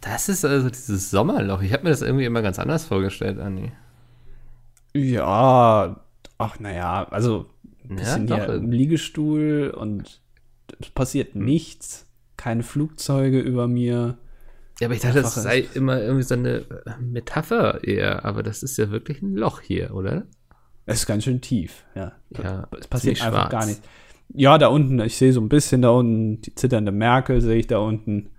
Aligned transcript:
Das 0.00 0.28
ist 0.28 0.44
also 0.44 0.68
dieses 0.68 1.10
Sommerloch. 1.10 1.60
Ich 1.62 1.72
habe 1.72 1.84
mir 1.84 1.90
das 1.90 2.02
irgendwie 2.02 2.24
immer 2.24 2.42
ganz 2.42 2.58
anders 2.58 2.84
vorgestellt, 2.84 3.38
Anni. 3.40 3.72
Ja, 4.94 6.00
ach 6.38 6.60
naja, 6.60 7.06
also 7.10 7.46
ein 7.84 7.90
Ja, 7.90 7.96
bisschen 7.96 8.26
doch, 8.26 8.36
hier 8.36 8.44
im 8.46 8.50
irgendwie. 8.52 8.76
Liegestuhl 8.78 9.74
und 9.76 10.20
es 10.80 10.90
passiert 10.90 11.34
Hm. 11.34 11.44
nichts. 11.44 12.06
Keine 12.36 12.62
Flugzeuge 12.62 13.40
über 13.40 13.66
mir. 13.66 14.18
Ja, 14.80 14.86
aber 14.86 14.94
ich 14.94 15.00
dachte, 15.00 15.22
das 15.22 15.34
sei 15.34 15.66
immer 15.74 16.00
irgendwie 16.00 16.22
so 16.22 16.34
eine 16.34 16.58
äh, 16.58 16.90
Metapher 17.00 17.82
eher. 17.82 18.24
Aber 18.24 18.44
das 18.44 18.62
ist 18.62 18.78
ja 18.78 18.90
wirklich 18.90 19.20
ein 19.22 19.34
Loch 19.34 19.60
hier, 19.60 19.92
oder? 19.92 20.26
Es 20.86 21.00
ist 21.00 21.06
ganz 21.06 21.24
schön 21.24 21.40
tief, 21.40 21.84
ja. 21.96 22.12
Ja, 22.30 22.68
es 22.78 22.86
passiert 22.86 23.20
einfach 23.20 23.40
schwarz. 23.40 23.50
gar 23.50 23.66
nichts. 23.66 23.82
Ja, 24.32 24.56
da 24.58 24.68
unten, 24.68 25.00
ich 25.00 25.16
sehe 25.16 25.32
so 25.32 25.40
ein 25.40 25.48
bisschen 25.48 25.82
da 25.82 25.90
unten, 25.90 26.40
die 26.42 26.54
zitternde 26.54 26.92
Merkel 26.92 27.40
sehe 27.40 27.56
ich 27.58 27.66
da 27.66 27.78
unten. 27.78 28.30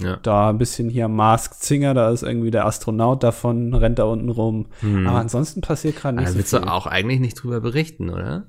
Ja. 0.00 0.16
Da 0.22 0.50
ein 0.50 0.58
bisschen 0.58 0.88
hier 0.88 1.08
Mask 1.08 1.54
Zinger, 1.54 1.94
da 1.94 2.10
ist 2.10 2.22
irgendwie 2.22 2.50
der 2.50 2.66
Astronaut 2.66 3.22
davon, 3.22 3.74
rennt 3.74 3.98
da 3.98 4.04
unten 4.04 4.28
rum. 4.30 4.66
Aber 4.82 5.18
ansonsten 5.18 5.60
passiert 5.60 5.96
gerade 5.96 6.16
nicht 6.16 6.28
Da 6.28 6.32
so 6.32 6.38
willst 6.38 6.50
viel. 6.50 6.60
du 6.60 6.66
auch 6.72 6.86
eigentlich 6.86 7.20
nicht 7.20 7.34
drüber 7.34 7.60
berichten, 7.60 8.10
oder? 8.10 8.46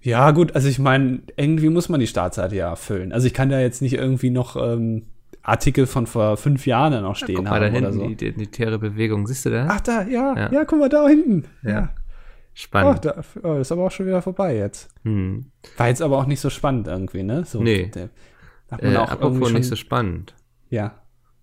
Ja, 0.00 0.30
gut, 0.30 0.54
also 0.54 0.68
ich 0.68 0.78
meine, 0.78 1.20
irgendwie 1.36 1.68
muss 1.70 1.88
man 1.88 2.00
die 2.00 2.06
Startseite 2.06 2.54
ja 2.56 2.68
erfüllen. 2.70 3.12
Also 3.12 3.26
ich 3.26 3.34
kann 3.34 3.48
da 3.50 3.60
jetzt 3.60 3.82
nicht 3.82 3.94
irgendwie 3.94 4.30
noch 4.30 4.56
ähm, 4.56 5.06
Artikel 5.42 5.86
von 5.86 6.06
vor 6.06 6.36
fünf 6.36 6.66
Jahren 6.66 6.92
dann 6.92 7.02
noch 7.02 7.16
stehen 7.16 7.36
Guck 7.36 7.44
mal 7.46 7.58
da 7.60 7.66
haben 7.66 7.76
oder 7.76 7.88
hinten, 7.88 7.92
so. 8.00 8.06
die 8.06 8.12
identitäre 8.12 8.78
Bewegung. 8.78 9.26
Siehst 9.26 9.44
du 9.46 9.50
da? 9.50 9.66
Ach 9.70 9.80
da, 9.80 10.02
ja, 10.04 10.34
Ja. 10.36 10.52
ja, 10.52 10.64
guck 10.64 10.78
mal 10.78 10.88
da 10.88 11.06
hinten. 11.08 11.44
Ja. 11.64 11.90
Oh, 11.92 12.00
Spannend. 12.54 13.04
da 13.04 13.22
oh, 13.42 13.54
ist 13.54 13.70
aber 13.72 13.84
auch 13.86 13.90
schon 13.90 14.06
wieder 14.06 14.22
vorbei 14.22 14.56
jetzt. 14.56 14.88
hm. 15.04 15.46
War 15.76 15.88
jetzt 15.88 16.02
aber 16.02 16.16
auch 16.18 16.26
nicht 16.26 16.40
so 16.40 16.50
spannend 16.50 16.86
irgendwie, 16.88 17.22
ne? 17.22 17.44
So, 17.44 17.60
Nee. 17.62 17.90
Der, 17.94 18.08
hat 18.70 18.82
man 18.82 18.94
Äh, 18.94 18.96
auch 18.98 19.10
apropos 19.10 19.52
nicht 19.52 19.66
so 19.66 19.76
spannend. 19.76 20.34
Ja. 20.70 21.02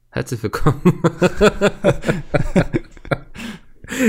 Herzlich 0.10 0.42
willkommen. 0.44 0.82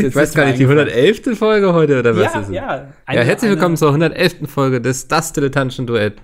Ich 0.04 0.16
weiß 0.16 0.32
gar 0.34 0.46
nicht, 0.46 0.58
die 0.58 0.64
eingefallen. 0.64 0.88
111. 0.88 1.38
Folge 1.38 1.72
heute 1.74 2.00
oder 2.00 2.16
was 2.16 2.32
Ja, 2.34 2.40
ist 2.40 2.48
es? 2.48 2.54
ja. 2.54 2.76
ja, 2.76 2.88
herzlich 3.06 3.42
eine- 3.50 3.50
willkommen 3.56 3.76
zur 3.76 3.88
111. 3.88 4.50
Folge 4.50 4.80
des 4.80 5.06
Das 5.06 5.32
Dilettantischen 5.34 5.86
Duett 5.86 6.14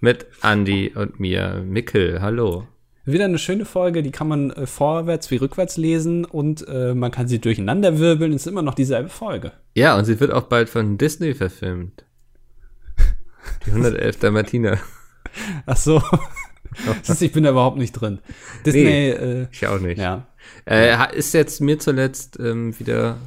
mit 0.00 0.26
Andy 0.42 0.90
und 0.94 1.20
mir, 1.20 1.62
Mikkel. 1.64 2.20
Hallo. 2.22 2.66
Wieder 3.04 3.26
eine 3.26 3.38
schöne 3.38 3.64
Folge, 3.66 4.02
die 4.02 4.10
kann 4.12 4.28
man 4.28 4.50
äh, 4.50 4.66
vorwärts 4.66 5.30
wie 5.30 5.36
rückwärts 5.36 5.76
lesen 5.76 6.24
und 6.24 6.66
äh, 6.66 6.94
man 6.94 7.10
kann 7.10 7.28
sie 7.28 7.38
durcheinander 7.38 7.98
wirbeln. 7.98 8.32
Es 8.32 8.42
ist 8.46 8.50
immer 8.50 8.62
noch 8.62 8.74
dieselbe 8.74 9.10
Folge. 9.10 9.52
Ja, 9.74 9.96
und 9.96 10.06
sie 10.06 10.18
wird 10.18 10.32
auch 10.32 10.44
bald 10.44 10.68
von 10.70 10.96
Disney 10.98 11.34
verfilmt. 11.34 12.04
Die 13.66 13.70
111. 13.70 14.18
Dalmatiner. 14.20 14.78
Ach 15.66 15.76
so. 15.76 16.02
Ich 17.20 17.32
bin 17.32 17.44
da 17.44 17.50
überhaupt 17.50 17.76
nicht 17.78 17.92
drin. 17.92 18.20
Disney, 18.64 19.08
äh, 19.10 19.46
Ich 19.52 19.66
auch 19.66 19.78
nicht. 19.80 19.98
ja. 19.98 20.26
Äh, 20.66 21.16
ist 21.16 21.34
jetzt 21.34 21.60
mir 21.60 21.78
zuletzt 21.78 22.38
ähm, 22.40 22.78
wieder 22.78 23.18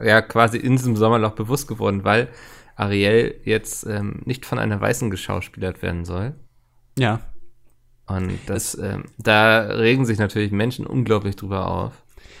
ja 0.00 0.20
quasi 0.22 0.58
in 0.58 0.76
diesem 0.76 0.96
Sommerloch 0.96 1.32
bewusst 1.32 1.68
geworden, 1.68 2.02
weil 2.04 2.28
Ariel 2.76 3.34
jetzt 3.44 3.86
ähm, 3.86 4.22
nicht 4.24 4.46
von 4.46 4.58
einer 4.58 4.80
Weißen 4.80 5.10
geschauspielert 5.10 5.82
werden 5.82 6.04
soll. 6.04 6.34
Ja. 6.98 7.20
Und 8.06 8.38
das, 8.46 8.76
ähm, 8.76 9.04
da 9.18 9.60
regen 9.60 10.04
sich 10.06 10.18
natürlich 10.18 10.50
Menschen 10.50 10.86
unglaublich 10.86 11.36
drüber 11.36 11.68
auf. 11.68 11.92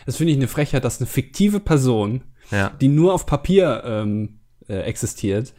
Das 0.06 0.16
finde 0.16 0.32
ich 0.32 0.38
eine 0.38 0.48
Frechheit, 0.48 0.84
dass 0.84 1.00
eine 1.00 1.06
fiktive 1.06 1.60
Person, 1.60 2.22
Ja. 2.50 2.70
die 2.80 2.88
nur 2.88 3.14
auf 3.14 3.26
Papier 3.26 3.82
ähm, 3.86 4.40
äh, 4.68 4.80
existiert, 4.80 5.54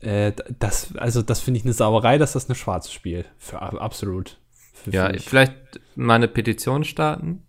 äh, 0.00 0.32
das, 0.58 0.96
also 0.96 1.22
das 1.22 1.40
finde 1.40 1.58
ich 1.58 1.64
eine 1.64 1.72
Sauerei, 1.74 2.18
dass 2.18 2.32
das 2.32 2.48
eine 2.48 2.54
Schwarze 2.54 2.90
spielt. 2.90 3.30
Für 3.38 3.60
ab- 3.62 3.80
absolut. 3.80 4.38
Für, 4.72 4.90
Ja, 4.90 5.12
vielleicht 5.18 5.54
mal 5.96 6.14
eine 6.14 6.28
Petition 6.28 6.84
starten. 6.84 7.42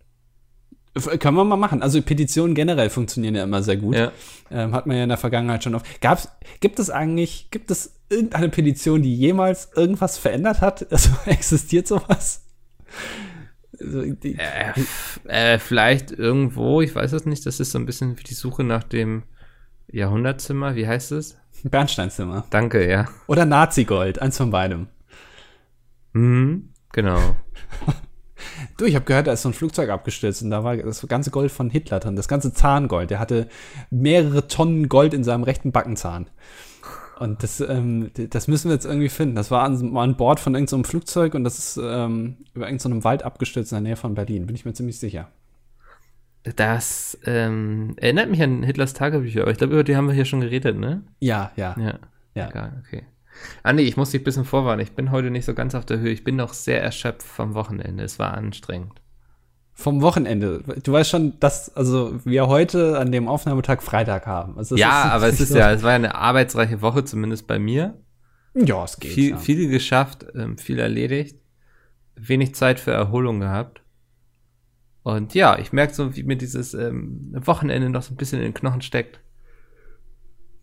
F- 0.94 1.18
Können 1.18 1.36
wir 1.38 1.44
mal 1.44 1.56
machen. 1.56 1.80
Also 1.82 2.02
Petitionen 2.02 2.54
generell 2.54 2.90
funktionieren 2.90 3.34
ja 3.34 3.44
immer 3.44 3.62
sehr 3.62 3.78
gut. 3.78 3.96
Ja. 3.96 4.12
Ähm, 4.50 4.74
hat 4.74 4.86
man 4.86 4.96
ja 4.98 5.04
in 5.04 5.08
der 5.08 5.16
Vergangenheit 5.18 5.64
schon 5.64 5.74
oft. 5.74 6.00
Gab's, 6.02 6.28
gibt 6.60 6.78
es 6.78 6.90
eigentlich, 6.90 7.48
gibt 7.50 7.70
es 7.70 7.94
irgendeine 8.10 8.50
Petition, 8.50 9.00
die 9.02 9.16
jemals 9.16 9.70
irgendwas 9.74 10.18
verändert 10.18 10.60
hat? 10.60 10.86
Also 10.90 11.08
existiert 11.24 11.86
sowas? 11.88 12.44
Also, 13.80 14.02
Äh, 14.02 14.72
äh, 15.28 15.58
vielleicht 15.58 16.10
irgendwo, 16.10 16.82
ich 16.82 16.94
weiß 16.94 17.12
es 17.14 17.24
nicht, 17.24 17.46
das 17.46 17.58
ist 17.58 17.72
so 17.72 17.78
ein 17.78 17.86
bisschen 17.86 18.18
wie 18.18 18.22
die 18.24 18.34
Suche 18.34 18.62
nach 18.62 18.84
dem 18.84 19.22
Jahrhundertzimmer, 19.90 20.74
wie 20.74 20.86
heißt 20.86 21.12
es? 21.12 21.38
Bernsteinzimmer. 21.64 22.44
Danke, 22.50 22.88
ja. 22.88 23.06
Oder 23.26 23.44
Nazi-Gold, 23.44 24.20
eins 24.20 24.36
von 24.36 24.50
beidem. 24.50 24.88
Mhm, 26.12 26.70
genau. 26.92 27.18
Du, 28.76 28.86
ich 28.86 28.96
habe 28.96 29.04
gehört, 29.04 29.28
da 29.28 29.32
ist 29.32 29.42
so 29.42 29.50
ein 29.50 29.54
Flugzeug 29.54 29.90
abgestürzt 29.90 30.42
und 30.42 30.50
da 30.50 30.64
war 30.64 30.76
das 30.76 31.06
ganze 31.06 31.30
Gold 31.30 31.52
von 31.52 31.70
Hitler 31.70 32.00
drin, 32.00 32.16
das 32.16 32.26
ganze 32.26 32.52
Zahngold. 32.52 33.10
Der 33.10 33.20
hatte 33.20 33.48
mehrere 33.90 34.48
Tonnen 34.48 34.88
Gold 34.88 35.14
in 35.14 35.22
seinem 35.22 35.44
rechten 35.44 35.70
Backenzahn. 35.70 36.28
Und 37.18 37.42
das, 37.42 37.60
ähm, 37.60 38.10
das 38.30 38.48
müssen 38.48 38.68
wir 38.68 38.74
jetzt 38.74 38.84
irgendwie 38.84 39.08
finden. 39.08 39.36
Das 39.36 39.52
war 39.52 39.62
an, 39.62 39.96
an 39.96 40.16
Bord 40.16 40.40
von 40.40 40.54
irgendeinem 40.54 40.84
Flugzeug 40.84 41.34
und 41.34 41.44
das 41.44 41.58
ist 41.58 41.80
ähm, 41.82 42.38
über 42.54 42.66
irgendeinem 42.66 43.04
Wald 43.04 43.22
abgestürzt 43.22 43.70
in 43.70 43.76
der 43.76 43.82
Nähe 43.82 43.96
von 43.96 44.14
Berlin, 44.14 44.46
bin 44.46 44.56
ich 44.56 44.64
mir 44.64 44.72
ziemlich 44.72 44.98
sicher. 44.98 45.28
Das 46.56 47.16
ähm, 47.24 47.94
erinnert 47.96 48.28
mich 48.30 48.42
an 48.42 48.62
Hitlers 48.64 48.94
Tagebücher, 48.94 49.42
aber 49.42 49.52
ich 49.52 49.58
glaube, 49.58 49.74
über 49.74 49.84
die 49.84 49.96
haben 49.96 50.08
wir 50.08 50.14
hier 50.14 50.24
schon 50.24 50.40
geredet, 50.40 50.76
ne? 50.76 51.02
Ja, 51.20 51.52
ja. 51.56 51.76
Ja. 51.78 51.98
Ja. 52.34 52.48
Egal, 52.48 52.82
okay. 52.84 53.04
Andi, 53.62 53.84
ich 53.84 53.96
muss 53.96 54.10
dich 54.10 54.20
ein 54.22 54.24
bisschen 54.24 54.44
vorwarnen. 54.44 54.82
Ich 54.82 54.92
bin 54.92 55.10
heute 55.10 55.30
nicht 55.30 55.44
so 55.44 55.54
ganz 55.54 55.74
auf 55.74 55.86
der 55.86 55.98
Höhe. 55.98 56.10
Ich 56.10 56.24
bin 56.24 56.36
noch 56.36 56.52
sehr 56.52 56.82
erschöpft 56.82 57.22
vom 57.26 57.54
Wochenende. 57.54 58.02
Es 58.02 58.18
war 58.18 58.34
anstrengend. 58.34 59.00
Vom 59.72 60.02
Wochenende. 60.02 60.62
Du 60.82 60.92
weißt 60.92 61.10
schon, 61.10 61.38
dass 61.40 61.74
also 61.76 62.20
wir 62.24 62.46
heute 62.48 62.98
an 62.98 63.10
dem 63.12 63.28
Aufnahmetag 63.28 63.80
Freitag 63.82 64.26
haben. 64.26 64.58
Also 64.58 64.76
ja, 64.76 64.90
aber 65.12 65.28
es 65.28 65.40
ist 65.40 65.50
so- 65.50 65.58
ja, 65.58 65.72
es 65.72 65.82
war 65.82 65.90
ja 65.90 65.96
eine 65.96 66.14
arbeitsreiche 66.14 66.82
Woche, 66.82 67.04
zumindest 67.04 67.46
bei 67.46 67.58
mir. 67.58 67.98
Ja, 68.54 68.84
es 68.84 68.98
geht. 68.98 69.12
Viel, 69.12 69.30
ja. 69.30 69.36
viel 69.38 69.68
geschafft, 69.68 70.26
ähm, 70.34 70.58
viel 70.58 70.78
erledigt. 70.78 71.36
Wenig 72.16 72.54
Zeit 72.54 72.80
für 72.80 72.90
Erholung 72.92 73.40
gehabt. 73.40 73.81
Und 75.02 75.34
ja, 75.34 75.58
ich 75.58 75.72
merke 75.72 75.94
so, 75.94 76.14
wie 76.16 76.22
mir 76.22 76.36
dieses 76.36 76.74
ähm, 76.74 77.32
Wochenende 77.34 77.90
noch 77.90 78.02
so 78.02 78.12
ein 78.14 78.16
bisschen 78.16 78.38
in 78.38 78.44
den 78.44 78.54
Knochen 78.54 78.82
steckt. 78.82 79.20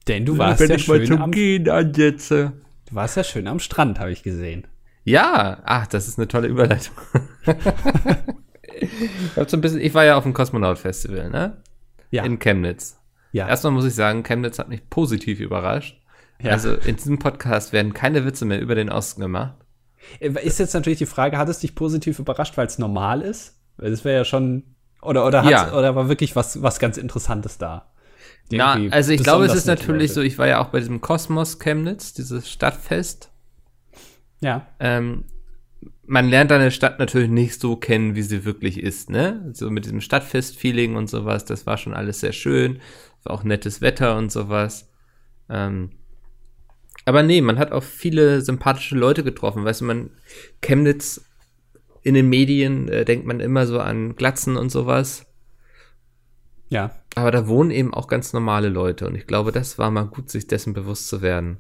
Denn 0.07 0.25
du 0.25 0.37
warst 0.37 0.61
Wenn 0.61 0.69
ja 0.69 0.75
ich 0.75 0.87
mal 0.87 0.97
schön 0.97 1.07
zum 1.07 1.21
am, 1.21 1.31
Gehen 1.31 1.69
ansetze. 1.69 2.53
du 2.89 2.95
warst 2.95 3.17
ja 3.17 3.23
schön 3.23 3.47
am 3.47 3.59
Strand, 3.59 3.99
habe 3.99 4.11
ich 4.11 4.23
gesehen. 4.23 4.65
Ja, 5.03 5.59
ach, 5.65 5.87
das 5.87 6.07
ist 6.07 6.17
eine 6.17 6.27
tolle 6.27 6.47
Überleitung. 6.47 6.95
ich, 8.79 8.89
hab 9.35 9.49
so 9.49 9.57
ein 9.57 9.61
bisschen, 9.61 9.81
ich 9.81 9.93
war 9.93 10.05
ja 10.05 10.17
auf 10.17 10.23
dem 10.23 10.33
Kosmonaut-Festival, 10.33 11.29
ne? 11.29 11.61
Ja. 12.11 12.23
In 12.23 12.39
Chemnitz. 12.39 12.97
ja. 13.31 13.47
Erstmal 13.47 13.73
muss 13.73 13.85
ich 13.85 13.93
sagen, 13.95 14.23
Chemnitz 14.23 14.57
hat 14.57 14.69
mich 14.69 14.89
positiv 14.89 15.39
überrascht. 15.39 16.01
Ja. 16.41 16.51
Also 16.51 16.73
in 16.73 16.95
diesem 16.95 17.19
Podcast 17.19 17.73
werden 17.73 17.93
keine 17.93 18.25
Witze 18.25 18.45
mehr 18.45 18.61
über 18.61 18.73
den 18.75 18.89
Osten 18.89 19.21
gemacht. 19.21 19.55
Äh, 20.19 20.29
Ist 20.45 20.59
jetzt 20.59 20.73
natürlich 20.73 20.99
die 20.99 21.05
Frage, 21.05 21.37
hat 21.37 21.49
es 21.49 21.59
dich 21.59 21.75
positiv 21.75 22.19
überrascht, 22.19 22.55
weil 22.57 22.67
es 22.67 22.79
normal 22.79 23.21
ist? 23.21 23.58
Weil 23.79 23.91
das 23.91 24.03
wäre 24.03 24.17
ja 24.17 24.25
schon. 24.25 24.63
Oder, 25.01 25.25
oder, 25.25 25.43
Ja. 25.49 25.73
oder 25.73 25.95
war 25.95 26.09
wirklich 26.09 26.35
was, 26.35 26.61
was 26.61 26.79
ganz 26.79 26.97
Interessantes 26.97 27.57
da? 27.57 27.91
Na, 28.51 28.79
also 28.89 29.11
ich 29.11 29.23
glaube, 29.23 29.45
es 29.45 29.53
ist 29.53 29.67
natürlich 29.67 30.11
so, 30.11 30.21
ich 30.21 30.37
war 30.37 30.47
ja 30.47 30.59
auch 30.59 30.69
bei 30.69 30.79
diesem 30.79 31.01
Kosmos 31.01 31.59
Chemnitz, 31.59 32.13
dieses 32.13 32.49
Stadtfest. 32.49 33.31
Ja. 34.41 34.65
Ähm, 34.79 35.25
man 36.05 36.27
lernt 36.27 36.51
eine 36.51 36.71
Stadt 36.71 36.97
natürlich 36.97 37.29
nicht 37.29 37.61
so 37.61 37.75
kennen, 37.75 38.15
wie 38.15 38.23
sie 38.23 38.45
wirklich 38.45 38.79
ist, 38.79 39.09
ne? 39.11 39.51
So 39.53 39.69
mit 39.69 39.85
diesem 39.85 40.01
Stadtfest-Feeling 40.01 40.95
und 40.95 41.07
sowas, 41.07 41.45
das 41.45 41.67
war 41.67 41.77
schon 41.77 41.93
alles 41.93 42.19
sehr 42.19 42.33
schön. 42.33 42.79
War 43.23 43.35
auch 43.35 43.43
nettes 43.43 43.81
Wetter 43.81 44.17
und 44.17 44.31
sowas. 44.31 44.89
Ähm, 45.49 45.91
aber 47.05 47.21
nee, 47.21 47.41
man 47.41 47.59
hat 47.59 47.71
auch 47.71 47.83
viele 47.83 48.41
sympathische 48.41 48.95
Leute 48.95 49.23
getroffen. 49.23 49.63
Weißt 49.65 49.81
du, 49.81 49.85
man, 49.85 50.09
Chemnitz 50.61 51.23
in 52.03 52.13
den 52.13 52.29
Medien 52.29 52.87
äh, 52.87 53.05
denkt 53.05 53.25
man 53.25 53.39
immer 53.39 53.67
so 53.67 53.79
an 53.79 54.15
Glatzen 54.15 54.57
und 54.57 54.69
sowas. 54.69 55.25
Ja. 56.69 56.91
Aber 57.15 57.31
da 57.31 57.47
wohnen 57.47 57.71
eben 57.71 57.93
auch 57.93 58.07
ganz 58.07 58.33
normale 58.33 58.69
Leute 58.69 59.07
und 59.07 59.15
ich 59.15 59.25
glaube, 59.27 59.51
das 59.51 59.77
war 59.77 59.89
mal 59.91 60.05
gut, 60.05 60.29
sich 60.29 60.47
dessen 60.47 60.73
bewusst 60.73 61.07
zu 61.07 61.21
werden. 61.21 61.57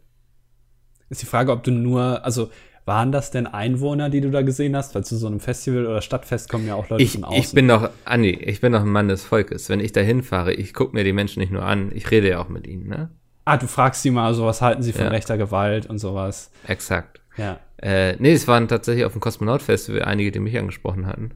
Ist 1.09 1.21
die 1.21 1.25
Frage, 1.25 1.51
ob 1.51 1.63
du 1.63 1.71
nur, 1.71 2.23
also 2.23 2.49
waren 2.85 3.11
das 3.11 3.31
denn 3.31 3.47
Einwohner, 3.47 4.09
die 4.09 4.21
du 4.21 4.29
da 4.31 4.41
gesehen 4.43 4.75
hast? 4.75 4.93
Weil 4.95 5.03
zu 5.03 5.17
so 5.17 5.27
einem 5.27 5.39
Festival 5.39 5.85
oder 5.87 6.01
Stadtfest 6.01 6.49
kommen 6.49 6.67
ja 6.67 6.75
auch 6.75 6.89
Leute 6.89 7.03
Ich, 7.03 7.13
von 7.13 7.23
außen. 7.23 7.39
ich 7.39 7.51
bin 7.51 7.67
doch, 7.67 7.89
Andi, 8.05 8.29
ich 8.31 8.61
bin 8.61 8.71
doch 8.71 8.81
ein 8.81 8.89
Mann 8.91 9.07
des 9.07 9.23
Volkes. 9.23 9.69
Wenn 9.69 9.79
ich 9.79 9.91
da 9.91 10.01
hinfahre, 10.01 10.53
ich 10.53 10.73
gucke 10.73 10.95
mir 10.95 11.03
die 11.03 11.13
Menschen 11.13 11.39
nicht 11.39 11.51
nur 11.51 11.63
an, 11.63 11.91
ich 11.93 12.09
rede 12.11 12.29
ja 12.29 12.39
auch 12.39 12.49
mit 12.49 12.67
ihnen, 12.67 12.87
ne? 12.87 13.09
ah, 13.45 13.57
du 13.57 13.65
fragst 13.67 14.03
sie 14.03 14.11
mal 14.11 14.35
so, 14.35 14.45
was 14.45 14.61
halten 14.61 14.83
sie 14.83 14.93
von 14.93 15.05
Ja. 15.05 15.07
rechter 15.09 15.35
Gewalt 15.37 15.87
und 15.87 15.97
sowas. 15.97 16.51
Exakt. 16.67 17.19
Ja. 17.35 17.59
Äh, 17.81 18.15
nee, 18.19 18.33
es 18.33 18.47
waren 18.47 18.67
tatsächlich 18.67 19.05
auf 19.05 19.13
dem 19.13 19.21
Kosmonaut-Festival 19.21 20.03
einige, 20.03 20.31
die 20.31 20.39
mich 20.39 20.57
angesprochen 20.57 21.05
hatten. 21.07 21.31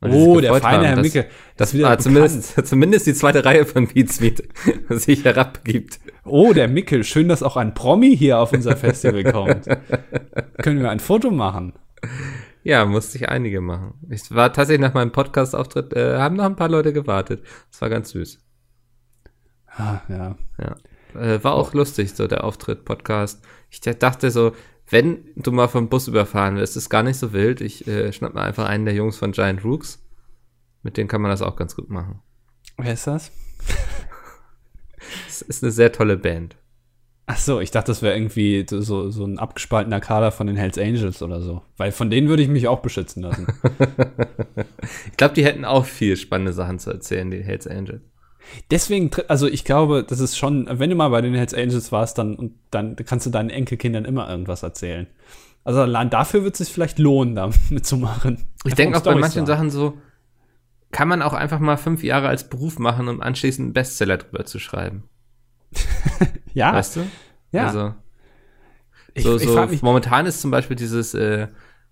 Und 0.00 0.12
Oh, 0.12 0.40
der 0.40 0.54
feine 0.54 0.76
haben, 0.78 0.84
Herr 0.84 0.96
dass- 0.96 1.04
Micke. 1.04 1.26
Das 1.56 1.72
wieder 1.74 1.84
war 1.84 1.96
bekannt. 1.96 2.02
zumindest, 2.04 2.66
zumindest 2.66 3.06
die 3.06 3.14
zweite 3.14 3.44
Reihe 3.44 3.64
von 3.64 3.86
Beats 3.88 4.20
Meet 4.20 4.42
sich 4.90 5.24
herabgibt. 5.24 6.00
Oh, 6.24 6.52
der 6.52 6.68
Mickel. 6.68 7.02
Schön, 7.04 7.28
dass 7.28 7.42
auch 7.42 7.56
ein 7.56 7.74
Promi 7.74 8.16
hier 8.16 8.38
auf 8.38 8.52
unser 8.52 8.76
Festival 8.76 9.24
kommt. 9.32 9.66
Können 10.62 10.80
wir 10.80 10.90
ein 10.90 11.00
Foto 11.00 11.30
machen? 11.30 11.72
Ja, 12.62 12.84
musste 12.84 13.16
ich 13.16 13.28
einige 13.28 13.60
machen. 13.60 13.94
Ich 14.10 14.30
war 14.34 14.52
tatsächlich 14.52 14.80
nach 14.86 14.94
meinem 14.94 15.12
Podcast-Auftritt, 15.12 15.92
äh, 15.94 16.18
haben 16.18 16.36
noch 16.36 16.44
ein 16.44 16.56
paar 16.56 16.68
Leute 16.68 16.92
gewartet. 16.92 17.42
Das 17.70 17.80
war 17.80 17.88
ganz 17.88 18.10
süß. 18.10 18.38
Ah, 19.68 20.00
ja. 20.08 20.36
Ja. 20.58 21.20
Äh, 21.20 21.42
war 21.44 21.54
auch 21.54 21.72
lustig, 21.74 22.12
so 22.14 22.26
der 22.26 22.44
Auftritt, 22.44 22.84
Podcast. 22.84 23.42
Ich 23.70 23.80
dachte 23.80 24.30
so, 24.30 24.52
wenn 24.88 25.30
du 25.36 25.52
mal 25.52 25.68
vom 25.68 25.88
Bus 25.88 26.08
überfahren 26.08 26.56
wirst, 26.56 26.76
ist 26.76 26.90
gar 26.90 27.02
nicht 27.02 27.18
so 27.18 27.32
wild. 27.32 27.60
Ich 27.60 27.86
äh, 27.86 28.12
schnapp 28.12 28.34
mir 28.34 28.42
einfach 28.42 28.66
einen 28.66 28.84
der 28.84 28.94
Jungs 28.94 29.16
von 29.16 29.32
Giant 29.32 29.64
Rooks. 29.64 30.02
Mit 30.82 30.96
denen 30.96 31.08
kann 31.08 31.22
man 31.22 31.30
das 31.30 31.42
auch 31.42 31.56
ganz 31.56 31.74
gut 31.74 31.90
machen. 31.90 32.20
Wer 32.76 32.92
ist 32.92 33.06
das? 33.06 33.32
Es 35.28 35.42
ist 35.42 35.62
eine 35.62 35.72
sehr 35.72 35.92
tolle 35.92 36.16
Band. 36.16 36.56
Ach 37.26 37.38
so, 37.38 37.60
ich 37.60 37.72
dachte, 37.72 37.90
das 37.90 38.02
wäre 38.02 38.14
irgendwie 38.14 38.64
so, 38.68 39.10
so 39.10 39.24
ein 39.24 39.38
abgespaltener 39.38 40.00
Kader 40.00 40.30
von 40.30 40.46
den 40.46 40.56
Hells 40.56 40.78
Angels 40.78 41.22
oder 41.22 41.40
so. 41.40 41.62
Weil 41.76 41.90
von 41.90 42.08
denen 42.08 42.28
würde 42.28 42.42
ich 42.42 42.48
mich 42.48 42.68
auch 42.68 42.80
beschützen 42.80 43.22
lassen. 43.24 43.48
ich 45.10 45.16
glaube, 45.16 45.34
die 45.34 45.44
hätten 45.44 45.64
auch 45.64 45.84
viel 45.84 46.16
spannende 46.16 46.52
Sachen 46.52 46.78
zu 46.78 46.90
erzählen, 46.90 47.30
die 47.30 47.42
Hells 47.42 47.66
Angels. 47.66 48.02
Deswegen, 48.70 49.10
also 49.28 49.46
ich 49.46 49.64
glaube, 49.64 50.04
das 50.04 50.20
ist 50.20 50.36
schon, 50.36 50.68
wenn 50.70 50.90
du 50.90 50.96
mal 50.96 51.08
bei 51.08 51.20
den 51.20 51.34
Hells 51.34 51.54
Angels 51.54 51.92
warst, 51.92 52.18
dann, 52.18 52.36
und 52.36 52.54
dann 52.70 52.96
kannst 52.96 53.26
du 53.26 53.30
deinen 53.30 53.50
Enkelkindern 53.50 54.04
immer 54.04 54.28
irgendwas 54.28 54.62
erzählen. 54.62 55.06
Also 55.64 55.80
allein 55.80 56.10
dafür 56.10 56.44
wird 56.44 56.54
es 56.54 56.58
sich 56.58 56.72
vielleicht 56.72 56.98
lohnen, 56.98 57.34
da 57.34 57.50
mitzumachen. 57.70 58.46
Ich 58.64 58.74
denke 58.74 58.98
auch 58.98 59.02
bei 59.02 59.14
manchen 59.14 59.46
Sachen 59.46 59.70
so, 59.70 59.98
kann 60.92 61.08
man 61.08 61.22
auch 61.22 61.32
einfach 61.32 61.58
mal 61.58 61.76
fünf 61.76 62.04
Jahre 62.04 62.28
als 62.28 62.48
Beruf 62.48 62.78
machen, 62.78 63.08
um 63.08 63.20
anschließend 63.20 63.66
einen 63.66 63.72
Bestseller 63.72 64.18
drüber 64.18 64.44
zu 64.44 64.58
schreiben. 64.58 65.04
ja. 66.54 66.72
Weißt 66.72 66.96
du? 66.96 67.00
Ja. 67.52 67.66
Also, 67.66 67.94
so, 69.18 69.36
ich, 69.36 69.44
so 69.44 69.68
momentan 69.82 70.26
ist 70.26 70.40
zum 70.40 70.50
Beispiel 70.50 70.76
dieses, 70.76 71.14
äh, 71.14 71.48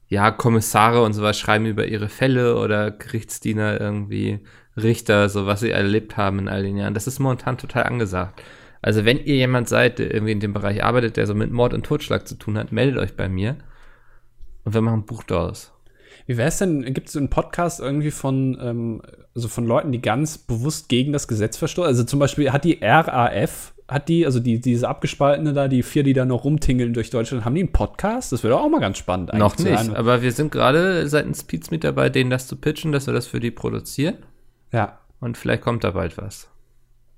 ja, 0.09 0.31
Kommissare 0.31 1.03
und 1.03 1.13
sowas 1.13 1.39
schreiben 1.39 1.67
über 1.67 1.87
ihre 1.87 2.09
Fälle 2.09 2.57
oder 2.57 2.91
Gerichtsdiener 2.91 3.81
irgendwie, 3.81 4.41
Richter, 4.77 5.29
so 5.29 5.47
was 5.47 5.61
sie 5.61 5.71
erlebt 5.71 6.17
haben 6.17 6.39
in 6.41 6.49
all 6.49 6.63
den 6.63 6.77
Jahren. 6.77 6.95
Das 6.95 7.07
ist 7.07 7.19
momentan 7.19 7.59
total 7.59 7.85
angesagt. 7.85 8.43
Also 8.83 9.05
wenn 9.05 9.19
ihr 9.19 9.37
jemand 9.37 9.69
seid, 9.69 9.99
der 9.99 10.13
irgendwie 10.13 10.33
in 10.33 10.41
dem 10.41 10.53
Bereich 10.53 10.85
arbeitet, 10.85 11.17
der 11.17 11.27
so 11.27 11.35
mit 11.35 11.51
Mord 11.51 11.73
und 11.73 11.87
Totschlag 11.87 12.29
zu 12.29 12.35
tun 12.35 12.59
hat, 12.59 12.73
meldet 12.73 12.99
euch 12.99 13.17
bei 13.17 13.29
mir 13.29 13.57
und 14.65 14.75
wir 14.75 14.81
machen 14.81 15.01
ein 15.01 15.07
Buch 15.07 15.23
daraus. 15.23 15.73
Wie 16.27 16.37
wäre 16.37 16.49
es 16.49 16.59
denn, 16.59 16.83
gibt 16.95 17.09
es 17.09 17.17
einen 17.17 17.29
Podcast 17.29 17.81
irgendwie 17.81 18.11
von, 18.11 18.59
ähm, 18.61 19.03
also 19.35 19.49
von 19.49 19.67
Leuten, 19.67 19.93
die 19.93 20.01
ganz 20.01 20.39
bewusst 20.39 20.89
gegen 20.89 21.13
das 21.13 21.29
Gesetz 21.29 21.57
verstoßen? 21.57 21.89
Also 21.89 22.05
zum 22.05 22.19
Beispiel 22.19 22.53
hat 22.53 22.65
die 22.65 22.79
RAF, 22.81 23.75
hat 23.89 24.09
die, 24.09 24.25
also 24.25 24.41
die, 24.41 24.61
diese 24.61 24.89
abgespaltene 24.89 25.53
da, 25.53 25.69
die 25.69 25.83
vier, 25.83 26.03
die 26.03 26.15
da 26.15 26.25
noch 26.25 26.45
rumtingeln 26.45 26.95
durch 26.95 27.11
Deutschland, 27.11 27.45
haben 27.45 27.55
die 27.55 27.63
einen 27.63 27.73
Podcast? 27.73 28.33
Das 28.33 28.43
wäre 28.43 28.59
auch 28.59 28.69
mal 28.71 28.81
ganz 28.81 28.99
spannend 28.99 29.33
eigentlich. 29.33 29.41
Noch 29.41 29.59
nicht, 29.59 29.97
aber 29.97 30.23
wir 30.23 30.33
sind 30.33 30.51
gerade 30.51 31.09
seitens 31.09 31.47
mit 31.71 31.85
dabei, 31.85 32.09
denen 32.09 32.31
das 32.31 32.47
zu 32.49 32.57
pitchen, 32.57 32.93
dass 32.93 33.07
wir 33.07 33.15
das 33.15 33.27
für 33.27 33.41
die 33.41 33.51
produzieren. 33.51 34.17
Ja. 34.75 34.99
Und 35.21 35.39
vielleicht 35.39 35.63
kommt 35.63 35.85
da 35.85 35.93
bald 35.93 36.19
was. 36.19 36.49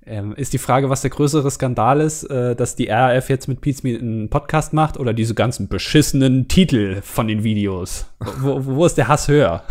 Ähm, 0.04 0.34
ist 0.34 0.52
die 0.52 0.58
Frage, 0.58 0.88
was 0.90 1.00
der 1.00 1.10
größere 1.10 1.50
Skandal 1.50 2.00
ist, 2.00 2.24
äh, 2.24 2.54
dass 2.54 2.76
die 2.76 2.86
RAF 2.86 3.28
jetzt 3.28 3.48
mit 3.48 3.64
Meet 3.64 4.00
einen 4.00 4.30
Podcast 4.30 4.72
macht 4.72 4.98
oder 4.98 5.12
diese 5.12 5.34
ganzen 5.34 5.66
beschissenen 5.66 6.46
Titel 6.46 7.00
von 7.02 7.26
den 7.26 7.42
Videos? 7.42 8.06
Wo, 8.38 8.64
wo 8.64 8.86
ist 8.86 8.98
der 8.98 9.08
Hass 9.08 9.26
höher? 9.26 9.64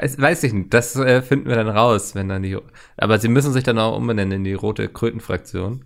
Weiß, 0.00 0.18
weiß 0.18 0.44
ich 0.44 0.52
nicht. 0.52 0.72
Das 0.72 0.96
äh, 0.96 1.20
finden 1.22 1.48
wir 1.48 1.56
dann 1.56 1.68
raus, 1.68 2.14
wenn 2.14 2.28
dann 2.28 2.42
die. 2.42 2.56
Aber 2.96 3.18
sie 3.18 3.28
müssen 3.28 3.52
sich 3.52 3.64
dann 3.64 3.78
auch 3.78 3.96
umbenennen 3.96 4.38
in 4.38 4.44
die 4.44 4.54
rote 4.54 4.88
Krötenfraktion. 4.88 5.84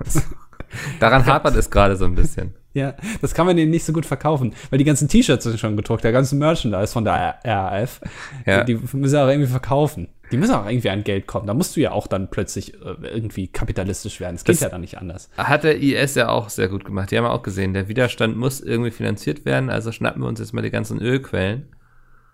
Daran 1.00 1.26
hapert 1.26 1.54
es 1.54 1.70
gerade 1.70 1.96
so 1.96 2.06
ein 2.06 2.14
bisschen. 2.14 2.54
Ja, 2.74 2.94
das 3.20 3.34
kann 3.34 3.46
man 3.46 3.56
denen 3.56 3.70
nicht 3.70 3.84
so 3.84 3.92
gut 3.92 4.04
verkaufen, 4.04 4.52
weil 4.68 4.78
die 4.78 4.84
ganzen 4.84 5.08
T-Shirts 5.08 5.44
sind 5.44 5.60
schon 5.60 5.76
gedruckt, 5.76 6.02
der 6.02 6.10
ganze 6.10 6.34
Merchandise 6.34 6.92
von 6.92 7.04
der 7.04 7.38
RAF. 7.44 8.00
Ja. 8.44 8.64
Die 8.64 8.74
müssen 8.92 9.16
auch 9.16 9.28
irgendwie 9.28 9.48
verkaufen. 9.48 10.08
Die 10.32 10.36
müssen 10.36 10.54
auch 10.54 10.66
irgendwie 10.66 10.90
an 10.90 11.04
Geld 11.04 11.28
kommen. 11.28 11.46
Da 11.46 11.54
musst 11.54 11.76
du 11.76 11.80
ja 11.80 11.92
auch 11.92 12.08
dann 12.08 12.30
plötzlich 12.30 12.74
äh, 12.74 12.96
irgendwie 13.02 13.46
kapitalistisch 13.46 14.18
werden. 14.18 14.34
Das 14.34 14.44
geht 14.44 14.60
ja 14.60 14.68
dann 14.68 14.80
nicht 14.80 14.98
anders. 14.98 15.30
Hat 15.36 15.62
der 15.62 15.80
IS 15.80 16.16
ja 16.16 16.28
auch 16.30 16.48
sehr 16.48 16.68
gut 16.68 16.84
gemacht. 16.84 17.12
Die 17.12 17.18
haben 17.18 17.26
auch 17.26 17.42
gesehen, 17.42 17.74
der 17.74 17.86
Widerstand 17.88 18.36
muss 18.36 18.60
irgendwie 18.60 18.90
finanziert 18.90 19.44
werden, 19.44 19.70
also 19.70 19.92
schnappen 19.92 20.22
wir 20.22 20.28
uns 20.28 20.40
jetzt 20.40 20.52
mal 20.52 20.62
die 20.62 20.70
ganzen 20.70 21.00
Ölquellen. 21.00 21.68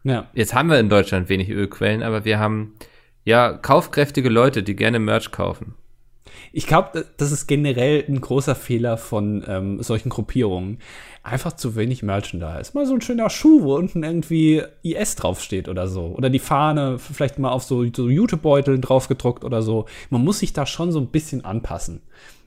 Ja. 0.05 0.31
Jetzt 0.33 0.55
haben 0.55 0.71
wir 0.71 0.79
in 0.79 0.89
Deutschland 0.89 1.29
wenig 1.29 1.51
Ölquellen, 1.51 2.03
aber 2.03 2.25
wir 2.25 2.39
haben 2.39 2.75
ja 3.25 3.53
kaufkräftige 3.53 4.31
Leute, 4.31 4.63
die 4.63 4.77
gerne 4.77 4.99
Merch 4.99 5.31
kaufen. 5.31 5.75
Ich 6.53 6.67
glaube, 6.67 7.07
das 7.17 7.33
ist 7.33 7.47
generell 7.47 8.05
ein 8.09 8.21
großer 8.21 8.55
Fehler 8.55 8.97
von 8.97 9.45
ähm, 9.47 9.83
solchen 9.83 10.09
Gruppierungen. 10.09 10.79
Einfach 11.23 11.53
zu 11.53 11.77
wenig 11.77 12.03
Merchandise. 12.03 12.73
Mal 12.75 12.87
so 12.87 12.95
ein 12.95 13.03
schöner 13.03 13.31
Schuh, 13.31 13.63
wo 13.63 13.77
unten 13.77 14.03
irgendwie 14.03 14.63
IS 14.83 15.17
draufsteht 15.17 15.69
oder 15.69 15.87
so. 15.87 16.07
Oder 16.17 16.31
die 16.31 16.39
Fahne 16.39 16.99
vielleicht 16.99 17.39
mal 17.39 17.51
auf 17.51 17.63
so, 17.63 17.85
so 17.95 18.09
Jutebeuteln 18.09 18.81
draufgedruckt 18.81 19.45
oder 19.45 19.63
so. 19.63 19.87
Man 20.09 20.25
muss 20.25 20.41
sich 20.41 20.53
da 20.53 20.67
schon 20.67 20.93
so 20.93 20.99
ein 20.99 21.09
bisschen 21.09 21.45
anpassen. 21.45 22.01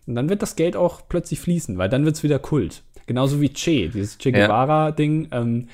Und 0.06 0.16
dann 0.16 0.30
wird 0.30 0.42
das 0.42 0.56
Geld 0.56 0.76
auch 0.76 1.04
plötzlich 1.08 1.40
fließen, 1.40 1.78
weil 1.78 1.90
dann 1.90 2.04
wird 2.04 2.16
es 2.16 2.24
wieder 2.24 2.40
Kult. 2.40 2.84
Genauso 3.06 3.42
wie 3.42 3.50
Che, 3.50 3.90
dieses 3.90 4.18
Che 4.18 4.32
Guevara-Ding. 4.32 5.30
Ähm, 5.32 5.68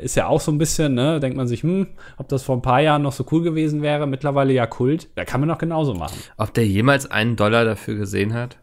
ist 0.00 0.16
ja 0.16 0.26
auch 0.26 0.40
so 0.40 0.50
ein 0.50 0.58
bisschen, 0.58 0.94
ne, 0.94 1.20
denkt 1.20 1.36
man 1.36 1.46
sich, 1.46 1.62
hm, 1.62 1.88
ob 2.16 2.28
das 2.28 2.42
vor 2.42 2.56
ein 2.56 2.62
paar 2.62 2.80
Jahren 2.80 3.02
noch 3.02 3.12
so 3.12 3.26
cool 3.30 3.42
gewesen 3.42 3.82
wäre, 3.82 4.06
mittlerweile 4.06 4.52
ja 4.52 4.66
Kult, 4.66 5.08
da 5.16 5.24
kann 5.24 5.40
man 5.40 5.48
doch 5.48 5.58
genauso 5.58 5.94
machen. 5.94 6.16
Ob 6.38 6.54
der 6.54 6.66
jemals 6.66 7.10
einen 7.10 7.36
Dollar 7.36 7.64
dafür 7.64 7.96
gesehen 7.96 8.32
hat? 8.32 8.58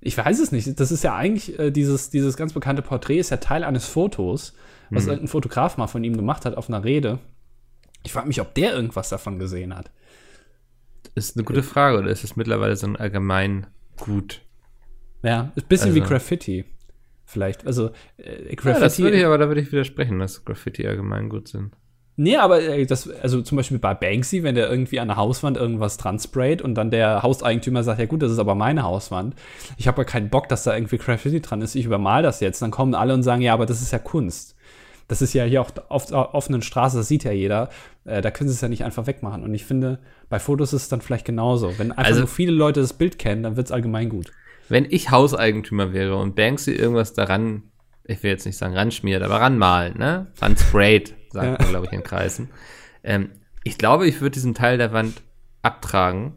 Ich 0.00 0.16
weiß 0.16 0.38
es 0.38 0.52
nicht. 0.52 0.78
Das 0.78 0.92
ist 0.92 1.02
ja 1.02 1.16
eigentlich, 1.16 1.58
äh, 1.58 1.70
dieses, 1.70 2.10
dieses 2.10 2.36
ganz 2.36 2.52
bekannte 2.52 2.82
Porträt 2.82 3.18
ist 3.18 3.30
ja 3.30 3.38
Teil 3.38 3.64
eines 3.64 3.86
Fotos, 3.86 4.54
was 4.90 5.04
hm. 5.04 5.10
irgendein 5.10 5.28
Fotograf 5.28 5.76
mal 5.76 5.86
von 5.86 6.04
ihm 6.04 6.16
gemacht 6.16 6.44
hat 6.44 6.56
auf 6.56 6.68
einer 6.68 6.84
Rede. 6.84 7.18
Ich 8.04 8.12
frage 8.12 8.28
mich, 8.28 8.40
ob 8.40 8.54
der 8.54 8.74
irgendwas 8.74 9.08
davon 9.08 9.38
gesehen 9.38 9.74
hat. 9.74 9.90
Ist 11.14 11.36
eine 11.36 11.44
gute 11.44 11.62
Frage, 11.62 11.98
oder 11.98 12.10
ist 12.10 12.22
es 12.24 12.36
mittlerweile 12.36 12.76
so 12.76 12.86
ein 12.86 12.96
allgemein 12.96 13.66
gut? 13.98 14.42
Ja, 15.22 15.52
ist 15.54 15.64
ein 15.64 15.68
bisschen 15.68 15.90
also. 15.90 16.02
wie 16.02 16.06
Graffiti. 16.06 16.64
Vielleicht, 17.24 17.66
also 17.66 17.90
äh, 18.18 18.54
Graffiti. 18.54 18.68
Ja, 18.68 18.80
das 18.80 18.98
würde 18.98 19.16
ich 19.16 19.24
aber, 19.24 19.38
da 19.38 19.48
würde 19.48 19.60
ich 19.60 19.72
widersprechen, 19.72 20.18
dass 20.18 20.44
Graffiti 20.44 20.86
allgemein 20.86 21.28
gut 21.28 21.48
sind. 21.48 21.72
Nee, 22.16 22.36
aber 22.36 22.62
äh, 22.62 22.86
das, 22.86 23.08
also 23.10 23.42
zum 23.42 23.56
Beispiel 23.56 23.78
bei 23.78 23.94
Banksy, 23.94 24.42
wenn 24.42 24.54
der 24.54 24.70
irgendwie 24.70 25.00
an 25.00 25.08
der 25.08 25.16
Hauswand 25.16 25.56
irgendwas 25.56 25.96
dran 25.96 26.18
sprayt 26.18 26.62
und 26.62 26.74
dann 26.76 26.90
der 26.90 27.22
Hauseigentümer 27.22 27.82
sagt, 27.82 27.98
ja 27.98 28.06
gut, 28.06 28.22
das 28.22 28.30
ist 28.30 28.38
aber 28.38 28.54
meine 28.54 28.84
Hauswand. 28.84 29.34
Ich 29.78 29.88
habe 29.88 30.02
ja 30.02 30.04
keinen 30.04 30.28
Bock, 30.28 30.48
dass 30.48 30.62
da 30.62 30.74
irgendwie 30.74 30.98
Graffiti 30.98 31.40
dran 31.40 31.60
ist. 31.60 31.74
Ich 31.74 31.86
übermal 31.86 32.22
das 32.22 32.40
jetzt. 32.40 32.62
Dann 32.62 32.70
kommen 32.70 32.94
alle 32.94 33.14
und 33.14 33.24
sagen, 33.24 33.42
ja, 33.42 33.52
aber 33.52 33.66
das 33.66 33.82
ist 33.82 33.92
ja 33.92 33.98
Kunst. 33.98 34.54
Das 35.08 35.22
ist 35.22 35.34
ja 35.34 35.44
hier 35.44 35.60
auch 35.60 35.70
auf 35.88 36.06
der 36.06 36.34
offenen 36.34 36.62
Straße, 36.62 36.96
das 36.96 37.08
sieht 37.08 37.24
ja 37.24 37.32
jeder. 37.32 37.68
Äh, 38.04 38.22
da 38.22 38.30
können 38.30 38.48
sie 38.48 38.54
es 38.54 38.60
ja 38.60 38.68
nicht 38.68 38.84
einfach 38.84 39.06
wegmachen. 39.06 39.42
Und 39.42 39.52
ich 39.52 39.64
finde, 39.64 39.98
bei 40.28 40.38
Fotos 40.38 40.72
ist 40.72 40.82
es 40.82 40.88
dann 40.88 41.00
vielleicht 41.00 41.26
genauso. 41.26 41.78
Wenn 41.78 41.90
einfach 41.90 42.04
also, 42.04 42.20
nur 42.20 42.28
viele 42.28 42.52
Leute 42.52 42.80
das 42.80 42.92
Bild 42.92 43.18
kennen, 43.18 43.42
dann 43.42 43.56
wird 43.56 43.66
es 43.66 43.72
allgemein 43.72 44.08
gut 44.08 44.30
wenn 44.68 44.86
ich 44.88 45.10
Hauseigentümer 45.10 45.92
wäre 45.92 46.16
und 46.16 46.34
Banksy 46.34 46.72
irgendwas 46.72 47.12
daran, 47.12 47.64
ich 48.04 48.22
will 48.22 48.30
jetzt 48.30 48.46
nicht 48.46 48.58
sagen 48.58 48.76
ranschmiert, 48.76 49.22
aber 49.22 49.40
ranmalen, 49.40 49.98
ne? 49.98 50.26
Ransprayt, 50.40 51.14
sagt 51.30 51.46
ja. 51.46 51.56
man, 51.58 51.68
glaube 51.68 51.86
ich, 51.86 51.92
in 51.92 52.02
Kreisen. 52.02 52.50
Ähm, 53.02 53.30
ich 53.64 53.78
glaube, 53.78 54.06
ich 54.06 54.20
würde 54.20 54.32
diesen 54.32 54.54
Teil 54.54 54.78
der 54.78 54.92
Wand 54.92 55.22
abtragen 55.62 56.34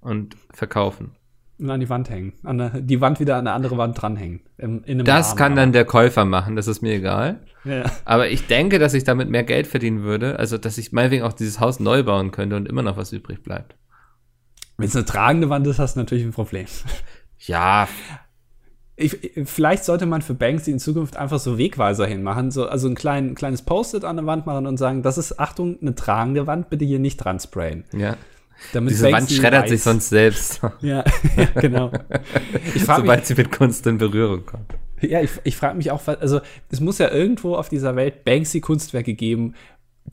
und 0.00 0.36
verkaufen. 0.52 1.12
Und 1.58 1.70
an 1.70 1.80
die 1.80 1.88
Wand 1.88 2.08
hängen. 2.08 2.34
An 2.44 2.60
eine, 2.60 2.82
die 2.82 3.00
Wand 3.00 3.18
wieder 3.18 3.34
an 3.34 3.46
eine 3.46 3.52
andere 3.52 3.76
Wand 3.76 4.00
dranhängen. 4.00 4.40
Im, 4.58 4.82
das 5.04 5.30
Rahmen, 5.30 5.38
kann 5.38 5.56
dann 5.56 5.72
der 5.72 5.84
Käufer 5.84 6.24
machen, 6.24 6.54
das 6.54 6.68
ist 6.68 6.82
mir 6.82 6.94
egal. 6.94 7.40
Ja. 7.64 7.84
Aber 8.04 8.28
ich 8.28 8.46
denke, 8.46 8.78
dass 8.78 8.94
ich 8.94 9.04
damit 9.04 9.28
mehr 9.28 9.42
Geld 9.42 9.66
verdienen 9.66 10.02
würde, 10.02 10.38
also 10.38 10.56
dass 10.56 10.78
ich 10.78 10.92
meinetwegen 10.92 11.24
auch 11.24 11.32
dieses 11.32 11.58
Haus 11.58 11.80
neu 11.80 12.04
bauen 12.04 12.30
könnte 12.30 12.56
und 12.56 12.68
immer 12.68 12.82
noch 12.82 12.96
was 12.96 13.12
übrig 13.12 13.42
bleibt. 13.42 13.76
Wenn 14.76 14.86
es 14.86 14.94
eine 14.94 15.04
tragende 15.04 15.50
Wand 15.50 15.66
ist, 15.66 15.80
hast 15.80 15.96
du 15.96 16.00
natürlich 16.00 16.24
ein 16.24 16.32
Problem. 16.32 16.66
Ja. 17.40 17.88
Ich, 18.96 19.16
vielleicht 19.44 19.84
sollte 19.84 20.06
man 20.06 20.22
für 20.22 20.34
Banksy 20.34 20.72
in 20.72 20.80
Zukunft 20.80 21.16
einfach 21.16 21.38
so 21.38 21.56
Wegweiser 21.56 22.06
hinmachen, 22.06 22.50
so, 22.50 22.66
also 22.66 22.88
ein 22.88 22.96
klein, 22.96 23.36
kleines 23.36 23.62
Post-it 23.62 24.04
an 24.04 24.16
der 24.16 24.26
Wand 24.26 24.44
machen 24.44 24.66
und 24.66 24.76
sagen, 24.76 25.02
das 25.02 25.18
ist, 25.18 25.38
Achtung, 25.38 25.78
eine 25.80 25.94
tragende 25.94 26.48
Wand, 26.48 26.68
bitte 26.68 26.84
hier 26.84 26.98
nicht 26.98 27.18
dran 27.18 27.38
sprayen. 27.38 27.84
Ja. 27.92 28.16
Damit 28.72 28.90
Diese 28.90 29.08
Banksy 29.08 29.20
Wand 29.20 29.30
schreddert 29.30 29.62
weiß. 29.64 29.70
sich 29.70 29.82
sonst 29.82 30.08
selbst. 30.08 30.60
ja, 30.80 31.04
ja 31.36 31.60
genau. 31.60 31.92
Sobald 32.74 33.20
mich, 33.20 33.26
sie 33.28 33.34
mit 33.34 33.52
Kunst 33.52 33.86
in 33.86 33.98
Berührung 33.98 34.44
kommt. 34.44 34.74
Ja, 35.00 35.20
ich, 35.20 35.30
ich 35.44 35.56
frage 35.56 35.76
mich 35.76 35.92
auch, 35.92 36.04
also 36.08 36.40
es 36.68 36.80
muss 36.80 36.98
ja 36.98 37.08
irgendwo 37.08 37.54
auf 37.54 37.68
dieser 37.68 37.94
Welt 37.94 38.24
Banksy-Kunstwerke 38.24 39.14
geben, 39.14 39.54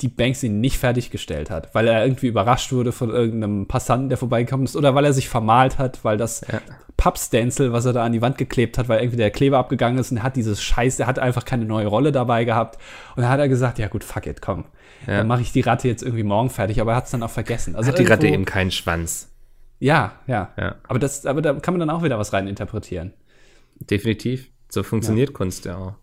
die 0.02 0.08
Banksy 0.08 0.50
nicht 0.50 0.78
fertiggestellt 0.78 1.50
hat, 1.50 1.74
weil 1.74 1.88
er 1.88 2.06
irgendwie 2.06 2.28
überrascht 2.28 2.72
wurde 2.72 2.92
von 2.92 3.10
irgendeinem 3.10 3.68
Passanten, 3.68 4.10
der 4.10 4.18
vorbeigekommen 4.18 4.66
ist, 4.66 4.76
oder 4.76 4.96
weil 4.96 5.06
er 5.06 5.14
sich 5.14 5.30
vermalt 5.30 5.78
hat, 5.78 6.04
weil 6.04 6.18
das 6.18 6.42
ja. 6.52 6.62
Pappstencil, 6.98 7.72
was 7.72 7.86
er 7.86 7.94
da 7.94 8.04
an 8.04 8.12
die 8.12 8.22
Wand 8.22 8.38
geklebt 8.38 8.78
hat, 8.78 8.90
weil 8.90 9.00
irgendwie 9.00 9.18
der 9.18 9.32
Kleber 9.32 9.58
abgegangen 9.58 9.98
ist 9.98 10.12
und 10.12 10.18
er 10.18 10.24
hat 10.24 10.36
dieses 10.36 10.62
Scheiß, 10.62 11.00
er 11.00 11.08
hat 11.08 11.20
einfach 11.20 11.46
keine 11.46 11.66
neue 11.66 11.88
Rolle 11.88 12.12
dabei 12.12 12.46
gehabt. 12.46 12.78
Und 13.16 13.24
dann 13.24 13.32
hat 13.32 13.40
er 13.40 13.50
gesagt, 13.50 13.80
ja 13.80 13.88
gut, 13.88 14.04
fuck 14.04 14.28
it, 14.28 14.42
komm. 14.42 14.66
Ja. 15.08 15.18
Dann 15.18 15.28
mache 15.28 15.42
ich 15.42 15.52
die 15.52 15.62
Ratte 15.62 15.88
jetzt 15.88 16.04
irgendwie 16.04 16.24
morgen 16.24 16.50
fertig, 16.50 16.82
aber 16.82 16.94
er 16.94 16.98
hat 16.98 17.06
es 17.06 17.12
dann 17.12 17.24
auch 17.24 17.30
vergessen. 17.30 17.76
Also 17.76 17.90
hat 17.90 18.00
die 18.00 18.06
Ratte 18.06 18.28
eben 18.28 18.46
keinen 18.46 18.72
Schwanz. 18.72 19.32
Ja, 19.80 20.14
ja, 20.26 20.54
ja. 20.58 20.76
Aber, 20.88 21.00
das, 21.00 21.26
aber 21.26 21.42
da 21.42 21.54
kann 21.54 21.74
man 21.74 21.80
dann 21.80 21.90
auch 21.90 22.04
wieder 22.04 22.18
was 22.18 22.34
rein 22.34 22.48
interpretieren. 22.48 23.14
Definitiv. 23.80 24.50
So 24.70 24.84
funktioniert. 24.84 25.34
Kunst 25.34 25.66
ja 25.66 25.78
auch. 25.78 25.94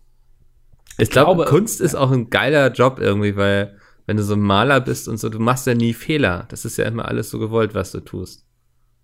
Ich 0.97 1.09
glaube, 1.09 1.45
Kunst 1.45 1.81
ist 1.81 1.95
auch 1.95 2.11
ein 2.11 2.29
geiler 2.29 2.71
Job 2.71 2.99
irgendwie, 2.99 3.35
weil 3.35 3.77
wenn 4.05 4.17
du 4.17 4.23
so 4.23 4.33
ein 4.33 4.41
Maler 4.41 4.81
bist 4.81 5.07
und 5.07 5.17
so, 5.17 5.29
du 5.29 5.39
machst 5.39 5.65
ja 5.67 5.73
nie 5.75 5.93
Fehler. 5.93 6.45
Das 6.49 6.65
ist 6.65 6.77
ja 6.77 6.85
immer 6.85 7.05
alles 7.07 7.29
so 7.29 7.39
gewollt, 7.39 7.73
was 7.75 7.91
du 7.91 7.99
tust. 8.01 8.45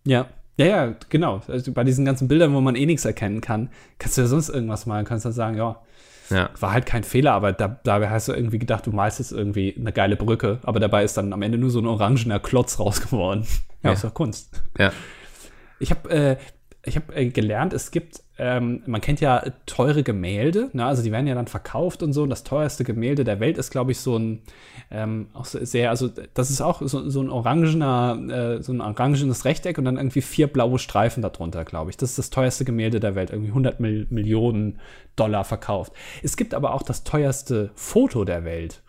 Ja, 0.06 0.27
ja, 0.58 0.65
ja, 0.65 0.96
genau. 1.10 1.41
Also 1.48 1.72
bei 1.72 1.84
diesen 1.84 2.03
ganzen 2.06 2.27
Bildern, 2.27 2.53
wo 2.53 2.62
man 2.62 2.75
eh 2.75 2.86
nichts 2.86 3.06
erkennen 3.06 3.39
kann, 3.41 3.70
kannst 3.98 4.18
du 4.18 4.22
ja 4.22 4.27
sonst 4.27 4.50
irgendwas 4.50 4.86
malen, 4.86 5.06
kannst 5.06 5.24
dann 5.25 5.32
sagen, 5.34 5.56
ja, 5.58 5.82
Ja. 6.29 6.50
war 6.60 6.74
halt 6.74 6.86
kein 6.86 7.03
Fehler, 7.03 7.32
aber 7.34 7.53
da, 7.53 7.79
dabei 7.84 8.10
hast 8.10 8.27
du 8.27 8.34
irgendwie 8.34 8.60
gedacht, 8.60 8.86
du 8.86 8.91
malst 8.91 9.20
jetzt 9.20 9.32
irgendwie 9.32 9.75
eine 9.79 9.94
geile 9.94 10.15
Brücke, 10.18 10.60
aber 10.63 10.79
dabei 10.79 11.03
ist 11.06 11.15
dann 11.18 11.32
am 11.34 11.41
Ende 11.41 11.58
nur 11.58 11.70
so 11.70 11.79
ein 11.79 11.88
orangener 11.88 12.39
Klotz 12.39 12.79
raus 12.79 13.01
geworden. 13.01 13.46
Ja, 13.82 13.91
Ja. 13.91 13.94
ist 13.94 14.03
doch 14.03 14.13
Kunst. 14.13 14.62
Ja. 14.77 14.91
Ich 15.79 15.91
habe 15.91 16.10
äh, 16.10 16.38
ich 16.84 16.98
hab, 16.98 17.15
äh, 17.15 17.29
gelernt, 17.29 17.72
es 17.72 17.91
gibt, 17.91 18.22
ähm, 18.39 18.84
man 18.86 19.01
kennt 19.01 19.19
ja 19.19 19.43
teure 19.65 20.01
Gemälde, 20.01 20.69
ne? 20.72 20.86
also 20.86 21.03
die 21.03 21.12
werden 21.12 21.27
ja 21.27 21.36
dann 21.36 21.48
verkauft 21.48 22.01
und 22.01 22.13
so. 22.13 22.24
Und 22.24 22.29
das 22.29 22.46
teuerste 22.46 22.86
Gemälde 22.86 23.25
der 23.25 23.41
Welt 23.41 23.58
ist, 23.58 23.69
glaube 23.69 23.91
ich, 23.91 24.00
so 24.00 24.17
ein, 24.17 24.41
ähm, 24.91 25.27
auch 25.34 25.43
sehr, 25.43 25.89
also 25.89 26.10
das 26.34 26.50
ist 26.50 26.62
auch 26.62 26.81
so, 26.81 27.10
so 27.10 27.22
ein 27.22 27.29
orangener, 27.29 28.17
äh, 28.60 28.63
so 28.63 28.72
ein 28.72 28.79
orangenes 28.79 29.43
Rechteck 29.43 29.77
und 29.77 29.84
dann 29.84 29.98
irgendwie 29.98 30.22
vier 30.22 30.48
blaue 30.48 30.79
Streifen 30.79 31.22
darunter, 31.22 31.65
glaube 31.65 31.89
ich. 31.89 31.98
Das 31.98 32.12
ist 32.12 32.17
das 32.17 32.29
teuerste 32.29 32.63
Gemälde 32.63 33.01
der 33.01 33.13
Welt, 33.13 33.29
irgendwie 33.29 33.50
100 33.50 33.81
Mil 33.81 34.08
Millionen 34.10 34.79
Dollar 35.17 35.43
verkauft. 35.43 35.91
Es 36.24 36.38
gibt 36.38 36.53
aber 36.53 36.74
auch 36.74 36.84
das 36.84 37.03
teuerste 37.03 37.72
Foto 37.75 38.24
der 38.24 38.46
Welt 38.46 38.81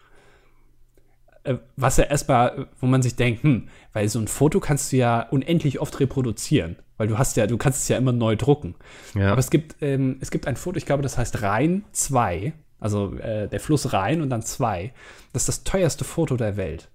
äh, 1.42 1.56
was 1.74 1.96
ja 1.96 2.04
erstmal, 2.04 2.68
wo 2.78 2.86
man 2.86 3.02
sich 3.02 3.16
denkt, 3.16 3.42
hm, 3.42 3.68
weil 3.92 4.08
so 4.08 4.20
ein 4.20 4.28
Foto 4.28 4.60
kannst 4.60 4.92
du 4.92 4.98
ja 4.98 5.22
unendlich 5.30 5.80
oft 5.80 5.98
reproduzieren, 5.98 6.76
weil 7.00 7.08
du 7.08 7.16
hast 7.16 7.38
ja, 7.38 7.46
du 7.46 7.56
kannst 7.56 7.80
es 7.80 7.88
ja 7.88 7.96
immer 7.96 8.12
neu 8.12 8.36
drucken. 8.36 8.74
Ja. 9.14 9.32
Aber 9.32 9.38
es 9.38 9.48
gibt, 9.48 9.76
ähm, 9.80 10.18
es 10.20 10.30
gibt 10.30 10.46
ein 10.46 10.56
Foto, 10.56 10.76
ich 10.76 10.84
glaube, 10.84 11.02
das 11.02 11.16
heißt 11.16 11.40
Rhein 11.40 11.82
2, 11.92 12.52
also 12.78 13.14
äh, 13.14 13.48
der 13.48 13.58
Fluss 13.58 13.94
Rhein 13.94 14.20
und 14.20 14.28
dann 14.28 14.42
2. 14.42 14.92
Das 15.32 15.44
ist 15.44 15.48
das 15.48 15.64
teuerste 15.64 16.04
Foto 16.04 16.36
der 16.36 16.58
Welt. 16.58 16.90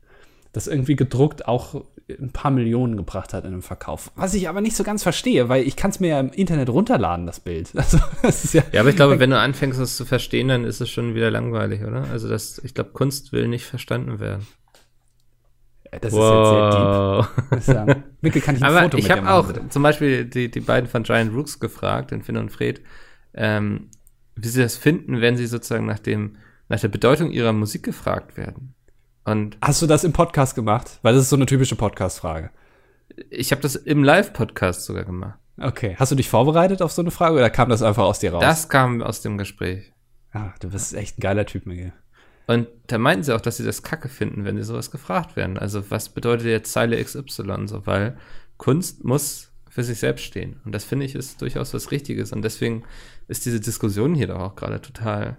Das 0.54 0.68
irgendwie 0.68 0.96
gedruckt 0.96 1.48
auch 1.48 1.86
ein 2.08 2.30
paar 2.30 2.52
Millionen 2.52 2.98
gebracht 2.98 3.34
hat 3.34 3.46
in 3.46 3.54
einem 3.54 3.64
Verkauf. 3.64 4.12
Was 4.16 4.36
ich 4.36 4.48
aber 4.48 4.62
nicht 4.62 4.76
so 4.76 4.84
ganz 4.84 5.02
verstehe, 5.02 5.50
weil 5.50 5.64
ich 5.64 5.76
kann 5.76 5.90
es 5.90 6.00
mir 6.00 6.10
ja 6.10 6.20
im 6.20 6.30
Internet 6.30 6.70
runterladen, 6.70 7.26
das 7.26 7.40
Bild. 7.40 7.72
Also, 7.76 7.98
das 8.22 8.54
ja, 8.54 8.62
Ja, 8.74 8.82
aber 8.82 8.92
ich 8.92 8.96
glaube, 8.96 9.18
wenn 9.18 9.32
du 9.32 9.40
anfängst, 9.40 9.80
das 9.80 9.98
zu 9.98 10.06
verstehen, 10.06 10.50
dann 10.50 10.66
ist 10.66 10.82
es 10.82 10.90
schon 10.92 11.16
wieder 11.16 11.32
langweilig, 11.32 11.84
oder? 11.84 12.04
Also 12.12 12.30
das, 12.30 12.62
ich 12.64 12.76
glaube, 12.76 12.92
Kunst 12.92 13.32
will 13.32 13.48
nicht 13.48 13.66
verstanden 13.66 14.20
werden. 14.20 14.46
Das 16.00 16.14
ist 16.14 16.20
jetzt 16.20 16.50
sehr 16.50 16.70
deep. 16.72 17.52
muss 17.52 17.60
ich 17.60 17.66
sagen. 17.66 18.04
Mikkel, 18.22 18.42
kann 18.42 18.56
ich 18.56 18.64
ein 18.64 18.70
Aber 18.70 18.82
Foto 18.84 18.98
ich 18.98 19.10
habe 19.12 19.22
machen, 19.22 19.34
auch 19.34 19.48
bitte? 19.48 19.70
zum 19.70 19.84
Beispiel 19.84 20.26
die, 20.26 20.50
die 20.52 20.60
beiden 20.60 20.90
von 20.90 21.04
Giant 21.04 21.34
Rooks 21.34 21.60
gefragt, 21.60 22.12
den 22.12 22.22
Finn 22.24 22.38
und 22.38 22.52
Fred, 22.52 22.82
ähm, 23.34 23.90
wie 24.36 24.48
sie 24.48 24.62
das 24.62 24.76
finden, 24.78 25.22
wenn 25.22 25.38
sie 25.38 25.48
sozusagen 25.48 25.86
nach 25.86 26.00
dem, 26.00 26.38
nach 26.70 26.80
der 26.80 26.88
Bedeutung 26.90 27.32
ihrer 27.32 27.54
Musik 27.54 27.84
gefragt 27.84 28.38
werden. 28.38 28.74
Und 29.24 29.58
Hast 29.62 29.82
du 29.82 29.88
das 29.88 30.04
im 30.04 30.14
Podcast 30.14 30.56
gemacht? 30.56 31.00
Weil 31.02 31.14
das 31.14 31.24
ist 31.24 31.30
so 31.30 31.36
eine 31.36 31.46
typische 31.46 31.76
Podcast-Frage. 31.76 32.52
ich 33.30 33.52
habe 33.52 33.62
das 33.62 33.76
im 33.76 34.04
Live-Podcast 34.04 34.86
sogar 34.86 35.04
gemacht. 35.06 35.40
Okay. 35.58 35.96
Hast 35.98 36.12
du 36.12 36.16
dich 36.16 36.28
vorbereitet 36.30 36.82
auf 36.82 36.92
so 36.92 37.02
eine 37.02 37.12
Frage 37.12 37.36
oder 37.36 37.50
kam 37.50 37.70
das 37.70 37.82
einfach 37.82 38.04
aus 38.04 38.20
dir 38.20 38.34
raus? 38.34 38.42
Das 38.44 38.68
kam 38.70 39.02
aus 39.02 39.22
dem 39.22 39.38
Gespräch. 39.38 39.94
Ah, 40.34 40.52
du 40.60 40.70
bist 40.70 40.94
echt 40.94 41.18
ein 41.18 41.22
geiler 41.22 41.46
Typ, 41.46 41.66
Miguel. 41.66 41.94
Und 42.48 42.68
da 42.88 42.98
meinten 42.98 43.24
sie 43.24 43.34
auch, 43.36 43.42
dass 43.42 43.58
sie 43.58 43.66
das 43.66 43.82
kacke 43.84 44.08
finden, 44.10 44.46
wenn 44.46 44.56
sie 44.58 44.64
sowas 44.64 44.92
gefragt 44.92 45.36
werden. 45.36 45.58
Also 45.58 45.90
was 45.90 46.10
bedeutet 46.10 46.46
jetzt 46.48 46.72
Zeile 46.72 47.04
XY 47.04 47.68
so, 47.68 47.86
weil 47.88 48.18
Kunst 48.58 49.04
muss 49.04 49.52
für 49.70 49.84
sich 49.84 50.00
selbst 50.00 50.24
stehen. 50.24 50.60
Und 50.64 50.74
das 50.74 50.84
finde 50.86 51.06
ich 51.06 51.16
ist 51.16 51.42
durchaus 51.42 51.74
was 51.74 51.92
Richtiges. 51.92 52.32
Und 52.32 52.44
deswegen 52.44 52.84
ist 53.28 53.46
diese 53.46 53.60
Diskussion 53.60 54.16
hier 54.16 54.28
doch 54.28 54.40
auch 54.40 54.56
gerade 54.56 54.82
total. 54.82 55.38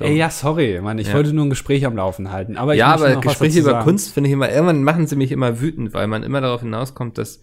Ey, 0.00 0.16
ja, 0.16 0.28
sorry, 0.28 0.80
Mann, 0.82 0.98
ich 0.98 1.08
Ja. 1.08 1.14
wollte 1.14 1.32
nur 1.32 1.46
ein 1.46 1.50
Gespräch 1.50 1.86
am 1.86 1.96
Laufen 1.96 2.30
halten. 2.30 2.56
Aber 2.58 2.74
ja, 2.74 2.92
aber 2.92 3.16
Gespräche 3.16 3.60
über. 3.60 3.82
Kunst 3.84 4.12
finde 4.12 4.28
ich 4.28 4.34
immer, 4.34 4.50
irgendwann 4.50 4.82
machen 4.82 5.06
sie 5.06 5.16
mich 5.16 5.32
immer 5.32 5.60
wütend, 5.60 5.94
weil 5.94 6.08
man 6.08 6.24
immer 6.24 6.40
darauf 6.42 6.60
hinauskommt, 6.60 7.16
dass 7.16 7.42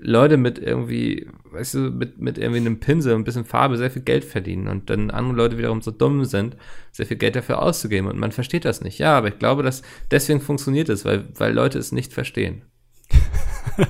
Leute 0.00 0.36
mit 0.36 0.58
irgendwie, 0.58 1.28
weißt 1.50 1.74
du, 1.74 1.78
mit, 1.90 2.18
mit 2.18 2.38
irgendwie 2.38 2.60
einem 2.60 2.80
Pinsel 2.80 3.14
und 3.14 3.22
ein 3.22 3.24
bisschen 3.24 3.44
Farbe 3.44 3.76
sehr 3.76 3.90
viel 3.90 4.02
Geld 4.02 4.24
verdienen 4.24 4.68
und 4.68 4.90
dann 4.90 5.10
andere 5.10 5.36
Leute 5.36 5.58
wiederum 5.58 5.82
so 5.82 5.90
dumm 5.90 6.24
sind, 6.24 6.56
sehr 6.92 7.06
viel 7.06 7.16
Geld 7.16 7.36
dafür 7.36 7.62
auszugeben 7.62 8.08
und 8.08 8.18
man 8.18 8.32
versteht 8.32 8.64
das 8.64 8.80
nicht. 8.80 8.98
Ja, 8.98 9.16
aber 9.16 9.28
ich 9.28 9.38
glaube, 9.38 9.62
dass 9.62 9.82
deswegen 10.10 10.40
funktioniert 10.40 10.88
es, 10.88 11.04
weil, 11.04 11.24
weil 11.34 11.52
Leute 11.52 11.78
es 11.78 11.92
nicht 11.92 12.12
verstehen. 12.12 12.62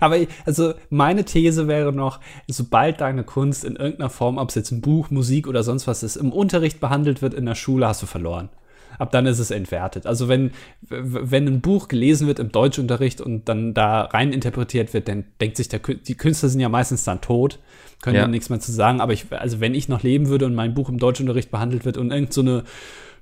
Aber 0.00 0.18
also 0.44 0.74
meine 0.90 1.24
These 1.24 1.68
wäre 1.68 1.92
noch, 1.92 2.20
sobald 2.48 3.00
deine 3.00 3.24
Kunst 3.24 3.64
in 3.64 3.76
irgendeiner 3.76 4.10
Form, 4.10 4.38
ob 4.38 4.48
es 4.48 4.54
jetzt 4.54 4.70
ein 4.72 4.80
Buch, 4.80 5.10
Musik 5.10 5.46
oder 5.46 5.62
sonst 5.62 5.86
was 5.86 6.02
ist, 6.02 6.16
im 6.16 6.32
Unterricht 6.32 6.80
behandelt 6.80 7.22
wird 7.22 7.32
in 7.32 7.46
der 7.46 7.54
Schule, 7.54 7.86
hast 7.86 8.02
du 8.02 8.06
verloren. 8.06 8.50
Ab 8.98 9.10
dann 9.12 9.26
ist 9.26 9.38
es 9.38 9.50
entwertet. 9.50 10.06
Also 10.06 10.28
wenn, 10.28 10.52
wenn 10.88 11.46
ein 11.48 11.60
Buch 11.60 11.88
gelesen 11.88 12.26
wird 12.26 12.38
im 12.38 12.52
Deutschunterricht 12.52 13.20
und 13.20 13.48
dann 13.48 13.74
da 13.74 14.02
rein 14.02 14.32
interpretiert 14.32 14.94
wird, 14.94 15.08
dann 15.08 15.24
denkt 15.40 15.56
sich 15.56 15.68
der 15.68 15.80
die 15.80 16.14
Künstler 16.16 16.48
sind 16.48 16.60
ja 16.60 16.68
meistens 16.68 17.04
dann 17.04 17.20
tot, 17.20 17.58
können 18.02 18.16
Ja. 18.16 18.22
dann 18.22 18.30
nichts 18.30 18.50
mehr 18.50 18.60
zu 18.60 18.72
sagen. 18.72 19.00
Aber 19.00 19.12
ich, 19.12 19.26
also 19.32 19.60
wenn 19.60 19.74
ich 19.74 19.88
noch 19.88 20.02
leben 20.02 20.28
würde 20.28 20.46
und 20.46 20.54
mein 20.54 20.74
Buch 20.74 20.88
im 20.88 20.98
Deutschunterricht 20.98 21.50
behandelt 21.50 21.84
wird 21.84 21.96
und 21.96 22.10
irgend 22.12 22.32
so 22.32 22.40
eine 22.42 22.64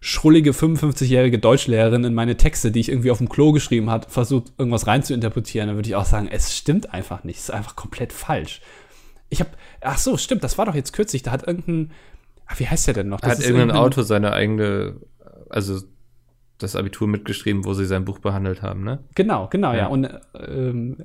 schrullige 0.04 0.50
55-jährige 0.50 1.38
Deutschlehrerin 1.38 2.02
in 2.02 2.12
meine 2.14 2.36
Texte, 2.36 2.72
die 2.72 2.80
ich 2.80 2.88
irgendwie 2.88 3.12
auf 3.12 3.18
dem 3.18 3.28
Klo 3.28 3.52
geschrieben 3.52 3.88
hat, 3.88 4.10
versucht, 4.10 4.52
irgendwas 4.58 4.88
rein 4.88 5.04
zu 5.04 5.14
interpretieren, 5.14 5.68
dann 5.68 5.76
würde 5.76 5.88
ich 5.88 5.94
auch 5.94 6.04
sagen, 6.04 6.28
es 6.30 6.56
stimmt 6.56 6.92
einfach 6.92 7.22
nicht. 7.22 7.36
Es 7.38 7.44
ist 7.44 7.50
einfach 7.52 7.76
komplett 7.76 8.12
falsch. 8.12 8.60
Ich 9.30 9.38
habe, 9.38 9.50
ach 9.80 9.98
so, 9.98 10.16
stimmt, 10.16 10.42
das 10.42 10.58
war 10.58 10.66
doch 10.66 10.74
jetzt 10.74 10.92
kürzlich, 10.92 11.22
da 11.22 11.30
hat 11.30 11.46
irgendein, 11.46 11.92
ach, 12.46 12.58
wie 12.58 12.66
heißt 12.66 12.88
der 12.88 12.94
denn 12.94 13.08
noch? 13.10 13.20
Da 13.20 13.28
hat 13.28 13.38
ist 13.38 13.44
irgendein 13.44 13.68
irgendein- 13.68 13.84
Autor 13.86 14.02
seine 14.04 14.32
eigene, 14.32 14.96
also 15.52 15.80
das 16.58 16.76
Abitur 16.76 17.08
mitgeschrieben, 17.08 17.64
wo 17.64 17.74
sie 17.74 17.86
sein 17.86 18.04
Buch 18.04 18.18
behandelt 18.20 18.62
haben, 18.62 18.84
ne? 18.84 19.00
Genau, 19.14 19.48
genau, 19.48 19.72
ja. 19.72 19.78
Ja. 19.78 19.86
Und 19.88 20.08
ähm, 20.38 20.96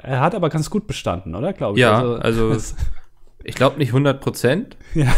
er 0.00 0.20
hat 0.20 0.34
aber 0.34 0.48
ganz 0.50 0.70
gut 0.70 0.86
bestanden, 0.86 1.34
oder? 1.34 1.52
Glaube 1.52 1.78
ich. 1.78 1.82
Ja, 1.82 2.02
also- 2.16 2.52
das- 2.52 2.74
Ich 3.44 3.54
glaube 3.54 3.78
nicht 3.78 3.90
100 3.90 4.20
Prozent, 4.20 4.76
ja. 4.94 5.14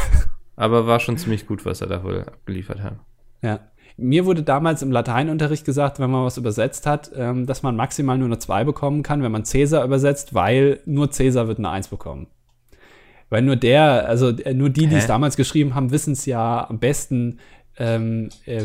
aber 0.54 0.86
war 0.86 1.00
schon 1.00 1.16
ziemlich 1.16 1.46
gut, 1.46 1.64
was 1.64 1.80
er 1.80 1.86
da 1.88 2.04
wohl 2.04 2.20
abgeliefert 2.20 2.80
hat. 2.82 2.98
Ja. 3.42 3.60
Mir 3.96 4.24
wurde 4.26 4.42
damals 4.42 4.82
im 4.82 4.92
Lateinunterricht 4.92 5.64
gesagt, 5.64 5.98
wenn 5.98 6.10
man 6.10 6.24
was 6.26 6.36
übersetzt 6.36 6.86
hat, 6.86 7.10
ähm, 7.16 7.46
dass 7.46 7.62
man 7.62 7.76
maximal 7.76 8.18
nur 8.18 8.28
eine 8.28 8.38
2 8.38 8.64
bekommen 8.64 9.02
kann, 9.02 9.22
wenn 9.22 9.32
man 9.32 9.46
Cäsar 9.46 9.84
übersetzt, 9.84 10.32
weil 10.34 10.80
nur 10.84 11.10
Cäsar 11.10 11.48
wird 11.48 11.58
eine 11.58 11.70
1 11.70 11.88
bekommen. 11.88 12.28
Weil 13.30 13.42
nur 13.42 13.56
der, 13.56 14.06
also 14.06 14.28
äh, 14.28 14.54
nur 14.54 14.68
die, 14.70 14.86
die 14.86 14.96
es 14.96 15.06
damals 15.06 15.36
geschrieben 15.36 15.74
haben, 15.74 15.90
wissen 15.90 16.12
es 16.12 16.26
ja 16.26 16.68
am 16.68 16.78
besten, 16.78 17.38
ähm, 17.80 18.28
äh, 18.44 18.64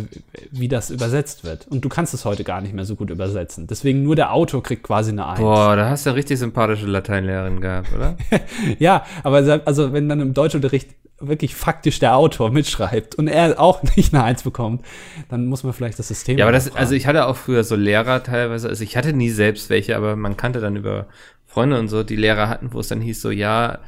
wie 0.51 0.67
das 0.67 0.89
übersetzt 0.89 1.45
wird. 1.45 1.67
Und 1.69 1.86
du 1.86 1.89
kannst 1.89 2.13
es 2.13 2.25
heute 2.25 2.43
gar 2.43 2.60
nicht 2.60 2.74
mehr 2.74 2.84
so 2.84 2.95
gut 2.95 3.10
übersetzen. 3.10 3.65
Deswegen 3.65 4.03
nur 4.03 4.17
der 4.17 4.34
Autor 4.34 4.62
kriegt 4.62 4.84
quasi 4.84 5.12
eine 5.12 5.25
1. 5.25 5.39
Boah, 5.39 5.77
da 5.77 5.89
hast 5.89 6.05
du 6.05 6.10
eine 6.10 6.17
richtig 6.17 6.38
sympathische 6.38 6.86
Lateinlehrerin 6.86 7.62
gehabt, 7.62 7.93
oder? 7.95 8.17
Ja, 8.79 9.05
aber 9.24 9.62
also 9.65 9.93
wenn 9.93 10.10
dann 10.10 10.19
im 10.19 10.34
Deutschunterricht 10.34 10.89
wirklich 11.19 11.55
faktisch 11.55 12.00
der 12.00 12.17
Autor 12.17 12.51
mitschreibt 12.51 13.15
und 13.15 13.29
er 13.29 13.60
auch 13.60 13.81
nicht 13.95 14.13
eine 14.13 14.24
Eins 14.24 14.43
bekommt, 14.43 14.86
dann 15.29 15.45
muss 15.45 15.63
man 15.63 15.72
vielleicht 15.72 15.98
das 15.98 16.10
System. 16.10 16.38
Ja, 16.38 16.45
aber 16.45 16.51
das, 16.51 16.75
also 16.75 16.93
ich 16.93 17.07
hatte 17.07 17.25
auch 17.27 17.38
früher 17.38 17.63
so 17.63 17.77
Lehrer 17.77 18.22
teilweise, 18.22 18.67
also 18.67 18.84
ich 18.84 18.98
hatte 18.98 19.13
nie 19.13 19.29
selbst 19.29 19.69
welche, 19.69 19.95
aber 19.95 20.17
man 20.17 20.36
kannte 20.36 20.60
dann 20.60 20.75
über 20.75 21.07
Freunde 21.45 21.79
und 21.79 21.88
so, 21.88 22.03
die 22.03 22.17
Lehrer 22.17 22.50
hatten, 22.50 22.74
wo 22.74 22.81
es 22.81 22.89
dann 22.89 23.00
hieß 23.00 23.22
so, 23.22 23.31
ja, 23.31 23.79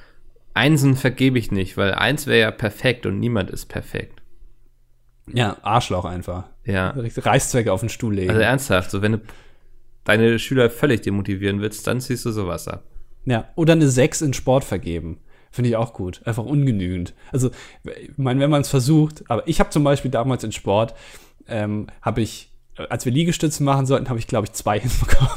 Einsen 0.53 0.95
vergebe 0.95 1.37
ich 1.37 1.51
nicht, 1.51 1.75
weil 1.75 1.93
eins 1.93 2.27
wäre 2.27 2.39
ja 2.39 2.51
perfekt 2.51 3.05
und 3.05 3.19
niemand 3.19 3.51
ist 3.51 3.65
perfekt. 3.65 4.16
Ja, 5.33 5.57
Arschloch 5.61 6.05
einfach. 6.05 6.45
Ja. 6.65 6.93
Reißzwecke 6.95 7.71
auf 7.71 7.79
den 7.81 7.89
Stuhl 7.89 8.15
legen. 8.15 8.29
Also 8.29 8.41
ernsthaft, 8.41 8.91
so 8.91 9.01
wenn 9.01 9.13
du 9.13 9.21
deine 10.03 10.39
Schüler 10.39 10.69
völlig 10.69 11.01
demotivieren 11.01 11.61
willst, 11.61 11.85
dann 11.87 11.99
ziehst 12.01 12.25
du 12.25 12.31
sowas 12.31 12.67
ab. 12.67 12.83
ja, 13.25 13.49
oder 13.55 13.73
eine 13.73 13.89
Sechs 13.89 14.21
in 14.21 14.33
Sport 14.33 14.63
vergeben. 14.63 15.19
Finde 15.51 15.69
ich 15.69 15.75
auch 15.75 15.93
gut. 15.93 16.21
Einfach 16.25 16.43
ungenügend. 16.43 17.13
Also, 17.31 17.51
ich 17.83 18.17
meine, 18.17 18.39
wenn 18.41 18.49
man 18.49 18.61
es 18.61 18.69
versucht, 18.69 19.23
aber 19.29 19.47
ich 19.47 19.59
habe 19.59 19.69
zum 19.69 19.83
Beispiel 19.83 20.11
damals 20.11 20.43
in 20.43 20.51
Sport, 20.51 20.93
ähm, 21.47 21.87
habe 22.01 22.21
ich, 22.21 22.51
als 22.89 23.05
wir 23.05 23.11
Liegestützen 23.11 23.65
machen 23.65 23.85
sollten, 23.85 24.09
habe 24.09 24.19
ich, 24.19 24.27
glaube 24.27 24.45
ich, 24.45 24.53
zwei 24.53 24.79
hinbekommen. 24.81 25.31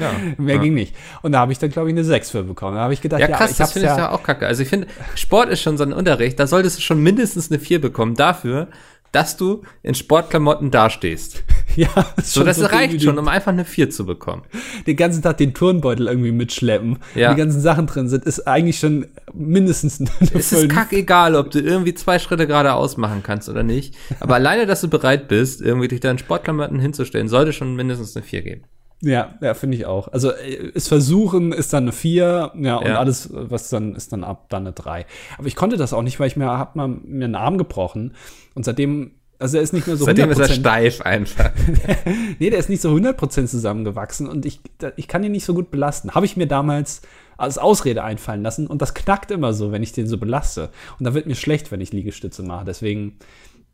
Ja. 0.00 0.12
Mehr 0.38 0.56
ja. 0.56 0.62
ging 0.62 0.74
nicht. 0.74 0.94
Und 1.22 1.32
da 1.32 1.40
habe 1.40 1.52
ich 1.52 1.58
dann, 1.58 1.70
glaube 1.70 1.88
ich, 1.88 1.94
eine 1.94 2.04
Sechs 2.04 2.30
für 2.30 2.42
bekommen. 2.42 2.76
Da 2.76 2.82
habe 2.82 2.92
ich 2.94 3.00
gedacht, 3.00 3.20
Ja, 3.20 3.28
ja, 3.28 3.36
krass, 3.36 3.52
ich 3.52 3.56
das 3.58 3.72
finde 3.72 3.88
ich 3.88 3.92
ja, 3.92 3.98
ja 3.98 4.10
auch 4.10 4.22
kacke. 4.22 4.46
Also 4.46 4.62
ich 4.62 4.68
finde, 4.68 4.86
Sport 5.14 5.48
ist 5.50 5.60
schon 5.62 5.76
so 5.76 5.84
ein 5.84 5.92
Unterricht, 5.92 6.38
da 6.38 6.46
solltest 6.46 6.78
du 6.78 6.82
schon 6.82 7.02
mindestens 7.02 7.50
eine 7.50 7.58
4 7.60 7.80
bekommen 7.80 8.14
dafür, 8.14 8.68
dass 9.10 9.38
du 9.38 9.62
in 9.82 9.94
Sportklamotten 9.94 10.70
dastehst. 10.70 11.42
ja, 11.76 11.88
ist 12.18 12.32
So, 12.34 12.44
das 12.44 12.58
so 12.58 12.66
reicht 12.66 13.02
schon, 13.02 13.18
um 13.18 13.26
einfach 13.26 13.52
eine 13.52 13.64
4 13.64 13.88
zu 13.88 14.04
bekommen. 14.04 14.42
den 14.86 14.96
ganzen 14.96 15.22
Tag 15.22 15.38
den 15.38 15.54
Turnbeutel 15.54 16.08
irgendwie 16.08 16.30
mitschleppen, 16.32 16.98
Ja. 17.14 17.32
die 17.32 17.40
ganzen 17.40 17.62
Sachen 17.62 17.86
drin 17.86 18.08
sind, 18.10 18.24
ist 18.24 18.46
eigentlich 18.46 18.78
schon 18.78 19.06
mindestens 19.32 20.00
eine 20.00 20.10
Es 20.34 20.52
ist 20.52 20.68
kackegal, 20.68 21.36
ob 21.36 21.50
du 21.50 21.58
irgendwie 21.60 21.94
zwei 21.94 22.18
Schritte 22.18 22.46
geradeaus 22.46 22.98
machen 22.98 23.22
kannst 23.22 23.48
oder 23.48 23.62
nicht. 23.62 23.94
Aber 24.20 24.34
alleine, 24.34 24.66
dass 24.66 24.82
du 24.82 24.88
bereit 24.88 25.26
bist, 25.28 25.62
irgendwie 25.62 25.88
dich 25.88 26.00
da 26.00 26.10
in 26.10 26.18
Sportklamotten 26.18 26.78
hinzustellen, 26.78 27.28
sollte 27.28 27.54
schon 27.54 27.76
mindestens 27.76 28.14
eine 28.14 28.24
4 28.26 28.42
geben. 28.42 28.64
Ja, 29.00 29.38
ja, 29.40 29.54
finde 29.54 29.76
ich 29.76 29.86
auch. 29.86 30.08
Also 30.08 30.32
äh, 30.32 30.72
es 30.74 30.88
versuchen 30.88 31.52
ist 31.52 31.72
dann 31.72 31.84
eine 31.84 31.92
4, 31.92 32.52
ja, 32.60 32.76
und 32.76 32.86
Ja. 32.86 32.98
alles, 32.98 33.30
was 33.32 33.68
dann 33.70 33.94
ist 33.94 34.12
dann 34.12 34.24
ab, 34.24 34.46
dann 34.48 34.62
eine 34.62 34.72
3. 34.72 35.06
Aber 35.38 35.46
ich 35.46 35.54
konnte 35.56 35.76
das 35.76 35.92
auch 35.92 36.02
nicht, 36.02 36.18
weil 36.18 36.26
ich 36.26 36.36
mir 36.36 36.46
hab 36.46 36.74
mal 36.76 36.88
mir 36.88 37.26
einen 37.26 37.34
Arm 37.36 37.58
gebrochen 37.58 38.14
und 38.54 38.64
seitdem, 38.64 39.12
also 39.38 39.56
er 39.56 39.62
ist 39.62 39.72
nicht 39.72 39.86
mehr 39.86 39.96
so 39.96 40.04
Seitdem 40.04 40.30
ist 40.30 40.40
er 40.40 40.46
100%, 40.48 40.52
steif 40.60 41.00
einfach. 41.02 41.52
nee, 42.40 42.50
der 42.50 42.58
ist 42.58 42.68
nicht 42.68 42.82
so 42.82 42.90
100% 42.90 43.46
zusammengewachsen 43.46 44.26
und 44.26 44.44
ich, 44.44 44.60
ich 44.96 45.06
kann 45.06 45.22
ihn 45.22 45.30
nicht 45.32 45.44
so 45.44 45.54
gut 45.54 45.70
belasten. 45.70 46.16
Habe 46.16 46.26
ich 46.26 46.36
mir 46.36 46.46
damals 46.48 47.02
als 47.36 47.56
Ausrede 47.56 48.02
einfallen 48.02 48.42
lassen 48.42 48.66
und 48.66 48.82
das 48.82 48.94
knackt 48.94 49.30
immer 49.30 49.52
so, 49.52 49.70
wenn 49.70 49.84
ich 49.84 49.92
den 49.92 50.08
so 50.08 50.18
belaste. 50.18 50.70
Und 50.98 51.04
da 51.06 51.14
wird 51.14 51.26
mir 51.26 51.36
schlecht, 51.36 51.70
wenn 51.70 51.80
ich 51.80 51.92
Liegestütze 51.92 52.42
mache. 52.42 52.64
Deswegen 52.64 53.16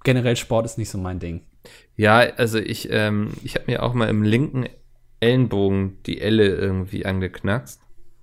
generell 0.03 0.37
Sport 0.37 0.67
ist 0.67 0.77
nicht 0.77 0.91
so 0.91 0.99
mein 0.99 1.19
Ding. 1.19 1.41
Ja, 1.97 2.19
also 2.19 2.59
ich, 2.59 2.89
ähm, 2.91 3.31
ich 3.43 3.55
habe 3.55 3.65
mir 3.69 3.83
auch 3.83 3.95
mal 3.95 4.11
im 4.11 4.23
linken 4.23 4.67
Ellenbogen 5.25 6.03
die 6.05 6.21
Elle 6.21 6.47
irgendwie 6.47 7.07
angeknackst. 7.07 7.81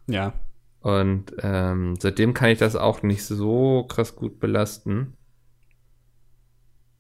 Ja. 0.08 0.34
Und 0.81 1.34
ähm, 1.41 1.96
seitdem 2.00 2.34
kann 2.34 2.50
ich 2.50 2.60
das 2.60 2.75
auch 2.75 3.03
nicht 3.03 3.24
so 3.24 3.86
krass 3.88 4.15
gut 4.15 4.39
belasten. 4.39 5.13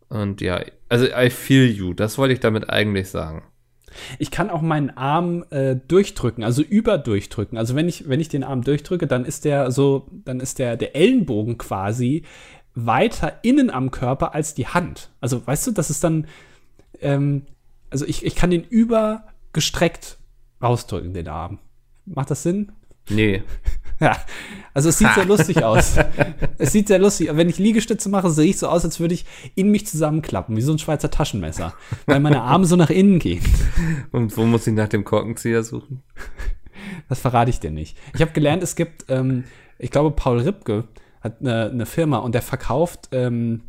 Und 0.09 0.41
ja, 0.41 0.61
also 0.89 1.05
I 1.05 1.29
feel 1.29 1.69
you, 1.69 1.93
das 1.93 2.17
wollte 2.17 2.33
ich 2.33 2.39
damit 2.39 2.69
eigentlich 2.69 3.09
sagen. 3.09 3.43
Ich 4.19 4.31
kann 4.31 4.49
auch 4.49 4.61
meinen 4.61 4.89
Arm 4.91 5.45
äh, 5.49 5.75
durchdrücken, 5.75 6.43
also 6.43 6.61
überdurchdrücken. 6.61 7.57
Also 7.57 7.75
wenn 7.75 7.89
ich, 7.89 8.07
wenn 8.07 8.19
ich 8.19 8.29
den 8.29 8.43
Arm 8.43 8.61
durchdrücke, 8.61 9.07
dann 9.07 9.25
ist 9.25 9.45
der 9.45 9.71
so, 9.71 10.07
dann 10.25 10.39
ist 10.39 10.59
der, 10.59 10.77
der 10.77 10.95
Ellenbogen 10.95 11.57
quasi 11.57 12.23
weiter 12.73 13.39
innen 13.41 13.69
am 13.69 13.91
Körper 13.91 14.33
als 14.33 14.53
die 14.53 14.67
Hand. 14.67 15.09
Also 15.19 15.45
weißt 15.45 15.67
du, 15.67 15.71
das 15.71 15.89
ist 15.89 16.03
dann, 16.03 16.27
ähm, 17.01 17.43
also 17.89 18.05
ich, 18.05 18.25
ich 18.25 18.35
kann 18.35 18.49
den 18.49 18.65
übergestreckt 19.51 20.17
rausdrücken, 20.61 21.13
den 21.13 21.27
Arm. 21.27 21.59
Macht 22.05 22.31
das 22.31 22.43
Sinn? 22.43 22.71
Nee, 23.09 23.43
Ja, 23.99 24.17
also 24.73 24.89
es 24.89 24.97
sieht 24.97 25.13
sehr 25.13 25.25
lustig 25.25 25.63
aus. 25.63 25.95
Es 26.57 26.71
sieht 26.71 26.87
sehr 26.87 26.97
lustig 26.97 27.29
aus. 27.29 27.37
Wenn 27.37 27.49
ich 27.49 27.59
Liegestütze 27.59 28.09
mache, 28.09 28.31
sehe 28.31 28.49
ich 28.49 28.57
so 28.57 28.67
aus, 28.67 28.83
als 28.83 28.99
würde 28.99 29.13
ich 29.13 29.25
in 29.53 29.69
mich 29.69 29.85
zusammenklappen, 29.85 30.57
wie 30.57 30.61
so 30.61 30.71
ein 30.71 30.79
Schweizer 30.79 31.11
Taschenmesser, 31.11 31.75
weil 32.07 32.19
meine 32.19 32.41
Arme 32.41 32.65
so 32.65 32.75
nach 32.75 32.89
innen 32.89 33.19
gehen. 33.19 33.43
und 34.11 34.35
wo 34.37 34.45
muss 34.45 34.65
ich 34.65 34.73
nach 34.73 34.87
dem 34.87 35.03
Korkenzieher 35.03 35.63
suchen? 35.63 36.01
Das 37.09 37.19
verrate 37.19 37.51
ich 37.51 37.59
dir 37.59 37.69
nicht. 37.69 37.95
Ich 38.15 38.21
habe 38.21 38.31
gelernt, 38.31 38.63
es 38.63 38.75
gibt, 38.75 39.05
ähm, 39.09 39.43
ich 39.77 39.91
glaube, 39.91 40.15
Paul 40.15 40.39
Ripke 40.39 40.85
hat 41.21 41.41
eine, 41.41 41.69
eine 41.69 41.85
Firma 41.85 42.17
und 42.17 42.33
der 42.33 42.41
verkauft 42.41 43.09
ähm, 43.11 43.61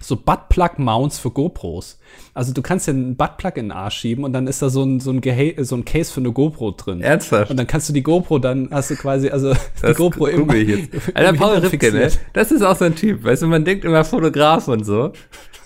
so 0.00 0.16
Buttplug-Mounts 0.16 1.18
für 1.18 1.30
GoPros. 1.30 1.98
Also 2.34 2.52
du 2.52 2.62
kannst 2.62 2.86
ja 2.86 2.92
einen 2.92 3.16
Buttplug 3.16 3.56
in 3.56 3.66
den 3.66 3.72
Arsch 3.72 3.96
schieben 3.96 4.24
und 4.24 4.32
dann 4.32 4.46
ist 4.46 4.60
da 4.62 4.68
so 4.68 4.82
ein, 4.82 5.00
so 5.00 5.10
ein, 5.10 5.20
Geha 5.20 5.62
so 5.64 5.76
ein 5.76 5.84
Case 5.84 6.12
für 6.12 6.20
eine 6.20 6.32
GoPro 6.32 6.72
drin. 6.72 7.00
Ernsthaft? 7.00 7.50
Und 7.50 7.56
dann 7.56 7.66
kannst 7.66 7.88
du 7.88 7.92
die 7.92 8.02
GoPro, 8.02 8.38
dann 8.38 8.68
hast 8.70 8.90
du 8.90 8.96
quasi, 8.96 9.30
also 9.30 9.54
die 9.54 9.58
Das 9.82 9.96
GoPro 9.96 10.26
im, 10.26 10.40
google 10.40 10.62
ich 10.62 10.68
jetzt. 10.68 10.90
Alter, 11.14 11.32
Paul 11.32 11.56
Ripke, 11.56 11.92
ne? 11.92 12.10
Das 12.32 12.52
ist 12.52 12.62
auch 12.62 12.76
so 12.76 12.84
ein 12.84 12.94
Typ, 12.94 13.24
weißt 13.24 13.42
du, 13.42 13.46
man 13.46 13.64
denkt 13.64 13.84
immer 13.84 14.04
Fotograf 14.04 14.68
und 14.68 14.84
so. 14.84 15.12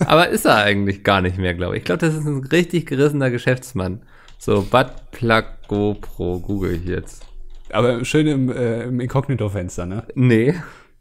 Aber 0.01 0.29
ist 0.29 0.47
er 0.47 0.57
eigentlich 0.57 1.05
gar 1.05 1.21
nicht 1.21 1.37
mehr, 1.37 1.55
glaube 1.55 1.77
ich. 1.77 1.81
Ich 1.81 1.85
glaube, 1.85 2.07
das 2.07 2.15
ist 2.15 2.25
ein 2.25 2.45
richtig 2.45 2.87
gerissener 2.87 3.31
Geschäftsmann. 3.31 4.03
So, 4.39 4.63
Buttplug 4.63 5.45
GoPro, 5.69 6.41
google 6.41 6.75
ich 6.75 6.87
jetzt. 6.87 7.27
Aber 7.73 8.05
schön 8.05 8.27
im, 8.27 8.51
äh, 8.51 8.85
im 8.85 9.01
Inkognito-Fenster, 9.01 9.87
ne? 9.87 10.05
Nee. 10.15 10.55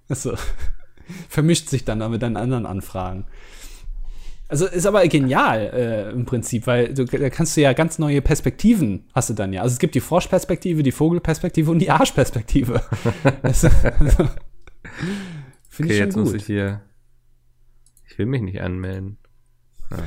Achso. 0.09 0.33
Vermischt 1.27 1.69
sich 1.69 1.85
dann 1.85 2.09
mit 2.11 2.21
deinen 2.21 2.37
anderen 2.37 2.65
Anfragen. 2.65 3.25
Also 4.47 4.65
ist 4.65 4.87
aber 4.87 5.07
genial 5.07 5.59
äh, 5.73 6.09
im 6.11 6.25
Prinzip, 6.25 6.65
weil 6.65 6.91
du, 6.93 7.05
da 7.05 7.29
kannst 7.29 7.55
du 7.55 7.61
ja 7.61 7.73
ganz 7.73 7.99
neue 7.99 8.21
Perspektiven 8.21 9.05
hast 9.13 9.29
du 9.29 9.35
dann 9.35 9.53
ja. 9.53 9.61
Also 9.61 9.73
es 9.73 9.79
gibt 9.79 9.93
die 9.93 9.99
Froschperspektive, 9.99 10.81
die 10.81 10.91
Vogelperspektive 10.91 11.69
und 11.69 11.79
die 11.79 11.91
Arschperspektive. 11.91 12.81
Das- 13.43 13.63
also, 13.65 14.27
Finde 15.69 15.93
Okay, 15.93 15.93
ich 15.93 15.99
jetzt 15.99 16.13
schon 16.13 16.23
muss 16.23 16.31
gut. 16.31 16.41
ich 16.41 16.47
hier. 16.47 16.81
Ich 18.09 18.17
will 18.17 18.25
mich 18.25 18.41
nicht 18.41 18.59
anmelden. 18.61 19.17
Ja. 19.91 19.97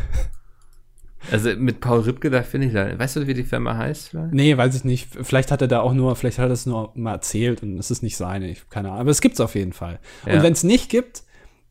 Also 1.31 1.51
mit 1.57 1.81
Paul 1.81 2.01
Ripke, 2.01 2.31
da 2.31 2.43
finde 2.43 2.67
ich 2.67 2.73
da. 2.73 2.99
Weißt 2.99 3.17
du, 3.17 3.27
wie 3.27 3.35
die 3.35 3.45
Firma 3.45 3.77
heißt? 3.77 4.09
Vielleicht? 4.09 4.35
Nee, 4.35 4.57
weiß 4.57 4.75
ich 4.75 4.85
nicht. 4.85 5.09
Vielleicht 5.23 5.51
hat 5.51 5.63
er 5.63 5.69
da 5.69 5.81
auch 5.81 5.93
nur, 5.95 6.17
vielleicht 6.17 6.39
hat 6.39 6.49
er 6.49 6.53
es 6.53 6.67
nur 6.67 6.93
mal 6.95 7.13
erzählt 7.13 7.63
und 7.63 7.79
es 7.79 7.91
ist 7.91 8.03
nicht 8.03 8.17
seine, 8.17 8.51
ich, 8.51 8.69
keine 8.71 8.89
Ahnung. 8.89 9.01
Aber 9.01 9.11
es 9.11 9.21
gibt's 9.21 9.41
auf 9.41 9.55
jeden 9.55 9.73
Fall. 9.73 10.01
Ja. 10.27 10.35
Und 10.35 10.43
wenn 10.43 10.53
es 10.53 10.65
nicht 10.65 10.91
gibt, 10.91 11.23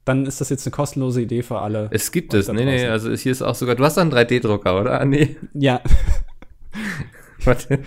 dann 0.05 0.25
ist 0.25 0.41
das 0.41 0.49
jetzt 0.49 0.65
eine 0.65 0.71
kostenlose 0.71 1.21
Idee 1.21 1.43
für 1.43 1.59
alle. 1.59 1.89
Es 1.91 2.11
gibt 2.11 2.33
es. 2.33 2.47
Nee, 2.47 2.65
nee, 2.65 2.85
also 2.87 3.13
hier 3.13 3.31
ist 3.31 3.41
auch 3.41 3.55
sogar. 3.55 3.75
Du 3.75 3.83
hast 3.83 3.97
doch 3.97 4.01
einen 4.01 4.11
3D-Drucker, 4.13 4.79
oder? 4.79 5.01
Ah, 5.01 5.05
nee. 5.05 5.35
Ja, 5.53 5.81
Warte. 7.45 7.79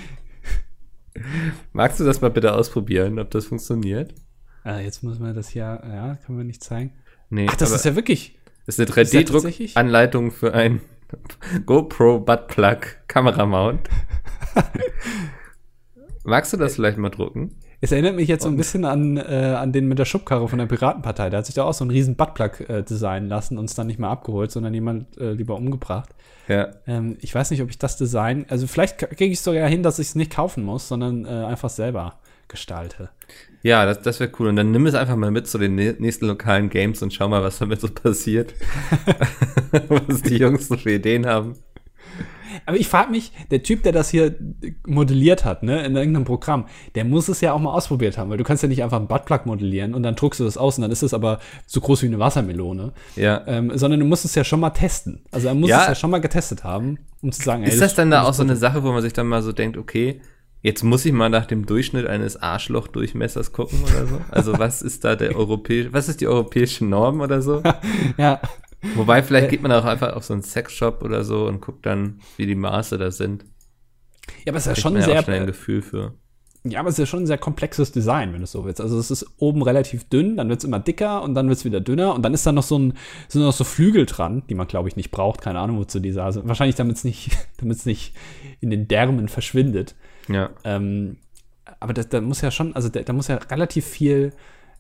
Magst 1.73 2.01
du 2.01 2.05
das 2.05 2.21
mal 2.21 2.31
bitte 2.31 2.55
ausprobieren, 2.55 3.19
ob 3.19 3.31
das 3.31 3.47
funktioniert? 3.47 4.15
äh, 4.65 4.85
jetzt 4.85 5.03
muss 5.03 5.19
man 5.19 5.35
das 5.35 5.49
hier, 5.51 5.63
ja, 5.63 6.19
können 6.25 6.39
wir 6.39 6.45
nicht 6.45 6.63
zeigen. 6.63 6.93
Nee, 7.31 7.47
Ach, 7.49 7.57
das 7.57 7.71
ist 7.71 7.85
ja 7.85 7.95
wirklich. 7.95 8.37
ist 8.67 8.81
eine 8.81 8.89
ist 8.89 9.13
ja 9.13 9.21
3D-Druck-Anleitung 9.21 10.31
für 10.31 10.55
ein 10.55 10.81
GoPro 11.67 12.21
Buttplug 12.21 12.97
Kameramount. 13.09 13.89
Magst 16.25 16.53
du 16.53 16.57
das 16.57 16.77
vielleicht 16.77 16.99
mal 16.99 17.11
drucken? 17.11 17.57
Es 17.81 17.93
erinnert 17.93 18.17
mich 18.17 18.29
jetzt 18.29 18.45
so 18.45 18.49
ein 18.49 18.57
bisschen 18.57 18.87
an, 18.87 19.19
äh, 19.19 19.57
an 19.59 19.73
den 19.73 19.87
mit 19.87 19.99
der 19.99 20.07
Schubkarre 20.07 20.49
von 20.49 20.59
der 20.59 20.65
Piratenpartei. 20.65 21.29
Der 21.29 21.39
hat 21.39 21.47
sich 21.47 21.55
da 21.55 21.65
auch 21.65 21.75
so 21.75 21.85
einen 21.85 21.91
riesen 21.91 22.17
Buttplug 22.17 22.61
äh, 22.71 22.83
designen 22.83 23.29
lassen 23.29 23.59
und 23.59 23.67
es 23.67 23.75
dann 23.75 23.89
nicht 23.89 23.99
mehr 23.99 24.09
abgeholt, 24.09 24.51
sondern 24.51 24.73
jemand 24.73 25.19
äh, 25.19 25.33
lieber 25.33 25.55
umgebracht. 25.55 26.09
Ja. 26.49 26.69
Ähm, 26.87 27.19
ich 27.21 27.35
weiß 27.35 27.51
nicht, 27.51 27.61
ob 27.61 27.69
ich 27.69 27.79
das 27.79 27.99
Design, 27.99 28.47
also 28.49 28.67
vielleicht 28.67 28.99
kriege 28.99 29.27
ich 29.27 29.39
es 29.39 29.45
sogar 29.45 29.69
hin, 29.69 29.83
dass 29.83 29.99
ich 29.99 30.09
es 30.09 30.15
nicht 30.15 30.33
kaufen 30.33 30.65
muss, 30.65 30.89
sondern 30.89 31.27
äh, 31.27 31.29
einfach 31.29 31.69
selber 31.69 32.15
gestalte. 32.55 33.11
Ja, 33.63 33.85
das, 33.87 34.01
das 34.03 34.21
wäre 34.21 34.31
cool. 34.39 34.49
Und 34.49 34.57
dann 34.57 34.71
nimm 34.71 34.87
es 34.87 34.95
einfach 34.95 35.17
mal 35.17 35.31
mit 35.31 35.47
zu 35.47 35.59
den 35.59 35.79
nä- 35.79 35.97
nächsten 35.99 36.27
lokalen 36.27 36.69
Games 36.71 37.03
und 37.03 37.13
schau 37.15 37.29
mal, 37.29 37.43
was 37.43 37.59
damit 37.59 37.81
so 37.81 37.89
passiert. 37.89 38.55
was 39.89 40.23
die 40.23 40.37
Jungs 40.37 40.69
so 40.69 40.77
für 40.77 40.93
Ideen 40.93 41.27
haben. 41.27 41.57
Aber 42.67 42.77
ich 42.77 42.87
frage 42.89 43.11
mich, 43.11 43.33
der 43.51 43.63
Typ, 43.65 43.83
der 43.83 43.91
das 43.93 44.11
hier 44.11 44.37
modelliert 44.87 45.45
hat, 45.45 45.65
ne, 45.65 45.85
in 45.85 45.97
irgendeinem 45.97 46.25
Programm, 46.25 46.67
der 46.95 47.05
muss 47.05 47.29
es 47.29 47.41
ja 47.41 47.53
auch 47.53 47.59
mal 47.59 47.73
ausprobiert 47.73 48.17
haben, 48.17 48.31
weil 48.31 48.39
du 48.39 48.45
kannst 48.45 48.63
ja 48.63 48.69
nicht 48.69 48.83
einfach 48.85 48.99
einen 48.99 49.09
Buttplug 49.09 49.45
modellieren 49.45 49.93
und 49.93 50.05
dann 50.05 50.15
druckst 50.15 50.39
du 50.39 50.45
das 50.45 50.57
aus 50.57 50.79
und 50.79 50.83
dann 50.83 50.93
ist 50.93 51.03
es 51.03 51.13
aber 51.15 51.41
so 51.67 51.81
groß 51.81 52.03
wie 52.03 52.07
eine 52.07 52.21
Wassermelone, 52.21 52.93
Ja. 53.17 53.43
ähm, 53.49 53.73
sondern 53.77 53.99
du 54.01 54.07
musst 54.07 54.25
es 54.25 54.37
ja 54.37 54.45
schon 54.45 54.61
mal 54.61 54.71
testen. 54.71 55.25
Also 55.33 55.49
er 55.49 55.55
muss 55.55 55.69
Ja. 55.69 55.83
es 55.83 55.89
ja 55.89 55.95
schon 55.97 56.11
mal 56.11 56.21
getestet 56.21 56.63
haben, 56.63 56.99
um 57.23 57.33
zu 57.33 57.43
sagen, 57.43 57.65
ey, 57.65 57.71
Ist 57.71 57.81
das 57.81 57.95
dann 57.97 58.11
da 58.13 58.23
auch 58.23 58.35
so 58.35 58.45
eine 58.45 58.57
Sache, 58.57 58.85
wo 58.85 58.93
man 58.93 59.03
sich 59.03 59.13
dann 59.13 59.27
mal 59.27 59.43
so 59.43 59.51
denkt, 59.53 59.77
okay, 59.77 60.21
jetzt 60.65 60.83
muss 60.83 61.05
ich 61.05 61.13
mal 61.13 61.29
nach 61.29 61.47
dem 61.47 61.67
Durchschnitt 61.67 62.07
eines 62.07 62.37
Arschlochdurchmessers 62.37 63.53
gucken 63.53 63.79
oder 63.85 64.07
so? 64.07 64.21
Also 64.33 64.59
was 64.59 64.83
ist 64.83 65.05
da 65.05 65.15
der 65.15 65.37
europäische, 65.37 65.93
was 65.93 66.09
ist 66.09 66.21
die 66.21 66.27
europäische 66.27 66.85
Norm 66.85 67.21
oder 67.21 67.41
so? 67.41 67.63
Ja, 68.17 68.41
Wobei, 68.95 69.23
vielleicht 69.23 69.49
geht 69.49 69.63
man 69.63 69.73
auch 69.73 69.85
einfach 69.85 70.15
auf 70.15 70.25
so 70.25 70.35
einen 70.35 70.43
Sexshop 70.43 71.03
oder 71.03 71.25
so 71.25 71.47
und 71.47 71.61
guckt 71.61 71.87
dann, 71.87 72.21
wie 72.37 72.47
die 72.47 72.55
Maße 72.55 72.99
da 72.99 73.11
sind. 73.11 73.45
ja, 74.45 74.53
aber 74.53 74.59
es 74.59 74.67
ist 74.67 74.77
ja 74.77 74.83
schon 74.83 75.01
sehr, 75.01 75.23
schnell 75.23 75.41
ein 75.41 75.47
Gefühl 75.47 75.81
für. 75.81 76.15
ja, 76.65 76.81
aber 76.81 76.91
es 76.91 76.97
ist 76.97 76.99
ja 76.99 77.07
schon 77.07 77.23
ein 77.23 77.27
sehr 77.27 77.39
komplexes 77.39 77.93
Design, 77.93 78.33
wenn 78.33 78.41
du 78.41 78.45
es 78.45 78.53
so 78.53 78.65
willst. 78.65 78.81
Also 78.81 78.99
es 78.99 79.11
ist 79.11 79.27
oben 79.39 79.63
relativ 79.63 80.09
dünn, 80.09 80.37
dann 80.37 80.49
wird 80.49 80.59
es 80.59 80.65
immer 80.65 80.81
dicker 80.81 81.23
und 81.23 81.35
dann 81.35 81.49
wird 81.49 81.59
es 81.59 81.65
wieder 81.65 81.81
dünner 81.81 82.15
und 82.15 82.23
dann 82.23 82.35
ist 82.35 82.47
da 82.47 82.53
noch 82.53 82.63
so 82.63 82.79
ein, 82.79 82.95
sind 83.29 83.43
noch 83.43 83.53
so 83.53 83.65
Flügel 83.65 84.07
dran, 84.07 84.43
die 84.49 84.55
man 84.55 84.67
glaube 84.67 84.89
ich 84.89 84.97
nicht 84.97 85.11
braucht, 85.11 85.41
keine 85.41 85.61
Ahnung 85.61 85.79
wozu 85.79 85.99
die 85.99 86.13
da 86.13 86.31
sind. 86.31 86.47
Wahrscheinlich 86.47 86.77
damit 86.77 86.97
es 86.97 87.05
nicht, 87.05 87.31
damit 87.57 87.79
es 87.79 87.87
nicht 87.87 88.15
in 88.61 88.71
den 88.71 88.87
Därmen 88.87 89.29
verschwindet. 89.29 89.95
Ja. 90.29 90.51
Ähm, 90.65 91.17
aber 91.81 91.93
da, 91.95 92.21
muss 92.21 92.41
ja 92.41 92.51
schon, 92.51 92.75
also 92.77 92.89
da, 92.89 93.13
muss 93.13 93.29
ja 93.29 93.37
relativ 93.37 93.85
viel 93.87 94.33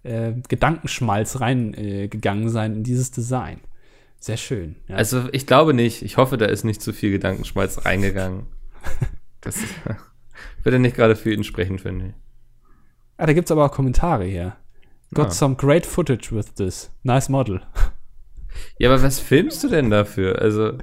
äh, 0.02 0.32
Gedankenschmalz 0.48 1.40
reingegangen 1.40 2.46
äh, 2.46 2.50
sein 2.50 2.74
in 2.74 2.82
dieses 2.84 3.10
Design. 3.10 3.60
Sehr 4.20 4.36
schön. 4.36 4.76
Ja. 4.88 4.96
Also 4.96 5.28
ich 5.32 5.46
glaube 5.46 5.74
nicht. 5.74 6.02
Ich 6.02 6.16
hoffe, 6.16 6.36
da 6.38 6.46
ist 6.46 6.64
nicht 6.64 6.80
zu 6.82 6.92
viel 6.92 7.10
Gedankenschmalz 7.12 7.84
reingegangen. 7.84 8.46
Das 9.42 9.56
ist, 9.56 9.74
würde 10.62 10.78
nicht 10.78 10.96
gerade 10.96 11.16
für 11.16 11.30
ihn 11.30 11.44
sprechen, 11.44 11.78
finde 11.78 12.06
ich. 12.06 12.12
ah, 13.18 13.26
da 13.26 13.34
gibt 13.34 13.48
es 13.48 13.52
aber 13.52 13.66
auch 13.66 13.70
Kommentare 13.72 14.24
hier. 14.24 14.56
Got 15.12 15.26
Ah. 15.26 15.30
some 15.30 15.54
great 15.56 15.84
footage 15.84 16.32
with 16.34 16.54
this. 16.54 16.90
Nice 17.02 17.28
model. 17.28 17.60
Ja, 18.78 18.90
aber 18.90 19.02
was 19.02 19.20
filmst 19.20 19.62
du 19.62 19.68
denn 19.68 19.90
dafür? 19.90 20.40
Also, 20.40 20.78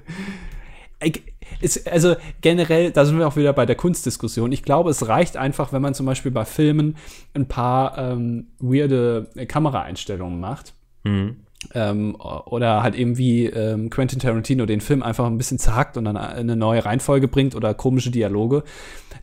Ich- 1.03 1.23
Ist, 1.61 1.89
also 1.89 2.15
generell, 2.41 2.91
da 2.91 3.05
sind 3.05 3.17
wir 3.17 3.27
auch 3.27 3.35
wieder 3.35 3.53
bei 3.53 3.65
der 3.65 3.75
Kunstdiskussion. 3.75 4.51
Ich 4.51 4.63
glaube, 4.63 4.89
es 4.89 5.07
reicht 5.07 5.37
einfach, 5.37 5.71
wenn 5.73 5.81
man 5.81 5.93
zum 5.93 6.05
Beispiel 6.05 6.31
bei 6.31 6.45
Filmen 6.45 6.97
ein 7.33 7.47
paar 7.47 7.97
ähm, 7.97 8.47
weirde 8.59 9.29
Kameraeinstellungen 9.47 10.39
macht. 10.39 10.73
hm. 11.03 11.35
Ähm, 11.75 12.15
oder 12.19 12.81
halt 12.81 12.95
eben 12.95 13.19
wie 13.19 13.45
ähm, 13.45 13.91
Quentin 13.91 14.17
Tarantino 14.17 14.65
den 14.65 14.81
Film 14.81 15.03
einfach 15.03 15.27
ein 15.27 15.37
bisschen 15.37 15.59
zerhackt 15.59 15.95
und 15.95 16.05
dann 16.05 16.17
eine 16.17 16.55
neue 16.55 16.83
Reihenfolge 16.83 17.27
bringt 17.27 17.53
oder 17.53 17.75
komische 17.75 18.09
Dialoge. 18.09 18.63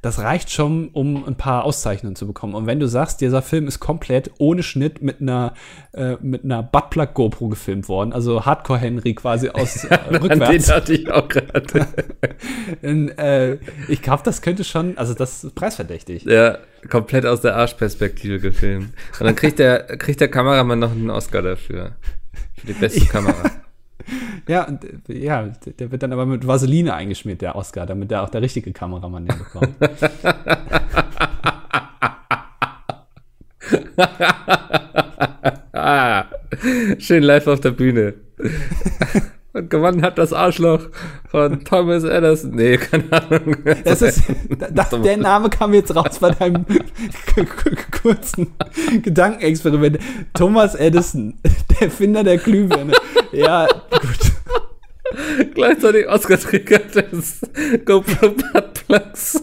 Das 0.03 0.18
reicht 0.18 0.51
schon, 0.51 0.88
um 0.88 1.24
ein 1.24 1.37
paar 1.37 1.64
Auszeichnungen 1.64 2.16
zu 2.16 2.27
bekommen. 2.27 2.55
Und 2.55 2.66
wenn 2.66 2.81
du 2.81 2.87
sagst, 2.87 3.20
dieser 3.20 3.42
Film 3.42 3.66
ist 3.66 3.81
komplett 3.81 4.31
ohne 4.38 4.62
Schnitt 4.62 5.03
mit 5.03 5.20
einer, 5.20 5.55
äh, 5.92 6.16
mit 6.20 6.44
einer 6.44 6.62
Buttplug 6.62 7.14
GoPro 7.14 7.48
gefilmt 7.48 7.88
worden, 7.88 8.12
also 8.12 8.44
Hardcore 8.44 8.79
Henry 8.79 9.14
quasi 9.14 9.48
aus 9.51 9.85
äh, 9.85 9.94
rückwärts. 9.94 10.66
Den 10.66 10.74
hatte 10.74 10.92
ich 10.94 11.11
auch 11.11 11.29
gerade. 11.29 11.87
äh, 13.18 13.59
ich 13.88 14.03
glaube, 14.03 14.22
das 14.24 14.42
könnte 14.42 14.64
schon, 14.64 14.96
also 14.98 15.14
das 15.14 15.44
ist 15.44 15.55
preisverdächtig. 15.55 16.24
Ja, 16.24 16.59
komplett 16.88 17.27
aus 17.27 17.40
der 17.40 17.57
Arschperspektive 17.57 18.40
gefilmt. 18.40 18.92
Und 19.18 19.27
dann 19.27 19.35
kriegt 19.35 19.59
der, 19.59 19.81
kriegt 19.98 20.20
der 20.20 20.29
Kameramann 20.29 20.79
noch 20.79 20.92
einen 20.92 21.11
Oscar 21.11 21.42
dafür. 21.42 21.96
Für 22.57 22.66
die 22.66 22.72
beste 22.74 23.07
Kamera. 23.07 23.51
Ja, 24.48 24.64
und, 24.64 24.80
ja, 25.08 25.50
der 25.78 25.90
wird 25.90 26.02
dann 26.02 26.12
aber 26.12 26.24
mit 26.24 26.46
Vaseline 26.46 26.94
eingeschmiert, 26.94 27.42
der 27.42 27.56
Oscar, 27.56 27.84
damit 27.87 28.11
der 28.11 28.22
auch 28.22 28.30
der 28.30 28.40
richtige 28.42 28.72
Kameramann 28.72 29.26
den 29.26 29.38
bekommt. 29.38 29.74
ah, 35.72 36.24
schön 36.98 37.22
live 37.22 37.46
auf 37.46 37.61
der 37.61 37.72
Bühne. 37.72 38.14
Gewonnen 39.68 40.02
hat 40.02 40.18
das 40.18 40.33
Arschloch 40.33 40.88
von 41.31 41.64
Thomas 41.64 42.04
Edison. 42.04 42.50
Nee, 42.52 42.76
keine 42.78 43.12
Ahnung. 43.12 43.57
Das 43.85 44.02
ist, 44.02 44.22
das, 44.70 44.90
der 44.90 45.16
Name 45.16 45.50
kam 45.50 45.74
jetzt 45.74 45.94
raus 45.94 46.18
bei 46.18 46.31
deinem 46.31 46.64
kurzen 48.02 48.52
Gedankenexperiment. 49.02 49.98
Thomas 50.35 50.74
Edison, 50.74 51.38
der 51.70 51.83
Erfinder 51.83 52.24
der 52.24 52.38
Glühbirne. 52.38 52.92
Ja, 53.33 53.66
gut. 53.90 54.33
Gleichzeitig 55.54 56.09
Oscar-Träger 56.09 56.78
des 56.78 57.40
GoPro 57.85 58.31
Buttplugs. 58.31 59.42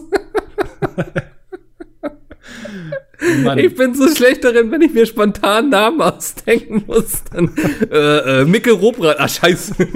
Mann. 3.42 3.58
Ich 3.58 3.74
bin 3.74 3.94
so 3.94 4.08
schlecht 4.14 4.44
darin, 4.44 4.70
wenn 4.70 4.82
ich 4.82 4.92
mir 4.92 5.06
spontan 5.06 5.70
Namen 5.70 6.00
ausdenken 6.02 6.84
muss. 6.86 7.22
Dann, 7.32 7.50
äh, 7.90 8.42
äh, 8.42 8.44
Micke 8.44 8.72
Robrat. 8.72 9.18
Ah, 9.20 9.28
scheiße. 9.28 9.74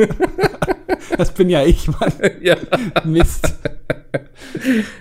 Das 1.16 1.32
bin 1.32 1.48
ja 1.50 1.64
ich, 1.64 1.86
Mann. 1.88 2.12
Ja. 2.42 2.56
Mist. 3.04 3.54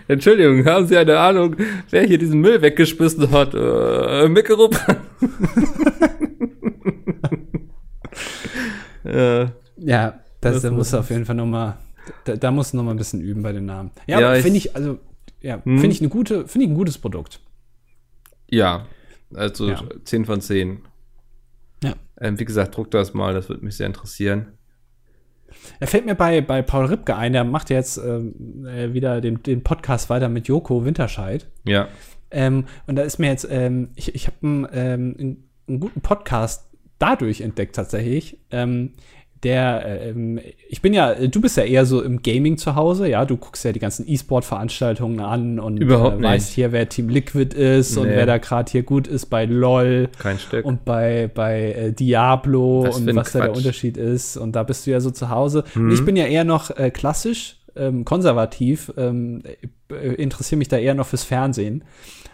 Entschuldigung, 0.08 0.66
haben 0.66 0.88
Sie 0.88 0.98
eine 0.98 1.18
Ahnung, 1.18 1.56
wer 1.90 2.04
hier 2.04 2.18
diesen 2.18 2.42
Müll 2.42 2.62
weggeschmissen 2.62 3.30
hat? 3.32 3.54
Äh, 3.54 4.28
Micke 4.30 4.54
Robrat. 4.54 4.98
äh, 9.06 9.46
ja, 9.78 10.20
das, 10.42 10.62
das 10.62 10.72
muss 10.72 10.94
auf 10.94 11.10
jeden 11.10 11.26
Fall 11.26 11.36
nochmal, 11.36 11.78
da, 12.26 12.36
da 12.36 12.52
muss 12.52 12.74
noch 12.74 12.84
mal 12.84 12.92
ein 12.92 12.98
bisschen 12.98 13.22
üben 13.22 13.42
bei 13.44 13.52
den 13.52 13.66
Namen. 13.66 13.92
Ja, 14.08 14.20
Ja, 14.20 14.42
finde 14.42 14.58
ich, 14.58 14.76
also, 14.76 15.00
ja, 15.42 15.56
Hm. 15.64 15.80
finde 15.80 15.96
ich 15.96 16.02
eine 16.02 16.10
gute, 16.10 16.48
finde 16.48 16.66
ich 16.66 16.72
ein 16.72 16.76
gutes 16.76 16.98
Produkt. 16.98 17.40
Ja, 18.50 18.86
also 19.34 19.70
Ja. 19.70 19.84
10 20.04 20.26
von 20.26 20.42
10. 20.42 20.80
Ja. 21.84 21.94
Ähm, 22.20 22.40
wie 22.40 22.46
gesagt, 22.46 22.76
druck 22.76 22.92
das 22.92 23.14
mal, 23.14 23.34
das 23.34 23.50
würde 23.50 23.64
mich 23.64 23.78
sehr 23.78 23.88
interessieren. 23.88 24.54
Er 25.80 25.88
fällt 25.88 26.06
mir 26.06 26.16
bei, 26.16 26.42
bei 26.42 26.62
Paul 26.62 26.86
Ripke 26.86 27.16
ein, 27.16 27.34
der 27.34 27.44
macht 27.44 27.70
jetzt 27.70 27.98
ähm, 27.98 28.66
äh, 28.68 28.94
wieder 28.94 29.20
den, 29.22 29.42
den 29.42 29.64
Podcast 29.64 30.10
weiter 30.10 30.30
mit 30.30 30.48
Joko 30.48 30.86
Winterscheid. 30.86 31.48
Ja. 31.66 31.88
Ähm, 32.32 32.66
und 32.86 32.96
da 32.96 33.02
ist 33.02 33.18
mir 33.18 33.28
jetzt, 33.28 33.48
ähm, 33.50 33.90
ich, 33.96 34.14
ich 34.14 34.28
habe 34.28 34.38
einen, 34.44 34.68
ähm, 34.72 35.16
einen, 35.18 35.50
einen 35.68 35.80
guten 35.80 36.02
Podcast 36.02 36.70
dadurch 37.00 37.42
entdeckt 37.42 37.76
tatsächlich. 37.76 38.38
Der, 39.44 39.86
äh, 39.86 40.10
ähm, 40.10 40.40
ich 40.68 40.82
bin 40.82 40.94
ja, 40.94 41.14
du 41.16 41.40
bist 41.40 41.56
ja 41.56 41.64
eher 41.64 41.86
so 41.86 42.02
im 42.02 42.22
Gaming 42.22 42.58
zu 42.58 42.76
Hause, 42.76 43.08
ja, 43.08 43.24
du 43.24 43.38
guckst 43.38 43.64
ja 43.64 43.72
die 43.72 43.80
ganzen 43.80 44.06
E-Sport-Veranstaltungen 44.08 45.20
an 45.22 45.60
und 45.60 45.82
äh, 45.82 45.88
weißt 45.90 46.52
hier, 46.52 46.72
wer 46.72 46.90
Team 46.90 47.08
Liquid 47.10 47.56
ist 47.56 47.96
und 47.98 48.08
Nee. 48.08 48.16
wer 48.16 48.26
da 48.26 48.38
gerade 48.38 48.70
hier 48.72 48.84
gut 48.84 49.08
ist 49.08 49.28
bei 49.28 49.46
LOL 49.46 50.10
Kein 50.20 50.40
Stück. 50.40 50.66
und 50.66 50.84
bei, 50.84 51.30
bei 51.34 51.72
äh, 51.72 51.94
Diablo 51.94 52.84
für 52.92 52.98
und 52.98 53.16
was 53.16 53.32
da 53.32 53.40
der 53.40 53.48
Quatsch. 53.50 53.58
Unterschied 53.58 53.96
ist. 53.98 54.36
Und 54.36 54.56
da 54.58 54.64
bist 54.64 54.86
du 54.86 54.92
ja 54.92 55.00
so 55.00 55.12
zu 55.12 55.30
Hause. 55.30 55.64
Und 55.76 55.84
Mhm. 55.86 55.92
ich 55.94 56.04
bin 56.04 56.16
ja 56.18 56.26
eher 56.26 56.44
noch 56.44 56.72
äh, 56.78 56.90
klassisch, 56.92 57.58
ähm, 57.78 58.04
konservativ, 58.04 58.92
ähm, 58.98 59.42
äh, 59.90 60.14
interessiere 60.16 60.58
mich 60.60 60.68
da 60.68 60.78
eher 60.78 60.96
noch 60.96 61.08
fürs 61.08 61.24
Fernsehen. 61.24 61.84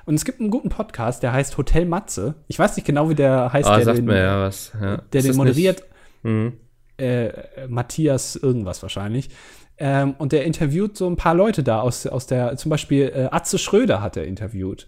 Und 0.05 0.15
es 0.15 0.25
gibt 0.25 0.39
einen 0.39 0.49
guten 0.51 0.69
Podcast, 0.69 1.21
der 1.23 1.33
heißt 1.33 1.57
Hotel 1.57 1.85
Matze. 1.85 2.35
Ich 2.47 2.57
weiß 2.57 2.75
nicht 2.77 2.85
genau, 2.85 3.09
wie 3.09 3.15
der 3.15 3.51
heißt, 3.53 3.67
Ah, 3.69 3.75
der, 3.75 3.85
sagt 3.85 3.97
den, 3.99 4.05
mir 4.05 4.17
ja 4.17 4.41
was. 4.41 4.71
Ja. 4.81 4.97
der 5.13 5.21
den 5.21 5.27
das 5.27 5.37
moderiert. 5.37 5.81
Nicht, 6.23 6.33
Mhm. 6.33 6.53
Äh, 6.97 7.67
Matthias 7.67 8.35
irgendwas 8.35 8.81
wahrscheinlich. 8.81 9.29
Ähm, 9.77 10.15
und 10.17 10.31
der 10.31 10.45
interviewt 10.45 10.95
so 10.97 11.07
ein 11.09 11.17
paar 11.17 11.35
Leute 11.35 11.61
da 11.61 11.81
aus, 11.81 12.07
aus 12.07 12.27
der, 12.27 12.55
zum 12.55 12.69
Beispiel 12.69 13.11
äh, 13.13 13.27
Atze 13.31 13.57
Schröder 13.57 14.01
hat 14.01 14.15
er 14.15 14.25
interviewt. 14.25 14.87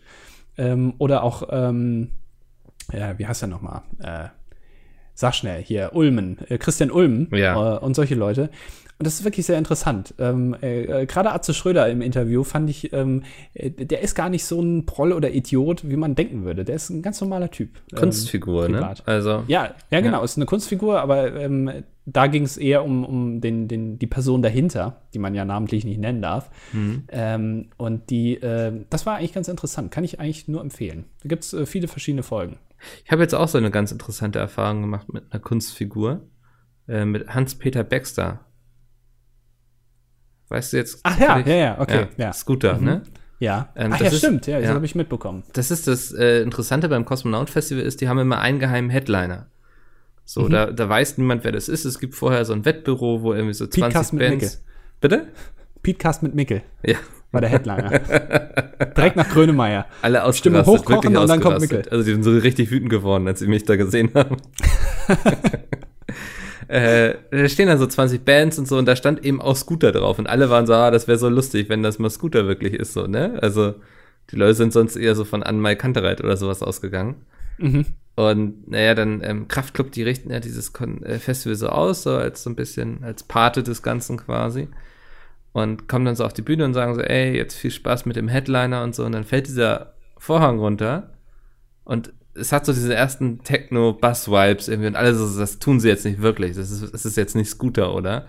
Ähm, 0.58 0.94
oder 0.98 1.24
auch, 1.24 1.44
ähm, 1.52 2.12
ja, 2.94 3.20
wie 3.20 3.28
heißt 3.28 3.42
er 3.42 3.50
nochmal? 3.50 3.82
Äh, 4.00 4.30
sag 5.14 5.36
schnell, 5.36 5.62
hier, 5.62 5.92
Ulmen, 5.94 6.38
äh, 6.48 6.58
Christian 6.58 6.92
Ulmen 6.92 7.28
Ja. 7.36 7.76
äh, 7.76 7.80
und 7.80 7.96
solche 7.96 8.16
Leute. 8.16 8.50
Und 9.00 9.06
das 9.06 9.16
ist 9.16 9.26
wirklich 9.26 9.46
sehr 9.46 9.60
interessant. 9.60 10.16
Ähm, 10.18 10.56
äh, 10.62 10.84
äh, 10.84 11.06
Gerade 11.06 11.32
Atze 11.32 11.54
Schröder 11.54 11.88
im 11.90 12.02
Interview 12.02 12.44
fand 12.44 12.68
ich, 12.70 12.94
ähm, 12.94 13.24
äh, 13.54 13.70
der 13.70 14.02
ist 14.02 14.16
gar 14.16 14.30
nicht 14.30 14.46
so 14.46 14.60
ein 14.60 14.86
Proll 14.88 15.12
oder 15.14 15.30
Idiot, 15.32 15.88
wie 15.88 15.98
man 15.98 16.16
denken 16.16 16.46
würde. 16.46 16.64
Der 16.66 16.76
ist 16.76 16.90
ein 16.90 17.04
ganz 17.04 17.22
normaler 17.22 17.52
Typ. 17.52 17.72
ähm, 17.92 18.00
Kunstfigur, 18.00 18.70
ne? 18.70 18.78
privat. 18.80 19.04
Also. 19.06 19.44
Ja, 19.48 19.76
ja, 19.92 20.02
genau, 20.02 20.24
ist 20.24 20.38
eine 20.38 20.46
Kunstfigur, 20.48 21.00
aber 21.00 21.36
ähm, 21.36 21.70
da 22.10 22.28
ging 22.28 22.44
es 22.44 22.56
eher 22.58 22.84
um, 22.86 23.04
um 23.04 23.42
den, 23.42 23.68
den, 23.68 24.00
die 24.00 24.08
Person 24.08 24.42
dahinter, 24.42 25.02
die 25.14 25.20
man 25.20 25.36
ja 25.36 25.44
namentlich 25.44 25.84
nicht 25.84 26.00
nennen 26.00 26.22
darf. 26.22 26.50
Mhm. 26.72 27.04
Ähm, 27.10 27.70
und 27.76 28.10
die, 28.10 28.36
äh, 28.42 28.86
das 28.90 29.06
war 29.06 29.18
eigentlich 29.18 29.34
ganz 29.34 29.50
interessant, 29.50 29.92
kann 29.92 30.04
ich 30.06 30.20
eigentlich 30.20 30.48
nur 30.48 30.62
empfehlen. 30.62 31.06
Da 31.22 31.28
gibt 31.30 31.44
es 31.44 31.54
äh, 31.54 31.66
viele 31.66 31.88
verschiedene 31.90 32.24
Folgen. 32.24 32.58
Ich 33.04 33.12
habe 33.12 33.22
jetzt 33.24 33.36
auch 33.36 33.48
so 33.50 33.58
eine 33.58 33.72
ganz 33.72 33.92
interessante 33.92 34.40
Erfahrung 34.40 34.82
gemacht 34.82 35.12
mit 35.12 35.26
einer 35.32 35.42
Kunstfigur. 35.42 36.22
Äh, 36.88 37.04
mit 37.04 37.28
Hans-Peter 37.28 37.84
Baxter. 37.84 38.40
Weißt 40.50 40.72
du 40.72 40.78
jetzt? 40.78 41.00
Ach 41.04 41.20
ja, 41.20 41.40
ja, 41.40 41.56
ja, 41.56 41.80
okay, 41.82 42.08
ja. 42.18 42.32
Scooter, 42.32 42.78
Mhm. 42.78 42.86
ne? 42.86 43.02
Ja, 43.40 43.70
Ähm, 43.76 43.92
ach 43.94 43.98
das 44.00 44.08
ja, 44.08 44.14
ist- 44.14 44.18
stimmt, 44.20 44.48
ja, 44.48 44.60
das 44.60 44.70
ja. 44.70 44.74
habe 44.76 44.86
ich 44.86 44.96
mitbekommen. 44.96 45.44
Das 45.54 45.70
ist 45.70 45.88
das 45.88 46.12
äh, 46.14 46.42
Interessante 46.42 46.90
beim 46.90 47.06
Cosmonaut 47.06 47.50
Festival 47.50 47.84
ist, 47.84 48.00
die 48.02 48.08
haben 48.08 48.18
immer 48.18 48.40
einen 48.40 48.58
geheimen 48.60 48.90
Headliner. 48.90 49.48
So, 50.30 50.42
Mhm. 50.42 50.50
da, 50.50 50.66
da 50.68 50.90
weiß 50.90 51.18
niemand, 51.20 51.46
wer 51.46 51.54
das 51.54 51.70
ist. 51.70 51.86
Es 51.86 52.00
gibt 52.00 52.14
vorher 52.14 52.44
so 52.44 52.52
ein 52.52 52.66
Wettbüro, 52.66 53.22
wo 53.22 53.34
irgendwie 53.34 53.54
so 53.54 53.64
Pete 53.66 53.80
20 53.80 53.94
Carsten 53.94 54.18
mit 54.18 54.30
Bands. 54.30 54.62
Bitte? 55.00 55.28
Pete 55.82 55.98
Cast 55.98 56.22
mit 56.22 56.36
Mickel 56.36 56.64
Ja. 56.86 56.98
war 57.32 57.40
der 57.40 57.50
Headliner. 57.50 58.00
Direkt 58.98 59.16
nach 59.16 59.30
Grönemeyer. 59.30 59.86
Alle 60.02 60.18
Stimme 60.34 60.60
ausgerastet, 60.60 60.68
hochkochen 60.86 61.14
wirklich 61.14 61.22
und 61.22 61.30
dann 61.30 61.40
kommt. 61.40 61.62
Mickel. 61.62 61.84
Also 61.90 62.04
die 62.04 62.12
sind 62.12 62.24
so 62.24 62.32
richtig 62.32 62.70
wütend 62.72 62.90
geworden, 62.90 63.26
als 63.26 63.40
sie 63.40 63.48
mich 63.48 63.64
da 63.64 63.78
gesehen 63.78 64.12
haben. 64.16 64.36
äh, 66.68 67.14
da 67.32 67.48
stehen 67.48 67.68
dann 67.68 67.78
so 67.80 67.88
20 67.88 68.26
Bands 68.26 68.60
und 68.60 68.68
so 68.68 68.78
und 68.78 68.86
da 68.86 68.96
stand 68.96 69.24
eben 69.26 69.42
auch 69.42 69.56
Scooter 69.56 69.92
drauf 69.94 70.20
und 70.20 70.28
alle 70.28 70.50
waren 70.50 70.66
so, 70.68 70.74
ah, 70.74 70.92
das 70.92 71.08
wäre 71.08 71.18
so 71.18 71.30
lustig, 71.30 71.70
wenn 71.70 71.84
das 71.84 72.00
mal 72.00 72.10
Scooter 72.10 72.48
wirklich 72.48 72.74
ist, 72.74 72.94
so, 72.94 73.08
ne? 73.08 73.40
Also 73.42 73.76
die 74.32 74.36
Leute 74.36 74.56
sind 74.56 74.74
sonst 74.74 74.98
eher 74.98 75.16
so 75.16 75.24
von 75.24 75.42
Anmai 75.44 75.76
Kantereit 75.76 76.22
oder 76.22 76.36
sowas 76.36 76.62
ausgegangen. 76.62 77.16
Mhm. 77.60 77.86
Und 78.18 78.68
naja, 78.68 78.96
dann 78.96 79.22
ähm, 79.24 79.48
Kraftklub, 79.48 79.92
die 79.92 80.02
richten 80.02 80.32
ja 80.32 80.40
dieses 80.40 80.74
Kon 80.74 81.04
äh, 81.04 81.20
Festival 81.20 81.56
so 81.56 81.70
aus, 81.70 82.02
so 82.02 82.16
als 82.16 82.42
so 82.42 82.50
ein 82.50 82.56
bisschen 82.56 83.04
als 83.04 83.22
Pate 83.22 83.62
des 83.62 83.84
Ganzen 83.84 84.18
quasi. 84.18 84.70
Und 85.54 85.88
kommen 85.88 86.04
dann 86.04 86.16
so 86.16 86.26
auf 86.26 86.34
die 86.34 86.42
Bühne 86.42 86.66
und 86.66 86.74
sagen 86.74 86.96
so, 86.96 87.02
ey, 87.02 87.38
jetzt 87.38 87.56
viel 87.56 87.70
Spaß 87.70 88.08
mit 88.08 88.16
dem 88.16 88.28
Headliner 88.28 88.82
und 88.82 88.96
so. 88.96 89.06
Und 89.06 89.12
dann 89.12 89.24
fällt 89.24 89.46
dieser 89.46 89.94
Vorhang 90.18 90.58
runter 90.58 91.12
und 91.84 92.12
es 92.34 92.52
hat 92.52 92.66
so 92.66 92.74
diese 92.74 92.94
ersten 92.96 93.44
Techno-Bass-Vibes 93.44 94.68
irgendwie 94.68 94.88
und 94.88 94.96
alle 94.96 95.14
so, 95.14 95.40
das 95.40 95.60
tun 95.60 95.80
sie 95.80 95.88
jetzt 95.88 96.06
nicht 96.06 96.20
wirklich. 96.20 96.56
Das 96.56 96.72
ist, 96.72 96.92
das 96.92 97.06
ist 97.06 97.18
jetzt 97.18 97.36
nicht 97.36 97.50
Scooter, 97.50 97.94
oder? 97.94 98.26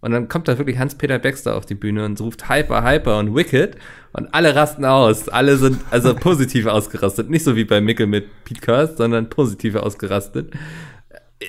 Und 0.00 0.12
dann 0.12 0.28
kommt 0.28 0.48
da 0.48 0.56
wirklich 0.56 0.78
Hans-Peter 0.78 1.18
Baxter 1.18 1.56
auf 1.56 1.66
die 1.66 1.74
Bühne 1.74 2.04
und 2.04 2.20
ruft 2.20 2.48
Hyper, 2.48 2.84
Hyper 2.84 3.18
und 3.18 3.34
Wicked 3.34 3.76
und 4.12 4.32
alle 4.32 4.54
rasten 4.54 4.84
aus. 4.84 5.28
Alle 5.28 5.56
sind 5.56 5.80
also 5.90 6.14
positiv 6.16 6.66
ausgerastet. 6.66 7.28
Nicht 7.28 7.44
so 7.44 7.54
wie 7.54 7.64
bei 7.64 7.80
Mickel 7.80 8.06
mit 8.06 8.44
Pete 8.44 8.60
Kirst, 8.60 8.96
sondern 8.96 9.28
positiv 9.28 9.76
ausgerastet. 9.76 10.52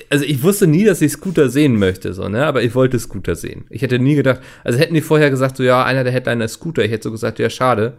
Also 0.10 0.26
ich 0.26 0.44
wusste 0.44 0.68
nie, 0.68 0.86
dass 0.86 1.02
ich 1.02 1.12
Scooter 1.14 1.50
sehen 1.50 1.78
möchte, 1.78 2.14
so, 2.14 2.30
ne? 2.30 2.46
Aber 2.46 2.64
ich 2.64 2.76
wollte 2.76 2.98
Scooter 3.00 3.36
sehen. 3.36 3.66
Ich 3.70 3.82
hätte 3.82 4.00
nie 4.00 4.16
gedacht, 4.16 4.40
also 4.64 4.80
hätten 4.80 4.94
die 4.94 5.02
vorher 5.02 5.30
gesagt, 5.30 5.58
so, 5.58 5.64
ja, 5.64 5.84
einer 5.84 6.04
der 6.04 6.14
Headliner 6.14 6.46
ist 6.46 6.54
Scooter. 6.54 6.84
Ich 6.84 6.92
hätte 6.92 7.04
so 7.04 7.12
gesagt, 7.12 7.40
ja, 7.40 7.50
schade. 7.50 7.98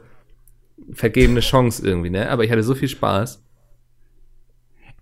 Vergebene 0.93 1.41
Chance 1.41 1.87
irgendwie, 1.87 2.11
ne? 2.11 2.31
Aber 2.31 2.45
ich 2.45 2.51
hatte 2.51 2.62
so 2.62 2.75
viel 2.75 2.88
Spaß. 2.88 3.43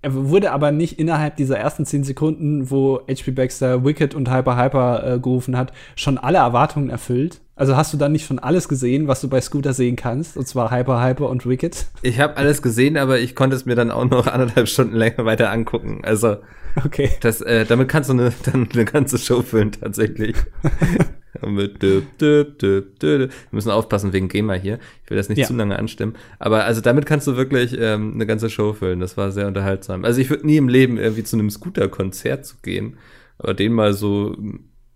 Er 0.02 0.14
wurde 0.14 0.52
aber 0.52 0.72
nicht 0.72 0.98
innerhalb 0.98 1.36
dieser 1.36 1.58
ersten 1.58 1.84
zehn 1.84 2.04
Sekunden, 2.04 2.70
wo 2.70 3.00
HP 3.08 3.32
Baxter 3.32 3.84
Wicked 3.84 4.14
und 4.14 4.30
Hyper 4.30 4.56
Hyper 4.56 5.14
äh, 5.14 5.18
gerufen 5.18 5.56
hat, 5.56 5.72
schon 5.94 6.16
alle 6.16 6.38
Erwartungen 6.38 6.88
erfüllt. 6.88 7.40
Also 7.56 7.76
hast 7.76 7.92
du 7.92 7.98
dann 7.98 8.12
nicht 8.12 8.26
schon 8.26 8.38
alles 8.38 8.68
gesehen, 8.68 9.06
was 9.06 9.20
du 9.20 9.28
bei 9.28 9.40
Scooter 9.40 9.74
sehen 9.74 9.94
kannst, 9.96 10.36
und 10.38 10.48
zwar 10.48 10.70
Hyper 10.70 11.04
Hyper 11.04 11.28
und 11.28 11.44
Wicked? 11.46 11.86
Ich 12.02 12.18
habe 12.18 12.36
alles 12.38 12.62
gesehen, 12.62 12.96
aber 12.96 13.18
ich 13.20 13.34
konnte 13.34 13.54
es 13.54 13.66
mir 13.66 13.74
dann 13.74 13.90
auch 13.90 14.04
noch 14.08 14.26
anderthalb 14.26 14.66
Stunden 14.68 14.96
länger 14.96 15.24
weiter 15.26 15.50
angucken. 15.50 16.00
Also 16.02 16.36
Okay. 16.84 17.10
das, 17.20 17.40
äh, 17.42 17.66
damit 17.66 17.88
kannst 17.88 18.08
du 18.08 18.14
eine, 18.14 18.32
dann 18.44 18.68
eine 18.72 18.84
ganze 18.86 19.18
Show 19.18 19.42
füllen 19.42 19.72
tatsächlich. 19.72 20.36
Mit. 21.46 21.80
Wir 21.82 23.28
müssen 23.50 23.70
aufpassen 23.70 24.12
wegen 24.12 24.28
GEMA 24.28 24.54
hier. 24.54 24.78
Ich 25.04 25.10
will 25.10 25.16
das 25.16 25.28
nicht 25.28 25.38
Ja. 25.38 25.46
zu 25.46 25.54
lange 25.54 25.78
anstimmen. 25.78 26.14
Aber 26.38 26.64
also 26.64 26.80
damit 26.80 27.06
kannst 27.06 27.26
du 27.26 27.36
wirklich 27.36 27.76
ähm, 27.78 28.12
eine 28.14 28.26
ganze 28.26 28.50
Show 28.50 28.72
füllen. 28.74 29.00
Das 29.00 29.16
war 29.16 29.32
sehr 29.32 29.46
unterhaltsam. 29.46 30.04
Also 30.04 30.20
ich 30.20 30.28
würde 30.28 30.46
nie 30.46 30.56
im 30.56 30.68
Leben 30.68 30.98
irgendwie 30.98 31.24
zu 31.24 31.36
einem 31.36 31.48
Scooter-Konzert 31.48 32.44
zu 32.44 32.56
gehen. 32.62 32.98
Aber 33.38 33.54
den 33.54 33.72
mal 33.72 33.94
so, 33.94 34.36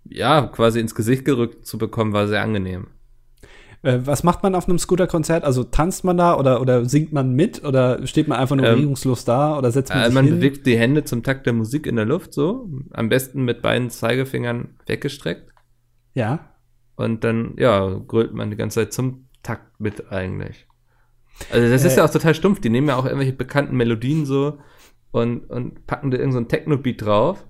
ja, 0.04 0.46
quasi 0.46 0.80
ins 0.80 0.94
Gesicht 0.94 1.24
gerückt 1.24 1.66
zu 1.66 1.78
bekommen, 1.78 2.12
war 2.12 2.28
sehr 2.28 2.42
angenehm. 2.42 2.88
Äh, 3.82 4.00
was 4.04 4.22
macht 4.22 4.42
man 4.42 4.54
auf 4.54 4.66
einem 4.68 4.78
Scooter-Konzert? 4.78 5.44
Also 5.44 5.64
tanzt 5.64 6.04
man 6.04 6.16
da 6.16 6.38
oder, 6.38 6.60
oder 6.60 6.84
singt 6.86 7.12
man 7.12 7.32
mit 7.34 7.62
oder 7.64 8.06
steht 8.06 8.28
man 8.28 8.38
einfach 8.38 8.56
nur 8.56 8.66
Ähm, 8.66 8.78
regungslos 8.78 9.24
da 9.24 9.58
oder 9.58 9.70
setzt 9.70 9.90
man 9.92 10.02
Äh, 10.02 10.04
sich 10.06 10.14
man 10.14 10.24
hin? 10.24 10.36
bewegt 10.36 10.66
die 10.66 10.78
Hände 10.78 11.04
zum 11.04 11.22
Takt 11.22 11.46
der 11.46 11.52
Musik 11.52 11.86
in 11.86 11.96
der 11.96 12.06
Luft 12.06 12.32
so. 12.32 12.68
Am 12.92 13.08
besten 13.08 13.44
mit 13.44 13.60
beiden 13.62 13.90
Zeigefingern 13.90 14.76
weggestreckt. 14.86 15.50
Ja. 16.14 16.50
Und 16.96 17.24
dann, 17.24 17.54
ja, 17.58 17.88
grölt 18.06 18.32
man 18.32 18.50
die 18.50 18.56
ganze 18.56 18.80
Zeit 18.80 18.92
zum 18.92 19.28
Takt 19.42 19.80
mit 19.80 20.10
eigentlich. 20.10 20.66
Also 21.50 21.68
das 21.68 21.84
ist 21.84 21.94
Äh. 21.94 21.98
ja 21.98 22.04
auch 22.06 22.10
total 22.10 22.34
stumpf. 22.34 22.60
Die 22.60 22.70
nehmen 22.70 22.88
ja 22.88 22.96
auch 22.96 23.04
irgendwelche 23.04 23.32
bekannten 23.32 23.76
Melodien 23.76 24.24
so 24.24 24.58
und, 25.10 25.50
und 25.50 25.86
packen 25.86 26.10
da 26.10 26.16
irgendeinen 26.16 26.44
so 26.44 26.48
Techno-Beat 26.48 27.02
drauf. 27.04 27.44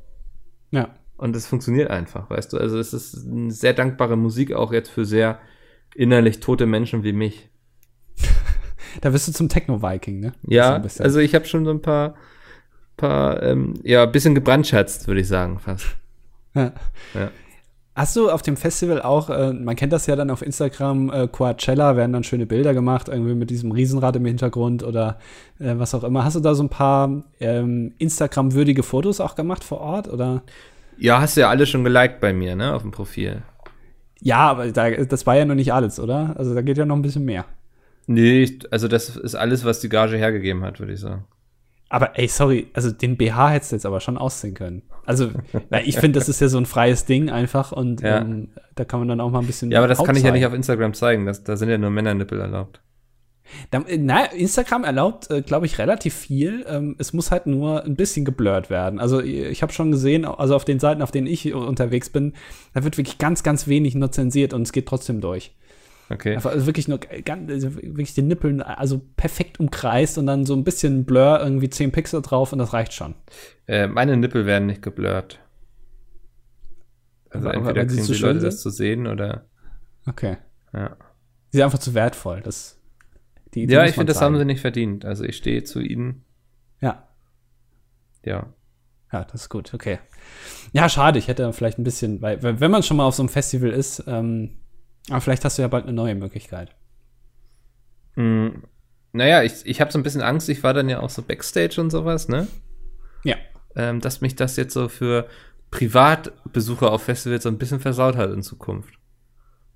Ja. 0.71 0.95
Und 1.16 1.37
es 1.37 1.46
funktioniert 1.46 1.90
einfach, 1.90 2.29
weißt 2.29 2.53
du. 2.53 2.59
Also 2.59 2.79
es 2.79 2.92
ist 2.92 3.27
eine 3.27 3.50
sehr 3.50 3.72
dankbare 3.72 4.16
Musik 4.16 4.53
auch 4.53 4.72
jetzt 4.72 4.90
für 4.90 5.05
sehr 5.05 5.38
innerlich 5.94 6.40
tote 6.40 6.66
Menschen 6.66 7.05
wie 7.05 7.12
mich. 7.12 7.48
Da 9.00 9.12
wirst 9.12 9.27
du 9.27 9.33
zum 9.33 9.48
Techno-Viking, 9.48 10.20
ne? 10.20 10.35
So 10.42 10.53
Ja, 10.53 10.79
bisschen. 10.79 11.05
also 11.05 11.18
ich 11.18 11.35
habe 11.35 11.46
schon 11.46 11.64
so 11.64 11.72
ein 11.72 11.83
paar, 11.83 12.14
paar 12.96 13.42
ähm, 13.42 13.74
ja, 13.83 14.07
bisschen 14.07 14.37
gebrandschatzt, 14.37 15.09
würde 15.09 15.20
ich 15.20 15.27
sagen, 15.27 15.59
fast. 15.59 15.96
Ja. 16.55 16.72
Ja. 17.12 17.31
Hast 17.96 18.16
du 18.16 18.29
auf 18.29 18.42
dem 18.42 18.57
Festival 18.57 19.03
auch, 19.03 19.31
äh, 19.31 19.53
man 19.53 19.77
kennt 19.77 19.92
das 19.92 20.07
ja 20.07 20.16
dann 20.16 20.31
auf 20.31 20.42
Instagram, 20.42 21.11
äh, 21.11 21.29
Coachella, 21.29 21.96
werden 21.96 22.12
dann 22.12 22.24
schöne 22.24 22.46
Bilder 22.46 22.74
gemacht, 22.74 23.09
irgendwie 23.09 23.35
mit 23.35 23.50
diesem 23.50 23.70
Riesenrad 23.70 24.16
im 24.16 24.24
Hintergrund 24.24 24.83
oder 24.83 25.18
äh, 25.61 25.74
was 25.77 25.94
auch 25.94 26.03
immer. 26.03 26.24
Hast 26.24 26.35
du 26.35 26.40
da 26.40 26.55
so 26.55 26.64
ein 26.64 26.68
paar 26.68 27.24
ähm, 27.38 27.94
Instagram-würdige 27.98 28.83
Fotos 28.83 29.20
auch 29.20 29.37
gemacht 29.37 29.62
vor 29.62 29.81
Ort? 29.81 30.09
Oder? 30.09 30.42
Ja, 30.98 31.20
hast 31.20 31.37
du 31.37 31.42
ja 31.42 31.50
alle 31.50 31.66
schon 31.66 31.85
geliked 31.85 32.20
bei 32.20 32.33
mir, 32.33 32.57
ne, 32.57 32.74
auf 32.74 32.83
dem 32.83 32.90
Profil. 32.90 33.42
Ja, 34.20 34.38
aber 34.38 34.70
da, 34.72 34.90
das 34.90 35.26
war 35.26 35.37
ja 35.37 35.44
noch 35.44 35.54
nicht 35.54 35.72
alles, 35.72 36.00
oder? 36.00 36.35
Also 36.38 36.54
da 36.54 36.62
geht 36.62 36.78
ja 36.78 36.87
noch 36.87 36.96
ein 36.96 37.02
bisschen 37.02 37.24
mehr. 37.24 37.44
Nee, 38.07 38.59
also 38.70 38.88
das 38.88 39.16
ist 39.16 39.35
alles, 39.35 39.64
was 39.64 39.80
die 39.80 39.88
Gage 39.88 40.16
hergegeben 40.16 40.62
hat, 40.62 40.78
würde 40.78 40.92
ich 40.92 41.00
sagen. 41.00 41.24
Aber 41.88 42.18
ey, 42.18 42.26
sorry, 42.28 42.68
also 42.74 42.90
den 42.90 43.16
BH 43.16 43.50
hättest 43.50 43.72
du 43.72 43.76
jetzt 43.76 43.87
aber 43.87 44.00
schon 44.00 44.18
ausziehen 44.18 44.54
können. 44.54 44.83
Also, 45.07 45.30
weil 45.70 45.87
ich 45.87 45.98
finde, 45.98 46.18
das 46.18 46.28
ist 46.28 46.40
ja 46.40 46.48
so 46.48 46.59
ein 46.59 46.66
freies 46.66 47.04
Ding 47.04 47.30
einfach 47.30 47.72
und 47.72 48.00
Ja. 48.00 48.18
ähm, 48.20 48.48
da 48.74 48.85
kann 48.85 49.00
man 49.00 49.09
dann 49.09 49.20
auch 49.20 49.30
mal 49.30 49.40
ein 49.40 49.46
bisschen. 49.46 49.70
Ja, 49.70 49.78
aber 49.78 49.88
das 49.88 50.02
kann 50.02 50.16
ich 50.16 50.22
ja 50.22 50.33
nicht 50.33 50.46
auf 50.46 50.54
Instagram 50.54 50.94
zeigen. 50.94 51.26
Das, 51.26 51.44
da 51.44 51.57
sind 51.57 51.68
ja 51.68 51.78
nur 51.78 51.90
Männernippel 51.90 52.40
erlaubt. 52.40 52.80
Da, 53.70 53.80
äh, 53.83 53.98
na, 53.98 54.24
Instagram 54.33 54.85
erlaubt, 54.85 55.30
äh, 55.30 55.42
glaube 55.42 55.66
ich, 55.66 55.78
relativ 55.78 56.14
viel. 56.14 56.64
Ähm, 56.68 56.96
es 56.98 57.12
muss 57.12 57.30
halt 57.30 57.46
nur 57.46 57.85
ein 57.85 57.94
bisschen 57.96 58.24
geblurrt 58.24 58.70
werden. 58.70 58.98
Also 58.98 59.20
ich 59.20 59.62
habe 59.62 59.72
schon 59.72 59.90
gesehen, 59.90 60.24
also 60.24 60.57
auf 60.57 60.64
den 60.64 60.78
Seiten, 60.80 61.02
auf 61.02 61.11
denen 61.11 61.26
ich 61.26 61.52
unterwegs 61.52 62.11
bin, 62.11 62.33
da 62.72 62.85
wird 62.85 62.96
wirklich 62.96 63.18
ganz, 63.18 63.42
ganz 63.42 63.66
wenig 63.68 63.94
nur 63.94 64.11
zensiert 64.12 64.54
und 64.54 64.62
es 64.62 64.72
geht 64.72 64.87
trotzdem 64.87 65.20
durch. 65.20 65.54
Okay. 66.11 66.35
Einfach 66.35 66.50
also 66.50 66.66
wirklich 66.66 66.87
nur 66.88 66.98
ganz, 66.98 67.50
also 67.50 67.76
wirklich 67.76 68.12
den 68.14 68.28
Nippeln 68.28 68.61
also 68.61 69.00
perfekt 69.16 69.59
umkreist 69.59 70.18
und 70.18 70.26
dann 70.26 70.44
so 70.44 70.54
ein 70.54 70.62
bisschen 70.64 71.04
Blur, 71.04 71.40
irgendwie 71.40 71.70
10 71.70 71.92
Pixel 71.92 72.20
drauf 72.22 72.52
und 72.52 72.59
das 72.59 72.72
reicht 72.74 72.92
schon. 72.92 73.14
Äh, 73.66 73.87
meine 73.87 74.16
Nippel 74.16 74.44
werden 74.46 74.66
nicht 74.66 74.83
geblurrt. 74.83 75.38
Also 77.30 77.48
Aber- 77.48 77.57
entweder 77.57 77.83
sie 77.83 77.96
kriegen 77.96 78.02
zu 78.07 78.12
die 78.12 78.18
schön 78.18 78.28
Leute 78.28 78.40
sind? 78.40 78.52
das 78.52 78.61
zu 78.61 78.70
sehen 78.70 79.07
oder 79.07 79.46
Okay. 80.07 80.37
ja. 80.72 80.96
Sie 81.50 81.59
sind 81.59 81.64
einfach 81.64 81.78
zu 81.78 81.94
wertvoll. 81.94 82.40
Das, 82.42 82.74
die, 83.55 83.67
die 83.67 83.73
Ja, 83.73 83.85
ich 83.85 83.95
finde, 83.95 84.12
das 84.12 84.21
haben 84.21 84.37
sie 84.37 84.45
nicht 84.45 84.61
verdient. 84.61 85.05
Also 85.05 85.25
ich 85.25 85.37
stehe 85.37 85.64
zu 85.64 85.81
ihnen. 85.81 86.25
Ja. 86.81 87.09
Ja. 88.25 88.53
Ja, 89.12 89.25
das 89.25 89.43
ist 89.43 89.49
gut, 89.49 89.73
okay. 89.75 89.99
Ja, 90.73 90.88
schade, 90.88 91.19
ich 91.19 91.29
hätte 91.29 91.53
vielleicht 91.53 91.79
ein 91.79 91.85
bisschen, 91.85 92.21
weil 92.21 92.43
wenn 92.43 92.71
man 92.71 92.83
schon 92.83 92.97
mal 92.97 93.05
auf 93.05 93.14
so 93.14 93.23
einem 93.23 93.29
Festival 93.29 93.71
ist, 93.71 94.03
ähm, 94.07 94.57
aber 95.09 95.21
vielleicht 95.21 95.45
hast 95.45 95.59
du 95.59 95.62
ja 95.62 95.69
bald 95.69 95.85
eine 95.85 95.93
neue 95.93 96.14
Möglichkeit. 96.14 96.75
Hm, 98.14 98.64
naja, 99.12 99.43
ich, 99.43 99.64
ich 99.64 99.81
habe 99.81 99.93
so 99.93 99.99
ein 99.99 100.03
bisschen 100.03 100.23
Angst. 100.23 100.49
Ich 100.49 100.62
war 100.62 100.75
dann 100.75 100.88
ja 100.88 101.01
auch 101.01 101.11
so 101.11 101.23
Backstage 101.23 101.81
und 101.81 101.90
sowas, 101.90 102.29
ne? 102.29 102.49
Ja. 103.23 103.37
Ähm, 103.77 104.01
dass 104.01 104.21
mich 104.21 104.35
das 104.35 104.57
jetzt 104.57 104.75
so 104.75 104.88
für 104.88 105.29
Privatbesucher 105.71 106.90
auf 106.90 107.05
Festivals 107.05 107.45
so 107.45 107.49
ein 107.49 107.59
bisschen 107.59 107.81
versaut 107.81 108.17
hat 108.17 108.33
in 108.33 108.43
Zukunft. 108.43 108.95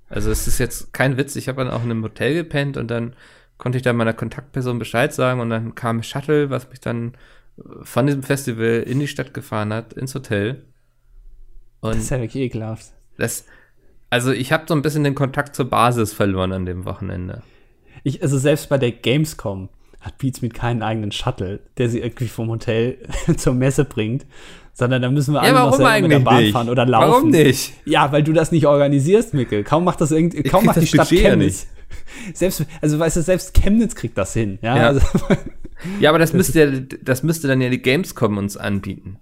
Also 0.09 0.31
es 0.31 0.47
ist 0.47 0.59
jetzt 0.59 0.93
kein 0.93 1.17
Witz. 1.17 1.37
Ich 1.37 1.49
habe 1.49 1.62
dann 1.62 1.73
auch 1.73 1.85
in 1.85 1.91
einem 1.91 2.03
Hotel 2.03 2.35
gepennt 2.35 2.77
und 2.77 2.88
dann 2.88 3.14
konnte 3.59 3.77
ich 3.77 3.83
dann 3.83 3.97
meiner 3.97 4.14
Kontaktperson 4.14 4.79
Bescheid 4.79 5.12
sagen 5.12 5.40
und 5.40 5.51
dann 5.51 5.75
kam 5.75 5.99
ein 5.99 6.03
Shuttle, 6.03 6.51
was 6.51 6.71
mich 6.71 6.81
dann 6.81 7.14
äh, 7.59 7.62
von 7.83 8.07
diesem 8.07 8.23
Festival 8.23 8.85
in 8.87 9.01
die 9.01 9.09
Stadt 9.09 9.35
gefahren 9.35 9.73
hat, 9.73 9.92
ins 9.92 10.14
Hotel. 10.14 10.64
Und 11.81 11.94
Das 11.94 12.05
ist 12.05 12.11
ja 12.11 12.21
wirklich 12.21 12.44
ekelhaft. 12.44 12.92
das, 13.18 13.44
also 14.11 14.33
ich 14.33 14.53
habe 14.53 14.64
so 14.66 14.75
ein 14.75 14.83
bisschen 14.83 15.05
den 15.05 15.14
Kontakt 15.14 15.55
zur 15.55 15.68
Basis 15.68 16.12
verloren 16.12 16.53
an 16.53 16.66
dem 16.66 16.85
Wochenende. 16.85 17.42
Ich, 18.05 18.23
also 18.23 18.38
selbst 18.38 18.68
bei 18.68 18.79
der 18.79 18.92
Gamescom 18.92 19.68
hat 20.01 20.18
Beats 20.18 20.40
keinen 20.55 20.83
eigenen 20.83 21.12
Shuttle, 21.12 21.61
der 21.77 21.88
sie 21.88 21.99
irgendwie 21.99 22.29
vom 22.29 22.49
Hotel 22.49 22.99
zur 23.37 23.55
Messe 23.55 23.85
bringt, 23.85 24.27
sondern 24.73 25.03
da 25.03 25.11
müssen 25.11 25.35
wir 25.35 25.42
alle 25.42 25.53
noch 25.53 25.75
selber 25.75 26.01
mit 26.01 26.12
der 26.12 26.21
Bahn 26.21 26.47
fahren 26.53 26.68
oder 26.68 26.87
laufen. 26.87 27.11
Warum 27.11 27.31
nicht? 27.31 27.73
Ja, 27.85 28.12
weil 28.12 28.23
du 28.23 28.33
das 28.33 28.53
nicht 28.53 28.66
organisierst, 28.66 29.35
Mikkel. 29.35 29.64
Kaum 29.64 29.85
macht 29.85 30.01
das 30.01 30.12
irgendwie, 30.12 30.44
kaum 30.44 30.64
macht 30.64 30.81
die 30.81 30.87
Stadt 30.87 31.11
ja 31.11 31.31
Chemnitz. 31.31 31.66
Selbst, 32.35 32.64
also 32.81 32.98
weißt 32.98 33.16
du, 33.16 33.22
selbst 33.22 33.55
Chemnitz 33.55 33.94
kriegt 33.94 34.16
das 34.18 34.33
hin. 34.33 34.59
Ja, 34.62 34.77
Ja. 34.77 34.87
Also, 34.88 35.01
Ja, 36.01 36.11
aber 36.11 36.18
das, 36.18 36.33
müsste 36.33 36.64
ja, 36.64 36.81
das 37.03 37.22
müsste 37.22 37.46
dann 37.48 37.61
ja 37.61 37.68
die 37.70 37.81
Gamescom 37.81 38.37
uns 38.37 38.57
anbieten. 38.57 39.18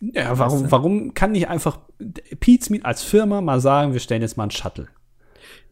ja 0.00 0.36
warum, 0.38 0.70
warum 0.70 1.14
kann 1.14 1.32
nicht 1.32 1.48
einfach 1.48 1.78
Pete's 2.40 2.70
Meet 2.70 2.84
als 2.84 3.02
Firma 3.04 3.40
mal 3.40 3.60
sagen, 3.60 3.92
wir 3.92 4.00
stellen 4.00 4.22
jetzt 4.22 4.36
mal 4.36 4.44
einen 4.44 4.50
Shuttle? 4.50 4.88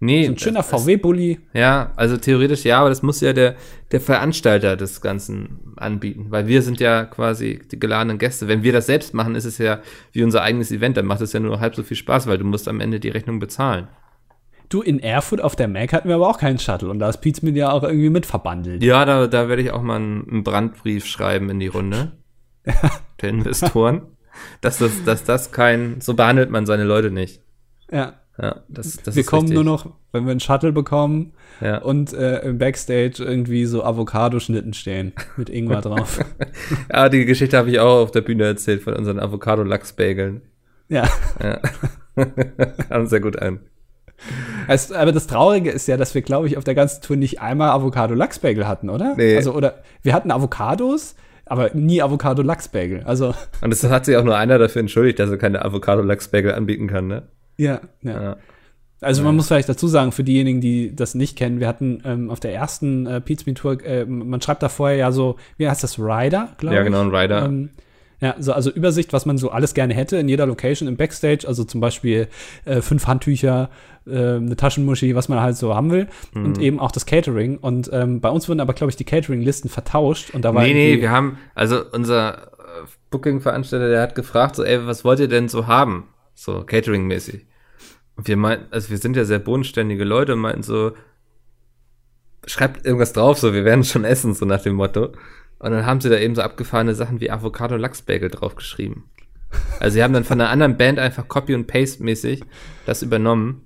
Nee, 0.03 0.27
So 0.27 0.33
ein 0.33 0.39
schöner 0.39 0.61
das- 0.61 0.71
VW-Bully. 0.71 1.41
Ja, 1.53 1.93
also 1.97 2.17
theoretisch 2.17 2.65
ja, 2.65 2.79
aber 2.81 2.89
das 2.89 3.03
muss 3.03 3.21
ja 3.21 3.33
der, 3.35 3.57
der 3.93 4.01
Veranstalter 4.01 4.77
des 4.77 5.01
Ganzen 5.03 5.75
anbieten, 5.77 6.27
weil 6.31 6.47
wir 6.47 6.63
sind 6.63 6.81
ja 6.81 7.05
quasi 7.05 7.61
die 7.71 7.79
geladenen 7.79 8.19
Gäste. 8.19 8.49
Wenn 8.49 8.63
wir 8.63 8.73
das 8.73 8.87
selbst 8.87 9.13
machen, 9.15 9.35
ist 9.35 9.45
es 9.45 9.59
ja 9.59 9.81
wie 10.13 10.23
unser 10.23 10.43
eigenes 10.43 10.71
Event, 10.73 10.97
dann 10.97 11.05
macht 11.07 11.21
es 11.21 11.33
ja 11.35 11.41
nur 11.41 11.61
halb 11.61 11.75
so 11.75 11.83
viel 11.83 11.97
Spaß, 11.99 12.27
weil 12.29 12.39
du 12.39 12.45
musst 12.45 12.67
am 12.69 12.81
Ende 12.81 12.99
die 13.01 13.11
Rechnung 13.11 13.41
bezahlen. 13.41 13.89
Du, 14.71 14.83
in 14.83 15.01
Erfurt 15.01 15.41
auf 15.43 15.57
der 15.57 15.67
Mac 15.67 15.93
hatten 15.93 16.09
wir 16.09 16.15
aber 16.15 16.29
auch 16.29 16.39
keinen 16.39 16.61
Shuttle 16.61 16.89
und 16.91 17.01
da 17.01 17.09
ist 17.09 17.25
Meet 17.25 17.57
ja 17.57 17.73
auch 17.73 17.83
irgendwie 17.83 18.09
mit 18.09 18.25
verbandelt. 18.25 18.85
Ja, 18.85 19.05
da, 19.05 19.27
da 19.27 19.49
werde 19.49 19.63
ich 19.63 19.73
auch 19.73 19.83
mal 19.83 19.97
einen, 19.97 20.45
Brandbrief 20.45 21.07
schreiben 21.07 21.51
in 21.51 21.59
die 21.59 21.67
Runde 21.67 22.13
der 23.21 23.29
Investoren, 23.31 24.03
dass 24.61 24.79
das, 24.79 25.03
dass 25.05 25.25
das 25.25 25.51
kein, 25.51 26.01
so 26.01 26.15
behandelt 26.15 26.51
man 26.51 26.67
seine 26.67 26.85
Leute 26.85 27.11
nicht. 27.11 27.43
Ja. 27.91 28.15
Ja, 28.41 28.63
das, 28.69 28.97
das 29.03 29.17
wir 29.17 29.25
kommen 29.25 29.49
richtig. 29.49 29.57
nur 29.57 29.65
noch, 29.65 29.93
wenn 30.13 30.25
wir 30.25 30.31
einen 30.31 30.41
Shuttle 30.41 30.73
bekommen 30.73 31.33
Ja. 31.61 31.79
und 31.79 32.13
äh, 32.15 32.39
im 32.39 32.57
Backstage 32.59 33.17
irgendwie 33.25 33.67
so 33.67 33.85
Avocado-Schnitten 33.85 34.73
stehen 34.73 35.13
mit 35.37 35.51
Ingwer 35.51 35.81
drauf. 35.83 36.25
Ja, 36.93 37.09
die 37.09 37.25
Geschichte 37.27 37.59
habe 37.59 37.71
ich 37.71 37.81
auch 37.81 38.03
auf 38.05 38.13
der 38.13 38.21
Bühne 38.21 38.45
erzählt 38.45 38.83
von 38.83 38.95
unseren 38.95 39.19
Avocado-Lachs-Bageln. 39.19 40.43
ja. 40.89 41.09
Ja. 41.43 41.61
Haben 42.89 43.07
sehr 43.09 43.21
gut 43.21 43.37
ein. 43.37 43.61
Es, 44.69 44.93
aber 44.93 45.13
das 45.13 45.27
Traurige 45.27 45.71
ist 45.71 45.89
ja, 45.89 45.97
dass 45.97 46.15
wir, 46.15 46.23
glaube 46.23 46.47
ich, 46.47 46.57
auf 46.57 46.65
der 46.65 46.75
ganzen 46.75 47.03
Tour 47.03 47.17
nicht 47.17 47.41
einmal 47.41 47.71
Avocado-Lachsbagel 47.71 48.67
hatten, 48.69 48.91
oder? 48.91 49.15
Nee. 49.17 49.37
Also, 49.37 49.53
oder 49.53 49.83
wir 50.03 50.15
hatten 50.15 50.31
Avocados, 50.31 51.17
aber 51.47 51.71
nie 51.75 52.03
Avocado-Lachsbagel. 52.03 53.03
Also, 53.05 53.35
Und 53.61 53.73
es 53.73 53.83
hat 53.85 54.05
sich 54.05 54.17
auch 54.17 54.25
nur 54.25 54.37
einer 54.37 54.59
dafür 54.59 54.81
entschuldigt, 54.81 55.19
dass 55.19 55.31
er 55.31 55.39
keine 55.39 55.65
Avocado-Lachs-Bagel 55.65 56.55
anbieten 56.55 56.87
kann, 56.87 57.07
ne? 57.09 57.23
ja, 57.57 57.81
ja. 58.03 58.23
Ja. 58.23 58.37
Also 59.03 59.23
man 59.23 59.35
muss 59.35 59.49
vielleicht 59.49 59.69
dazu 59.69 59.89
sagen, 59.89 60.13
für 60.13 60.25
diejenigen, 60.25 60.61
die 60.61 60.95
das 60.95 61.15
nicht 61.15 61.37
kennen, 61.37 61.59
wir 61.59 61.69
hatten 61.69 62.03
ähm, 62.05 62.29
auf 62.29 62.39
der 62.39 62.53
ersten 62.53 63.07
äh, 63.07 63.21
Pizza 63.23 63.55
Tour, 63.55 63.83
äh, 63.83 64.05
man 64.05 64.43
schreibt 64.43 64.63
da 64.63 64.69
vorher 64.69 64.99
ja 64.99 65.11
so, 65.11 65.37
wie 65.57 65.69
heißt 65.69 65.83
das, 65.83 65.99
Rider, 65.99 66.51
glaube 66.59 66.75
ich. 66.75 66.79
Ja, 66.79 66.83
genau, 66.83 67.01
ein 67.01 67.15
Rider. 67.15 67.47
Ähm, 67.47 67.71
ja, 68.21 68.37
so, 68.39 68.53
also 68.53 68.71
Übersicht, 68.71 69.13
was 69.13 69.25
man 69.27 69.39
so 69.39 69.51
alles 69.51 69.75
gerne 69.75 69.95
hätte 69.95 70.17
in 70.19 70.29
jeder 70.29 70.47
Location 70.47 70.89
im 70.89 70.97
Backstage, 70.97 71.47
also 71.49 71.65
zum 71.65 71.81
Beispiel 71.81 72.29
äh, 72.65 72.81
fünf 72.83 73.07
Handtücher, 73.07 73.71
äh, 74.07 74.37
eine 74.37 74.57
Taschenmuschi, 74.57 75.15
was 75.15 75.29
man 75.29 75.41
halt 75.41 75.57
so 75.57 75.75
haben 75.75 75.91
will 75.91 76.07
Mhm. 76.35 76.45
und 76.45 76.59
eben 76.59 76.81
auch 76.81 76.93
das 76.93 77.07
Catering. 77.07 77.57
Und 77.59 77.91
ähm, 77.93 78.21
bei 78.21 78.29
uns 78.29 78.49
wurden 78.49 78.61
aber, 78.61 78.75
glaube 78.75 78.91
ich, 78.91 78.97
die 78.97 79.05
Catering-Listen 79.05 79.69
vertauscht 79.71 80.31
und 80.35 80.43
da 80.45 80.55
war 80.55 80.63
Nee, 80.63 80.75
nee, 80.75 81.01
wir 81.01 81.11
haben, 81.11 81.39
also 81.55 81.83
unser 81.93 82.35
äh, 82.49 82.87
Booking-Veranstalter, 83.11 83.89
der 83.89 84.03
hat 84.03 84.15
gefragt, 84.15 84.57
so, 84.57 84.65
ey, 84.65 84.87
was 84.87 85.05
wollt 85.05 85.21
ihr 85.21 85.29
denn 85.29 85.49
so 85.49 85.67
haben? 85.67 86.05
So, 86.35 86.65
Catering-mäßig. 86.65 87.47
Und 88.17 88.29
wir 88.29 88.37
meinten, 88.37 88.67
also 88.71 88.91
wir 88.91 88.99
sind 88.99 89.17
ja 89.17 89.25
sehr 89.25 89.39
bodenständige 89.39 90.05
Leute 90.05 90.35
und 90.35 90.41
meinten 90.41 90.63
so, 90.63 90.93
schreibt 92.47 92.85
irgendwas 92.85 93.13
drauf, 93.13 93.39
so, 93.39 93.53
wir 93.55 93.65
werden 93.65 93.85
schon 93.85 94.05
essen, 94.05 94.35
so 94.35 94.45
nach 94.47 94.63
dem 94.63 94.75
Motto. 94.75 95.13
Und 95.61 95.71
dann 95.73 95.87
haben 95.87 96.01
sie 96.01 96.09
da 96.09 96.17
eben 96.17 96.35
so 96.35 96.43
abgefahrene 96.43 96.95
Sachen 96.95 97.21
wie 97.21 97.31
Avocado-Lachs-Bagel 97.31 98.31
draufgeschrieben. 98.31 99.05
Also 99.79 99.95
sie 99.95 100.03
haben 100.03 100.13
dann 100.15 100.25
von 100.25 100.41
einer 100.41 100.51
anderen 100.51 100.77
Band 100.77 100.99
einfach 100.99 101.29
Copy 101.29 101.55
und 101.55 101.67
Paste 101.67 102.03
mäßig 102.03 102.43
das 102.87 103.03
übernommen. 103.03 103.63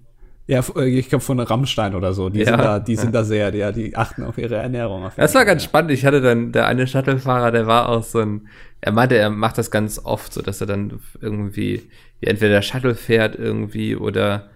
Ja, 0.47 0.63
äh, 0.77 0.87
ich 0.89 1.09
glaube 1.09 1.25
von 1.25 1.41
Rammstein 1.41 1.95
oder 1.95 2.13
so. 2.13 2.29
Die 2.29 2.41
Ja. 2.41 2.47
sind 2.47 2.59
da, 2.59 2.79
die 2.79 2.97
sind 2.97 3.15
da 3.15 3.25
sehr, 3.25 3.55
ja, 3.55 3.73
die 3.73 3.97
achten 3.97 4.25
auf 4.25 4.37
ihre 4.39 4.57
Ernährung. 4.57 5.05
Auf 5.05 5.15
Das 5.15 5.35
war 5.35 5.45
ganz 5.45 5.63
spannend. 5.65 5.91
Ich 5.93 6.05
hatte 6.05 6.21
dann, 6.21 6.53
der 6.53 6.67
eine 6.67 6.87
Shuttlefahrer, 6.87 7.51
der 7.51 7.67
war 7.67 7.89
auch 7.89 8.03
so 8.03 8.19
ein, 8.19 8.49
er 8.81 8.93
meinte, 8.93 9.17
er 9.17 9.31
macht 9.31 9.57
das 9.57 9.71
ganz 9.71 10.01
oft, 10.03 10.33
so 10.33 10.43
dass 10.43 10.61
er 10.61 10.67
dann 10.67 11.01
irgendwie, 11.21 11.89
ja, 12.21 12.31
entweder 12.31 12.55
der 12.55 12.63
Shuttle 12.63 12.95
fährt 12.95 13.37
irgendwie 13.37 13.97
oder 13.97 14.51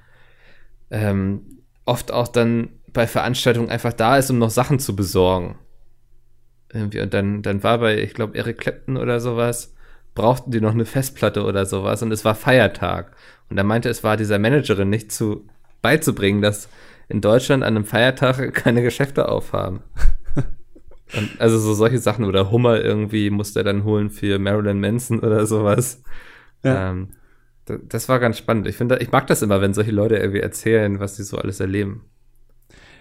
ähm, 0.91 1.43
oft 1.85 2.13
auch 2.13 2.29
dann 2.29 2.71
bei 2.93 3.07
Veranstaltungen 3.07 3.71
einfach 3.71 3.93
da 3.93 4.17
ist, 4.17 4.31
um 4.31 4.39
noch 4.39 4.51
Sachen 4.51 4.79
zu 4.79 4.97
besorgen. 4.97 5.57
Irgendwie, 6.73 7.01
und 7.01 7.15
dann, 7.15 7.43
dann 7.43 7.63
war 7.63 7.79
bei, 7.79 7.99
ich 7.99 8.15
glaube, 8.15 8.37
Eric 8.37 8.59
Clapton 8.59 8.97
oder 8.97 9.21
sowas, 9.21 9.75
brauchten 10.15 10.51
die 10.51 10.61
noch 10.61 10.73
eine 10.73 10.85
Festplatte 10.85 11.45
oder 11.45 11.65
sowas 11.65 12.03
und 12.03 12.13
es 12.13 12.25
war 12.25 12.35
Feiertag. 12.35 13.13
Und 13.49 13.57
er 13.57 13.65
meinte, 13.65 13.89
es 13.89 14.05
war 14.05 14.17
dieser 14.17 14.39
Managerin 14.39 14.91
nicht 14.91 15.11
zu 15.13 15.47
beizubringen, 15.81 16.43
dass 16.43 16.69
in 17.09 17.21
Deutschland 17.21 17.63
an 17.63 17.77
einem 17.77 17.85
Feiertag 17.87 18.53
keine 18.55 18.83
Geschäfte 18.83 19.29
aufhaben. 19.29 19.81
Und 21.17 21.41
also 21.41 21.59
so 21.59 21.73
solche 21.73 21.99
Sachen 21.99 22.27
oder 22.27 22.51
Hummer 22.51 22.83
irgendwie 22.83 23.31
musste 23.31 23.61
er 23.61 23.65
dann 23.65 23.85
holen 23.85 24.11
für 24.11 24.39
Marilyn 24.39 24.79
Manson 24.79 25.21
oder 25.21 25.47
sowas. 25.47 26.03
Ja. 26.63 26.91
Ähm, 26.91 27.09
da- 27.65 27.79
das 27.83 28.11
war 28.11 28.19
ganz 28.19 28.37
spannend. 28.37 28.67
Ich 28.67 28.77
finde, 28.77 28.99
ich 28.99 29.11
mag 29.11 29.27
das 29.27 29.41
immer, 29.41 29.63
wenn 29.63 29.73
solche 29.73 29.91
Leute 29.91 30.17
irgendwie 30.17 30.41
erzählen, 30.41 31.01
was 31.01 31.17
sie 31.17 31.25
so 31.25 31.39
alles 31.39 31.61
erleben. 31.61 32.05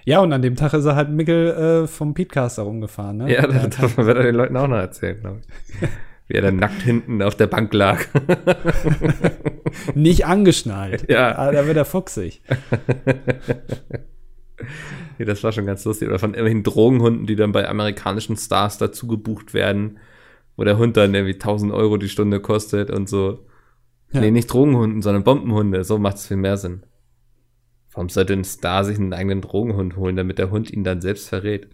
Ja, 0.07 0.21
und 0.21 0.31
an 0.31 0.41
dem 0.41 0.55
Tag 0.55 0.73
ist 0.73 0.85
er 0.85 0.95
halt 0.95 1.09
Mickel 1.09 1.83
äh, 1.83 1.85
vom 1.85 2.13
Peatcaster 2.13 2.63
rumgefahren, 2.63 3.17
ne? 3.17 3.33
Ja, 3.33 3.45
das 3.45 3.75
darf 3.75 3.97
man 3.97 4.05
wird 4.05 4.15
er 4.15 4.23
den 4.23 4.35
Leuten 4.35 4.55
auch 4.55 4.69
noch 4.69 4.77
erzählen, 4.77 5.19
glaube 5.19 5.41
ich. 5.41 5.89
Wie 6.29 6.33
er 6.35 6.43
dann 6.43 6.55
nackt 6.55 6.81
hinten 6.81 7.21
auf 7.21 7.35
der 7.35 7.47
Bank 7.47 7.73
lag. 7.73 7.99
Nicht 9.95 10.25
angeschnallt. 10.25 11.09
Ja. 11.09 11.37
Ah, 11.37 11.51
da 11.51 11.67
wird 11.67 11.75
er 11.75 11.83
fuchsig. 11.85 12.41
Ja, 15.19 15.25
das 15.25 15.43
war 15.43 15.51
schon 15.51 15.65
ganz 15.65 15.83
lustig. 15.85 16.07
Oder 16.07 16.19
von 16.19 16.31
irgendwelchen 16.31 16.63
Drogenhunden, 16.63 17.25
die 17.25 17.35
dann 17.35 17.51
bei 17.51 17.67
amerikanischen 17.67 18.37
Stars 18.37 18.77
dazu 18.77 19.07
gebucht 19.07 19.55
werden, 19.55 19.97
wo 20.55 20.63
der 20.63 20.77
Hund 20.77 20.95
dann 20.95 21.13
irgendwie 21.13 21.33
1000 21.33 21.73
Euro 21.73 21.97
die 21.97 22.09
Stunde 22.09 22.39
kostet 22.39 22.91
und 22.91 23.09
so. 23.09 23.45
Ja. 24.11 24.21
Nee, 24.21 24.31
nicht 24.31 24.51
Drogenhunden, 24.51 25.01
sondern 25.01 25.23
Bombenhunde. 25.23 25.83
So 25.83 25.97
macht 25.97 26.17
es 26.17 26.27
viel 26.27 26.37
mehr 26.37 26.57
Sinn. 26.57 26.83
Warum 27.97 28.09
sollte 28.09 28.33
ein 28.33 28.43
Star 28.43 28.83
sich 28.85 28.99
einen 28.99 29.11
eigenen 29.11 29.41
Drogenhund 29.41 29.95
holen, 29.97 30.15
damit 30.15 30.37
der 30.37 30.51
Hund 30.51 30.69
ihn 30.69 30.83
dann 30.83 31.01
selbst 31.01 31.29
verrät? 31.29 31.67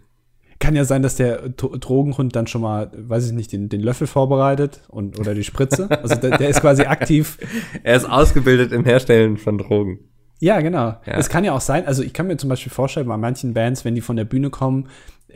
Kann 0.58 0.74
ja 0.74 0.86
sein, 0.86 1.02
dass 1.02 1.16
der 1.16 1.50
Dro- 1.50 1.76
Drogenhund 1.76 2.34
dann 2.34 2.46
schon 2.46 2.62
mal, 2.62 2.90
weiß 2.96 3.26
ich 3.26 3.32
nicht, 3.32 3.52
den, 3.52 3.68
den 3.68 3.82
Löffel 3.82 4.06
vorbereitet 4.06 4.80
und, 4.88 5.20
oder 5.20 5.34
die 5.34 5.44
Spritze. 5.44 5.86
Also 5.90 6.14
der, 6.14 6.38
der 6.38 6.48
ist 6.48 6.62
quasi 6.62 6.84
aktiv. 6.84 7.36
Er 7.82 7.96
ist 7.96 8.08
ausgebildet 8.08 8.72
im 8.72 8.86
Herstellen 8.86 9.36
von 9.36 9.58
Drogen. 9.58 9.98
Ja, 10.40 10.62
genau. 10.62 10.94
Ja. 11.04 11.18
Es 11.18 11.28
kann 11.28 11.44
ja 11.44 11.52
auch 11.52 11.60
sein, 11.60 11.86
also 11.86 12.02
ich 12.02 12.14
kann 12.14 12.26
mir 12.26 12.38
zum 12.38 12.48
Beispiel 12.48 12.72
vorstellen, 12.72 13.06
bei 13.06 13.18
manchen 13.18 13.52
Bands, 13.52 13.84
wenn 13.84 13.94
die 13.94 14.00
von 14.00 14.16
der 14.16 14.24
Bühne 14.24 14.48
kommen, 14.48 14.88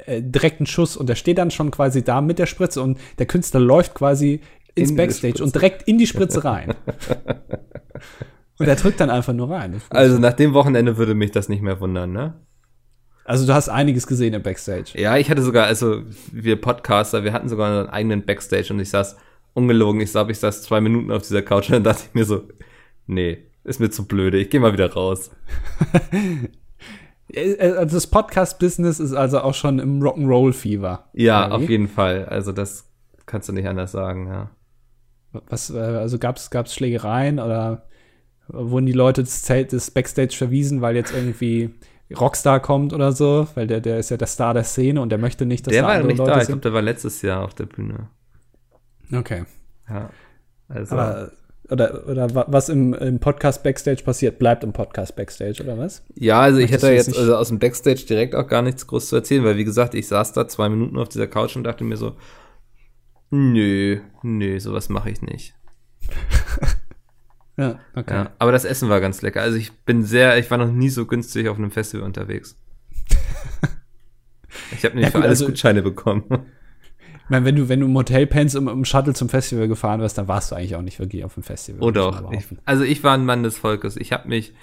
äh, 0.07 0.23
direkt 0.23 0.63
ein 0.63 0.67
Schuss 0.67 0.97
und 0.97 1.11
der 1.11 1.17
steht 1.17 1.37
dann 1.37 1.51
schon 1.51 1.71
quasi 1.71 2.03
da 2.03 2.23
mit 2.23 2.39
der 2.39 2.47
Spritze 2.47 2.81
und 2.81 2.97
der 3.19 3.27
Künstler 3.27 3.61
läuft 3.61 3.93
quasi 3.93 4.41
ins 4.75 4.93
In 4.93 4.97
Backstage 4.97 5.45
und 5.45 5.55
direkt 5.55 5.83
in 5.83 5.99
die 5.99 6.07
Spritze 6.07 6.45
rein. 6.45 6.73
und 8.59 8.67
er 8.67 8.77
drückt 8.77 9.01
dann 9.01 9.11
einfach 9.11 9.33
nur 9.33 9.51
rein. 9.51 9.81
Also 9.91 10.19
nach 10.19 10.33
dem 10.35 10.55
Wochenende 10.55 10.97
würde 10.97 11.15
mich 11.15 11.31
das 11.31 11.49
nicht 11.49 11.63
mehr 11.63 11.81
wundern, 11.81 12.13
ne? 12.13 12.35
Also 13.25 13.47
du 13.47 13.53
hast 13.53 13.69
einiges 13.69 14.07
gesehen 14.07 14.33
im 14.33 14.43
Backstage. 14.43 14.93
Ja, 14.95 15.17
ich 15.19 15.31
hatte 15.31 15.43
sogar, 15.43 15.67
also 15.67 16.03
wir 16.33 16.61
Podcaster, 16.61 17.25
wir 17.25 17.33
hatten 17.35 17.49
sogar 17.49 17.81
einen 17.81 17.89
eigenen 17.91 18.25
Backstage 18.25 18.73
und 18.73 18.81
ich 18.81 18.89
saß 18.89 19.17
ungelogen, 19.53 20.01
ich 20.01 20.11
glaube, 20.11 20.33
ich 20.33 20.39
saß 20.39 20.63
zwei 20.63 20.81
Minuten 20.81 21.13
auf 21.13 21.23
dieser 21.23 21.43
Couch 21.43 21.69
und 21.69 21.75
dann 21.75 21.85
dachte 21.85 22.05
ich 22.09 22.15
mir 22.15 22.25
so, 22.25 22.49
nee, 23.07 23.39
ist 23.65 23.81
mir 23.81 23.91
zu 23.91 24.07
blöde, 24.07 24.39
ich 24.39 24.49
gehe 24.49 24.61
mal 24.61 24.73
wieder 24.73 24.93
raus. 24.93 25.31
Äh, 27.31 27.57
Also 27.73 27.97
das 27.97 28.07
Podcast-Business 28.07 29.01
ist 29.01 29.13
also 29.13 29.41
auch 29.41 29.53
schon 29.53 29.79
im 29.79 30.01
Rock'n'Roll-Fever. 30.03 31.11
Ja, 31.13 31.51
auf 31.51 31.69
jeden 31.69 31.89
Fall. 31.89 32.25
Also 32.25 32.53
das 32.53 32.91
kannst 33.27 33.51
du 33.51 33.53
nicht 33.53 33.69
anders 33.69 33.93
sagen, 33.93 34.29
ja. 34.29 34.51
Was, 35.49 35.69
äh, 35.69 35.79
also 35.79 36.19
gab's 36.19 36.49
gab's 36.51 36.75
Schlägereien 36.75 37.39
oder 37.39 37.88
wurden 38.49 38.87
die 38.87 38.93
Leute 38.93 39.23
des 39.23 39.43
Zelt 39.43 39.73
des 39.73 39.91
Backstage 39.91 40.35
verwiesen, 40.37 40.81
weil 40.81 40.97
jetzt 40.97 41.13
irgendwie 41.15 41.71
Rockstar 42.19 42.61
kommt 42.61 42.93
oder 42.93 43.13
so, 43.13 43.47
weil 43.55 43.67
der 43.67 43.81
der 43.81 43.99
ist 43.99 44.11
ja 44.11 44.17
der 44.17 44.27
Star 44.29 44.55
der 44.55 44.65
Szene 44.65 45.01
und 45.01 45.11
der 45.11 45.19
möchte 45.19 45.45
nicht, 45.47 45.67
dass 45.67 45.73
Der 45.73 45.83
da 45.83 45.89
war 45.89 45.95
andere 45.95 46.09
nicht 46.13 46.19
Leute 46.19 46.31
da, 46.33 46.41
ich 46.41 46.47
glaube, 46.47 46.61
der 46.63 46.73
war 46.73 46.83
letztes 46.83 47.21
Jahr 47.23 47.45
auf 47.45 47.55
der 47.55 47.67
Bühne. 47.67 48.09
Okay. 49.13 49.45
Ja. 49.89 50.11
Also, 50.69 50.95
Aber 50.97 51.33
oder 51.71 52.09
oder 52.09 52.35
wa- 52.35 52.47
was 52.49 52.71
im, 52.71 52.95
im 52.95 53.19
Podcast 53.21 53.63
Backstage 53.63 54.03
passiert, 54.03 54.39
bleibt 54.39 54.65
im 54.65 54.73
Podcast 54.73 55.17
Backstage 55.17 55.63
oder 55.63 55.77
was? 55.77 56.03
ja, 56.15 56.41
also 56.41 56.59
ich 56.59 56.71
Möchtest 56.71 56.85
hätte 56.85 56.93
du 56.93 56.97
jetzt 56.97 57.19
also 57.19 57.37
aus 57.37 57.49
dem 57.49 57.59
Backstage 57.59 58.07
direkt 58.09 58.35
auch 58.35 58.47
gar 58.47 58.63
nichts 58.63 58.87
groß 58.87 59.09
zu 59.11 59.17
erzählen, 59.17 59.45
weil 59.45 59.57
wie 59.59 59.65
gesagt, 59.65 59.95
ich 59.95 60.09
saß 60.09 60.33
da 60.33 60.49
zwei 60.49 60.71
Minuten 60.71 60.97
auf 60.99 61.09
dieser 61.11 61.27
Couch 61.27 61.57
und 61.57 61.65
dachte 61.65 61.85
mir 61.85 61.99
so, 61.99 62.17
nö, 63.31 64.01
nö, 64.23 64.59
sowas 64.61 64.89
mache 64.89 65.11
ich 65.11 65.21
nicht. 65.21 65.55
Ja, 67.59 67.79
okay. 67.95 68.15
Ja, 68.15 68.31
aber 68.39 68.53
das 68.53 68.65
Essen 68.65 68.89
war 68.89 69.01
ganz 69.01 69.21
lecker. 69.21 69.43
Also 69.43 69.59
ich 69.59 69.73
bin 69.85 70.05
sehr, 70.05 70.39
ich 70.39 70.51
war 70.51 70.57
noch 70.59 70.71
nie 70.71 70.89
so 70.89 71.05
günstig 71.07 71.49
auf 71.49 71.59
einem 71.59 71.71
Festival 71.71 72.05
unterwegs. 72.07 72.57
Ich 74.73 74.85
habe 74.85 74.95
nämlich 74.95 75.07
Ja, 75.07 75.11
für 75.11 75.19
gut, 75.19 75.27
alles 75.27 75.41
also- 75.41 75.47
Gutscheine 75.47 75.83
bekommen. 75.83 76.25
Ich 76.31 77.31
meine, 77.31 77.45
wenn 77.45 77.57
du 77.57 77.69
wenn 77.69 77.81
du 77.81 77.87
im 77.87 77.95
Hotel 77.95 78.27
pennst 78.27 78.57
und 78.57 78.67
im 78.69 78.85
Shuttle 78.87 79.13
zum 79.13 79.29
Festival 79.29 79.69
gefahren 79.69 80.01
wirst, 80.01 80.17
dann 80.17 80.29
warst 80.29 80.51
du 80.51 80.55
eigentlich 80.57 80.75
auch 80.77 80.83
nicht 80.83 80.99
wirklich 80.99 81.25
auf 81.25 81.35
dem 81.35 81.43
Festival. 81.43 81.83
Oder 81.83 82.11
man 82.11 82.25
auch. 82.27 82.33
Ich, 82.33 82.47
also 82.65 82.83
ich 82.85 83.05
war 83.05 83.13
ein 83.15 83.27
Mann 83.27 83.43
des 83.43 83.59
Volkes. 83.59 83.97
Ich 83.97 84.13
habe 84.13 84.27
mich, 84.29 84.55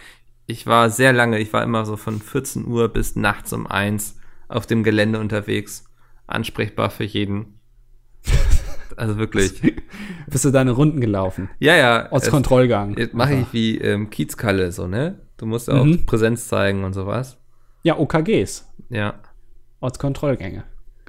ich 0.47 0.65
war 0.65 0.89
sehr 0.89 1.13
lange, 1.13 1.39
ich 1.39 1.53
war 1.53 1.63
immer 1.63 1.85
so 1.85 1.95
von 1.97 2.19
14 2.19 2.65
Uhr 2.65 2.89
bis 2.89 3.15
nachts 3.15 3.53
um 3.53 3.67
eins 3.67 4.17
auf 4.47 4.65
dem 4.65 4.83
Gelände 4.83 5.19
unterwegs. 5.19 5.85
Ansprechbar 6.27 6.89
für 6.89 7.03
jeden. 7.03 7.59
Also 8.97 9.17
wirklich. 9.17 9.61
Bist 10.27 10.45
du 10.45 10.51
deine 10.51 10.71
Runden 10.71 11.01
gelaufen? 11.01 11.49
Ja, 11.59 11.75
ja. 11.75 12.11
Aus 12.11 12.29
Kontrollgang. 12.29 12.97
Jetzt 12.97 13.13
mache 13.13 13.33
ich 13.35 13.53
wie 13.53 13.77
ähm, 13.77 14.09
Kiezkalle 14.09 14.71
so, 14.71 14.87
ne? 14.87 15.19
Du 15.37 15.45
musst 15.45 15.69
auch 15.69 15.83
Mhm. 15.83 16.05
Präsenz 16.05 16.47
zeigen 16.47 16.83
und 16.83 16.93
sowas. 16.93 17.37
Ja, 17.83 17.97
OKGs. 17.99 18.67
Ja. 18.89 19.15
Ortskontrollgänge. 19.79 20.63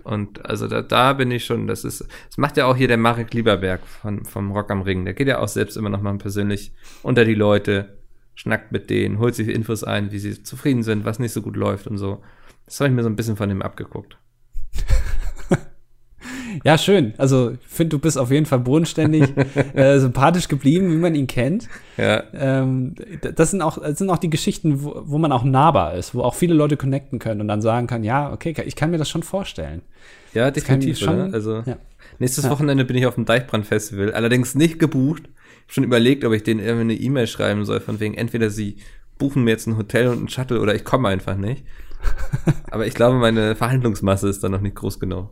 Und 0.04 0.44
also 0.46 0.68
da, 0.68 0.82
da 0.82 1.14
bin 1.14 1.30
ich 1.30 1.44
schon, 1.44 1.66
das 1.66 1.84
ist, 1.84 2.06
das 2.28 2.38
macht 2.38 2.56
ja 2.56 2.66
auch 2.66 2.76
hier 2.76 2.86
der 2.88 2.96
Marek 2.96 3.34
Lieberberg 3.34 3.84
von, 3.86 4.24
vom 4.24 4.52
Rock 4.52 4.70
am 4.70 4.82
Ring. 4.82 5.04
Der 5.04 5.14
geht 5.14 5.26
ja 5.26 5.38
auch 5.40 5.48
selbst 5.48 5.76
immer 5.76 5.88
noch 5.88 6.00
mal 6.00 6.16
persönlich 6.18 6.72
unter 7.02 7.24
die 7.24 7.34
Leute, 7.34 7.98
schnackt 8.34 8.70
mit 8.70 8.88
denen, 8.90 9.18
holt 9.18 9.34
sich 9.34 9.48
Infos 9.48 9.82
ein, 9.82 10.12
wie 10.12 10.18
sie 10.18 10.42
zufrieden 10.42 10.82
sind, 10.84 11.04
was 11.04 11.18
nicht 11.18 11.32
so 11.32 11.42
gut 11.42 11.56
läuft 11.56 11.86
und 11.88 11.98
so. 11.98 12.22
Das 12.66 12.78
habe 12.80 12.88
ich 12.90 12.94
mir 12.94 13.02
so 13.02 13.08
ein 13.08 13.16
bisschen 13.16 13.36
von 13.36 13.50
ihm 13.50 13.62
abgeguckt. 13.62 14.18
Ja, 16.64 16.78
schön. 16.78 17.14
Also, 17.18 17.52
ich 17.52 17.66
finde, 17.66 17.90
du 17.90 17.98
bist 17.98 18.18
auf 18.18 18.30
jeden 18.30 18.46
Fall 18.46 18.60
bodenständig, 18.60 19.32
äh, 19.74 19.98
sympathisch 19.98 20.48
geblieben, 20.48 20.90
wie 20.92 20.96
man 20.96 21.14
ihn 21.14 21.26
kennt. 21.26 21.68
Ja, 21.96 22.22
Ähm, 22.32 22.94
das, 23.34 23.50
sind 23.50 23.62
auch, 23.62 23.78
das 23.78 23.98
sind 23.98 24.10
auch 24.10 24.18
die 24.18 24.30
Geschichten, 24.30 24.82
wo, 24.82 25.02
wo 25.04 25.18
man 25.18 25.32
auch 25.32 25.44
nahbar 25.44 25.94
ist, 25.94 26.14
wo 26.14 26.22
auch 26.22 26.34
viele 26.34 26.54
Leute 26.54 26.76
connecten 26.76 27.18
können 27.18 27.40
und 27.40 27.48
dann 27.48 27.60
sagen 27.62 27.86
kann, 27.86 28.04
ja, 28.04 28.32
okay, 28.32 28.54
ich 28.64 28.76
kann 28.76 28.90
mir 28.90 28.98
das 28.98 29.08
schon 29.08 29.22
vorstellen. 29.22 29.82
ja, 30.34 30.50
definitiv. 30.50 30.98
schon-? 30.98 31.32
Also 31.32 31.62
ja. 31.66 31.76
nächstes 32.18 32.44
Ja. 32.44 32.50
Wochenende 32.50 32.84
bin 32.84 32.96
ich 32.96 33.06
auf 33.06 33.14
dem 33.14 33.24
Deichbrand-Festival, 33.24 34.12
allerdings 34.12 34.54
nicht 34.54 34.78
gebucht. 34.78 35.24
Schon 35.68 35.84
überlegt, 35.84 36.24
ob 36.24 36.32
ich 36.32 36.44
denen 36.44 36.60
irgendwie 36.60 36.82
eine 36.82 36.94
E-Mail 36.94 37.26
schreiben 37.26 37.64
soll, 37.64 37.80
von 37.80 37.98
wegen 37.98 38.14
entweder 38.14 38.50
sie 38.50 38.76
buchen 39.18 39.44
mir 39.44 39.50
jetzt 39.50 39.66
ein 39.66 39.76
Hotel 39.76 40.08
und 40.08 40.24
ein 40.24 40.28
Shuttle 40.28 40.60
oder 40.60 40.74
ich 40.74 40.84
komme 40.84 41.08
einfach 41.08 41.36
nicht. 41.36 41.64
Aber 42.70 42.86
ich 42.86 42.94
glaube, 42.94 43.18
meine 43.18 43.56
Verhandlungsmasse 43.56 44.28
ist 44.28 44.44
da 44.44 44.48
noch 44.48 44.60
nicht 44.60 44.76
groß 44.76 45.00
genug. 45.00 45.30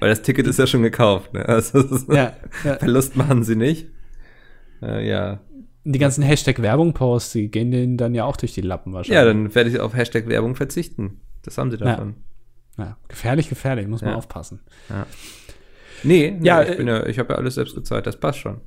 Weil 0.00 0.08
das 0.10 0.22
Ticket 0.22 0.46
ist 0.46 0.58
ja 0.58 0.66
schon 0.66 0.82
gekauft. 0.82 1.32
Ne? 1.34 1.46
Also 1.48 1.78
Ja, 2.12 2.32
ja. 2.64 2.76
Verlust 2.78 3.16
machen 3.16 3.44
sie 3.44 3.56
nicht. 3.56 3.86
Äh, 4.82 5.08
ja. 5.08 5.40
Die 5.84 5.98
ganzen 5.98 6.22
Hashtag-Werbung-Posts, 6.22 7.32
die 7.32 7.50
gehen 7.50 7.70
denen 7.70 7.96
dann 7.96 8.14
ja 8.14 8.24
auch 8.24 8.36
durch 8.36 8.52
die 8.52 8.60
Lappen 8.60 8.90
ja, 8.92 8.96
wahrscheinlich. 8.96 9.24
dann 9.24 9.54
werde 9.54 9.70
ich 9.70 9.80
auf 9.80 9.94
Hashtag 9.94 10.26
Werbung 10.28 10.56
verzichten. 10.56 11.20
Das 11.42 11.56
haben 11.58 11.70
sie 11.70 11.78
davon. 11.78 12.16
Ja, 12.78 12.96
gefährlich, 13.08 13.48
gefährlich, 13.48 13.86
muss 13.88 14.00
man 14.02 14.10
Ja. 14.12 14.16
aufpassen. 14.16 14.60
Nee, 16.02 16.36
Ja, 16.42 16.62
ja, 16.62 16.70
ich, 16.70 16.76
bin 16.76 16.86
ja, 16.88 17.06
ich 17.06 17.18
habe 17.18 17.32
ja 17.32 17.38
alles 17.38 17.54
selbst 17.56 17.74
gezahlt, 17.74 18.06
das 18.06 18.18
passt 18.18 18.38
schon. 18.40 18.60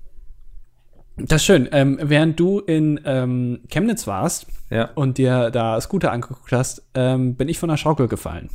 Das 1.17 1.41
ist 1.41 1.45
schön. 1.45 1.69
Ähm, 1.71 1.99
während 2.01 2.39
du 2.39 2.59
in 2.59 2.99
ähm, 3.05 3.59
Chemnitz 3.69 4.07
warst 4.07 4.47
Ja. 4.71 4.85
und 4.95 5.17
dir 5.19 5.51
da 5.51 5.79
Scooter 5.81 6.11
angeguckt 6.11 6.51
hast, 6.51 6.83
ähm, 6.95 7.35
bin 7.35 7.47
ich 7.49 7.59
von 7.59 7.69
der 7.69 7.77
Schaukel 7.77 8.07
gefallen. 8.07 8.49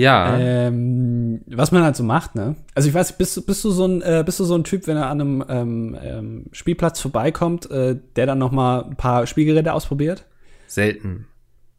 Ja. 0.00 0.38
Ähm, 0.38 1.42
was 1.46 1.72
man 1.72 1.82
halt 1.82 1.96
so 1.96 2.02
macht, 2.04 2.34
ne? 2.34 2.56
Also 2.74 2.88
ich 2.88 2.94
weiß, 2.94 3.18
bist, 3.18 3.36
du- 3.36 3.42
bist 3.42 3.62
du 3.64 3.70
so 3.70 3.86
ein, 3.86 4.02
äh, 4.02 4.22
bist 4.24 4.40
du 4.40 4.44
so 4.44 4.54
ein 4.54 4.64
Typ, 4.64 4.86
wenn 4.86 4.96
er 4.96 5.06
an 5.08 5.20
einem 5.20 5.44
ähm, 5.48 5.96
ähm, 6.02 6.44
Spielplatz 6.52 7.00
vorbeikommt, 7.00 7.70
äh, 7.70 7.96
der 8.16 8.26
dann 8.26 8.38
noch 8.38 8.52
mal 8.52 8.84
ein 8.84 8.96
paar 8.96 9.26
Spielgeräte 9.26 9.72
ausprobiert? 9.72 10.24
selten. 10.66 11.26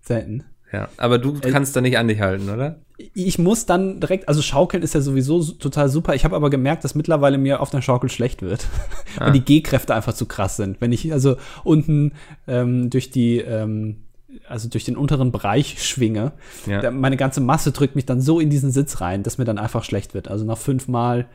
Selten. 0.01 0.43
Ja. 0.73 0.89
Aber 0.97 1.17
du 1.17 1.35
Äh, 1.41 1.49
kannst 1.51 1.75
da 1.75 1.81
nicht 1.81 1.97
an 1.97 2.07
dich 2.07 2.19
halten, 2.21 2.49
oder? 2.49 2.79
ich 3.15 3.39
muss 3.39 3.65
dann 3.65 3.99
direkt, 3.99 4.27
also 4.27 4.41
Schaukeln 4.43 4.83
ist 4.83 4.93
ja 4.93 5.01
sowieso 5.01 5.41
total 5.43 5.89
super. 5.89 6.13
Ich 6.13 6.23
habe 6.23 6.35
aber 6.35 6.49
gemerkt, 6.51 6.83
dass 6.83 6.93
mittlerweile 6.93 7.39
mir 7.39 7.59
auf 7.59 7.73
einer 7.73 7.81
Schaukel 7.81 8.09
schlecht 8.11 8.41
wird, 8.43 8.67
ah. 9.17 9.25
weil 9.25 9.31
die 9.33 9.41
G-Kräfte 9.43 9.95
einfach 9.95 10.13
zu 10.13 10.27
krass 10.27 10.55
sind. 10.57 10.79
Wenn 10.81 10.91
ich 10.91 11.11
also 11.11 11.37
unten 11.63 12.11
ähm, 12.47 12.89
durch 12.91 13.09
die, 13.09 13.37
ähm, 13.39 14.03
also 14.47 14.69
durch 14.69 14.83
den 14.83 14.97
unteren 14.97 15.31
Bereich 15.31 15.83
schwinge, 15.83 16.33
ja. 16.65 16.91
meine 16.91 17.17
ganze 17.17 17.41
Masse 17.41 17.71
drückt 17.71 17.95
mich 17.95 18.05
dann 18.05 18.21
so 18.21 18.39
in 18.39 18.49
diesen 18.49 18.71
Sitz 18.71 19.01
rein, 19.01 19.23
dass 19.23 19.37
mir 19.37 19.45
dann 19.45 19.57
einfach 19.57 19.83
schlecht 19.83 20.13
wird. 20.13 20.27
Also 20.27 20.45
nach 20.45 20.57
fünfmal 20.57 21.27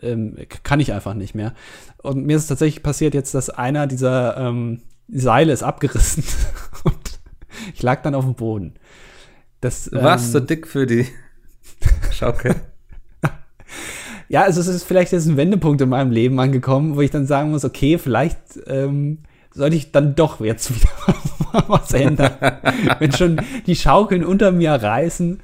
ähm, 0.00 0.36
kann 0.62 0.80
ich 0.80 0.92
einfach 0.92 1.14
nicht 1.14 1.34
mehr. 1.34 1.54
Und 2.02 2.26
mir 2.26 2.36
ist 2.36 2.46
tatsächlich 2.46 2.82
passiert 2.82 3.14
jetzt, 3.14 3.34
dass 3.34 3.50
einer 3.50 3.86
dieser 3.86 4.36
ähm, 4.36 4.82
Seile 5.08 5.52
ist 5.52 5.62
abgerissen 5.62 6.24
und 6.84 7.20
ich 7.74 7.82
lag 7.82 8.02
dann 8.02 8.14
auf 8.14 8.24
dem 8.24 8.34
Boden. 8.34 8.74
Das, 9.60 9.84
du 9.84 10.02
warst 10.02 10.26
ähm, 10.26 10.32
so 10.32 10.40
dick 10.40 10.66
für 10.66 10.86
die 10.86 11.06
Schaukel. 12.12 12.54
ja, 14.28 14.42
also 14.42 14.60
es 14.60 14.66
ist 14.66 14.84
vielleicht 14.84 15.12
jetzt 15.12 15.26
ein 15.26 15.36
Wendepunkt 15.36 15.80
in 15.80 15.88
meinem 15.88 16.10
Leben 16.10 16.38
angekommen, 16.40 16.96
wo 16.96 17.00
ich 17.00 17.10
dann 17.10 17.26
sagen 17.26 17.50
muss, 17.50 17.64
okay, 17.64 17.98
vielleicht 17.98 18.38
ähm, 18.66 19.20
sollte 19.54 19.76
ich 19.76 19.92
dann 19.92 20.14
doch 20.14 20.40
jetzt 20.40 20.74
wieder 20.74 20.90
was 21.68 21.92
ändern. 21.92 22.32
Wenn 22.98 23.12
schon 23.12 23.40
die 23.66 23.76
Schaukeln 23.76 24.24
unter 24.24 24.52
mir 24.52 24.72
reißen. 24.72 25.40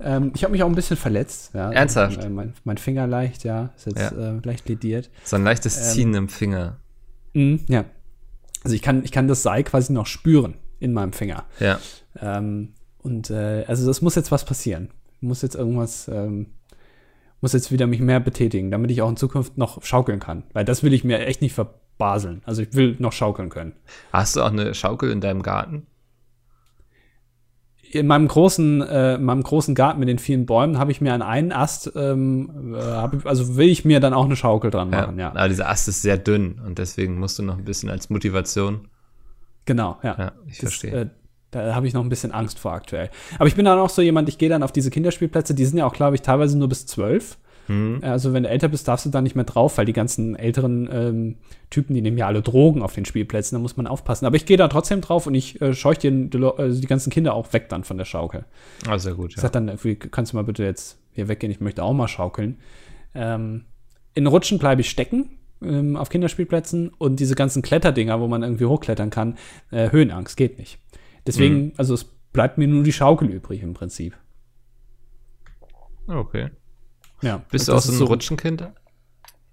Ähm, 0.00 0.32
ich 0.34 0.44
habe 0.44 0.52
mich 0.52 0.62
auch 0.62 0.68
ein 0.68 0.74
bisschen 0.74 0.96
verletzt. 0.96 1.50
Ja. 1.54 1.72
Ernsthaft? 1.72 2.18
Mein, 2.22 2.34
mein, 2.34 2.54
mein, 2.64 2.78
Finger 2.78 3.06
leicht, 3.06 3.44
ja. 3.44 3.70
Ist 3.76 3.86
jetzt 3.86 4.12
ja. 4.12 4.36
Äh, 4.36 4.40
leicht 4.42 4.68
lediert. 4.68 5.10
So 5.24 5.36
ein 5.36 5.44
leichtes 5.44 5.76
ähm, 5.78 5.82
Ziehen 5.84 6.14
im 6.14 6.28
Finger. 6.28 6.78
Mh, 7.32 7.60
ja. 7.68 7.84
Also 8.62 8.74
ich 8.74 8.82
kann, 8.82 9.04
ich 9.04 9.12
kann 9.12 9.28
das 9.28 9.42
Seil 9.42 9.64
quasi 9.64 9.92
noch 9.92 10.06
spüren 10.06 10.54
in 10.80 10.92
meinem 10.92 11.12
Finger. 11.12 11.44
Ja. 11.60 11.78
Ähm, 12.20 12.74
und 12.98 13.30
äh, 13.30 13.64
also 13.66 13.90
es 13.90 14.02
muss 14.02 14.14
jetzt 14.14 14.32
was 14.32 14.44
passieren. 14.44 14.90
Muss 15.20 15.42
jetzt 15.42 15.54
irgendwas, 15.54 16.08
ähm, 16.08 16.46
muss 17.40 17.52
jetzt 17.52 17.72
wieder 17.72 17.86
mich 17.86 18.00
mehr 18.00 18.20
betätigen, 18.20 18.70
damit 18.70 18.90
ich 18.90 19.00
auch 19.00 19.08
in 19.08 19.16
Zukunft 19.16 19.56
noch 19.58 19.82
schaukeln 19.82 20.20
kann. 20.20 20.44
Weil 20.52 20.64
das 20.64 20.82
will 20.82 20.92
ich 20.92 21.04
mir 21.04 21.20
echt 21.20 21.40
nicht 21.40 21.54
verbaseln. 21.96 22.42
Also 22.44 22.62
ich 22.62 22.74
will 22.74 22.96
noch 22.98 23.12
schaukeln 23.12 23.48
können. 23.48 23.74
Hast 24.12 24.36
du 24.36 24.42
auch 24.42 24.50
eine 24.50 24.74
Schaukel 24.74 25.10
in 25.10 25.20
deinem 25.20 25.42
Garten? 25.42 25.86
In 27.90 28.08
meinem 28.08 28.26
großen, 28.26 28.82
äh, 28.82 29.14
in 29.14 29.24
meinem 29.24 29.44
großen 29.44 29.74
Garten 29.76 30.00
mit 30.00 30.08
den 30.08 30.18
vielen 30.18 30.46
Bäumen 30.46 30.78
habe 30.78 30.90
ich 30.90 31.00
mir 31.00 31.14
an 31.14 31.22
einen 31.22 31.52
Ast, 31.52 31.92
ähm, 31.94 32.74
äh, 32.74 33.16
ich, 33.16 33.24
also 33.24 33.56
will 33.56 33.68
ich 33.68 33.84
mir 33.84 34.00
dann 34.00 34.12
auch 34.12 34.24
eine 34.24 34.34
Schaukel 34.34 34.72
dran 34.72 34.90
machen, 34.90 35.16
ja. 35.16 35.26
ja. 35.26 35.30
Aber 35.30 35.48
dieser 35.48 35.68
Ast 35.68 35.86
ist 35.86 36.02
sehr 36.02 36.18
dünn 36.18 36.60
und 36.66 36.78
deswegen 36.78 37.20
musst 37.20 37.38
du 37.38 37.44
noch 37.44 37.56
ein 37.56 37.64
bisschen 37.64 37.90
als 37.90 38.10
Motivation. 38.10 38.88
Genau, 39.64 39.98
ja. 40.02 40.16
ja 40.18 40.32
ich 40.46 40.58
das, 40.58 40.70
verstehe. 40.70 40.92
Äh, 40.92 41.06
da 41.52 41.76
habe 41.76 41.86
ich 41.86 41.94
noch 41.94 42.02
ein 42.02 42.08
bisschen 42.08 42.32
Angst 42.32 42.58
vor 42.58 42.72
aktuell. 42.72 43.10
Aber 43.38 43.46
ich 43.46 43.54
bin 43.54 43.64
dann 43.64 43.78
auch 43.78 43.90
so 43.90 44.02
jemand, 44.02 44.28
ich 44.28 44.38
gehe 44.38 44.48
dann 44.48 44.64
auf 44.64 44.72
diese 44.72 44.90
Kinderspielplätze, 44.90 45.54
die 45.54 45.64
sind 45.64 45.78
ja 45.78 45.86
auch, 45.86 45.92
glaube 45.92 46.16
ich, 46.16 46.22
teilweise 46.22 46.58
nur 46.58 46.68
bis 46.68 46.86
zwölf. 46.86 47.38
Mhm. 47.68 48.00
Also 48.02 48.32
wenn 48.32 48.42
du 48.42 48.48
älter 48.48 48.68
bist, 48.68 48.88
darfst 48.88 49.06
du 49.06 49.10
da 49.10 49.20
nicht 49.20 49.34
mehr 49.34 49.44
drauf, 49.44 49.78
weil 49.78 49.86
die 49.86 49.92
ganzen 49.92 50.36
älteren 50.36 50.88
ähm, 50.92 51.36
Typen, 51.70 51.94
die 51.94 52.02
nehmen 52.02 52.18
ja 52.18 52.26
alle 52.26 52.42
Drogen 52.42 52.82
auf 52.82 52.94
den 52.94 53.04
Spielplätzen, 53.04 53.56
da 53.56 53.60
muss 53.60 53.76
man 53.76 53.86
aufpassen. 53.86 54.26
Aber 54.26 54.36
ich 54.36 54.46
gehe 54.46 54.56
da 54.56 54.68
trotzdem 54.68 55.00
drauf 55.00 55.26
und 55.26 55.34
ich 55.34 55.60
äh, 55.60 55.74
scheuche 55.74 56.10
die, 56.10 56.30
die, 56.30 56.44
also 56.44 56.80
die, 56.80 56.86
ganzen 56.86 57.10
Kinder 57.10 57.34
auch 57.34 57.52
weg 57.52 57.68
dann 57.68 57.84
von 57.84 57.98
der 57.98 58.04
Schaukel. 58.04 58.44
Ah, 58.86 58.98
sehr 58.98 59.14
gut, 59.14 59.32
ja. 59.32 59.36
Ich 59.36 59.42
sag 59.42 59.52
dann, 59.52 59.78
kannst 60.10 60.32
du 60.32 60.36
mal 60.36 60.44
bitte 60.44 60.64
jetzt 60.64 60.98
hier 61.12 61.28
weggehen, 61.28 61.50
ich 61.50 61.60
möchte 61.60 61.82
auch 61.82 61.92
mal 61.92 62.08
schaukeln. 62.08 62.58
Ähm, 63.14 63.64
in 64.14 64.26
Rutschen 64.26 64.58
bleibe 64.58 64.80
ich 64.80 64.90
stecken 64.90 65.30
ähm, 65.62 65.96
auf 65.96 66.08
Kinderspielplätzen 66.08 66.90
und 66.98 67.20
diese 67.20 67.34
ganzen 67.34 67.62
Kletterdinger, 67.62 68.20
wo 68.20 68.28
man 68.28 68.42
irgendwie 68.42 68.66
hochklettern 68.66 69.10
kann, 69.10 69.36
äh, 69.70 69.90
Höhenangst 69.90 70.36
geht 70.36 70.58
nicht. 70.58 70.78
Deswegen, 71.26 71.56
mhm. 71.56 71.72
also 71.76 71.94
es 71.94 72.04
bleibt 72.04 72.58
mir 72.58 72.68
nur 72.68 72.82
die 72.82 72.92
Schaukel 72.92 73.30
übrig 73.30 73.62
im 73.62 73.74
Prinzip. 73.74 74.16
Okay. 76.06 76.50
Ja. 77.24 77.42
Bist 77.50 77.68
du 77.68 77.72
auch 77.72 77.80
so 77.80 77.92
ein 77.92 77.98
so, 77.98 78.04
Rutschenkind? 78.04 78.68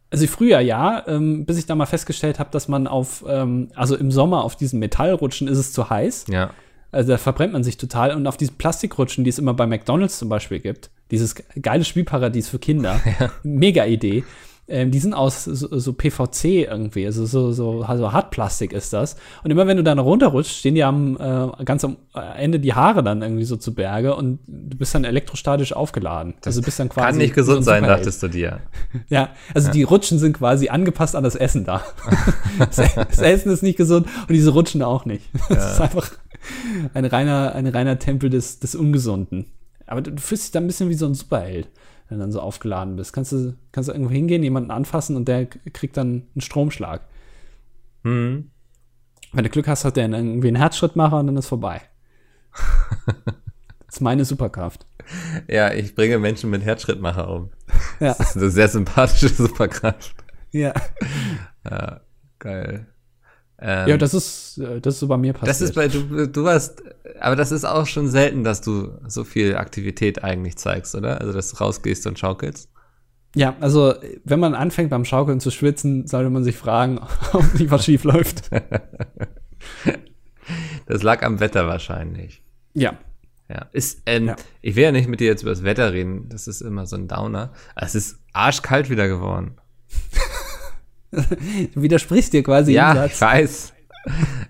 Also 0.10 0.28
früher 0.28 0.60
ja, 0.60 1.08
ähm, 1.08 1.46
bis 1.46 1.58
ich 1.58 1.66
da 1.66 1.76
mal 1.76 1.86
festgestellt 1.86 2.38
habe, 2.38 2.50
dass 2.52 2.68
man 2.68 2.86
auf, 2.86 3.24
ähm, 3.28 3.70
also 3.76 3.96
im 3.96 4.12
Sommer 4.12 4.44
auf 4.44 4.56
diesen 4.56 4.80
Metallrutschen 4.80 5.48
ist 5.48 5.58
es 5.58 5.74
zu 5.74 5.90
heiß. 5.90 6.26
Ja. 6.28 6.52
Also 6.92 7.12
da 7.14 7.18
verbrennt 7.18 7.54
man 7.54 7.64
sich 7.64 7.78
total. 7.78 8.14
Und 8.14 8.28
auf 8.28 8.36
diesen 8.36 8.58
Plastikrutschen, 8.58 9.24
die 9.24 9.30
es 9.30 9.40
immer 9.40 9.54
bei 9.54 9.66
McDonalds 9.66 10.20
zum 10.20 10.28
Beispiel 10.28 10.60
gibt, 10.60 10.92
dieses 11.12 11.36
geile 11.62 11.86
Spielparadies 11.86 12.50
für 12.50 12.60
Kinder, 12.60 13.00
ja. 13.20 13.32
mega 13.44 13.86
Idee 13.86 14.26
ähm, 14.72 14.90
die 14.90 15.00
sind 15.00 15.14
aus 15.14 15.44
so, 15.44 15.78
so, 15.78 15.94
PVC 15.94 16.68
irgendwie, 16.70 17.06
also 17.06 17.26
so, 17.26 17.52
so 17.52 17.82
also 17.82 18.14
Hartplastik 18.14 18.72
ist 18.72 18.94
das. 18.94 19.18
Und 19.44 19.52
immer 19.52 19.68
wenn 19.68 19.76
du 19.76 19.84
dann 19.84 20.00
runterrutschst, 20.00 20.60
stehen 20.60 20.76
die 20.76 20.84
am 20.84 21.18
äh, 21.18 21.64
ganz 21.66 21.84
am 21.84 21.98
Ende 22.14 22.60
die 22.60 22.74
Haare 22.74 23.04
dann 23.04 23.22
irgendwie 23.22 23.44
so 23.44 23.58
zu 23.58 23.74
Berge 23.76 24.16
und 24.16 24.40
du 24.48 24.78
bist 24.78 24.96
dann 24.96 25.04
elektrostatisch 25.04 25.74
aufgeladen. 25.74 26.36
Das 26.40 26.54
also 26.54 26.62
bist 26.62 26.80
dann 26.80 26.88
quasi. 26.88 27.08
Kann 27.08 27.18
nicht 27.18 27.36
gesund 27.36 27.66
so 27.66 27.72
sein, 27.72 27.84
dachtest 27.84 28.24
du 28.24 28.28
dir. 28.30 28.60
Ja, 29.10 29.30
also 29.54 29.68
ja. 29.68 29.74
die 29.74 29.84
Rutschen 29.84 30.20
sind 30.20 30.38
quasi 30.38 30.70
angepasst 30.70 31.16
an 31.16 31.24
das 31.24 31.36
Essen 31.36 31.66
da. 31.66 31.84
das 32.60 33.20
Essen 33.20 33.52
ist 33.52 33.64
nicht 33.64 33.78
gesund 33.78 34.08
und 34.22 34.32
diese 34.32 34.52
Rutschen 34.52 34.82
auch 34.82 35.06
nicht. 35.06 35.26
Das 35.50 35.58
ja. 35.58 35.72
ist 35.72 35.82
einfach 35.82 36.12
ein 36.94 37.06
reiner, 37.06 37.54
ein 37.56 37.68
reiner 37.68 38.00
Tempel 38.00 38.30
des, 38.30 38.60
des 38.60 38.74
Ungesunden. 38.76 39.48
Aber 39.86 40.02
du 40.02 40.16
fühlst 40.22 40.46
dich 40.46 40.52
da 40.52 40.60
ein 40.60 40.68
bisschen 40.68 40.90
wie 40.90 40.94
so 40.94 41.06
ein 41.06 41.14
Superheld 41.14 41.68
wenn 42.12 42.18
du 42.18 42.24
dann 42.24 42.32
so 42.34 42.42
aufgeladen 42.42 42.98
bist. 42.98 43.14
Kannst 43.14 43.32
du, 43.32 43.56
kannst 43.72 43.88
du 43.88 43.94
irgendwo 43.94 44.12
hingehen, 44.12 44.44
jemanden 44.44 44.70
anfassen 44.70 45.16
und 45.16 45.30
der 45.30 45.46
kriegt 45.46 45.96
dann 45.96 46.28
einen 46.36 46.42
Stromschlag. 46.42 47.08
Mhm. 48.04 48.52
Wenn 49.32 49.44
du 49.46 49.50
Glück 49.50 49.70
hast, 49.70 49.86
hat 49.86 49.96
der 49.96 50.10
irgendwie 50.10 50.50
einen 50.50 50.58
Herzschrittmacher 50.58 51.20
und 51.20 51.28
dann 51.28 51.38
ist 51.38 51.48
vorbei. 51.48 51.82
das 53.06 53.96
ist 53.96 54.02
meine 54.02 54.26
Superkraft. 54.26 54.86
Ja, 55.48 55.72
ich 55.72 55.96
bringe 55.96 56.20
Menschen 56.20 56.50
mit 56.50 56.64
Herzschrittmacher 56.64 57.30
um. 57.30 57.52
Ja. 58.02 58.14
Das 58.14 58.20
ist 58.20 58.38
eine 58.38 58.50
sehr 58.50 58.68
sympathische 58.68 59.30
Superkraft. 59.30 60.14
Ja. 60.52 60.74
Ja, 61.64 62.02
geil. 62.40 62.88
Ähm, 63.64 63.88
ja, 63.90 63.98
das 63.98 64.16
ist, 64.16 64.58
äh, 64.58 64.82
das 64.82 64.96
ist 64.96 65.00
so 65.02 65.08
bei 65.08 65.18
mir 65.18 65.34
passiert. 65.34 65.50
Das 65.50 65.62
ist 65.62 65.76
bei, 65.76 65.88
du, 65.88 66.28
du 66.28 66.44
warst, 66.44 66.82
aber 67.20 67.36
das 67.36 67.52
ist 67.52 67.64
auch 67.64 67.86
schon 67.86 68.10
selten, 68.10 68.44
dass 68.44 68.62
du 68.62 68.90
so 69.08 69.24
viel 69.24 69.56
Aktivität 69.56 70.24
eigentlich 70.24 70.58
zeigst, 70.58 70.96
oder? 70.96 71.22
Also, 71.22 71.32
dass 71.32 71.52
du 71.52 71.58
rausgehst 71.58 72.08
und 72.08 72.18
schaukelst. 72.18 72.70
Ja, 73.36 73.56
also, 73.60 73.94
wenn 74.26 74.40
man 74.40 74.56
anfängt 74.56 74.90
beim 74.90 75.06
Schaukeln 75.06 75.40
zu 75.40 75.52
schwitzen, 75.52 76.08
sollte 76.08 76.32
man 76.32 76.44
sich 76.44 76.58
fragen, 76.58 77.00
ob 77.34 77.54
nicht 77.54 77.70
was 77.70 77.86
schief 77.86 78.04
läuft. 78.04 78.50
das 80.88 81.04
lag 81.04 81.22
am 81.24 81.40
Wetter 81.40 81.68
wahrscheinlich. 81.68 82.44
Ja. 82.74 82.98
Ja, 83.48 83.68
ist, 83.74 84.02
ähm, 84.06 84.28
ja. 84.28 84.36
ich 84.62 84.76
will 84.76 84.84
ja 84.84 84.92
nicht 84.92 85.10
mit 85.10 85.20
dir 85.20 85.28
jetzt 85.28 85.42
über 85.42 85.52
das 85.52 85.64
Wetter 85.64 85.92
reden, 85.92 86.30
das 86.30 86.48
ist 86.48 86.62
immer 86.62 86.86
so 86.86 86.96
ein 86.96 87.10
Downer. 87.10 87.52
Es 87.76 87.96
ist 87.96 88.18
arschkalt 88.32 88.90
wieder 88.90 89.08
geworden. 89.08 89.58
du 91.12 91.22
widersprichst 91.82 92.34
dir 92.34 92.44
quasi 92.44 92.74
ja, 92.74 93.06
ich 93.06 93.20
weiß. 93.20 93.74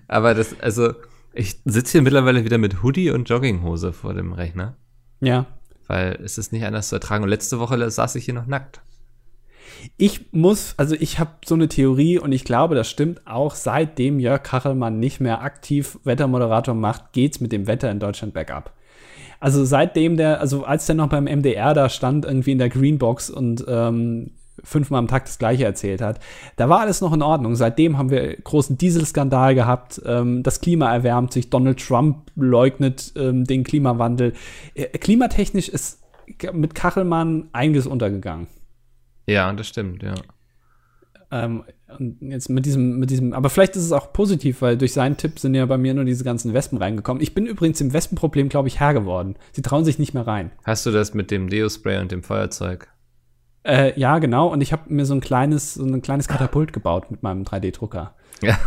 Aber 0.08 0.34
das, 0.34 0.58
also, 0.60 0.94
ich 1.32 1.60
sitze 1.64 1.92
hier 1.92 2.02
mittlerweile 2.02 2.44
wieder 2.44 2.58
mit 2.58 2.82
Hoodie 2.82 3.10
und 3.10 3.28
Jogginghose 3.28 3.92
vor 3.92 4.14
dem 4.14 4.32
Rechner. 4.32 4.76
Ja. 5.20 5.46
Weil 5.86 6.18
es 6.22 6.38
ist 6.38 6.52
nicht 6.52 6.64
anders 6.64 6.88
zu 6.88 6.96
ertragen. 6.96 7.24
Und 7.24 7.30
letzte 7.30 7.58
Woche 7.58 7.90
saß 7.90 8.14
ich 8.16 8.24
hier 8.24 8.34
noch 8.34 8.46
nackt. 8.46 8.80
Ich 9.96 10.32
muss, 10.32 10.74
also 10.76 10.94
ich 10.98 11.18
habe 11.18 11.32
so 11.44 11.54
eine 11.54 11.68
Theorie 11.68 12.18
und 12.18 12.32
ich 12.32 12.44
glaube, 12.44 12.74
das 12.74 12.88
stimmt 12.88 13.26
auch, 13.26 13.54
seitdem 13.54 14.20
Jörg 14.20 14.42
Kachelmann 14.42 15.00
nicht 15.00 15.20
mehr 15.20 15.42
aktiv 15.42 15.98
Wettermoderator 16.04 16.74
macht, 16.74 17.12
geht's 17.12 17.40
mit 17.40 17.52
dem 17.52 17.66
Wetter 17.66 17.90
in 17.90 17.98
Deutschland 17.98 18.32
bergab. 18.32 18.74
Also 19.40 19.64
seitdem 19.64 20.16
der, 20.16 20.40
also 20.40 20.64
als 20.64 20.86
der 20.86 20.94
noch 20.94 21.08
beim 21.08 21.24
MDR 21.24 21.74
da 21.74 21.88
stand, 21.88 22.24
irgendwie 22.24 22.52
in 22.52 22.58
der 22.58 22.68
Greenbox 22.68 23.28
und 23.28 23.64
ähm, 23.66 24.30
fünfmal 24.62 24.98
am 24.98 25.08
Tag 25.08 25.24
das 25.24 25.38
Gleiche 25.38 25.64
erzählt 25.64 26.00
hat. 26.00 26.20
Da 26.56 26.68
war 26.68 26.80
alles 26.80 27.00
noch 27.00 27.12
in 27.12 27.22
Ordnung. 27.22 27.56
Seitdem 27.56 27.98
haben 27.98 28.10
wir 28.10 28.36
großen 28.36 28.78
Dieselskandal 28.78 29.54
gehabt. 29.54 30.00
Ähm, 30.04 30.42
das 30.42 30.60
Klima 30.60 30.92
erwärmt 30.92 31.32
sich. 31.32 31.50
Donald 31.50 31.84
Trump 31.84 32.30
leugnet 32.36 33.12
ähm, 33.16 33.44
den 33.44 33.64
Klimawandel. 33.64 34.34
Äh, 34.74 34.86
klimatechnisch 34.98 35.68
ist 35.68 36.02
mit 36.52 36.74
Kachelmann 36.74 37.48
einiges 37.52 37.86
untergegangen. 37.86 38.46
Ja, 39.26 39.52
das 39.52 39.68
stimmt, 39.68 40.02
ja. 40.02 40.14
Ähm, 41.30 41.64
und 41.98 42.20
jetzt 42.20 42.48
mit 42.48 42.66
diesem, 42.66 42.98
mit 42.98 43.10
diesem, 43.10 43.32
aber 43.32 43.50
vielleicht 43.50 43.76
ist 43.76 43.84
es 43.84 43.92
auch 43.92 44.12
positiv, 44.12 44.62
weil 44.62 44.76
durch 44.76 44.92
seinen 44.92 45.16
Tipp 45.16 45.38
sind 45.38 45.54
ja 45.54 45.64
bei 45.66 45.78
mir 45.78 45.94
nur 45.94 46.04
diese 46.04 46.24
ganzen 46.24 46.52
Wespen 46.52 46.78
reingekommen. 46.78 47.22
Ich 47.22 47.34
bin 47.34 47.46
übrigens 47.46 47.80
im 47.80 47.92
Wespenproblem, 47.92 48.48
glaube 48.48 48.68
ich, 48.68 48.80
Herr 48.80 48.94
geworden. 48.94 49.36
Sie 49.52 49.62
trauen 49.62 49.84
sich 49.84 49.98
nicht 49.98 50.14
mehr 50.14 50.26
rein. 50.26 50.52
Hast 50.64 50.84
du 50.86 50.90
das 50.90 51.14
mit 51.14 51.30
dem 51.30 51.48
Deo-Spray 51.48 51.98
und 52.00 52.12
dem 52.12 52.22
Feuerzeug? 52.22 52.91
Äh, 53.64 53.98
ja, 53.98 54.18
genau. 54.18 54.48
Und 54.48 54.60
ich 54.60 54.72
habe 54.72 54.92
mir 54.92 55.04
so 55.04 55.14
ein 55.14 55.20
kleines, 55.20 55.74
so 55.74 55.84
ein 55.84 56.02
kleines 56.02 56.28
Katapult 56.28 56.72
gebaut 56.72 57.10
mit 57.10 57.22
meinem 57.22 57.44
3D-Drucker. 57.44 58.14
Ja. 58.42 58.58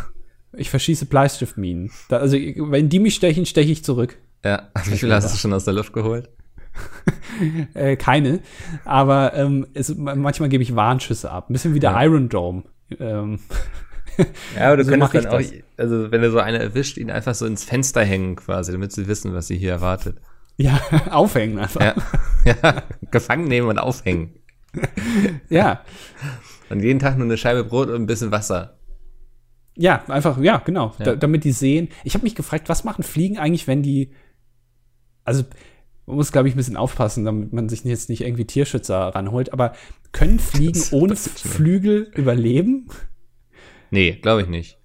Ich 0.54 0.70
verschieße 0.70 1.06
Bleistiftminen. 1.06 1.92
Da, 2.08 2.18
also, 2.18 2.38
wenn 2.38 2.90
die 2.90 3.00
mich 3.00 3.16
stechen, 3.16 3.46
steche 3.46 3.72
ich 3.72 3.84
zurück. 3.84 4.18
Ja. 4.44 4.70
Wie 4.86 4.98
viel 4.98 5.14
hast 5.14 5.34
du 5.34 5.38
schon 5.38 5.54
aus 5.54 5.66
der 5.66 5.74
Luft 5.74 5.92
geholt? 5.92 6.30
äh, 7.74 7.96
keine. 7.96 8.40
Aber 8.86 9.34
ähm, 9.34 9.68
es, 9.74 9.94
manchmal 9.96 10.50
gebe 10.50 10.64
ich 10.64 10.76
Warnschüsse 10.76 11.30
ab. 11.32 11.50
Ein 11.50 11.54
bisschen 11.54 11.74
wie 11.74 11.80
der 11.80 11.92
ja. 11.92 12.04
Iron 12.04 12.30
Dome. 12.30 12.64
Ähm. 13.00 13.40
Ja, 14.56 14.68
aber 14.68 14.78
du 14.78 14.86
so 14.86 14.92
könntest 14.92 15.26
dann 15.26 15.34
auch, 15.34 15.42
also 15.78 16.12
wenn 16.12 16.22
du 16.22 16.32
so 16.32 16.40
eine 16.40 16.60
erwischt, 16.60 16.98
ihn 16.98 17.12
einfach 17.12 17.36
so 17.36 17.46
ins 17.46 17.64
Fenster 17.64 18.04
hängen 18.04 18.38
quasi, 18.38 18.72
damit 18.72 18.92
sie 18.94 19.08
wissen, 19.08 19.34
was 19.34 19.48
sie 19.48 19.58
hier 19.58 19.72
erwartet. 19.72 20.18
Ja, 20.58 20.80
aufhängen 21.12 21.60
einfach. 21.60 21.82
Ja. 21.82 21.96
ja, 22.64 22.84
gefangen 23.12 23.48
nehmen 23.48 23.68
und 23.68 23.78
aufhängen. 23.78 24.34
Ja. 25.50 25.82
Und 26.70 26.82
jeden 26.82 27.00
Tag 27.00 27.18
nur 27.18 27.26
eine 27.26 27.38
Scheibe 27.38 27.64
Brot 27.64 27.90
und 27.90 27.96
ein 27.96 28.06
bisschen 28.06 28.32
Wasser. 28.32 28.78
Ja, 29.78 30.04
einfach, 30.08 30.40
ja, 30.40 30.58
genau. 30.58 30.94
Ja. 31.00 31.06
Da, 31.06 31.16
damit 31.16 31.44
die 31.44 31.52
sehen. 31.52 31.90
Ich 32.04 32.14
habe 32.14 32.24
mich 32.24 32.36
gefragt, 32.36 32.70
was 32.70 32.84
machen 32.84 33.04
Fliegen 33.04 33.38
eigentlich, 33.38 33.68
wenn 33.68 33.84
die. 33.84 34.12
Also, 35.24 35.44
man 36.06 36.18
muss, 36.18 36.32
glaube 36.32 36.48
ich, 36.48 36.54
ein 36.54 36.58
bisschen 36.58 36.78
aufpassen, 36.78 37.26
damit 37.26 37.52
man 37.52 37.68
sich 37.68 37.84
jetzt 37.84 38.10
nicht 38.10 38.22
irgendwie 38.22 38.46
Tierschützer 38.46 38.98
ranholt. 38.98 39.54
Aber 39.54 39.74
können 40.12 40.40
Fliegen 40.40 40.82
ohne. 40.92 41.16
Flügel 41.16 42.12
überleben? 42.16 42.88
Nee, 43.92 44.14
glaube 44.14 44.42
ich 44.42 44.48
nicht. 44.48 44.80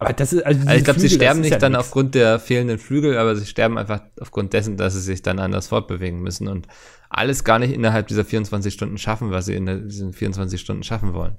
Aber 0.00 0.12
das 0.14 0.32
ist, 0.32 0.42
also, 0.46 0.60
Also 0.66 0.78
ich 0.78 0.84
glaube, 0.84 0.98
sie 1.00 1.10
sterben 1.10 1.40
nicht 1.42 1.50
ja 1.52 1.58
dann 1.58 1.72
nix. 1.72 1.84
aufgrund 1.84 2.14
der 2.14 2.38
fehlenden 2.40 2.78
Flügel, 2.78 3.18
aber 3.18 3.36
sie 3.36 3.44
sterben 3.46 3.76
einfach 3.78 4.00
aufgrund 4.18 4.52
dessen, 4.54 4.76
dass 4.78 4.94
sie 4.94 5.00
sich 5.00 5.20
dann 5.22 5.38
anders 5.38 5.68
fortbewegen 5.68 6.20
müssen 6.22 6.48
und 6.48 6.66
alles 7.10 7.44
gar 7.44 7.58
nicht 7.58 7.72
innerhalb 7.74 8.06
dieser 8.08 8.24
24 8.24 8.72
Stunden 8.72 8.96
schaffen, 8.98 9.30
was 9.30 9.44
sie 9.46 9.54
in 9.54 9.88
diesen 9.88 10.12
24 10.14 10.58
Stunden 10.60 10.82
schaffen 10.82 11.12
wollen. 11.12 11.36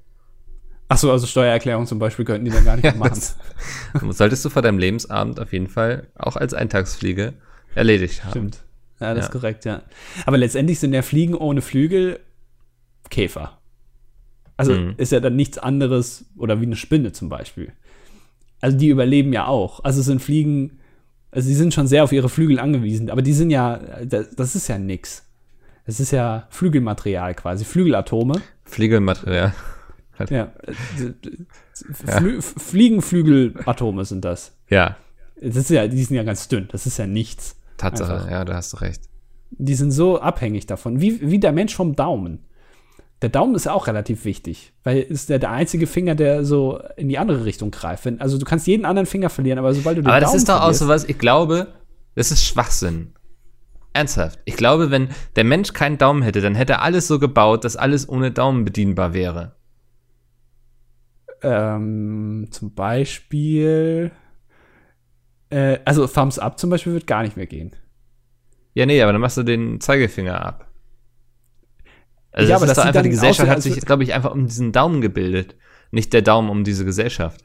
Ach 0.89 0.97
so, 0.97 1.11
also 1.11 1.25
Steuererklärung 1.25 1.87
zum 1.87 1.97
Beispiel 1.99 2.23
könnten 2.25 2.45
die 2.45 2.51
dann 2.51 2.65
gar 2.65 2.75
nicht 2.75 2.83
Ja, 2.85 2.93
machen. 2.93 3.09
das- 3.15 3.37
Solltest 4.17 4.45
du 4.45 4.49
vor 4.49 4.61
deinem 4.61 4.77
Lebensabend 4.77 5.39
auf 5.39 5.53
jeden 5.53 5.67
Fall 5.67 6.07
auch 6.15 6.35
als 6.35 6.53
Eintagsfliege 6.53 7.33
erledigt 7.73 8.23
haben. 8.23 8.31
Stimmt. 8.31 8.63
Ja, 8.99 9.15
das 9.15 9.23
Ja. 9.23 9.25
ist 9.27 9.31
korrekt, 9.31 9.65
ja. 9.65 9.81
Aber 10.27 10.37
letztendlich 10.37 10.79
sind 10.79 10.93
ja 10.93 11.01
Fliegen 11.01 11.33
ohne 11.33 11.61
Flügel 11.61 12.19
Käfer. 13.09 13.57
Also 14.57 14.73
Mhm. 14.73 14.93
ist 14.97 15.11
ja 15.11 15.19
dann 15.19 15.35
nichts 15.35 15.57
anderes 15.57 16.25
oder 16.37 16.59
wie 16.61 16.65
eine 16.67 16.75
Spinne 16.75 17.11
zum 17.11 17.29
Beispiel. 17.29 17.71
Also 18.61 18.77
die 18.77 18.89
überleben 18.89 19.33
ja 19.33 19.47
auch. 19.47 19.83
Also 19.83 20.01
sind 20.01 20.21
Fliegen, 20.21 20.79
also 21.31 21.47
sie 21.47 21.55
sind 21.55 21.73
schon 21.73 21.87
sehr 21.87 22.03
auf 22.03 22.11
ihre 22.11 22.29
Flügel 22.29 22.59
angewiesen, 22.59 23.09
aber 23.09 23.21
die 23.21 23.33
sind 23.33 23.49
ja, 23.49 23.79
das, 24.05 24.35
das 24.35 24.55
ist 24.55 24.67
ja 24.67 24.77
nix. 24.77 25.27
Es 25.85 25.99
ist 25.99 26.11
ja 26.11 26.47
Flügelmaterial 26.51 27.33
quasi, 27.33 27.65
Flügelatome. 27.65 28.41
Fliegelmaterial. 28.65 29.53
Ja. 30.29 30.51
Flü 32.05 32.41
Fliegenflügelatome 32.41 34.05
sind 34.05 34.23
das. 34.23 34.55
Ja, 34.69 34.97
Das 35.41 35.55
ist 35.57 35.69
ja, 35.71 35.87
die 35.87 36.03
sind 36.03 36.15
ja 36.15 36.23
ganz 36.23 36.47
dünn. 36.47 36.67
Das 36.71 36.85
ist 36.85 36.97
ja 36.99 37.07
nichts. 37.07 37.59
Tatsache, 37.77 38.13
Einfach. 38.13 38.29
ja, 38.31 38.45
da 38.45 38.53
hast 38.53 38.73
du 38.73 38.77
recht. 38.77 39.01
Die 39.49 39.73
sind 39.73 39.91
so 39.91 40.21
abhängig 40.21 40.67
davon, 40.67 41.01
wie, 41.01 41.19
wie 41.21 41.39
der 41.39 41.51
Mensch 41.51 41.75
vom 41.75 41.95
Daumen. 41.95 42.45
Der 43.21 43.29
Daumen 43.29 43.53
ist 43.53 43.65
ja 43.65 43.73
auch 43.73 43.87
relativ 43.87 44.25
wichtig, 44.25 44.73
weil 44.83 44.99
ist 44.99 45.29
der, 45.29 45.37
der 45.37 45.51
einzige 45.51 45.85
Finger, 45.85 46.15
der 46.15 46.43
so 46.43 46.81
in 46.97 47.07
die 47.07 47.19
andere 47.19 47.45
Richtung 47.45 47.69
greift. 47.69 48.05
Wenn, 48.05 48.19
also 48.19 48.37
du 48.39 48.45
kannst 48.45 48.65
jeden 48.65 48.83
anderen 48.83 49.05
Finger 49.05 49.29
verlieren, 49.29 49.59
aber 49.59 49.73
sobald 49.73 49.97
du 49.97 50.01
den 50.01 50.07
Aber 50.07 50.19
das 50.19 50.29
Daumen 50.31 50.37
ist 50.37 50.49
doch 50.49 50.61
auch 50.61 50.73
so 50.73 50.87
was, 50.87 51.03
ich 51.05 51.19
glaube, 51.19 51.67
das 52.15 52.31
ist 52.31 52.43
Schwachsinn. 52.43 53.13
Ernsthaft. 53.93 54.39
Ich 54.45 54.55
glaube, 54.55 54.89
wenn 54.89 55.09
der 55.35 55.43
Mensch 55.43 55.73
keinen 55.73 55.97
Daumen 55.97 56.21
hätte, 56.23 56.41
dann 56.41 56.55
hätte 56.55 56.73
er 56.73 56.81
alles 56.81 57.07
so 57.07 57.19
gebaut, 57.19 57.63
dass 57.65 57.75
alles 57.75 58.07
ohne 58.07 58.31
Daumen 58.31 58.65
bedienbar 58.65 59.13
wäre. 59.13 59.55
ähm, 61.43 62.47
zum 62.51 62.73
Beispiel, 62.73 64.11
äh, 65.49 65.79
also 65.85 66.07
Thumbs 66.07 66.39
Up 66.39 66.59
zum 66.59 66.69
Beispiel 66.69 66.93
wird 66.93 67.07
gar 67.07 67.23
nicht 67.23 67.35
mehr 67.37 67.47
gehen. 67.47 67.71
Ja, 68.73 68.85
nee, 68.85 69.01
aber 69.01 69.11
dann 69.11 69.21
machst 69.21 69.37
du 69.37 69.43
den 69.43 69.81
Zeigefinger 69.81 70.43
ab. 70.45 70.70
Also 72.31 72.49
Ja, 72.49 72.55
das 72.55 72.61
aber 72.61 72.65
ist 72.65 72.69
das 72.69 72.77
doch 72.77 72.85
einfach, 72.85 73.01
die 73.03 73.09
Gesellschaft 73.09 73.49
hat 73.49 73.61
sich, 73.61 73.81
glaube 73.81 74.03
ich, 74.03 74.13
einfach 74.13 74.31
um 74.31 74.47
diesen 74.47 74.71
Daumen 74.71 75.01
gebildet. 75.01 75.55
Nicht 75.91 76.13
der 76.13 76.21
Daumen 76.21 76.49
um 76.49 76.63
diese 76.63 76.85
Gesellschaft. 76.85 77.43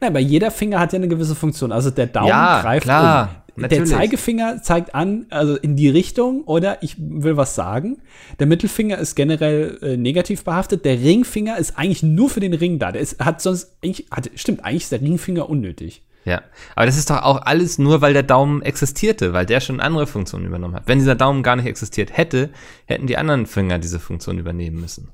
Nein, 0.00 0.10
aber 0.10 0.20
jeder 0.20 0.50
Finger 0.50 0.80
hat 0.80 0.92
ja 0.92 0.98
eine 0.98 1.08
gewisse 1.08 1.34
Funktion. 1.34 1.72
Also 1.72 1.90
der 1.90 2.06
Daumen 2.06 2.28
Ja, 2.28 2.62
greift 2.62 2.84
klar, 2.84 3.44
um. 3.56 3.68
Der. 3.68 3.84
Zeigefinger 3.84 4.62
zeigt 4.62 4.94
an, 4.94 5.26
also 5.28 5.56
in 5.56 5.76
die 5.76 5.90
Richtung 5.90 6.44
oder 6.44 6.82
ich 6.82 6.96
will 6.98 7.36
was 7.36 7.54
sagen. 7.54 7.98
Der 8.38 8.46
Mittelfinger 8.46 8.96
ist 8.96 9.16
generell 9.16 9.76
äh, 9.82 9.96
negativ 9.98 10.44
behaftet. 10.44 10.84
Der 10.86 10.98
Ringfinger 10.98 11.58
ist 11.58 11.76
eigentlich 11.76 12.02
nur 12.02 12.30
für 12.30 12.40
den 12.40 12.54
Ring 12.54 12.78
da. 12.78 12.90
Der 12.92 13.02
ist, 13.02 13.22
hat 13.22 13.42
sonst, 13.42 13.76
eigentlich, 13.84 14.06
hat, 14.10 14.30
stimmt, 14.34 14.64
eigentlich 14.64 14.84
ist 14.84 14.92
der 14.92 15.02
Ringfinger 15.02 15.50
unnötig. 15.50 16.02
Ja, 16.24 16.42
aber 16.76 16.86
das 16.86 16.98
ist 16.98 17.08
doch 17.08 17.22
auch 17.22 17.40
alles 17.42 17.78
nur, 17.78 18.02
weil 18.02 18.12
der 18.12 18.22
Daumen 18.22 18.60
existierte, 18.62 19.32
weil 19.32 19.46
der 19.46 19.60
schon 19.60 19.80
andere 19.80 20.06
Funktionen 20.06 20.44
übernommen 20.46 20.74
hat. 20.74 20.82
Wenn 20.86 20.98
dieser 20.98 21.14
Daumen 21.14 21.42
gar 21.42 21.56
nicht 21.56 21.66
existiert 21.66 22.14
hätte, 22.16 22.50
hätten 22.84 23.06
die 23.06 23.16
anderen 23.16 23.46
Finger 23.46 23.78
diese 23.78 23.98
Funktion 23.98 24.38
übernehmen 24.38 24.80
müssen. 24.80 25.08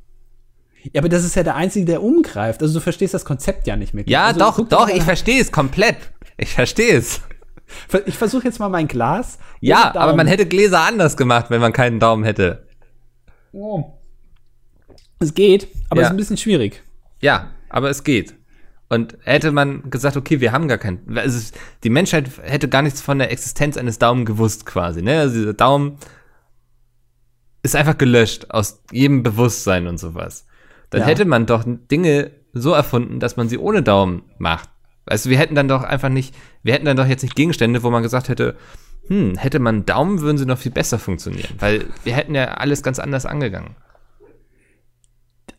Ja, 0.93 1.01
aber 1.01 1.09
das 1.09 1.25
ist 1.25 1.37
ja 1.37 1.43
der 1.43 1.55
einzige, 1.55 1.87
der 1.87 2.03
umgreift. 2.03 2.61
Also 2.63 2.75
du 2.75 2.81
verstehst 2.81 3.15
das 3.15 3.25
Konzept 3.25 3.67
ja 3.67 3.77
nicht 3.77 3.95
mehr. 3.95 4.05
Ja, 4.07 4.27
also, 4.27 4.39
doch, 4.41 4.69
doch, 4.69 4.89
ich 4.89 5.03
verstehe 5.03 5.41
es 5.41 5.51
komplett. 5.53 5.97
Ich 6.37 6.53
verstehe 6.53 6.97
es. 6.97 7.21
Ich 8.05 8.17
versuche 8.17 8.45
jetzt 8.45 8.61
mal 8.61 8.69
mein 8.69 8.87
Glas. 8.87 9.39
Ja, 9.61 9.95
aber 9.97 10.15
man 10.15 10.27
hätte 10.27 10.47
Gläser 10.47 10.81
anders 10.83 11.17
gemacht, 11.17 11.47
wenn 11.51 11.61
man 11.61 11.73
keinen 11.73 11.99
Daumen 11.99 12.23
hätte. 12.25 12.67
Es 15.19 15.35
geht, 15.35 15.69
aber 15.89 16.01
Ja. 16.01 16.07
es 16.07 16.11
ist 16.11 16.15
ein 16.15 16.17
bisschen 16.17 16.37
schwierig. 16.37 16.83
Ja, 17.21 17.51
aber 17.69 17.91
es 17.91 18.05
geht. 18.05 18.35
Und 18.89 19.19
hätte 19.25 19.51
man 19.51 19.91
gesagt, 19.91 20.17
okay, 20.17 20.41
wir 20.41 20.53
haben 20.53 20.69
gar 20.69 20.79
keinen, 20.79 21.19
also 21.19 21.53
die 21.83 21.91
Menschheit 21.91 22.31
hätte 22.43 22.69
gar 22.69 22.83
nichts 22.83 23.01
von 23.01 23.19
der 23.19 23.33
Existenz 23.33 23.77
eines 23.77 23.99
Daumen 23.99 24.25
gewusst 24.25 24.65
quasi, 24.65 25.03
ne? 25.03 25.19
Also 25.21 25.35
dieser 25.35 25.55
Daumen 25.55 25.99
ist 27.63 27.75
einfach 27.75 27.99
gelöscht 27.99 28.47
aus 28.51 28.83
jedem 28.93 29.23
Bewusstsein 29.25 29.89
und 29.89 29.99
sowas. 29.99 30.47
Dann 30.91 31.01
Ja. 31.01 31.07
hätte 31.09 31.25
man 31.25 31.47
doch 31.47 31.65
Dinge 31.67 32.31
so 32.53 32.73
erfunden, 32.73 33.19
dass 33.19 33.37
man 33.37 33.49
sie 33.49 33.59
ohne 33.59 33.83
Daumen 33.83 34.23
macht. 34.39 34.69
Also 35.05 35.31
wir 35.31 35.39
hätten 35.39 35.57
dann 35.57 35.69
doch 35.69 35.83
einfach 35.83 36.09
nicht, 36.09 36.35
wir 36.63 36.73
hätten 36.75 36.85
dann 36.87 36.97
doch 36.97 37.07
jetzt 37.07 37.23
nicht 37.23 37.35
Gegenstände, 37.35 37.83
wo 37.83 37.91
man 37.91 38.05
gesagt 38.05 38.29
hätte, 38.29 38.57
hm, 39.09 39.37
hätte 39.37 39.59
man 39.59 39.77
einen 39.77 39.87
Daumen, 39.87 40.21
würden 40.21 40.39
sie 40.39 40.47
noch 40.47 40.59
viel 40.59 40.73
besser 40.73 40.99
funktionieren, 40.99 41.55
weil 41.59 41.87
wir 42.05 42.15
hätten 42.15 42.35
ja 42.35 42.55
alles 42.55 42.83
ganz 42.83 42.99
anders 43.01 43.27
angegangen. 43.27 43.75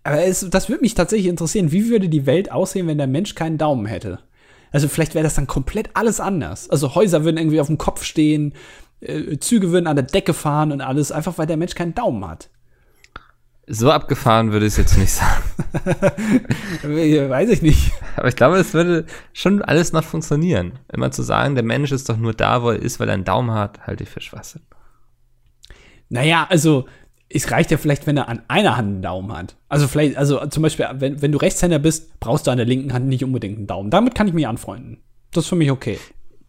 Aber 0.08 0.24
es, 0.24 0.50
das 0.50 0.70
würde 0.70 0.84
mich 0.84 0.94
tatsächlich 0.94 1.28
interessieren. 1.28 1.74
Wie 1.74 1.90
würde 1.90 2.08
die 2.08 2.26
Welt 2.26 2.50
aussehen, 2.50 2.88
wenn 2.88 2.98
der 2.98 3.08
Mensch 3.08 3.36
keinen 3.36 3.58
Daumen 3.58 3.86
hätte? 3.86 4.20
Also 4.72 4.88
vielleicht 4.88 5.16
wäre 5.16 5.24
das 5.24 5.36
dann 5.36 5.48
komplett 5.48 5.90
alles 5.96 6.22
anders. 6.22 6.70
Also 6.70 6.96
Häuser 6.96 7.26
würden 7.26 7.36
irgendwie 7.36 7.60
auf 7.60 7.68
dem 7.68 7.78
Kopf 7.78 8.04
stehen, 8.04 8.54
äh, 9.02 9.38
Züge 9.40 9.72
würden 9.72 9.86
an 9.86 9.98
der 9.98 10.06
Decke 10.06 10.34
fahren 10.34 10.72
und 10.72 10.80
alles, 10.80 11.12
einfach 11.12 11.38
weil 11.38 11.46
der 11.46 11.58
Mensch 11.58 11.76
keinen 11.76 11.94
Daumen 11.94 12.26
hat. 12.26 12.50
So 13.68 13.92
abgefahren 13.92 14.54
würde 14.54 14.66
ich 14.66 14.74
es 14.74 14.78
jetzt 14.78 14.98
nicht 14.98 15.12
sagen. 15.12 15.44
Weiß 17.30 17.50
ich 17.50 17.62
nicht. 17.62 17.92
Aber 18.16 18.30
ich 18.30 18.38
glaube, 18.38 18.60
es 18.60 18.74
würde 18.74 19.06
schon 19.34 19.62
alles 19.62 19.92
noch 19.92 20.06
funktionieren. 20.06 20.80
Immer 20.94 21.12
zu 21.12 21.22
sagen, 21.22 21.56
der 21.56 21.66
Mensch 21.66 21.92
ist 21.92 22.08
doch 22.08 22.16
nur 22.16 22.34
da, 22.34 22.64
wo 22.64 22.70
er 22.70 22.82
ist, 22.82 23.02
weil 23.02 23.10
er 23.10 23.16
einen 23.16 23.26
Daumen 23.26 23.52
hat, 23.52 23.86
halte 23.86 24.04
ich 24.04 24.10
für 24.10 24.22
Schwachsinn. 24.22 24.62
Naja, 26.08 26.48
also 26.50 26.86
es 27.30 27.52
reicht 27.52 27.72
ja 27.72 27.78
vielleicht, 27.78 28.08
wenn 28.08 28.18
er 28.18 28.30
an 28.30 28.42
einer 28.48 28.78
Hand 28.78 28.88
einen 28.88 29.02
Daumen 29.02 29.32
hat. 29.36 29.56
Also 29.70 29.88
vielleicht, 29.88 30.18
also 30.18 30.46
zum 30.48 30.64
Beispiel, 30.64 30.88
wenn, 30.94 31.22
wenn 31.22 31.32
du 31.32 31.38
Rechtshänder 31.38 31.80
bist, 31.80 32.20
brauchst 32.20 32.48
du 32.48 32.52
an 32.52 32.58
der 32.58 32.66
linken 32.66 32.94
Hand 32.94 33.08
nicht 33.08 33.24
unbedingt 33.24 33.58
einen 33.58 33.68
Daumen. 33.68 33.90
Damit 33.90 34.16
kann 34.16 34.28
ich 34.28 34.34
mich 34.34 34.48
anfreunden. 34.48 35.00
Das 35.32 35.44
ist 35.44 35.50
für 35.50 35.56
mich 35.56 35.72
okay. 35.72 36.00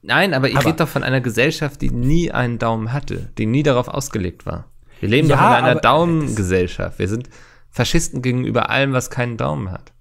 Nein, 0.03 0.35
aber 0.35 0.49
ich 0.49 0.57
Aber- 0.57 0.66
rede 0.66 0.76
doch 0.79 0.89
von 0.89 1.03
einer 1.03 1.20
Gesellschaft, 1.20 1.81
die 1.81 1.91
nie 1.91 2.31
einen 2.31 2.59
Daumen 2.59 2.93
hatte, 2.93 3.31
die 3.39 3.47
nie 3.47 3.64
darauf 3.64 3.89
ausgelegt 3.89 4.47
war. 4.47 4.66
Wir 5.01 5.09
leben 5.09 5.29
Ja, 5.29 5.37
doch 5.37 5.59
in 5.59 5.64
einer 5.64 5.81
Daumengesellschaft. 5.81 6.99
Wir 6.99 7.09
sind 7.09 7.29
Faschisten 7.70 8.22
gegenüber 8.22 8.70
allem, 8.70 8.93
was 8.93 9.11
keinen 9.11 9.37
Daumen 9.37 9.70
hat. 9.70 9.93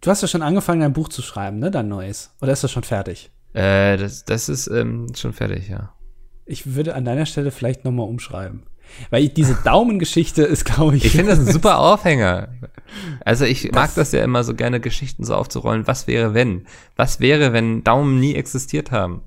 Du 0.00 0.10
hast 0.10 0.22
ja 0.22 0.28
schon 0.28 0.42
angefangen, 0.42 0.82
ein 0.82 0.92
Buch 0.92 1.08
zu 1.08 1.22
schreiben, 1.22 1.58
ne? 1.58 1.70
Dein 1.70 1.88
neues. 1.88 2.34
Oder 2.40 2.52
ist 2.52 2.62
das 2.64 2.70
schon 2.72 2.82
fertig? 2.82 3.30
Äh, 3.52 3.96
das, 3.96 4.24
das 4.24 4.48
ist 4.48 4.66
ähm, 4.68 5.06
schon 5.16 5.32
fertig, 5.32 5.68
ja. 5.68 5.92
Ich 6.46 6.74
würde 6.74 6.94
an 6.94 7.04
deiner 7.04 7.26
Stelle 7.26 7.50
vielleicht 7.50 7.84
nochmal 7.84 8.08
umschreiben. 8.08 8.64
Weil 9.10 9.28
diese 9.28 9.54
Daumengeschichte 9.64 10.42
ist, 10.44 10.64
glaube 10.64 10.96
ich. 10.96 11.04
Ich 11.04 11.12
finde 11.12 11.30
das 11.34 11.40
ein 11.40 11.52
super 11.52 11.78
Aufhänger. 11.80 12.48
Also 13.24 13.44
ich 13.44 13.72
mag 13.72 13.94
das 13.94 14.12
ja 14.12 14.22
immer 14.22 14.44
so 14.44 14.54
gerne, 14.54 14.78
Geschichten 14.80 15.24
so 15.24 15.34
aufzurollen. 15.34 15.86
Was 15.86 16.06
wäre, 16.06 16.32
wenn? 16.34 16.66
Was 16.96 17.18
wäre, 17.20 17.52
wenn 17.52 17.82
Daumen 17.82 18.20
nie 18.20 18.34
existiert 18.34 18.90
haben? 18.92 19.22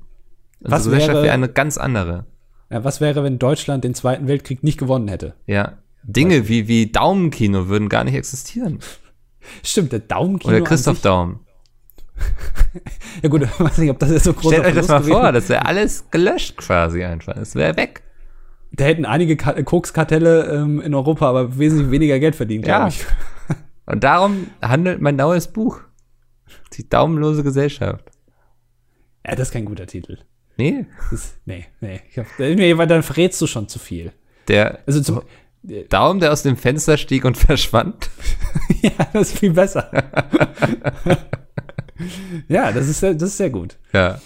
Unsere 0.60 0.72
Was 0.76 0.84
Gesellschaft 0.86 1.14
wäre- 1.14 1.24
wäre 1.24 1.34
eine 1.34 1.50
ganz 1.50 1.78
andere. 1.78 2.26
ja, 2.70 2.84
was 2.84 3.02
wäre, 3.02 3.24
wenn 3.24 3.40
Deutschland 3.40 3.84
den 3.84 3.94
Zweiten 3.94 4.28
Weltkrieg 4.28 4.64
nicht 4.64 4.78
gewonnen 4.80 5.08
hätte? 5.10 5.34
Ja. 5.46 5.74
Dinge 6.04 6.48
wie, 6.48 6.68
wie 6.70 6.90
Daumenkino 6.92 7.68
würden 7.68 7.90
gar 7.90 8.06
nicht 8.06 8.16
existieren. 8.16 8.80
Stimmt, 9.64 9.92
der 9.92 10.00
Daumenkino. 10.00 10.56
Oder 10.56 10.64
Christoph 10.64 11.02
Daum. 11.02 11.42
Ja 13.22 13.30
gut, 13.30 13.44
ich 13.44 13.60
weiß 13.60 13.78
nicht, 13.80 13.90
ob 13.90 14.00
das 14.00 14.12
jetzt 14.12 14.24
so 14.26 14.34
groß 14.34 14.52
Stellt 14.54 14.66
euch 14.68 14.76
das 14.76 14.88
mal 14.88 15.04
vor, 15.04 15.32
das 15.32 15.50
wäre 15.50 15.66
alles 15.66 16.10
gelöscht 16.12 16.58
quasi 16.58 17.04
einfach. 17.04 17.36
Es 17.38 17.56
wäre 17.56 17.76
weg. 17.78 18.04
Da 18.72 18.84
hätten 18.86 19.06
einige 19.06 19.38
Ka 19.38 19.62
Kokskartelle 19.64 20.46
ähm, 20.54 20.82
in 20.82 20.94
Europa 20.94 21.28
aber 21.30 21.58
wesentlich 21.58 21.90
weniger 21.92 22.20
Geld 22.20 22.36
verdient, 22.36 22.66
glaube 22.66 22.82
Ja. 22.82 22.88
ich. 22.90 23.06
Und 23.86 24.04
darum 24.04 24.48
handelt 24.62 25.02
mein 25.02 25.16
neues 25.16 25.48
Buch. 25.48 25.80
Die 26.74 26.88
daumenlose 26.88 27.44
Gesellschaft. 27.44 28.04
Ja, 29.26 29.36
das 29.36 29.48
ist 29.50 29.54
kein 29.54 29.66
guter 29.66 29.88
Titel. 29.88 30.18
Nee, 30.58 30.86
Das, 31.12 31.36
nee, 31.46 31.66
nee. 31.82 32.02
Ich 32.10 32.18
hab, 32.18 32.26
nee, 32.40 32.78
weil 32.78 32.88
dann 32.88 33.04
verrätst 33.04 33.40
du 33.42 33.48
schon 33.48 33.68
zu 33.70 33.80
viel. 33.80 34.12
der 34.48 34.80
Also 34.86 35.02
zum, 35.02 35.22
Daumen, 35.90 36.20
der 36.20 36.32
aus 36.34 36.44
dem 36.44 36.58
Fenster 36.58 36.98
stieg 36.98 37.26
und 37.26 37.38
verschwand. 37.38 38.10
ja, 38.82 38.92
das 39.14 39.30
ist 39.32 39.40
viel 39.40 39.52
besser. 39.54 39.90
ja, 42.48 42.72
das 42.72 42.88
ist, 42.88 43.00
sehr- 43.00 43.14
das 43.14 43.30
ist 43.30 43.38
sehr 43.38 43.50
gut. 43.50 43.78
Ja. 43.94 44.20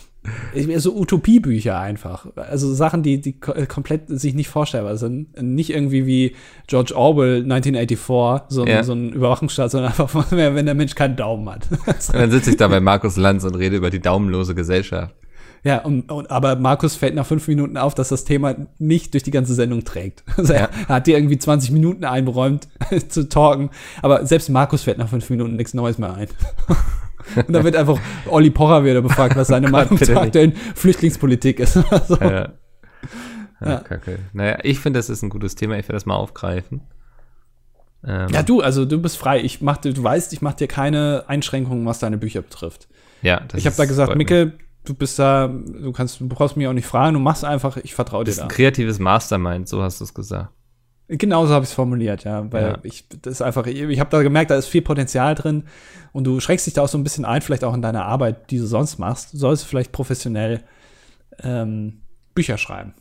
So 0.78 0.96
Utopiebücher 0.96 1.80
einfach. 1.80 2.28
Also 2.36 2.74
Sachen, 2.74 3.04
die, 3.04 3.22
die 3.22 3.40
komplett 3.40 4.04
sich 4.08 4.34
nicht 4.34 4.50
vorstellbar 4.50 4.98
sind. 4.98 5.42
Nicht 5.42 5.72
irgendwie 5.72 6.06
wie 6.06 6.36
George 6.68 6.96
Orwell 6.96 7.44
1984, 7.44 8.46
so 8.50 8.62
ein, 8.62 8.68
ja. 8.68 8.84
so 8.84 8.94
ein 8.94 9.12
Überwachungsstaat, 9.14 9.72
sondern 9.72 9.92
einfach, 9.92 10.26
wenn 10.32 10.66
der 10.66 10.76
Mensch 10.76 10.96
keinen 10.96 11.16
Daumen 11.16 11.50
hat. 11.50 11.68
und 11.72 12.14
dann 12.14 12.32
sitze 12.32 12.52
ich 12.52 12.58
da 12.58 12.68
bei 12.68 12.80
Markus 12.80 13.18
Lanz 13.18 13.44
und 13.44 13.56
rede 13.56 13.78
über 13.78 13.90
die 13.90 14.00
daumenlose 14.00 14.56
Gesellschaft. 14.56 15.16
Ja, 15.64 15.80
und, 15.80 16.12
und, 16.12 16.32
aber 16.32 16.56
Markus 16.56 16.96
fällt 16.96 17.14
nach 17.14 17.26
fünf 17.26 17.48
Minuten 17.48 17.78
auf, 17.78 17.94
dass 17.94 18.10
das 18.10 18.26
Thema 18.26 18.56
nicht 18.80 19.14
durch 19.14 19.24
die 19.24 19.32
ganze 19.32 19.54
Sendung 19.54 19.84
trägt. 19.84 20.24
Also 20.38 20.54
ja. 20.54 20.70
er 20.88 20.96
hat 20.96 21.08
dir 21.08 21.18
irgendwie 21.18 21.38
20 21.38 21.72
Minuten 21.72 22.04
einberäumt 22.04 22.68
zu 23.10 23.30
talken, 23.30 23.70
aber 24.02 24.26
selbst 24.26 24.50
Markus 24.50 24.84
fällt 24.84 24.98
nach 24.98 25.10
fünf 25.10 25.30
Minuten 25.30 25.56
nichts 25.56 25.76
Neues 25.76 26.00
mehr 26.00 26.16
ein. 26.16 26.28
Und 27.48 27.54
dann 27.54 27.64
wird 27.64 27.76
einfach 27.76 28.00
Olli 28.28 28.50
Pocher 28.50 28.84
wieder 28.84 29.02
befragt, 29.02 29.36
was 29.36 29.48
seine 29.48 29.70
Meinung 29.72 29.98
zur 29.98 30.22
aktuellen 30.22 30.54
Flüchtlingspolitik 30.54 31.60
ist. 31.60 31.74
so. 31.74 32.16
Ja. 32.20 32.54
Ja, 33.62 33.70
ja. 33.70 33.80
Kacke. 33.80 34.20
Naja, 34.34 34.58
ich 34.64 34.80
finde, 34.80 35.00
das 35.00 35.10
ist 35.10 35.22
ein 35.22 35.30
gutes 35.30 35.56
Thema. 35.56 35.78
Ich 35.78 35.84
werde 35.84 35.94
das 35.94 36.06
mal 36.06 36.16
aufgreifen. 36.16 36.82
Ähm. 38.04 38.30
Ja, 38.30 38.42
du, 38.42 38.62
also 38.62 38.86
du 38.86 39.00
bist 39.00 39.18
frei. 39.18 39.42
Ich 39.42 39.62
mach, 39.62 39.78
du 39.78 40.04
weißt, 40.04 40.34
ich 40.34 40.42
mache 40.42 40.58
dir 40.58 40.68
keine 40.68 41.26
Einschränkungen, 41.28 41.86
was 41.86 42.00
deine 42.00 42.18
Bücher 42.18 42.42
betrifft. 42.42 42.88
Ja, 43.22 43.42
das 43.48 43.60
Ich 43.60 43.66
habe 43.68 43.76
da 43.76 43.86
gesagt, 43.86 44.16
Micke, 44.16 44.54
du 44.84 44.96
bist 44.96 45.20
da, 45.20 45.48
du 45.48 45.92
kannst, 45.92 46.20
du 46.20 46.28
brauchst 46.28 46.58
mich 46.58 46.68
auch 46.68 46.74
nicht 46.74 46.88
fragen, 46.88 47.14
du 47.14 47.20
machst 47.20 47.46
einfach, 47.46 47.78
ich 47.78 47.94
vertraue 47.94 48.24
dir 48.24 48.32
da. 48.32 48.36
Das 48.36 48.38
ist 48.38 48.44
ein 48.44 48.48
kreatives 48.50 48.98
Mastermind, 48.98 49.68
so 49.68 49.84
hast 49.84 50.00
du 50.00 50.06
es 50.06 50.14
gesagt. 50.14 50.50
Genauso 51.14 51.54
habe 51.54 51.64
ich 51.64 51.72
es 51.72 51.76
formuliert, 51.76 52.24
ja, 52.24 52.50
weil 52.54 52.64
ja. 52.64 52.80
ich 52.84 53.06
das 53.10 53.34
ist 53.34 53.42
einfach, 53.42 53.68
ich, 53.68 54.00
habe 54.00 54.10
da 54.10 54.24
gemerkt, 54.24 54.50
da 54.50 54.56
ist 54.56 54.68
viel 54.68 54.82
Potenzial 54.82 55.36
drin 55.36 55.66
und 56.14 56.24
du 56.24 56.40
schränkst 56.40 56.68
dich 56.68 56.74
da 56.74 56.84
auch 56.84 56.88
so 56.88 56.98
ein 56.98 57.04
bisschen 57.04 57.26
ein, 57.26 57.42
vielleicht 57.42 57.66
auch 57.66 57.74
in 57.74 57.82
deiner 57.82 58.06
Arbeit, 58.06 58.50
die 58.50 58.58
du 58.58 58.66
sonst 58.66 58.98
machst. 58.98 59.34
Du 59.34 59.38
sollst 59.38 59.66
vielleicht 59.66 59.92
professionell 59.92 60.64
ähm, 61.44 62.04
Bücher 62.34 62.58
schreiben. 62.58 62.94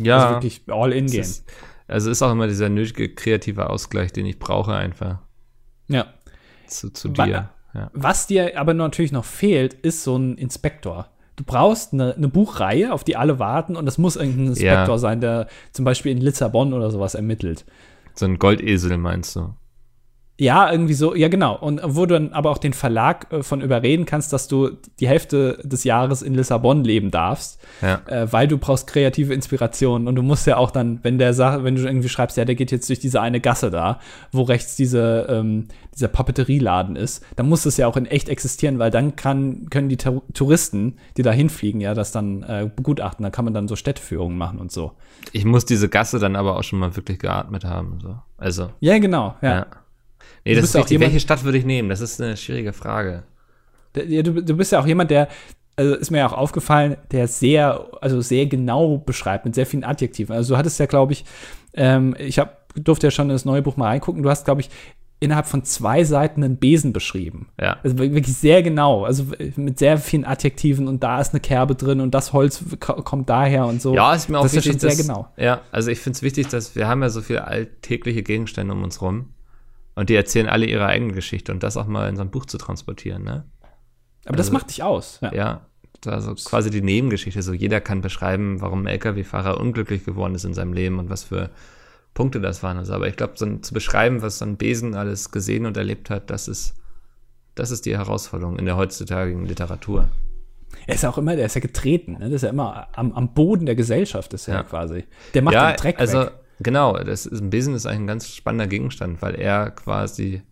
Ja. 0.00 0.18
Also 0.18 0.34
wirklich 0.34 0.62
all 0.66 0.92
in 0.92 1.06
gehen. 1.06 1.20
Ist, 1.20 1.44
also 1.86 2.10
ist 2.10 2.22
auch 2.22 2.32
immer 2.32 2.48
dieser 2.48 2.68
nötige 2.68 3.14
kreative 3.14 3.70
Ausgleich, 3.70 4.12
den 4.12 4.26
ich 4.26 4.40
brauche 4.40 4.74
einfach. 4.74 5.18
Ja. 5.86 6.06
Zu, 6.66 6.90
zu 6.90 7.08
dir. 7.08 7.50
Ja. 7.72 7.90
Was 7.92 8.26
dir 8.26 8.58
aber 8.58 8.74
natürlich 8.74 9.12
noch 9.12 9.24
fehlt, 9.24 9.74
ist 9.74 10.02
so 10.02 10.16
ein 10.16 10.36
Inspektor. 10.36 11.08
Du 11.36 11.44
brauchst 11.44 11.92
eine, 11.92 12.14
eine 12.14 12.28
Buchreihe, 12.28 12.92
auf 12.92 13.04
die 13.04 13.16
alle 13.16 13.38
warten, 13.38 13.76
und 13.76 13.86
das 13.86 13.98
muss 13.98 14.16
irgendein 14.16 14.48
Inspektor 14.48 14.94
ja. 14.94 14.98
sein, 14.98 15.20
der 15.20 15.48
zum 15.72 15.84
Beispiel 15.84 16.12
in 16.12 16.18
Lissabon 16.20 16.72
oder 16.72 16.90
sowas 16.90 17.14
ermittelt. 17.14 17.64
So 18.14 18.26
ein 18.26 18.38
Goldesel 18.38 18.98
meinst 18.98 19.36
du? 19.36 19.54
Ja, 20.38 20.72
irgendwie 20.72 20.94
so, 20.94 21.14
ja 21.14 21.28
genau. 21.28 21.56
Und 21.56 21.80
wo 21.84 22.06
du 22.06 22.14
dann 22.14 22.32
aber 22.32 22.50
auch 22.50 22.58
den 22.58 22.72
Verlag 22.72 23.30
äh, 23.32 23.42
von 23.42 23.60
überreden 23.60 24.06
kannst, 24.06 24.32
dass 24.32 24.48
du 24.48 24.70
die 24.98 25.06
Hälfte 25.06 25.58
des 25.62 25.84
Jahres 25.84 26.22
in 26.22 26.34
Lissabon 26.34 26.84
leben 26.84 27.10
darfst, 27.10 27.60
ja. 27.82 28.00
äh, 28.06 28.32
weil 28.32 28.48
du 28.48 28.56
brauchst 28.56 28.86
kreative 28.86 29.34
Inspiration 29.34 30.08
und 30.08 30.14
du 30.14 30.22
musst 30.22 30.46
ja 30.46 30.56
auch 30.56 30.70
dann, 30.70 31.00
wenn 31.02 31.18
der 31.18 31.34
Sache, 31.34 31.64
wenn 31.64 31.76
du 31.76 31.82
irgendwie 31.82 32.08
schreibst, 32.08 32.38
ja, 32.38 32.46
der 32.46 32.54
geht 32.54 32.72
jetzt 32.72 32.88
durch 32.88 32.98
diese 32.98 33.20
eine 33.20 33.40
Gasse 33.40 33.70
da, 33.70 34.00
wo 34.32 34.42
rechts 34.42 34.74
diese, 34.74 35.26
ähm, 35.28 35.68
dieser 35.94 36.08
Papeterieladen 36.08 36.96
ist, 36.96 37.22
dann 37.36 37.48
muss 37.48 37.66
es 37.66 37.76
ja 37.76 37.86
auch 37.86 37.98
in 37.98 38.06
echt 38.06 38.30
existieren, 38.30 38.78
weil 38.78 38.90
dann 38.90 39.16
kann, 39.16 39.68
können 39.68 39.90
die 39.90 39.98
Touristen, 39.98 40.96
die 41.18 41.22
da 41.22 41.30
hinfliegen, 41.30 41.80
ja, 41.80 41.92
das 41.92 42.10
dann 42.10 42.42
äh, 42.42 42.70
begutachten. 42.74 43.22
Da 43.22 43.30
kann 43.30 43.44
man 43.44 43.52
dann 43.52 43.68
so 43.68 43.76
Städteführungen 43.76 44.38
machen 44.38 44.58
und 44.58 44.72
so. 44.72 44.92
Ich 45.32 45.44
muss 45.44 45.66
diese 45.66 45.90
Gasse 45.90 46.18
dann 46.18 46.36
aber 46.36 46.56
auch 46.56 46.64
schon 46.64 46.78
mal 46.78 46.96
wirklich 46.96 47.18
geatmet 47.18 47.64
haben. 47.64 47.98
So. 48.00 48.16
Also. 48.38 48.70
Ja, 48.80 48.98
genau, 48.98 49.36
ja. 49.42 49.50
ja. 49.50 49.66
Nee, 50.44 50.54
das 50.54 50.64
ist 50.64 50.76
richtig. 50.76 51.00
Welche 51.00 51.20
Stadt 51.20 51.44
würde 51.44 51.58
ich 51.58 51.64
nehmen? 51.64 51.88
Das 51.88 52.00
ist 52.00 52.20
eine 52.20 52.36
schwierige 52.36 52.72
Frage. 52.72 53.24
Du, 53.94 54.42
du 54.42 54.56
bist 54.56 54.72
ja 54.72 54.80
auch 54.80 54.86
jemand, 54.86 55.10
der, 55.10 55.28
also 55.76 55.94
ist 55.94 56.10
mir 56.10 56.18
ja 56.18 56.26
auch 56.26 56.32
aufgefallen, 56.32 56.96
der 57.10 57.28
sehr, 57.28 57.88
also 58.00 58.20
sehr 58.20 58.46
genau 58.46 58.98
beschreibt, 58.98 59.44
mit 59.44 59.54
sehr 59.54 59.66
vielen 59.66 59.84
Adjektiven. 59.84 60.34
Also 60.34 60.54
du 60.54 60.58
hattest 60.58 60.80
ja, 60.80 60.86
glaube 60.86 61.12
ich, 61.12 61.24
ähm, 61.74 62.14
ich 62.18 62.38
hab, 62.38 62.72
durfte 62.74 63.08
ja 63.08 63.10
schon 63.10 63.26
in 63.26 63.34
das 63.34 63.44
neue 63.44 63.62
Buch 63.62 63.76
mal 63.76 63.88
reingucken, 63.88 64.22
du 64.22 64.30
hast, 64.30 64.44
glaube 64.44 64.62
ich, 64.62 64.70
innerhalb 65.22 65.46
von 65.46 65.62
zwei 65.62 66.02
Seiten 66.02 66.42
einen 66.42 66.56
Besen 66.56 66.92
beschrieben. 66.92 67.48
Ja. 67.60 67.78
Also 67.84 67.96
wirklich 67.96 68.36
sehr 68.36 68.62
genau, 68.62 69.04
also 69.04 69.26
mit 69.54 69.78
sehr 69.78 69.98
vielen 69.98 70.24
Adjektiven 70.24 70.88
und 70.88 71.04
da 71.04 71.20
ist 71.20 71.32
eine 71.32 71.40
Kerbe 71.40 71.76
drin 71.76 72.00
und 72.00 72.12
das 72.12 72.32
Holz 72.32 72.64
kommt 72.80 73.30
daher 73.30 73.66
und 73.66 73.80
so. 73.80 73.94
Ja, 73.94 74.14
ist 74.14 74.28
mir 74.28 74.38
auch 74.38 74.42
das 74.42 74.54
wichtig, 74.54 74.74
ist 74.74 74.82
schon 74.82 74.90
sehr 74.90 75.04
genau. 75.04 75.28
Ja, 75.36 75.60
also 75.70 75.92
ich 75.92 76.00
finde 76.00 76.16
es 76.16 76.22
wichtig, 76.22 76.48
dass 76.48 76.74
wir 76.74 76.88
haben 76.88 77.02
ja 77.02 77.08
so 77.08 77.20
viele 77.20 77.46
alltägliche 77.46 78.24
Gegenstände 78.24 78.74
um 78.74 78.82
uns 78.82 79.00
rum 79.00 79.26
und 79.94 80.08
die 80.08 80.14
erzählen 80.14 80.48
alle 80.48 80.66
ihre 80.66 80.86
eigene 80.86 81.12
Geschichte 81.12 81.52
und 81.52 81.62
das 81.62 81.76
auch 81.76 81.86
mal 81.86 82.08
in 82.08 82.16
so 82.16 82.22
ein 82.22 82.30
Buch 82.30 82.46
zu 82.46 82.58
transportieren, 82.58 83.22
ne? 83.24 83.44
Aber 84.24 84.34
also, 84.34 84.36
das 84.36 84.52
macht 84.52 84.70
dich 84.70 84.82
aus. 84.82 85.18
Ja, 85.20 85.34
ja 85.34 85.66
also 86.06 86.34
quasi 86.34 86.70
die 86.70 86.82
Nebengeschichte. 86.82 87.42
So 87.42 87.52
jeder 87.52 87.80
kann 87.80 88.00
beschreiben, 88.00 88.60
warum 88.60 88.82
ein 88.82 88.86
LKW-Fahrer 88.86 89.60
unglücklich 89.60 90.04
geworden 90.04 90.34
ist 90.34 90.44
in 90.44 90.54
seinem 90.54 90.72
Leben 90.72 90.98
und 90.98 91.10
was 91.10 91.24
für 91.24 91.50
Punkte 92.14 92.40
das 92.40 92.62
waren. 92.62 92.76
Also, 92.76 92.94
aber 92.94 93.08
ich 93.08 93.16
glaube, 93.16 93.34
so 93.36 93.56
zu 93.56 93.74
beschreiben, 93.74 94.22
was 94.22 94.38
so 94.38 94.44
ein 94.44 94.56
Besen 94.56 94.94
alles 94.94 95.30
gesehen 95.30 95.66
und 95.66 95.76
erlebt 95.76 96.10
hat, 96.10 96.30
das 96.30 96.48
ist, 96.48 96.74
das 97.54 97.70
ist 97.70 97.86
die 97.86 97.96
Herausforderung 97.96 98.58
in 98.58 98.64
der 98.64 98.76
heutzutage 98.76 99.34
Literatur. 99.38 100.08
Er 100.86 100.94
ist 100.94 101.02
ja 101.02 101.10
auch 101.10 101.18
immer, 101.18 101.36
der 101.36 101.46
ist 101.46 101.54
ja 101.54 101.60
getreten, 101.60 102.12
ne? 102.12 102.20
Das 102.20 102.36
ist 102.36 102.42
ja 102.42 102.50
immer 102.50 102.88
am, 102.94 103.12
am 103.12 103.34
Boden 103.34 103.66
der 103.66 103.74
Gesellschaft, 103.74 104.32
ist 104.34 104.46
ja, 104.46 104.54
ja 104.54 104.62
quasi. 104.62 105.04
Der 105.34 105.42
macht 105.42 105.54
ja, 105.54 105.72
den 105.72 105.76
Dreck 105.76 106.00
also, 106.00 106.20
weg. 106.20 106.32
Genau, 106.60 106.96
das 106.98 107.26
ist, 107.26 107.40
ein 107.40 107.50
Besen 107.50 107.74
ist 107.74 107.86
eigentlich 107.86 108.00
ein 108.00 108.06
ganz 108.06 108.28
spannender 108.28 108.66
Gegenstand, 108.66 109.22
weil 109.22 109.34
er 109.34 109.70
quasi 109.70 110.42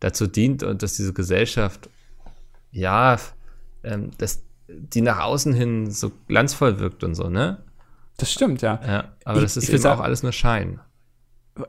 dazu 0.00 0.26
dient 0.26 0.62
und 0.62 0.82
dass 0.82 0.94
diese 0.94 1.12
Gesellschaft, 1.12 1.88
ja, 2.70 3.18
ähm, 3.82 4.10
dass 4.18 4.42
die 4.68 5.00
nach 5.00 5.20
außen 5.20 5.54
hin 5.54 5.90
so 5.90 6.10
glanzvoll 6.26 6.78
wirkt 6.78 7.04
und 7.04 7.14
so, 7.14 7.28
ne? 7.28 7.62
Das 8.16 8.32
stimmt, 8.32 8.62
ja. 8.62 8.80
Ja, 8.86 9.16
aber 9.24 9.38
ich, 9.38 9.44
das 9.44 9.56
ist 9.56 9.68
eben 9.68 9.84
auch 9.86 10.00
alles 10.00 10.22
nur 10.22 10.32
Schein. 10.32 10.80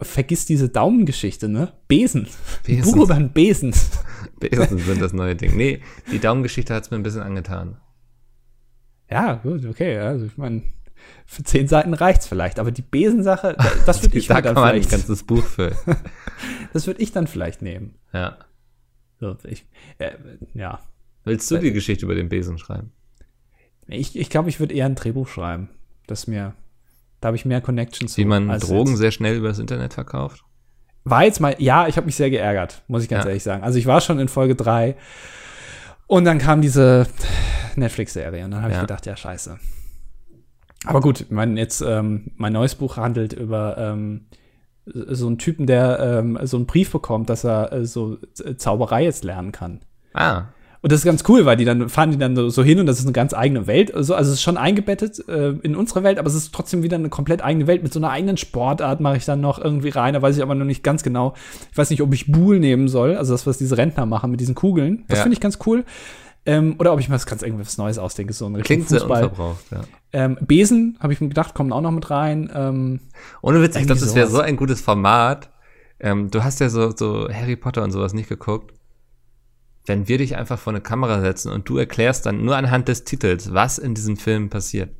Vergiss 0.01 0.45
diese 0.45 0.69
Daumengeschichte, 0.69 1.47
ne? 1.47 1.73
Besen. 1.88 2.28
Besen. 2.63 2.91
Buch 2.91 3.03
über 3.05 3.15
einen 3.15 3.32
Besen. 3.32 3.73
Besen 4.39 4.80
sind 4.80 5.01
das 5.01 5.13
neue 5.13 5.36
Ding. 5.36 5.55
Nee, 5.55 5.82
die 6.11 6.19
Daumengeschichte 6.19 6.73
hat 6.73 6.84
es 6.84 6.91
mir 6.91 6.97
ein 6.97 7.03
bisschen 7.03 7.21
angetan. 7.21 7.78
Ja, 9.09 9.36
gut, 9.36 9.65
okay. 9.65 9.97
Also 9.99 10.25
ich 10.25 10.38
meine, 10.38 10.63
für 11.25 11.43
zehn 11.43 11.67
Seiten 11.67 11.93
reicht's 11.93 12.27
vielleicht, 12.27 12.59
aber 12.59 12.71
die 12.71 12.81
Besensache, 12.81 13.57
das 13.85 14.01
würde 14.01 14.17
ich 14.17 14.27
da 14.27 14.41
dann 14.41 14.55
vielleicht. 14.55 14.87
ein 14.87 14.91
ganzes 14.91 15.23
Buch 15.23 15.43
füllen. 15.43 15.75
das 16.73 16.87
würde 16.87 17.01
ich 17.01 17.11
dann 17.11 17.27
vielleicht 17.27 17.61
nehmen. 17.61 17.95
Ja. 18.13 18.37
So, 19.19 19.35
ich, 19.43 19.65
äh, 19.97 20.11
ja. 20.53 20.79
Willst 21.23 21.51
du 21.51 21.57
die 21.57 21.73
Geschichte 21.73 22.05
über 22.05 22.15
den 22.15 22.29
Besen 22.29 22.57
schreiben? 22.57 22.91
Ich, 23.87 24.17
ich 24.17 24.29
glaube, 24.29 24.49
ich 24.49 24.59
würde 24.59 24.73
eher 24.73 24.85
ein 24.85 24.95
Drehbuch 24.95 25.27
schreiben. 25.27 25.69
Das 26.07 26.27
mir, 26.27 26.53
da 27.19 27.27
habe 27.27 27.37
ich 27.37 27.45
mehr 27.45 27.61
Connections. 27.61 28.15
Wie 28.17 28.25
man 28.25 28.47
Drogen 28.59 28.91
jetzt. 28.91 28.99
sehr 28.99 29.11
schnell 29.11 29.35
übers 29.35 29.59
Internet 29.59 29.93
verkauft? 29.93 30.43
War 31.03 31.23
jetzt 31.23 31.39
mal, 31.39 31.55
ja, 31.57 31.87
ich 31.87 31.97
habe 31.97 32.05
mich 32.05 32.15
sehr 32.15 32.29
geärgert, 32.29 32.83
muss 32.87 33.03
ich 33.03 33.09
ganz 33.09 33.23
ja. 33.23 33.29
ehrlich 33.29 33.43
sagen. 33.43 33.63
Also 33.63 33.79
ich 33.79 33.85
war 33.85 34.01
schon 34.01 34.19
in 34.19 34.27
Folge 34.27 34.55
3 34.55 34.95
und 36.05 36.25
dann 36.25 36.37
kam 36.37 36.61
diese 36.61 37.07
Netflix-Serie 37.75 38.45
und 38.45 38.51
dann 38.51 38.61
habe 38.61 38.73
ja. 38.73 38.79
ich 38.79 38.81
gedacht, 38.81 39.05
ja, 39.05 39.15
scheiße. 39.15 39.57
Aber 40.88 41.01
gut, 41.01 41.25
mein, 41.29 41.57
jetzt, 41.57 41.81
ähm, 41.81 42.31
mein 42.35 42.53
neues 42.53 42.75
Buch 42.75 42.97
handelt 42.97 43.33
über 43.33 43.77
ähm, 43.77 44.25
so 44.85 45.27
einen 45.27 45.38
Typen, 45.38 45.67
der 45.67 45.99
ähm, 45.99 46.39
so 46.43 46.57
einen 46.57 46.65
Brief 46.65 46.91
bekommt, 46.91 47.29
dass 47.29 47.43
er 47.43 47.73
äh, 47.73 47.85
so 47.85 48.17
Zauberei 48.57 49.03
jetzt 49.03 49.23
lernen 49.23 49.51
kann. 49.51 49.81
Ah. 50.13 50.45
Und 50.81 50.91
das 50.91 50.99
ist 50.99 51.05
ganz 51.05 51.23
cool, 51.27 51.45
weil 51.45 51.57
die 51.57 51.65
dann 51.65 51.89
fahren 51.89 52.11
die 52.11 52.17
dann 52.17 52.49
so 52.49 52.63
hin 52.63 52.79
und 52.79 52.85
das 52.85 52.99
ist 52.99 53.05
eine 53.05 53.11
ganz 53.11 53.33
eigene 53.33 53.67
Welt. 53.67 53.93
Also, 53.93 54.13
also 54.13 54.29
es 54.29 54.38
ist 54.38 54.43
schon 54.43 54.57
eingebettet 54.57 55.27
äh, 55.27 55.49
in 55.49 55.75
unsere 55.75 56.03
Welt, 56.03 56.19
aber 56.19 56.27
es 56.27 56.35
ist 56.35 56.53
trotzdem 56.53 56.83
wieder 56.83 56.95
eine 56.95 57.09
komplett 57.09 57.43
eigene 57.43 57.67
Welt. 57.67 57.83
Mit 57.83 57.91
so 57.91 57.99
einer 57.99 58.11
eigenen 58.11 58.38
Sportart 58.38 58.99
mache 59.01 59.17
ich 59.17 59.25
dann 59.25 59.41
noch 59.41 59.59
irgendwie 59.59 59.89
rein. 59.89 60.13
Da 60.13 60.21
weiß 60.21 60.38
ich 60.38 60.43
aber 60.43 60.55
noch 60.55 60.65
nicht 60.65 60.83
ganz 60.83 61.03
genau. 61.03 61.33
Ich 61.71 61.77
weiß 61.77 61.89
nicht, 61.89 62.01
ob 62.01 62.13
ich 62.13 62.31
Buhl 62.31 62.59
nehmen 62.59 62.88
soll, 62.88 63.17
also 63.17 63.33
das, 63.33 63.47
was 63.47 63.57
diese 63.57 63.77
Rentner 63.77 64.05
machen 64.05 64.29
mit 64.29 64.39
diesen 64.39 64.55
Kugeln. 64.55 65.03
Das 65.07 65.17
ja. 65.17 65.23
finde 65.23 65.33
ich 65.33 65.41
ganz 65.41 65.57
cool. 65.65 65.83
Ähm, 66.45 66.75
oder 66.79 66.93
ob 66.93 66.99
ich 66.99 67.09
mir 67.09 67.17
ganz 67.17 67.41
irgendwas 67.41 67.77
Neues 67.77 67.97
ausdenke, 67.97 68.31
so 68.31 68.45
ein 68.45 68.61
Klingt 68.61 68.88
Fußball. 68.88 69.17
sehr 69.17 69.31
unverbraucht, 69.31 69.65
ja. 69.71 69.81
Ähm, 70.13 70.37
Besen, 70.41 70.97
habe 70.99 71.13
ich 71.13 71.21
mir 71.21 71.27
gedacht, 71.27 71.53
kommen 71.53 71.73
auch 71.73 71.81
noch 71.81 71.91
mit 71.91 72.09
rein. 72.09 72.49
Ähm, 72.53 73.01
Ohne 73.41 73.61
Witz, 73.61 73.75
ich 73.75 73.85
glaube, 73.85 73.99
das 73.99 74.15
wäre 74.15 74.29
so 74.29 74.39
ein 74.39 74.55
gutes 74.55 74.79
Format. 74.81 75.49
Ähm, 75.99 76.31
du 76.31 76.43
hast 76.43 76.59
ja 76.59 76.69
so, 76.69 76.95
so 76.95 77.27
Harry 77.31 77.55
Potter 77.55 77.83
und 77.83 77.91
sowas 77.91 78.13
nicht 78.13 78.29
geguckt. 78.29 78.73
Wenn 79.85 80.07
wir 80.07 80.17
dich 80.17 80.35
einfach 80.35 80.59
vor 80.59 80.73
eine 80.73 80.81
Kamera 80.81 81.21
setzen 81.21 81.51
und 81.51 81.67
du 81.67 81.77
erklärst 81.77 82.25
dann 82.25 82.43
nur 82.43 82.55
anhand 82.55 82.87
des 82.87 83.03
Titels, 83.03 83.53
was 83.53 83.77
in 83.77 83.95
diesem 83.95 84.17
Film 84.17 84.49
passiert. 84.49 84.91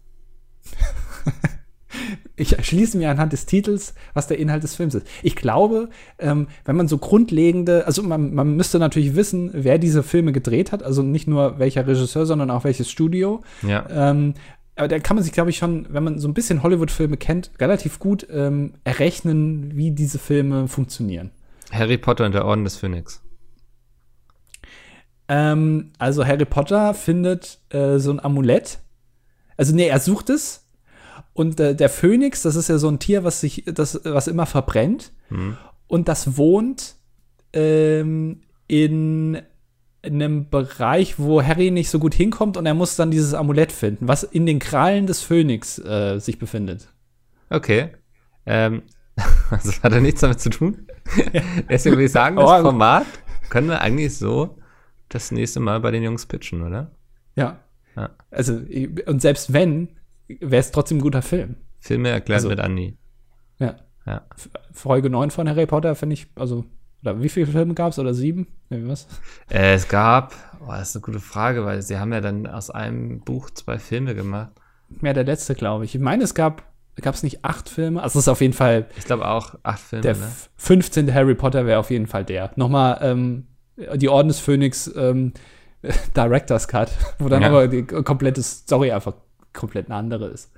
ich 2.36 2.56
schließe 2.66 2.98
mir 2.98 3.10
anhand 3.10 3.34
des 3.34 3.46
Titels, 3.46 3.94
was 4.14 4.28
der 4.28 4.40
Inhalt 4.40 4.64
des 4.64 4.76
Films 4.76 4.96
ist. 4.96 5.08
Ich 5.24 5.36
glaube, 5.36 5.90
ähm, 6.20 6.48
wenn 6.66 6.76
man 6.76 6.88
so 6.88 6.98
grundlegende, 7.00 7.86
also 7.86 8.04
man, 8.04 8.34
man 8.34 8.56
müsste 8.56 8.80
natürlich 8.80 9.16
wissen, 9.16 9.50
wer 9.54 9.78
diese 9.78 10.04
Filme 10.04 10.32
gedreht 10.32 10.72
hat, 10.72 10.84
also 10.84 11.02
nicht 11.02 11.28
nur 11.28 11.60
welcher 11.60 11.88
Regisseur, 11.88 12.26
sondern 12.26 12.52
auch 12.52 12.64
welches 12.64 12.90
Studio. 12.90 13.42
Ja. 13.64 13.86
Ähm, 13.90 14.36
aber 14.78 14.88
da 14.88 15.00
kann 15.00 15.16
man 15.16 15.24
sich, 15.24 15.34
glaube 15.34 15.50
ich, 15.50 15.58
schon, 15.58 15.88
wenn 15.90 16.04
man 16.04 16.20
so 16.20 16.28
ein 16.28 16.34
bisschen 16.34 16.64
Hollywood-Filme 16.64 17.18
kennt, 17.18 17.52
relativ 17.60 18.00
gut 18.00 18.28
ähm, 18.32 18.74
errechnen, 18.84 19.76
wie 19.76 19.92
diese 19.92 20.20
Filme 20.20 20.68
funktionieren. 20.68 21.32
Harry 21.72 21.98
Potter 21.98 22.26
und 22.26 22.34
der 22.34 22.46
Orden 22.46 22.64
des 22.64 22.78
Phönix. 22.78 23.22
Ähm, 25.28 25.92
also 25.98 26.26
Harry 26.26 26.46
Potter 26.46 26.94
findet 26.94 27.60
äh, 27.70 27.98
so 27.98 28.12
ein 28.12 28.20
Amulett. 28.20 28.80
Also 29.58 29.76
nee, 29.76 29.88
er 29.88 30.00
sucht 30.00 30.30
es. 30.30 30.68
Und 31.34 31.60
äh, 31.60 31.76
der 31.76 31.90
Phönix, 31.90 32.42
das 32.44 32.56
ist 32.56 32.70
ja 32.70 32.78
so 32.78 32.88
ein 32.90 33.00
Tier, 33.00 33.24
was 33.24 33.42
sich, 33.42 33.64
das, 33.66 34.00
was 34.04 34.28
immer 34.28 34.46
verbrennt. 34.46 35.12
Hm. 35.30 35.58
Und 35.88 36.08
das 36.08 36.38
wohnt 36.38 36.96
ähm, 37.54 38.42
in 38.68 39.42
einem 40.16 40.50
Bereich, 40.50 41.20
wo 41.20 41.42
Harry 41.44 41.72
nicht 41.72 41.90
so 41.90 42.00
gut 42.00 42.14
hinkommt 42.14 42.58
und 42.58 42.66
er 42.66 42.74
muss 42.74 42.96
dann 42.96 43.12
dieses 43.12 43.34
Amulett 43.34 43.72
finden, 43.72 44.08
was 44.08 44.24
in 44.24 44.46
den 44.46 44.60
Krallen 44.60 45.08
des 45.08 45.22
Phönix 45.22 45.78
äh, 45.80 46.20
sich 46.20 46.40
befindet. 46.40 46.88
Okay. 47.50 47.90
Ähm, 48.46 48.84
das 49.50 49.82
hat 49.84 49.92
ja 49.94 50.00
nichts 50.00 50.22
damit 50.22 50.40
zu 50.40 50.50
tun. 50.50 50.88
Deswegen 51.70 51.96
würde 51.96 52.06
ich 52.06 52.12
sagen, 52.12 52.36
das 52.36 52.46
Oh. 52.46 52.62
Format 52.64 53.06
können 53.50 53.68
wir 53.70 53.82
eigentlich 53.82 54.18
so 54.18 54.58
das 55.10 55.32
nächste 55.32 55.60
Mal 55.60 55.80
bei 55.80 55.92
den 55.92 56.04
Jungs 56.04 56.26
pitchen, 56.26 56.62
oder? 56.64 56.92
Ja. 57.36 57.60
Ja. 57.96 58.10
Also, 58.30 58.62
und 59.08 59.22
selbst 59.22 59.54
wenn, 59.54 59.90
wäre 60.28 60.60
es 60.60 60.72
trotzdem 60.72 60.98
ein 60.98 61.02
guter 61.02 61.22
Film. 61.22 61.56
Filme 61.80 62.10
erklärt 62.10 62.38
Also- 62.40 62.50
mit 62.50 62.60
Andi. 62.60 62.98
Ja. 63.60 63.76
Ja. 64.06 64.22
Folge 64.72 65.10
9 65.10 65.32
von 65.32 65.50
Harry 65.50 65.66
Potter 65.66 65.96
finde 65.96 66.14
ich, 66.14 66.28
also, 66.36 66.66
oder 67.02 67.22
wie 67.22 67.30
viele 67.30 67.48
Filme 67.48 67.74
gab 67.74 67.92
es? 67.92 68.00
Oder 68.00 68.14
sieben? 68.14 68.48
Nee, 68.70 68.82
was? 68.86 69.08
Äh, 69.50 69.74
es 69.76 69.88
gab, 69.88 70.34
oh, 70.62 70.68
das 70.72 70.90
ist 70.90 70.96
eine 70.96 71.02
gute 71.04 71.20
Frage, 71.20 71.64
weil 71.66 71.82
sie 71.82 71.98
haben 72.00 72.12
ja 72.14 72.22
dann 72.22 72.48
aus 72.48 72.70
einem 72.70 73.22
Buch 73.22 73.50
zwei 73.52 73.80
Filme 73.80 74.16
gemacht. 74.16 74.52
Mehr 74.90 75.14
der 75.14 75.24
letzte, 75.26 75.54
glaube 75.56 75.86
ich. 75.86 75.96
Ich 75.96 76.02
meine, 76.02 76.24
es 76.24 76.34
gab, 76.34 76.64
gab 77.02 77.14
es 77.16 77.24
nicht 77.24 77.46
acht 77.46 77.70
Filme? 77.70 78.02
Also, 78.02 78.20
es 78.20 78.26
ist 78.26 78.30
auf 78.30 78.42
jeden 78.42 78.54
Fall, 78.54 78.88
Ich 78.98 79.06
glaube 79.06 79.28
auch 79.28 79.56
acht 79.64 79.80
Filme, 79.80 80.02
der 80.02 80.16
ne? 80.16 80.24
f- 80.24 80.50
15. 80.58 81.14
Harry 81.14 81.36
Potter 81.36 81.66
wäre 81.66 81.80
auf 81.80 81.90
jeden 81.92 82.08
Fall 82.08 82.26
der. 82.26 82.52
Nochmal, 82.56 82.98
ähm, 83.02 83.48
die 83.96 84.10
Orden 84.10 84.28
des 84.30 84.40
Phönix, 84.40 84.92
ähm, 84.96 85.34
Director's 86.16 86.68
Cut, 86.68 86.90
wo 87.20 87.30
dann 87.30 87.42
Ja. 87.44 87.50
aber 87.50 87.68
die 87.68 87.84
komplette 87.86 88.42
Story 88.42 88.92
einfach 88.92 89.14
komplett 89.54 89.86
eine 89.88 89.96
andere 89.96 90.28
ist. 90.28 90.52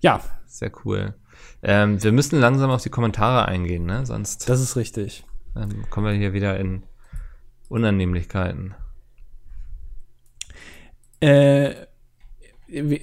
Ja, 0.00 0.20
Sehr 0.46 0.72
cool. 0.84 1.14
Ähm, 1.62 2.02
wir 2.02 2.12
müssen 2.12 2.40
langsam 2.40 2.70
auf 2.70 2.82
die 2.82 2.90
Kommentare 2.90 3.46
eingehen, 3.46 3.84
ne? 3.84 4.06
Sonst 4.06 4.48
das 4.48 4.60
ist 4.60 4.76
richtig. 4.76 5.24
ähm, 5.56 5.84
kommen 5.90 6.06
wir 6.06 6.14
hier 6.14 6.32
wieder 6.32 6.58
in 6.58 6.82
Unannehmlichkeiten. 7.68 8.74
Äh, 11.20 11.74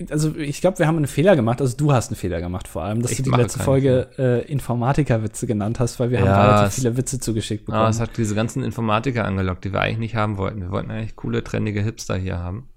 also 0.10 0.34
ich 0.36 0.62
glaube, 0.62 0.80
wir 0.80 0.88
haben 0.88 0.95
einen 0.95 1.08
Fehler 1.08 1.36
gemacht. 1.36 1.60
Also 1.62 1.76
du 1.76 1.91
hast 1.91 2.10
einen 2.10 2.16
Fehler 2.16 2.39
gemacht 2.39 2.68
vor 2.68 2.84
allem, 2.84 3.01
dass 3.01 3.12
Ich 3.12 3.18
du 3.18 3.24
die 3.24 3.32
letzte 3.32 3.60
Folge 3.60 4.08
äh, 4.18 4.49
Informatiker-Witze 4.51 5.45
genannt 5.45 5.80
hast, 5.80 5.99
weil 5.99 6.10
wir 6.10 6.20
Ja, 6.20 6.26
haben 6.36 6.49
relativ 6.55 6.74
viele 6.76 6.95
Witze 6.97 7.20
zugeschickt 7.20 7.66
bekommen. 7.66 7.82
Aber 7.82 7.89
es 7.89 7.99
hat 7.99 8.16
diese 8.18 8.34
ganzen 8.34 8.64
Informatiker 8.64 9.26
angelockt, 9.26 9.66
die 9.66 9.74
wir 9.74 9.82
eigentlich 9.82 9.97
nicht 9.99 10.16
haben 10.16 10.38
wollten. 10.38 10.62
Wir 10.62 10.72
wollten 10.72 10.89
eigentlich 10.89 11.16
coole, 11.18 11.43
trendige 11.43 11.82
Hipster 11.84 12.16
hier 12.16 12.39
haben. 12.39 12.70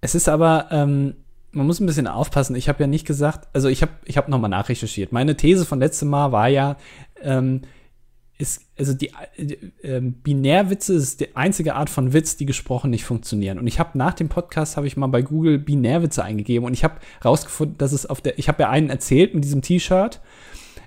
Es 0.00 0.14
ist 0.14 0.28
aber, 0.28 0.68
ähm, 0.70 1.14
man 1.54 1.66
muss 1.66 1.80
ein 1.80 1.86
bisschen 1.86 2.06
aufpassen. 2.06 2.56
Ich 2.56 2.68
habe 2.68 2.82
ja 2.82 2.86
nicht 2.86 3.06
gesagt, 3.06 3.48
also 3.52 3.68
ich 3.68 3.82
habe 3.82 3.92
ich 4.04 4.16
hab 4.16 4.28
nochmal 4.28 4.50
nachrecherchiert. 4.50 5.12
Meine 5.12 5.36
These 5.36 5.64
von 5.64 5.78
letztem 5.78 6.08
Mal 6.08 6.32
war 6.32 6.48
ja, 6.48 6.76
ähm, 7.22 7.62
ist, 8.36 8.62
also 8.78 8.94
die 8.94 9.12
äh, 9.36 9.56
ähm, 9.82 10.14
Binärwitze 10.14 10.94
ist 10.94 11.20
die 11.20 11.36
einzige 11.36 11.74
Art 11.74 11.88
von 11.88 12.12
Witz, 12.12 12.36
die 12.36 12.46
gesprochen 12.46 12.90
nicht 12.90 13.04
funktionieren. 13.04 13.58
Und 13.58 13.66
ich 13.66 13.78
habe 13.78 13.96
nach 13.96 14.14
dem 14.14 14.28
Podcast 14.28 14.76
habe 14.76 14.86
ich 14.86 14.96
mal 14.96 15.06
bei 15.06 15.22
Google 15.22 15.58
Binärwitze 15.58 16.24
eingegeben 16.24 16.66
und 16.66 16.74
ich 16.74 16.84
habe 16.84 16.96
rausgefunden, 17.24 17.78
dass 17.78 17.92
es 17.92 18.06
auf 18.06 18.20
der, 18.20 18.38
ich 18.38 18.48
habe 18.48 18.62
ja 18.62 18.70
einen 18.70 18.90
erzählt 18.90 19.34
mit 19.34 19.44
diesem 19.44 19.62
T-Shirt. 19.62 20.20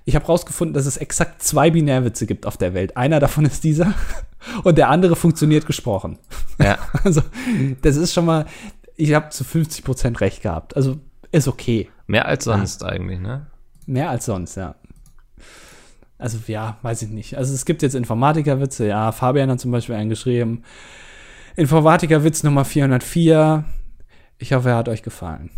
Ich 0.03 0.15
habe 0.15 0.25
rausgefunden, 0.25 0.73
dass 0.73 0.85
es 0.85 0.97
exakt 0.97 1.41
zwei 1.41 1.69
Binärwitze 1.69 2.25
gibt 2.27 2.45
auf 2.45 2.57
der 2.57 2.73
Welt. 2.73 2.95
Einer 2.95 3.19
davon 3.19 3.45
ist 3.45 3.63
dieser 3.63 3.93
und 4.63 4.77
der 4.77 4.89
andere 4.89 5.15
funktioniert 5.15 5.65
gesprochen. 5.65 6.17
Ja, 6.59 6.77
Also, 7.03 7.21
das 7.81 7.95
ist 7.95 8.13
schon 8.13 8.25
mal, 8.25 8.45
ich 8.97 9.13
habe 9.13 9.29
zu 9.29 9.43
50 9.43 9.85
Prozent 9.85 10.19
recht 10.21 10.41
gehabt. 10.41 10.75
Also, 10.75 10.99
ist 11.31 11.47
okay. 11.47 11.89
mehr 12.07 12.25
als 12.25 12.43
sonst 12.45 12.83
eigentlich, 12.83 13.19
ne? 13.19 13.47
Mehr 13.85 14.09
als 14.09 14.25
sonst, 14.25 14.55
ja. 14.55 14.75
Also, 16.17 16.39
ja, 16.47 16.77
weiß 16.81 17.03
ich 17.03 17.09
nicht. 17.09 17.37
Also, 17.37 17.53
es 17.53 17.63
gibt 17.65 17.81
jetzt 17.83 17.93
Informatikerwitze, 17.95 18.87
ja. 18.87 19.11
Fabian 19.11 19.49
hat 19.51 19.59
zum 19.59 19.71
Beispiel 19.71 19.95
einen 19.95 20.09
geschrieben. 20.09 20.63
Informatikerwitz 21.55 22.43
Nummer 22.43 22.65
404. 22.65 23.63
Ich 24.39 24.53
hoffe, 24.53 24.69
er 24.69 24.75
hat 24.77 24.89
euch 24.89 25.03
gefallen. 25.03 25.49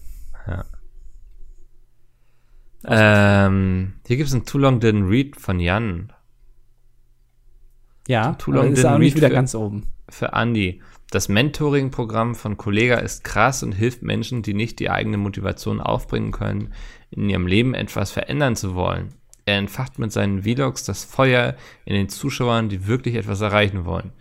Ähm, 2.86 3.94
hier 4.08 4.18
gibt 4.18 4.30
es 4.30 4.34
ein 4.36 4.46
Too 4.46 4.58
Long 4.58 4.80
Didn't 4.80 5.10
Read 5.10 5.36
von 5.36 5.60
Jan 5.60 6.14
Ja, 8.08 8.34
Too 8.36 8.52
long 8.54 8.72
ist 8.72 8.86
didn't 8.86 8.98
nicht 9.00 9.14
read 9.14 9.18
wieder 9.18 9.28
für- 9.28 9.34
ganz 9.34 9.54
oben. 9.54 9.88
für 10.10 10.32
Andy. 10.34 10.82
Das 11.12 11.28
Mentoring-Programm 11.28 12.36
von 12.36 12.58
Kollega 12.58 12.98
ist 12.98 13.24
krass 13.24 13.64
und 13.64 13.72
hilft 13.72 14.04
Menschen, 14.04 14.44
die 14.44 14.54
nicht 14.54 14.80
die 14.80 14.92
eigene 14.92 15.18
Motivation 15.18 15.82
aufbringen 15.82 16.32
können, 16.32 16.74
in 17.10 17.30
ihrem 17.30 17.48
Leben 17.48 17.74
etwas 17.74 18.12
verändern 18.12 18.56
zu 18.56 18.76
wollen. 18.76 19.16
Er 19.46 19.58
entfacht 19.58 19.98
mit 19.98 20.12
seinen 20.12 20.44
Vlogs 20.44 20.84
das 20.84 21.04
Feuer 21.04 21.56
in 21.86 21.96
den 21.96 22.10
Zuschauern, 22.10 22.70
die 22.70 22.86
wirklich 22.86 23.16
etwas 23.16 23.42
erreichen 23.42 23.86
wollen. 23.86 24.12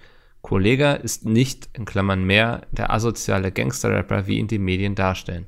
Kollega 0.40 0.94
ist 0.94 1.26
nicht, 1.26 1.68
in 1.74 1.84
Klammern 1.84 2.24
mehr, 2.24 2.62
der 2.72 2.90
asoziale 2.90 3.52
Gangster-Rapper, 3.52 4.26
wie 4.26 4.38
ihn 4.38 4.46
die 4.46 4.58
Medien 4.58 4.94
darstellen. 4.94 5.46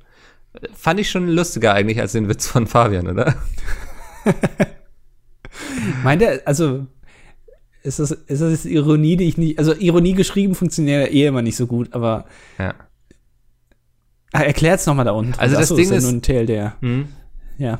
Fand 0.74 1.00
ich 1.00 1.08
schon 1.08 1.28
lustiger 1.28 1.72
eigentlich 1.72 2.00
als 2.00 2.12
den 2.12 2.28
Witz 2.28 2.46
von 2.46 2.66
Fabian, 2.66 3.08
oder? 3.08 3.36
Meint 6.02 6.20
er, 6.20 6.42
also, 6.44 6.86
ist 7.82 7.98
das, 7.98 8.10
ist 8.10 8.42
das 8.42 8.64
Ironie, 8.66 9.16
die 9.16 9.24
ich 9.28 9.38
nicht, 9.38 9.58
also 9.58 9.74
Ironie 9.74 10.12
geschrieben 10.14 10.54
funktioniert 10.54 11.06
ja 11.08 11.12
eh 11.14 11.26
immer 11.26 11.42
nicht 11.42 11.56
so 11.56 11.66
gut, 11.66 11.92
aber 11.92 12.26
Ja. 12.58 12.74
ah, 14.32 14.40
erklärt's 14.42 14.86
nochmal 14.86 15.04
da 15.04 15.12
unten. 15.12 15.34
Also 15.38 15.54
das 15.56 15.64
Achso, 15.64 15.76
Ding 15.76 15.90
ja 15.90 15.96
ist- 15.96 16.04
nur 16.04 16.12
ein 16.12 16.22
TLDR. 16.22 16.76
Hm? 16.80 17.08
Ja. 17.58 17.78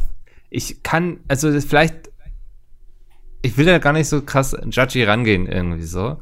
ich 0.51 0.83
kann, 0.83 1.21
also 1.29 1.51
das 1.53 1.65
vielleicht, 1.65 2.11
ich 3.43 3.57
will 3.57 3.65
da 3.67 3.79
gar 3.79 3.93
nicht 3.93 4.09
so 4.09 4.21
krass 4.23 4.55
judgy 4.71 5.05
rangehen 5.05 5.47
irgendwie 5.47 5.85
so, 5.85 6.21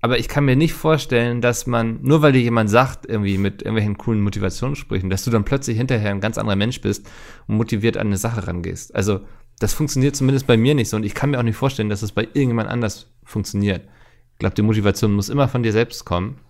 aber 0.00 0.18
ich 0.18 0.28
kann 0.28 0.44
mir 0.44 0.54
nicht 0.56 0.74
vorstellen, 0.74 1.40
dass 1.40 1.66
man, 1.66 1.98
nur 2.02 2.22
weil 2.22 2.32
dir 2.32 2.40
jemand 2.42 2.70
sagt, 2.70 3.06
irgendwie 3.06 3.38
mit 3.38 3.62
irgendwelchen 3.62 3.96
coolen 3.98 4.20
Motivationssprüchen, 4.20 5.10
dass 5.10 5.24
du 5.24 5.30
dann 5.30 5.44
plötzlich 5.44 5.76
hinterher 5.78 6.10
ein 6.10 6.20
ganz 6.20 6.38
anderer 6.38 6.54
Mensch 6.56 6.80
bist 6.80 7.08
und 7.48 7.56
motiviert 7.56 7.96
an 7.96 8.06
eine 8.08 8.16
Sache 8.18 8.46
rangehst. 8.46 8.94
Also 8.94 9.20
das 9.58 9.74
funktioniert 9.74 10.16
zumindest 10.16 10.46
bei 10.46 10.56
mir 10.56 10.74
nicht 10.74 10.90
so 10.90 10.96
und 10.96 11.04
ich 11.04 11.14
kann 11.14 11.30
mir 11.30 11.38
auch 11.38 11.44
nicht 11.44 11.56
vorstellen, 11.56 11.88
dass 11.88 12.02
es 12.02 12.12
bei 12.12 12.22
irgendjemand 12.22 12.68
anders 12.68 13.10
funktioniert. 13.24 13.88
Ich 14.32 14.38
glaube, 14.38 14.54
die 14.54 14.62
Motivation 14.62 15.14
muss 15.14 15.30
immer 15.30 15.48
von 15.48 15.62
dir 15.62 15.72
selbst 15.72 16.04
kommen. 16.04 16.40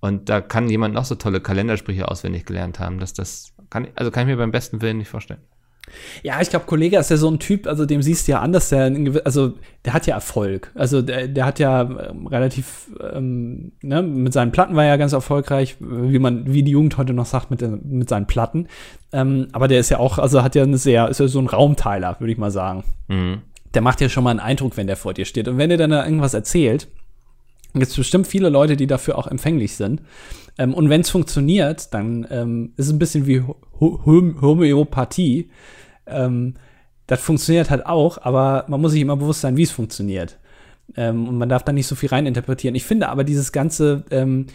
Und 0.00 0.28
da 0.28 0.40
kann 0.40 0.68
jemand 0.68 0.94
noch 0.94 1.04
so 1.04 1.14
tolle 1.14 1.40
Kalendersprüche 1.40 2.08
auswendig 2.08 2.44
gelernt 2.44 2.80
haben, 2.80 2.98
dass 2.98 3.12
das 3.12 3.52
kann, 3.70 3.88
also 3.94 4.10
kann 4.10 4.22
ich 4.22 4.32
mir 4.32 4.36
beim 4.36 4.50
besten 4.50 4.82
Willen 4.82 4.98
nicht 4.98 5.08
vorstellen. 5.08 5.42
Ja, 6.22 6.40
ich 6.40 6.48
glaube, 6.48 6.64
Kollege 6.66 6.96
ist 6.96 7.10
ja 7.10 7.16
so 7.16 7.28
ein 7.28 7.38
Typ, 7.38 7.66
also 7.66 7.84
dem 7.86 8.02
siehst 8.02 8.26
du 8.28 8.32
ja 8.32 8.40
anders, 8.40 8.68
der, 8.68 8.90
also 9.24 9.54
der 9.84 9.92
hat 9.92 10.06
ja 10.06 10.14
Erfolg. 10.14 10.70
Also 10.74 11.02
der, 11.02 11.28
der 11.28 11.44
hat 11.44 11.58
ja 11.58 11.82
ähm, 11.82 12.26
relativ, 12.28 12.90
ähm, 13.12 13.72
ne, 13.82 14.00
mit 14.02 14.32
seinen 14.32 14.52
Platten 14.52 14.74
war 14.76 14.84
er 14.84 14.90
ja 14.90 14.96
ganz 14.96 15.12
erfolgreich, 15.12 15.76
wie 15.80 16.18
man, 16.18 16.52
wie 16.52 16.62
die 16.62 16.70
Jugend 16.70 16.96
heute 16.98 17.12
noch 17.12 17.26
sagt, 17.26 17.50
mit, 17.50 17.60
den- 17.60 17.80
mit 17.84 18.08
seinen 18.08 18.26
Platten. 18.26 18.68
Ähm, 19.12 19.48
aber 19.52 19.68
der 19.68 19.80
ist 19.80 19.90
ja 19.90 19.98
auch, 19.98 20.18
also 20.18 20.42
hat 20.42 20.54
ja 20.54 20.62
eine 20.62 20.78
sehr, 20.78 21.08
ist 21.08 21.20
ja 21.20 21.28
so 21.28 21.40
ein 21.40 21.46
Raumteiler, 21.48 22.16
würde 22.20 22.32
ich 22.32 22.38
mal 22.38 22.50
sagen. 22.52 22.84
Mhm. 23.08 23.42
Der 23.74 23.82
macht 23.82 24.00
ja 24.00 24.08
schon 24.08 24.24
mal 24.24 24.30
einen 24.30 24.40
Eindruck, 24.40 24.76
wenn 24.76 24.86
der 24.86 24.96
vor 24.96 25.14
dir 25.14 25.24
steht. 25.24 25.48
Und 25.48 25.58
wenn 25.58 25.68
der 25.68 25.78
dann 25.78 25.90
da 25.90 26.04
irgendwas 26.04 26.34
erzählt, 26.34 26.88
gibt 27.74 27.86
es 27.86 27.96
bestimmt 27.96 28.26
viele 28.26 28.50
Leute, 28.50 28.76
die 28.76 28.86
dafür 28.86 29.18
auch 29.18 29.26
empfänglich 29.26 29.76
sind. 29.76 30.02
Ähm, 30.58 30.74
und 30.74 30.88
wenn 30.90 31.00
es 31.00 31.10
funktioniert, 31.10 31.92
dann 31.94 32.26
ähm, 32.30 32.72
ist 32.76 32.86
es 32.86 32.92
ein 32.92 32.98
bisschen 32.98 33.26
wie 33.26 33.40
Ho 33.40 33.56
Hom- 33.80 34.40
Homöopathie. 34.40 35.50
Ähm, 36.06 36.54
das 37.06 37.20
funktioniert 37.20 37.70
halt 37.70 37.86
auch, 37.86 38.18
aber 38.22 38.64
man 38.68 38.80
muss 38.80 38.92
sich 38.92 39.00
immer 39.00 39.16
bewusst 39.16 39.40
sein, 39.40 39.56
wie 39.56 39.64
es 39.64 39.70
funktioniert. 39.70 40.38
Ähm, 40.96 41.28
und 41.28 41.38
man 41.38 41.48
darf 41.48 41.62
da 41.62 41.72
nicht 41.72 41.86
so 41.86 41.94
viel 41.94 42.10
reininterpretieren. 42.10 42.74
Ich 42.74 42.84
finde 42.84 43.08
aber 43.08 43.24
dieses 43.24 43.52
ganze, 43.52 44.04
ähm, 44.10 44.46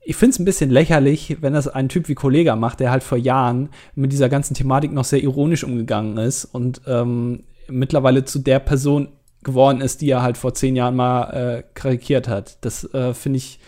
ich 0.00 0.16
finde 0.16 0.34
es 0.34 0.38
ein 0.38 0.44
bisschen 0.44 0.70
lächerlich, 0.70 1.38
wenn 1.40 1.52
das 1.52 1.68
ein 1.68 1.88
Typ 1.88 2.08
wie 2.08 2.14
Kollega 2.14 2.56
macht, 2.56 2.80
der 2.80 2.90
halt 2.90 3.02
vor 3.02 3.18
Jahren 3.18 3.68
mit 3.94 4.12
dieser 4.12 4.28
ganzen 4.28 4.54
Thematik 4.54 4.92
noch 4.92 5.04
sehr 5.04 5.22
ironisch 5.22 5.64
umgegangen 5.64 6.16
ist 6.16 6.44
und 6.44 6.80
ähm, 6.86 7.44
mittlerweile 7.68 8.24
zu 8.24 8.38
der 8.38 8.60
Person 8.60 9.08
geworden 9.42 9.80
ist, 9.80 10.00
die 10.00 10.10
er 10.10 10.22
halt 10.22 10.36
vor 10.36 10.54
zehn 10.54 10.76
Jahren 10.76 10.96
mal 10.96 11.30
äh, 11.30 11.62
karikiert 11.74 12.28
hat. 12.28 12.58
Das 12.62 12.84
äh, 12.94 13.14
finde 13.14 13.36
ich 13.38 13.58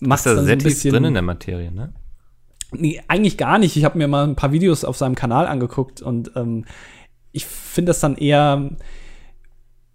macht 0.00 0.20
Ist 0.20 0.26
da 0.26 0.36
so 0.36 0.42
sehr 0.44 0.56
ein 0.56 0.58
tief 0.58 0.68
bisschen 0.74 0.92
drin 0.92 1.04
in 1.04 1.14
der 1.14 1.22
Materie, 1.22 1.70
ne? 1.72 1.92
Nee, 2.72 3.00
eigentlich 3.08 3.38
gar 3.38 3.58
nicht. 3.58 3.76
Ich 3.76 3.84
habe 3.84 3.96
mir 3.98 4.08
mal 4.08 4.24
ein 4.24 4.36
paar 4.36 4.52
Videos 4.52 4.84
auf 4.84 4.96
seinem 4.96 5.14
Kanal 5.14 5.46
angeguckt 5.46 6.02
und 6.02 6.32
ähm, 6.36 6.64
ich 7.32 7.46
finde 7.46 7.90
das 7.90 8.00
dann 8.00 8.16
eher, 8.16 8.70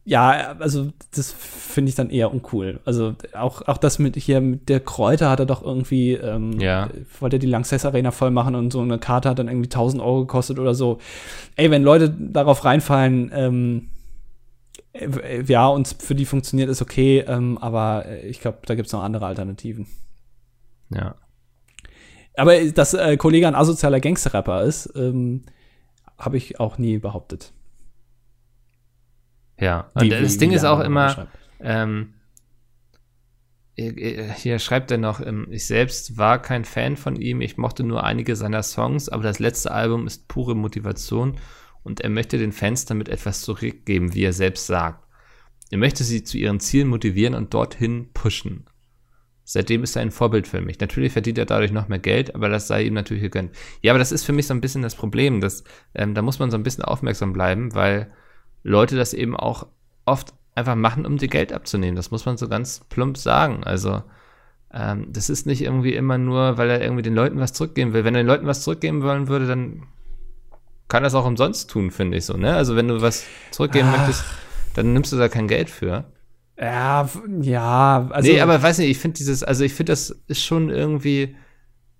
ja, 0.05 0.55
also 0.59 0.89
das 1.15 1.31
finde 1.31 1.89
ich 1.89 1.95
dann 1.95 2.09
eher 2.09 2.31
uncool. 2.33 2.79
Also 2.83 3.15
auch, 3.33 3.61
auch 3.67 3.77
das 3.77 3.99
mit 3.99 4.15
hier 4.17 4.41
mit 4.41 4.67
der 4.69 4.79
Kräuter 4.79 5.29
hat 5.29 5.39
er 5.39 5.45
doch 5.45 5.63
irgendwie, 5.63 6.13
ähm, 6.13 6.59
Ja. 6.59 6.89
wollte 7.19 7.35
er 7.37 7.39
die 7.39 7.47
Lanxess 7.47 7.85
Arena 7.85 8.11
voll 8.11 8.31
machen 8.31 8.55
und 8.55 8.73
so 8.73 8.81
eine 8.81 8.97
Karte 8.99 9.29
hat 9.29 9.39
dann 9.39 9.47
irgendwie 9.47 9.69
1000 9.69 10.01
Euro 10.01 10.21
gekostet 10.21 10.59
oder 10.59 10.73
so. 10.75 10.97
Ey, 11.55 11.69
wenn 11.71 11.83
Leute 11.83 12.09
darauf 12.09 12.65
reinfallen, 12.65 13.31
ähm, 13.33 13.87
Äh, 13.87 13.92
ja, 15.47 15.67
und 15.67 15.87
für 15.87 16.13
die 16.13 16.25
funktioniert 16.25 16.69
es 16.69 16.81
okay, 16.81 17.19
ähm, 17.27 17.57
aber 17.57 18.05
äh, 18.05 18.27
ich 18.27 18.39
glaube, 18.39 18.59
da 18.65 18.75
gibt 18.75 18.87
es 18.87 18.93
noch 18.93 19.01
andere 19.01 19.25
Alternativen. 19.25 19.87
Ja. 20.89 21.15
Aber 22.37 22.59
dass 22.71 22.93
äh, 22.93 23.17
Kollege 23.17 23.47
ein 23.47 23.55
asozialer 23.55 23.99
Gangsterrapper 23.99 24.63
ist, 24.63 24.91
ähm, 24.95 25.43
habe 26.17 26.37
ich 26.37 26.59
auch 26.59 26.77
nie 26.77 26.99
behauptet. 26.99 27.53
Ja, 29.59 29.89
und 29.93 30.03
wie, 30.03 30.09
das 30.09 30.37
Ding 30.37 30.51
ist 30.51 30.65
auch 30.65 30.79
immer, 30.79 31.27
ähm, 31.59 32.13
hier 33.75 34.59
schreibt 34.59 34.91
er 34.91 34.97
noch, 34.99 35.19
ähm, 35.19 35.47
ich 35.49 35.65
selbst 35.65 36.17
war 36.17 36.39
kein 36.39 36.65
Fan 36.65 36.97
von 36.97 37.15
ihm, 37.15 37.41
ich 37.41 37.57
mochte 37.57 37.83
nur 37.83 38.03
einige 38.03 38.35
seiner 38.35 38.61
Songs, 38.61 39.09
aber 39.09 39.23
das 39.23 39.39
letzte 39.39 39.71
Album 39.71 40.05
ist 40.05 40.27
pure 40.27 40.55
Motivation 40.55 41.37
und 41.83 42.01
er 42.01 42.09
möchte 42.09 42.37
den 42.37 42.51
Fans 42.51 42.85
damit 42.85 43.09
etwas 43.09 43.41
zurückgeben, 43.41 44.13
wie 44.13 44.23
er 44.23 44.33
selbst 44.33 44.67
sagt. 44.67 45.03
Er 45.71 45.77
möchte 45.77 46.03
sie 46.03 46.23
zu 46.23 46.37
ihren 46.37 46.59
Zielen 46.59 46.87
motivieren 46.87 47.35
und 47.35 47.53
dorthin 47.53 48.09
pushen. 48.13 48.65
Seitdem 49.45 49.83
ist 49.83 49.95
er 49.95 50.01
ein 50.01 50.11
Vorbild 50.11 50.47
für 50.47 50.61
mich. 50.61 50.79
Natürlich 50.79 51.11
verdient 51.11 51.37
er 51.37 51.45
dadurch 51.45 51.71
noch 51.71 51.89
mehr 51.89 51.99
Geld, 51.99 52.33
aber 52.33 52.47
das 52.47 52.67
sei 52.67 52.83
ihm 52.83 52.93
natürlich 52.93 53.23
gegönnt. 53.23 53.51
Ja, 53.81 53.91
aber 53.91 53.99
das 53.99 54.11
ist 54.11 54.23
für 54.23 54.31
mich 54.31 54.47
so 54.47 54.53
ein 54.53 54.61
bisschen 54.61 54.81
das 54.81 54.95
Problem. 54.95 55.41
Dass, 55.41 55.63
ähm, 55.95 56.13
da 56.13 56.21
muss 56.21 56.39
man 56.39 56.49
so 56.49 56.57
ein 56.57 56.63
bisschen 56.63 56.85
aufmerksam 56.85 57.33
bleiben, 57.33 57.75
weil 57.75 58.11
Leute 58.63 58.95
das 58.95 59.13
eben 59.13 59.35
auch 59.35 59.67
oft 60.05 60.33
einfach 60.55 60.75
machen, 60.75 61.05
um 61.05 61.17
dir 61.17 61.27
Geld 61.27 61.51
abzunehmen. 61.51 61.95
Das 61.95 62.11
muss 62.11 62.25
man 62.25 62.37
so 62.37 62.47
ganz 62.47 62.85
plump 62.87 63.17
sagen. 63.17 63.63
Also, 63.65 64.03
ähm, 64.71 65.07
das 65.11 65.29
ist 65.29 65.45
nicht 65.45 65.61
irgendwie 65.61 65.93
immer 65.93 66.17
nur, 66.17 66.57
weil 66.57 66.69
er 66.69 66.81
irgendwie 66.81 67.03
den 67.03 67.15
Leuten 67.15 67.39
was 67.39 67.51
zurückgeben 67.53 67.93
will. 67.93 68.05
Wenn 68.05 68.15
er 68.15 68.23
den 68.23 68.27
Leuten 68.27 68.47
was 68.47 68.63
zurückgeben 68.63 69.01
wollen 69.03 69.27
würde, 69.27 69.47
dann 69.47 69.83
kann 70.87 71.03
das 71.03 71.15
auch 71.15 71.25
umsonst 71.25 71.69
tun, 71.69 71.91
finde 71.91 72.17
ich 72.17 72.25
so, 72.25 72.37
ne? 72.37 72.55
Also 72.55 72.75
wenn 72.75 72.87
du 72.87 73.01
was 73.01 73.25
zurückgeben 73.51 73.89
Ach. 73.91 73.97
möchtest, 73.97 74.23
dann 74.75 74.93
nimmst 74.93 75.11
du 75.11 75.17
da 75.17 75.29
kein 75.29 75.47
Geld 75.47 75.69
für. 75.69 76.05
Ja, 76.59 77.09
ja, 77.41 78.07
also. 78.11 78.31
Nee, 78.31 78.39
aber 78.39 78.61
weiß 78.61 78.77
nicht, 78.77 78.89
ich 78.89 78.99
finde 78.99 79.17
dieses, 79.17 79.43
also 79.43 79.63
ich 79.63 79.73
finde, 79.73 79.91
das 79.91 80.15
ist 80.27 80.43
schon 80.43 80.69
irgendwie, 80.69 81.35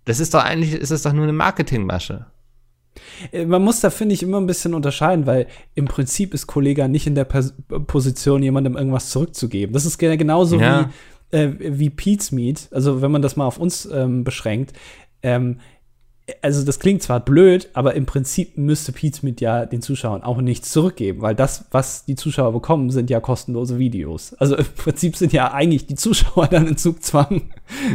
das 0.06 0.20
ist 0.20 0.34
doch 0.34 0.44
eigentlich, 0.44 0.74
ist 0.74 0.92
das 0.92 1.02
doch 1.02 1.14
nur 1.14 1.24
eine 1.24 1.34
Marketingmasche. 1.34 2.28
Äh, 3.32 3.46
man 3.46 3.64
muss 3.64 3.80
da, 3.80 3.90
finde 3.90 4.14
ich, 4.14 4.24
immer 4.24 4.40
ein 4.40 4.48
bisschen 4.48 4.74
unterscheiden, 4.74 5.26
weil 5.26 5.48
im 5.76 5.86
Prinzip 5.86 6.34
ist 6.34 6.48
Kollega 6.48 6.88
nicht 6.88 7.08
in 7.08 7.16
der 7.16 7.26
Pers 7.26 7.56
Position, 7.88 8.44
jemandem 8.44 8.78
irgendwas 8.78 9.10
zurückzugeben. 9.10 9.74
Das 9.74 9.86
ist 9.86 9.98
genauso 9.98 10.60
ja. 10.60 10.90
wie, 11.32 11.38
äh, 11.38 11.52
wie 11.60 11.90
Pete's 11.90 12.32
Meat, 12.32 12.70
also 12.72 13.02
wenn 13.02 13.12
man 13.12 13.22
das 13.22 13.36
mal 13.36 13.46
auf 13.46 13.58
uns 13.58 13.88
ähm, 13.92 14.24
beschränkt. 14.24 14.74
Ähm, 15.24 15.60
also 16.42 16.64
das 16.64 16.80
klingt 16.80 17.04
zwar 17.04 17.20
blöd, 17.20 17.70
aber 17.74 17.96
im 17.96 18.06
Prinzip 18.06 18.58
müsste 18.58 18.94
Pizmeet 18.94 19.42
ja 19.42 19.66
den 19.66 19.82
Zuschauern 19.82 20.24
auch 20.24 20.40
nichts 20.40 20.72
zurückgeben, 20.72 21.22
weil 21.22 21.36
das, 21.36 21.66
was 21.72 22.06
die 22.06 22.16
Zuschauer 22.16 22.54
bekommen, 22.54 22.92
sind 22.92 23.10
ja 23.10 23.20
kostenlose 23.20 23.78
Videos. 23.78 24.34
Also 24.36 24.56
im 24.56 24.66
Prinzip 24.78 25.18
sind 25.18 25.34
ja 25.34 25.52
eigentlich 25.52 25.86
die 25.86 25.96
Zuschauer 25.96 26.48
dann 26.52 26.68
in 26.68 26.78
Zugzwang, 26.78 27.42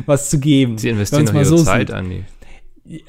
was 0.07 0.29
zu 0.29 0.39
geben. 0.41 0.76
Sie 0.76 0.91
investieren 0.91 1.24
noch 1.24 1.35
ihre 1.35 1.45
so 1.45 1.57
Zeit, 1.62 1.91
an 1.91 2.11
die. 2.11 2.24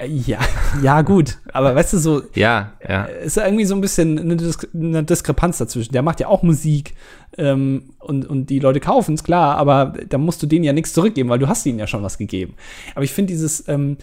Ja, 0.06 0.38
ja, 0.82 1.00
gut. 1.00 1.38
Aber 1.54 1.74
weißt 1.74 1.94
du, 1.94 1.98
so. 1.98 2.22
ja, 2.34 2.72
ja. 2.86 3.04
Ist 3.04 3.38
ja 3.38 3.46
irgendwie 3.46 3.64
so 3.64 3.74
ein 3.74 3.80
bisschen 3.80 4.18
eine, 4.18 4.36
Dis 4.36 4.58
eine 4.74 5.04
Diskrepanz 5.04 5.56
dazwischen. 5.56 5.92
Der 5.92 6.02
macht 6.02 6.20
ja 6.20 6.28
auch 6.28 6.42
Musik 6.42 6.94
ähm, 7.38 7.84
und, 7.98 8.26
und 8.26 8.50
die 8.50 8.58
Leute 8.58 8.80
kaufen 8.80 9.14
es, 9.14 9.24
klar, 9.24 9.56
aber 9.56 9.94
da 10.06 10.18
musst 10.18 10.42
du 10.42 10.46
denen 10.46 10.64
ja 10.64 10.74
nichts 10.74 10.92
zurückgeben, 10.92 11.30
weil 11.30 11.38
du 11.38 11.48
hast 11.48 11.64
ihnen 11.64 11.78
ja 11.78 11.86
schon 11.86 12.02
was 12.02 12.18
gegeben. 12.18 12.56
Aber 12.94 13.04
ich 13.04 13.12
finde 13.12 13.32
dieses, 13.32 13.66
ähm, 13.68 13.96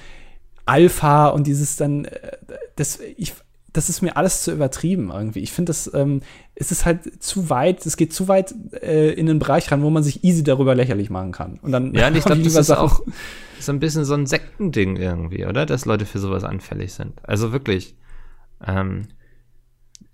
Alpha 0.67 1.27
und 1.27 1.47
dieses 1.47 1.75
dann, 1.75 2.05
äh, 2.05 2.37
das, 2.75 2.99
ich, 3.17 3.33
das 3.73 3.89
ist 3.89 4.01
mir 4.01 4.17
alles 4.17 4.43
zu 4.43 4.51
übertrieben 4.51 5.11
irgendwie. 5.11 5.39
Ich 5.39 5.51
finde, 5.51 5.69
das 5.69 5.91
ähm, 5.93 6.21
es 6.55 6.71
ist 6.71 6.85
halt 6.85 7.23
zu 7.23 7.49
weit, 7.49 7.85
es 7.85 7.97
geht 7.97 8.13
zu 8.13 8.27
weit 8.27 8.53
äh, 8.81 9.11
in 9.11 9.27
den 9.27 9.39
Bereich 9.39 9.71
ran, 9.71 9.83
wo 9.83 9.89
man 9.89 10.03
sich 10.03 10.23
easy 10.23 10.43
darüber 10.43 10.73
lächerlich 10.73 11.09
machen 11.09 11.31
kann. 11.31 11.59
Und 11.61 11.71
dann 11.71 11.93
ja, 11.93 12.07
und 12.07 12.15
ich 12.17 12.23
glaube, 12.23 12.41
das 12.41 12.55
ist 12.55 12.71
auch 12.71 13.01
so 13.59 13.71
ein 13.71 13.79
bisschen 13.79 14.05
so 14.05 14.13
ein 14.13 14.25
Sektending 14.25 14.95
irgendwie, 14.97 15.45
oder? 15.45 15.65
Dass 15.65 15.85
Leute 15.85 16.05
für 16.05 16.19
sowas 16.19 16.43
anfällig 16.43 16.93
sind. 16.93 17.13
Also 17.23 17.51
wirklich. 17.51 17.95
Ähm, 18.65 19.07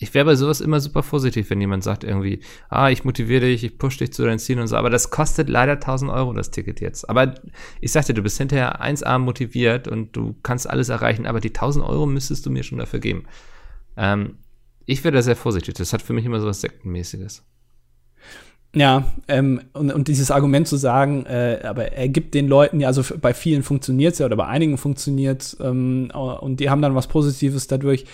ich 0.03 0.13
wäre 0.13 0.25
bei 0.25 0.35
sowas 0.35 0.59
immer 0.59 0.81
super 0.81 1.01
vorsichtig, 1.01 1.49
wenn 1.49 1.61
jemand 1.61 1.81
sagt 1.81 2.03
irgendwie, 2.03 2.41
ah, 2.69 2.89
ich 2.89 3.05
motiviere 3.05 3.45
dich, 3.45 3.63
ich 3.63 3.77
pushe 3.77 3.99
dich 3.99 4.11
zu 4.11 4.25
deinen 4.25 4.37
Zielen 4.37 4.59
und 4.59 4.67
so, 4.67 4.75
aber 4.75 4.89
das 4.89 5.11
kostet 5.11 5.47
leider 5.47 5.73
1000 5.73 6.11
Euro, 6.11 6.33
das 6.33 6.51
Ticket 6.51 6.81
jetzt. 6.81 7.09
Aber 7.09 7.35
ich 7.79 7.93
sagte, 7.93 8.13
du 8.13 8.21
bist 8.21 8.37
hinterher 8.37 8.81
1A 8.81 9.17
motiviert 9.17 9.87
und 9.87 10.13
du 10.15 10.35
kannst 10.43 10.69
alles 10.69 10.89
erreichen, 10.89 11.25
aber 11.25 11.39
die 11.39 11.49
1000 11.49 11.85
Euro 11.85 12.05
müsstest 12.05 12.45
du 12.45 12.51
mir 12.51 12.63
schon 12.63 12.79
dafür 12.79 12.99
geben. 12.99 13.23
Ähm, 13.95 14.39
ich 14.85 15.05
wäre 15.05 15.15
da 15.15 15.21
sehr 15.21 15.37
vorsichtig, 15.37 15.75
das 15.75 15.93
hat 15.93 16.01
für 16.01 16.11
mich 16.11 16.25
immer 16.25 16.41
so 16.41 16.47
was 16.47 16.59
Sektenmäßiges. 16.59 17.45
Ja, 18.75 19.05
ähm, 19.29 19.61
und, 19.71 19.93
und 19.93 20.09
dieses 20.09 20.31
Argument 20.31 20.67
zu 20.67 20.75
sagen, 20.75 21.25
äh, 21.27 21.59
aber 21.63 21.93
er 21.93 22.09
gibt 22.09 22.33
den 22.33 22.49
Leuten 22.49 22.81
ja, 22.81 22.87
also 22.87 23.03
bei 23.21 23.33
vielen 23.33 23.63
funktioniert 23.63 24.13
es 24.13 24.19
ja 24.19 24.25
oder 24.25 24.35
bei 24.35 24.47
einigen 24.47 24.77
funktioniert 24.77 25.55
ähm, 25.61 26.11
und 26.11 26.59
die 26.59 26.69
haben 26.69 26.81
dann 26.81 26.95
was 26.95 27.07
Positives 27.07 27.67
dadurch 27.67 28.05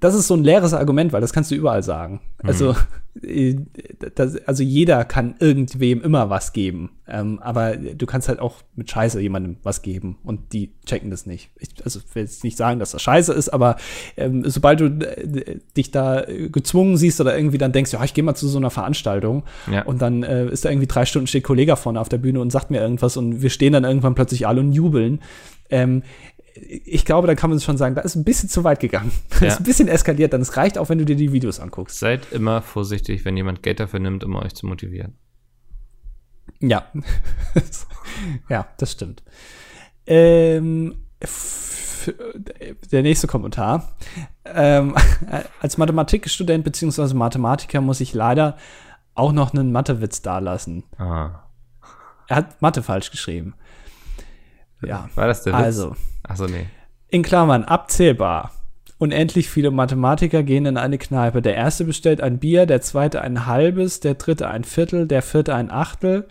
das 0.00 0.14
ist 0.14 0.26
so 0.26 0.34
ein 0.34 0.44
leeres 0.44 0.74
Argument, 0.74 1.12
weil 1.12 1.20
das 1.20 1.32
kannst 1.32 1.50
du 1.50 1.54
überall 1.54 1.82
sagen. 1.82 2.20
Mhm. 2.42 2.48
Also, 2.48 2.74
äh, 3.22 3.56
das, 4.14 4.36
also 4.46 4.62
jeder 4.62 5.04
kann 5.04 5.36
irgendwem 5.38 6.02
immer 6.02 6.30
was 6.30 6.52
geben. 6.52 6.90
Ähm, 7.08 7.38
aber 7.40 7.76
du 7.76 8.04
kannst 8.04 8.28
halt 8.28 8.40
auch 8.40 8.62
mit 8.74 8.90
Scheiße 8.90 9.20
jemandem 9.20 9.56
was 9.62 9.82
geben 9.82 10.18
und 10.24 10.52
die 10.52 10.72
checken 10.86 11.10
das 11.10 11.24
nicht. 11.24 11.50
Ich, 11.58 11.68
also 11.84 12.00
ich 12.00 12.14
will 12.14 12.24
jetzt 12.24 12.42
nicht 12.42 12.56
sagen, 12.56 12.80
dass 12.80 12.90
das 12.90 13.02
Scheiße 13.02 13.32
ist, 13.32 13.48
aber 13.50 13.76
ähm, 14.16 14.42
sobald 14.48 14.80
du 14.80 14.86
äh, 14.86 15.58
dich 15.76 15.92
da 15.92 16.24
gezwungen 16.26 16.96
siehst 16.96 17.20
oder 17.20 17.36
irgendwie 17.36 17.58
dann 17.58 17.72
denkst, 17.72 17.92
ja, 17.92 18.02
ich 18.02 18.12
gehe 18.12 18.24
mal 18.24 18.34
zu 18.34 18.48
so 18.48 18.58
einer 18.58 18.70
Veranstaltung 18.70 19.44
ja. 19.70 19.82
und 19.82 20.02
dann 20.02 20.24
äh, 20.24 20.46
ist 20.46 20.64
da 20.64 20.70
irgendwie 20.70 20.88
drei 20.88 21.06
Stunden 21.06 21.28
steht 21.28 21.44
Kollege 21.44 21.76
vorne 21.76 22.00
auf 22.00 22.08
der 22.08 22.18
Bühne 22.18 22.40
und 22.40 22.50
sagt 22.50 22.70
mir 22.70 22.80
irgendwas 22.80 23.16
und 23.16 23.40
wir 23.40 23.50
stehen 23.50 23.72
dann 23.72 23.84
irgendwann 23.84 24.14
plötzlich 24.14 24.46
alle 24.46 24.60
und 24.60 24.72
jubeln. 24.72 25.20
Ähm, 25.70 26.02
ich 26.56 27.04
glaube, 27.04 27.26
da 27.26 27.34
kann 27.34 27.50
man 27.50 27.60
schon 27.60 27.76
sagen, 27.76 27.94
da 27.94 28.00
ist 28.00 28.14
ein 28.14 28.24
bisschen 28.24 28.48
zu 28.48 28.64
weit 28.64 28.80
gegangen. 28.80 29.12
Da 29.38 29.46
ja. 29.46 29.52
ist 29.52 29.60
ein 29.60 29.64
bisschen 29.64 29.88
eskaliert, 29.88 30.32
dann 30.32 30.40
es 30.40 30.56
reicht 30.56 30.78
auch, 30.78 30.88
wenn 30.88 30.98
du 30.98 31.04
dir 31.04 31.16
die 31.16 31.32
Videos 31.32 31.60
anguckst. 31.60 31.98
Seid 31.98 32.32
immer 32.32 32.62
vorsichtig, 32.62 33.24
wenn 33.24 33.36
jemand 33.36 33.62
Geld 33.62 33.80
dafür 33.80 34.00
nimmt, 34.00 34.24
um 34.24 34.34
euch 34.36 34.54
zu 34.54 34.66
motivieren. 34.66 35.14
Ja. 36.60 36.86
ja, 38.48 38.66
das 38.78 38.92
stimmt. 38.92 39.22
Ähm, 40.06 40.96
der 42.92 43.02
nächste 43.02 43.26
Kommentar. 43.26 43.96
Ähm, 44.44 44.94
als 45.60 45.76
Mathematikstudent 45.76 46.64
bzw. 46.64 47.14
Mathematiker 47.14 47.80
muss 47.80 48.00
ich 48.00 48.14
leider 48.14 48.56
auch 49.14 49.32
noch 49.32 49.52
einen 49.52 49.72
Mathewitz 49.72 50.22
dalassen. 50.22 50.84
Ah. 50.98 51.42
Er 52.28 52.36
hat 52.36 52.62
Mathe 52.62 52.82
falsch 52.82 53.10
geschrieben. 53.10 53.54
Ja. 54.82 55.08
War 55.14 55.26
das 55.26 55.42
der 55.42 55.54
Witz? 55.54 55.62
Also. 55.62 55.96
Achso, 56.28 56.46
nee. 56.46 56.66
In 57.08 57.22
Klammern, 57.22 57.64
abzählbar. 57.64 58.52
Unendlich 58.98 59.50
viele 59.50 59.70
Mathematiker 59.70 60.42
gehen 60.42 60.66
in 60.66 60.76
eine 60.76 60.98
Kneipe. 60.98 61.42
Der 61.42 61.54
erste 61.54 61.84
bestellt 61.84 62.20
ein 62.20 62.38
Bier, 62.38 62.66
der 62.66 62.80
zweite 62.80 63.20
ein 63.20 63.46
halbes, 63.46 64.00
der 64.00 64.14
dritte 64.14 64.48
ein 64.48 64.64
Viertel, 64.64 65.06
der 65.06 65.22
vierte 65.22 65.54
ein 65.54 65.70
Achtel. 65.70 66.26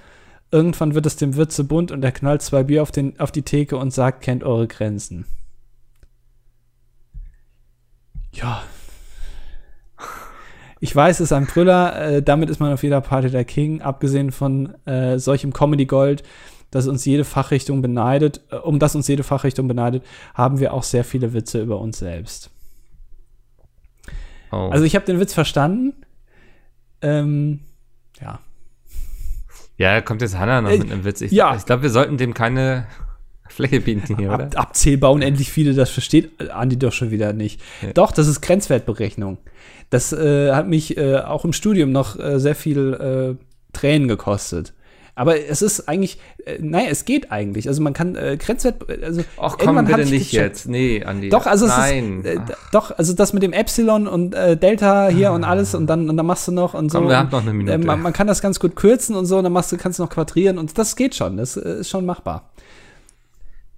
Irgendwann 0.52 0.96
wird 0.96 1.06
es 1.06 1.16
dem 1.16 1.36
Wirt 1.36 1.52
zu 1.52 1.68
bunt 1.68 1.92
und 1.92 2.04
er 2.04 2.12
knallt 2.12 2.42
zwei 2.42 2.64
Bier 2.64 2.82
auf, 2.82 2.92
den, 2.92 3.20
auf 3.20 3.32
die 3.32 3.44
Theke 3.44 3.78
und 3.78 3.92
sagt, 3.92 4.22
kennt 4.22 4.44
eure 4.44 4.68
Grenzen. 4.68 5.26
Ja. 8.34 8.64
Ich 10.80 10.96
weiß, 10.96 11.20
es 11.20 11.26
ist 11.26 11.34
ein 11.34 11.46
Brüller, 11.46 12.02
äh, 12.02 12.22
damit 12.24 12.50
ist 12.50 12.60
man 12.60 12.74
auf 12.74 12.84
jeder 12.84 13.02
Party 13.02 13.30
der 13.30 13.46
King, 13.46 13.82
abgesehen 13.82 14.32
von 14.32 14.76
äh, 14.86 15.18
solchem 15.20 15.54
Comedy-Gold 15.54 16.24
das 16.76 16.88
uns 16.88 17.06
jede 17.06 17.24
Fachrichtung 17.24 17.82
beneidet, 17.82 18.42
äh, 18.52 18.58
um 18.58 18.80
das 18.80 18.96
uns 18.96 19.08
jede 19.08 19.24
Fachrichtung 19.24 19.68
beneidet, 19.68 20.04
haben 20.34 20.60
wir 20.60 20.74
auch 20.74 20.84
sehr 20.84 21.04
viele 21.04 21.34
Witze 21.34 21.62
über 21.62 21.80
uns 21.80 22.00
selbst. 22.00 22.52
Oh. 24.52 24.70
Also 24.72 24.86
ich 24.86 24.96
habe 24.96 25.06
den 25.06 25.20
Witz 25.20 25.34
verstanden. 25.34 25.94
Ähm, 27.02 27.62
ja. 28.22 28.40
Ja, 29.78 30.00
kommt 30.02 30.22
jetzt 30.22 30.38
Hannah 30.38 30.62
noch 30.62 30.70
äh, 30.70 30.78
mit 30.78 30.92
einem 30.92 31.04
Witz. 31.04 31.22
Ich, 31.22 31.32
ja. 31.32 31.56
ich 31.56 31.66
glaube, 31.66 31.84
wir 31.84 31.90
sollten 31.90 32.18
dem 32.18 32.34
keine 32.34 32.88
Fläche 33.48 33.82
bieten 33.82 34.18
hier, 34.18 34.34
oder? 34.34 34.46
Ab, 34.46 34.60
abzählbar 34.60 35.12
unendlich 35.12 35.52
viele, 35.52 35.74
das 35.74 35.90
versteht 35.90 36.52
Andi 36.52 36.78
doch 36.78 36.94
schon 36.94 37.12
wieder 37.12 37.34
nicht. 37.34 37.62
Ja. 37.82 37.94
Doch, 37.94 38.12
das 38.12 38.28
ist 38.28 38.42
Grenzwertberechnung. 38.42 39.38
Das 39.90 40.14
äh, 40.14 40.52
hat 40.52 40.68
mich 40.68 40.98
äh, 40.98 41.20
auch 41.20 41.46
im 41.46 41.54
Studium 41.54 41.92
noch 41.92 42.20
äh, 42.20 42.40
sehr 42.40 42.56
viel 42.56 43.38
äh, 43.40 43.44
Tränen 43.74 44.08
gekostet. 44.08 44.74
Aber 45.16 45.40
es 45.40 45.62
ist 45.62 45.88
eigentlich, 45.88 46.20
äh, 46.46 46.58
naja, 46.60 46.90
es 46.90 47.06
geht 47.06 47.32
eigentlich. 47.32 47.70
Also 47.70 47.82
man 47.82 47.94
kann 47.94 48.16
äh, 48.16 48.36
Grenzwert, 48.38 48.84
also 49.02 49.24
Ach 49.38 49.58
komm, 49.58 49.86
bitte 49.86 50.06
nicht 50.06 50.34
jetzt. 50.34 50.68
Nee, 50.68 51.06
Andi. 51.06 51.30
Doch, 51.30 51.46
also 51.46 51.68
Nein. 51.68 52.20
ist, 52.20 52.26
äh, 52.26 52.40
doch, 52.74 52.92
also 52.98 53.14
das 53.14 53.32
mit 53.32 53.42
dem 53.42 53.54
Epsilon 53.54 54.08
und 54.08 54.36
äh, 54.36 54.58
Delta 54.58 55.08
hier 55.08 55.32
ah. 55.32 55.36
und 55.36 55.46
alles 55.46 55.74
und 55.74 55.88
dann, 55.88 56.10
und 56.10 56.18
dann 56.18 56.26
machst 56.26 56.50
du 56.50 56.52
noch 56.52 56.74
und 56.74 56.92
so. 56.92 57.00
Komm, 57.00 57.08
wir 57.08 57.18
haben 57.18 57.30
noch 57.32 57.42
eine 57.42 57.54
Minute. 57.54 57.76
Äh, 57.76 57.78
man, 57.78 58.02
man, 58.02 58.12
kann 58.12 58.28
das 58.28 58.42
ganz 58.42 58.60
gut 58.60 58.76
kürzen 58.76 59.16
und 59.16 59.26
so, 59.26 59.38
und 59.38 59.46
dann 59.46 59.54
machst 59.54 59.72
du, 59.72 59.78
kannst 59.78 60.00
du 60.00 60.04
noch 60.04 60.10
quadrieren 60.10 60.58
und 60.58 60.78
das 60.78 60.98
geht 60.98 61.16
schon. 61.16 61.38
Das 61.38 61.56
äh, 61.56 61.80
ist 61.80 61.90
schon 61.90 62.06
machbar. 62.06 62.50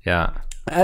Ja, 0.03 0.33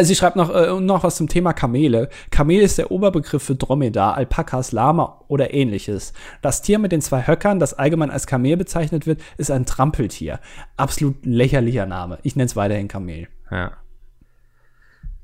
Sie 0.04 0.16
schreibt 0.16 0.36
noch, 0.36 0.54
äh, 0.54 0.80
noch 0.80 1.04
was 1.04 1.18
zum 1.18 1.28
Thema 1.28 1.54
Kamele. 1.54 2.10
Kamel 2.32 2.62
ist 2.62 2.78
der 2.78 2.92
Oberbegriff 2.92 3.44
für 3.44 3.56
Dromedar, 3.56 4.16
Alpakas, 4.16 4.72
Lama 4.72 5.24
oder 5.28 5.54
ähnliches. 5.54 6.14
Das 6.42 6.62
Tier 6.62 6.80
mit 6.80 6.92
den 6.92 7.02
zwei 7.02 7.28
Höckern, 7.28 7.60
das 7.60 7.74
allgemein 7.74 8.12
als 8.12 8.28
Kamel 8.28 8.58
bezeichnet 8.58 9.08
wird, 9.08 9.22
ist 9.38 9.52
ein 9.52 9.66
Trampeltier. 9.66 10.40
Absolut 10.78 11.26
lächerlicher 11.26 11.86
Name. 11.86 12.20
Ich 12.24 12.36
nenne 12.36 12.46
es 12.46 12.56
weiterhin 12.56 12.88
Kamel. 12.88 13.28
Ja. 13.52 13.74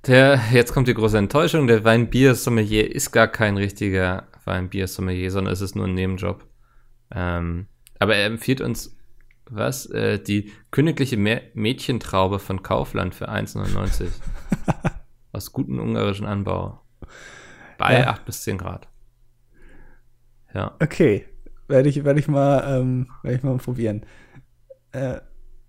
Der, 0.07 0.39
jetzt 0.51 0.74
kommt 0.74 0.88
die 0.88 0.93
große 0.93 1.18
Enttäuschung, 1.18 1.68
der 1.68 1.84
Weinbier-Sommelier 1.84 2.93
ist 2.93 3.12
gar 3.12 3.28
kein 3.28 3.57
richtiger 3.57 4.28
Weinbier-Sommelier, 4.45 5.30
sondern 5.32 5.53
es 5.53 5.62
ist 5.62 5.76
nur 5.76 5.88
ein 5.88 5.93
Nebenjob. 5.93 6.45
Ähm, 7.14 7.68
aber 7.99 8.16
er 8.16 8.26
empfiehlt 8.26 8.62
uns, 8.62 8.95
was? 9.49 9.88
Äh, 9.88 10.20
die 10.20 10.51
königliche 10.72 11.18
Mä 11.18 11.41
Mädchentraube 11.53 12.39
von 12.39 12.64
Kaufland 12.64 13.16
für 13.16 13.30
1,99. 13.30 14.07
Aus 15.32 15.51
gutem 15.53 15.80
ungarischen 15.80 16.26
Anbau. 16.26 16.82
Bei 17.78 17.99
Ja. 17.99 18.07
8 18.07 18.26
bis 18.26 18.43
10 18.43 18.57
Grad. 18.57 18.88
Ja. 20.53 20.76
Okay, 20.82 21.26
werde 21.67 21.89
ich, 21.89 22.03
werde 22.03 22.20
ich 22.20 22.28
mal, 22.28 22.63
ähm, 22.67 23.09
werde 23.22 23.38
ich 23.38 23.43
mal 23.43 23.57
probieren. 23.57 24.05
Äh, 24.91 25.20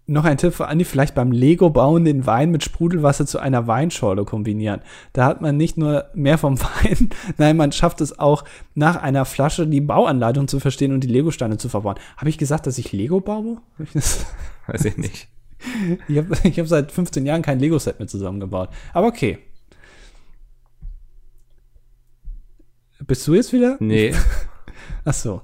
noch 0.06 0.24
ein 0.24 0.38
Tipp 0.38 0.54
für 0.54 0.66
Andi, 0.66 0.84
vielleicht 0.84 1.14
beim 1.14 1.30
Lego-Bauen 1.30 2.04
den 2.04 2.26
Wein 2.26 2.50
mit 2.50 2.64
Sprudelwasser 2.64 3.26
zu 3.26 3.38
einer 3.38 3.68
Weinschorle 3.68 4.24
kombinieren. 4.24 4.80
Da 5.12 5.24
hat 5.26 5.40
man 5.40 5.56
nicht 5.56 5.76
nur 5.76 6.06
mehr 6.14 6.36
vom 6.36 6.58
Wein, 6.60 7.10
nein, 7.36 7.56
man 7.56 7.70
schafft 7.70 8.00
es 8.00 8.18
auch, 8.18 8.44
nach 8.74 8.96
einer 8.96 9.24
Flasche 9.24 9.68
die 9.68 9.80
Bauanleitung 9.80 10.48
zu 10.48 10.58
verstehen 10.58 10.92
und 10.92 11.04
die 11.04 11.08
Lego-Steine 11.08 11.58
zu 11.58 11.68
verbauen. 11.68 11.96
Habe 12.16 12.28
ich 12.30 12.38
gesagt, 12.38 12.66
dass 12.66 12.78
ich 12.78 12.90
Lego 12.92 13.20
baue? 13.20 13.58
Weiß 14.66 14.84
ich 14.84 14.96
nicht. 14.96 15.28
Ich 16.08 16.16
habe 16.18 16.36
ich 16.44 16.58
hab 16.58 16.66
seit 16.66 16.90
15 16.92 17.26
Jahren 17.26 17.42
kein 17.42 17.58
Lego-Set 17.60 17.98
mehr 17.98 18.08
zusammengebaut. 18.08 18.70
Aber 18.94 19.06
okay. 19.08 19.38
Bist 23.06 23.26
du 23.26 23.34
jetzt 23.34 23.52
wieder? 23.52 23.76
Nee. 23.80 24.14
Ach 25.04 25.14
so. 25.14 25.42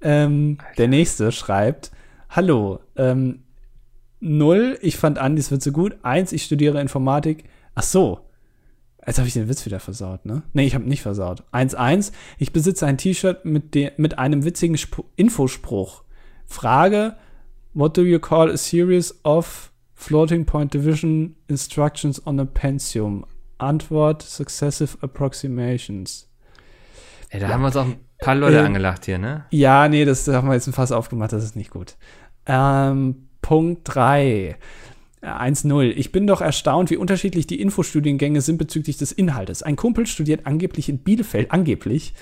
Ähm, 0.00 0.58
der 0.78 0.88
nächste 0.88 1.30
schreibt: 1.32 1.90
Hallo, 2.30 2.80
ähm, 2.96 3.42
null, 4.20 4.78
ich 4.82 4.96
fand 4.96 5.18
Andis 5.18 5.50
Witze 5.50 5.72
gut. 5.72 5.96
Eins, 6.02 6.32
ich 6.32 6.44
studiere 6.44 6.80
Informatik. 6.80 7.44
Ach 7.74 7.82
so. 7.82 8.20
Jetzt 9.06 9.18
habe 9.18 9.28
ich 9.28 9.34
den 9.34 9.48
Witz 9.48 9.64
wieder 9.64 9.78
versaut, 9.78 10.24
ne? 10.26 10.42
Nee, 10.52 10.66
ich 10.66 10.74
habe 10.74 10.84
nicht 10.88 11.02
versaut. 11.02 11.44
1-1, 11.52 12.10
ich 12.38 12.52
besitze 12.52 12.86
ein 12.86 12.98
T-Shirt 12.98 13.44
mit, 13.44 13.72
de- 13.76 13.92
mit 13.98 14.18
einem 14.18 14.44
witzigen 14.44 14.74
Sp 14.74 15.04
Infospruch. 15.14 16.02
Frage: 16.46 17.14
What 17.76 17.94
do 17.94 18.06
you 18.06 18.18
call 18.18 18.48
a 18.48 18.56
series 18.56 19.14
of 19.22 19.70
floating 19.94 20.46
point 20.46 20.72
division 20.72 21.36
instructions 21.46 22.26
on 22.26 22.40
a 22.40 22.46
Pentium? 22.46 23.24
Antwort: 23.58 24.22
Successive 24.22 24.96
approximations. 25.02 26.26
Ey, 27.28 27.38
da 27.38 27.48
haben 27.48 27.60
wir 27.60 27.66
uns 27.66 27.76
auch 27.76 27.84
ein 27.84 28.00
paar 28.18 28.34
Leute 28.34 28.60
Ähm, 28.60 28.64
angelacht 28.64 29.04
hier, 29.04 29.18
ne? 29.18 29.44
Ja, 29.50 29.90
nee, 29.90 30.06
das 30.06 30.26
haben 30.26 30.48
wir 30.48 30.54
jetzt 30.54 30.66
ein 30.66 30.72
Fass 30.72 30.90
aufgemacht, 30.90 31.34
das 31.34 31.44
ist 31.44 31.54
nicht 31.54 31.68
gut. 31.68 31.96
Ähm, 32.46 33.28
Punkt 33.42 33.82
3. 33.84 34.56
1-0. 35.20 35.92
Ich 35.96 36.12
bin 36.12 36.26
doch 36.26 36.40
erstaunt, 36.40 36.88
wie 36.90 36.96
unterschiedlich 36.96 37.46
die 37.46 37.60
Infostudiengänge 37.60 38.40
sind 38.40 38.56
bezüglich 38.56 38.96
des 38.96 39.12
Inhaltes. 39.12 39.62
Ein 39.62 39.76
Kumpel 39.76 40.06
studiert 40.06 40.46
angeblich 40.46 40.88
in 40.88 40.98
Bielefeld, 40.98 41.50
angeblich, 41.50 42.14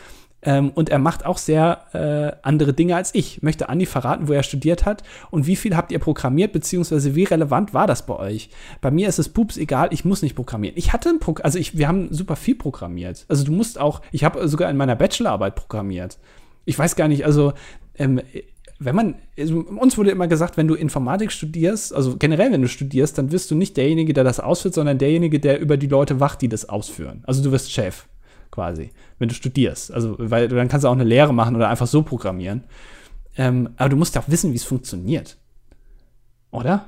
ähm, 0.45 0.71
und 0.71 0.89
er 0.89 0.99
macht 0.99 1.27
auch 1.27 1.39
sehr 1.39 1.81
äh, 1.93 2.37
andere 2.43 2.73
Dinge 2.73 2.97
als 2.97 3.15
ich. 3.15 3.43
Möchte 3.43 3.69
Andi 3.69 3.87
verraten, 3.87 4.29
wo 4.29 4.33
er 4.33 4.43
studiert 4.43 4.85
hat 4.85 5.03
und 5.31 5.47
wie 5.47 5.57
viel 5.57 5.77
habt 5.77 5.93
ihr 5.93 5.99
programmiert, 5.99 6.53
beziehungsweise 6.53 7.15
wie 7.15 7.25
relevant 7.25 7.75
war 7.75 7.87
das 7.87 8.07
bei 8.07 8.17
euch? 8.17 8.51
Bei 8.81 8.91
mir 8.91 9.09
ist 9.09 9.19
es 9.19 9.29
pups 9.29 9.57
egal, 9.57 9.89
ich 9.91 10.05
muss 10.05 10.23
nicht 10.23 10.35
programmieren. 10.35 10.77
Ich 10.77 10.93
hatte 10.93 11.09
ein 11.09 11.19
Programm, 11.19 11.45
also 11.45 11.59
ich, 11.59 11.77
wir 11.77 11.89
haben 11.89 12.09
super 12.13 12.37
viel 12.37 12.55
programmiert. 12.55 13.25
Also 13.29 13.45
du 13.45 13.53
musst 13.53 13.81
auch, 13.81 14.03
ich 14.13 14.25
habe 14.25 14.47
sogar 14.49 14.71
in 14.71 14.77
meiner 14.77 14.97
Bachelorarbeit 14.97 15.55
programmiert. 15.55 16.19
Ich 16.65 16.79
weiß 16.79 16.97
gar 16.97 17.09
nicht, 17.09 17.25
also 17.25 17.53
ähm, 17.97 18.21
wenn 18.79 18.95
man, 18.95 19.15
also 19.39 19.61
uns 19.61 19.97
wurde 19.97 20.11
immer 20.11 20.29
gesagt, 20.29 20.57
wenn 20.57 20.69
du 20.69 20.75
Informatik 20.75 21.33
studierst, 21.33 21.95
also 21.95 22.17
generell, 22.17 22.53
wenn 22.53 22.63
du 22.63 22.69
studierst, 22.69 23.17
dann 23.19 23.33
wirst 23.33 23.51
du 23.51 23.55
nicht 23.55 23.77
derjenige, 23.77 24.13
der 24.13 24.25
das 24.25 24.41
ausführt, 24.41 24.75
sondern 24.75 24.99
derjenige, 24.99 25.41
der 25.41 25.61
über 25.61 25.77
die 25.77 25.87
Leute 25.87 26.21
wacht, 26.21 26.43
die 26.43 26.49
das 26.49 26.69
ausführen. 26.69 27.23
Also 27.27 27.43
du 27.43 27.53
wirst 27.53 27.73
Chef, 27.73 28.07
quasi, 28.55 28.91
wenn 29.19 29.29
du 29.29 29.35
studierst. 29.35 29.93
Also, 29.93 30.15
weil 30.19 30.47
dann 30.49 30.69
kannst 30.69 30.85
du 30.85 30.89
auch 30.89 30.93
eine 30.93 31.05
Lehre 31.05 31.35
machen 31.35 31.57
oder 31.57 31.69
einfach 31.69 31.87
so 31.89 32.03
programmieren. 32.03 32.65
Ähm, 33.37 33.71
aber 33.77 33.89
du 33.89 33.97
musst 33.97 34.15
ja 34.15 34.21
auch 34.23 34.29
wissen, 34.29 34.53
wie 34.53 34.57
es 34.57 34.65
funktioniert. 34.65 35.37
Oder? 36.53 36.87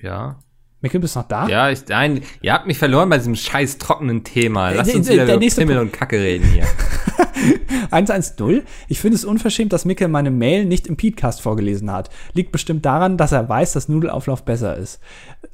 Ja. 0.00 0.38
Mikkel, 0.80 1.00
bist 1.00 1.14
du 1.16 1.20
noch 1.20 1.28
da? 1.28 1.46
Ja, 1.48 1.70
ich, 1.70 1.86
nein, 1.88 2.22
ihr 2.40 2.52
habt 2.52 2.66
mich 2.66 2.78
verloren 2.78 3.10
bei 3.10 3.18
diesem 3.18 3.34
scheiß 3.34 3.78
trockenen 3.78 4.24
Thema. 4.24 4.70
Lasst 4.70 4.90
der- 4.90 4.96
uns 4.96 5.06
der- 5.06 5.14
wieder 5.14 5.26
der 5.26 5.36
über 5.36 5.74
Punkt. 5.74 5.80
und 5.80 5.92
Kacke 5.92 6.18
reden 6.20 6.46
hier. 6.46 6.64
110. 7.90 8.62
Ich 8.88 9.00
finde 9.00 9.16
es 9.16 9.24
unverschämt, 9.24 9.72
dass 9.72 9.84
Mikkel 9.84 10.08
meine 10.08 10.30
Mail 10.30 10.64
nicht 10.64 10.86
im 10.86 10.96
Podcast 10.96 11.40
vorgelesen 11.40 11.90
hat. 11.90 12.10
Liegt 12.32 12.52
bestimmt 12.52 12.84
daran, 12.84 13.16
dass 13.16 13.32
er 13.32 13.48
weiß, 13.48 13.72
dass 13.72 13.88
Nudelauflauf 13.88 14.44
besser 14.44 14.76
ist. 14.76 15.00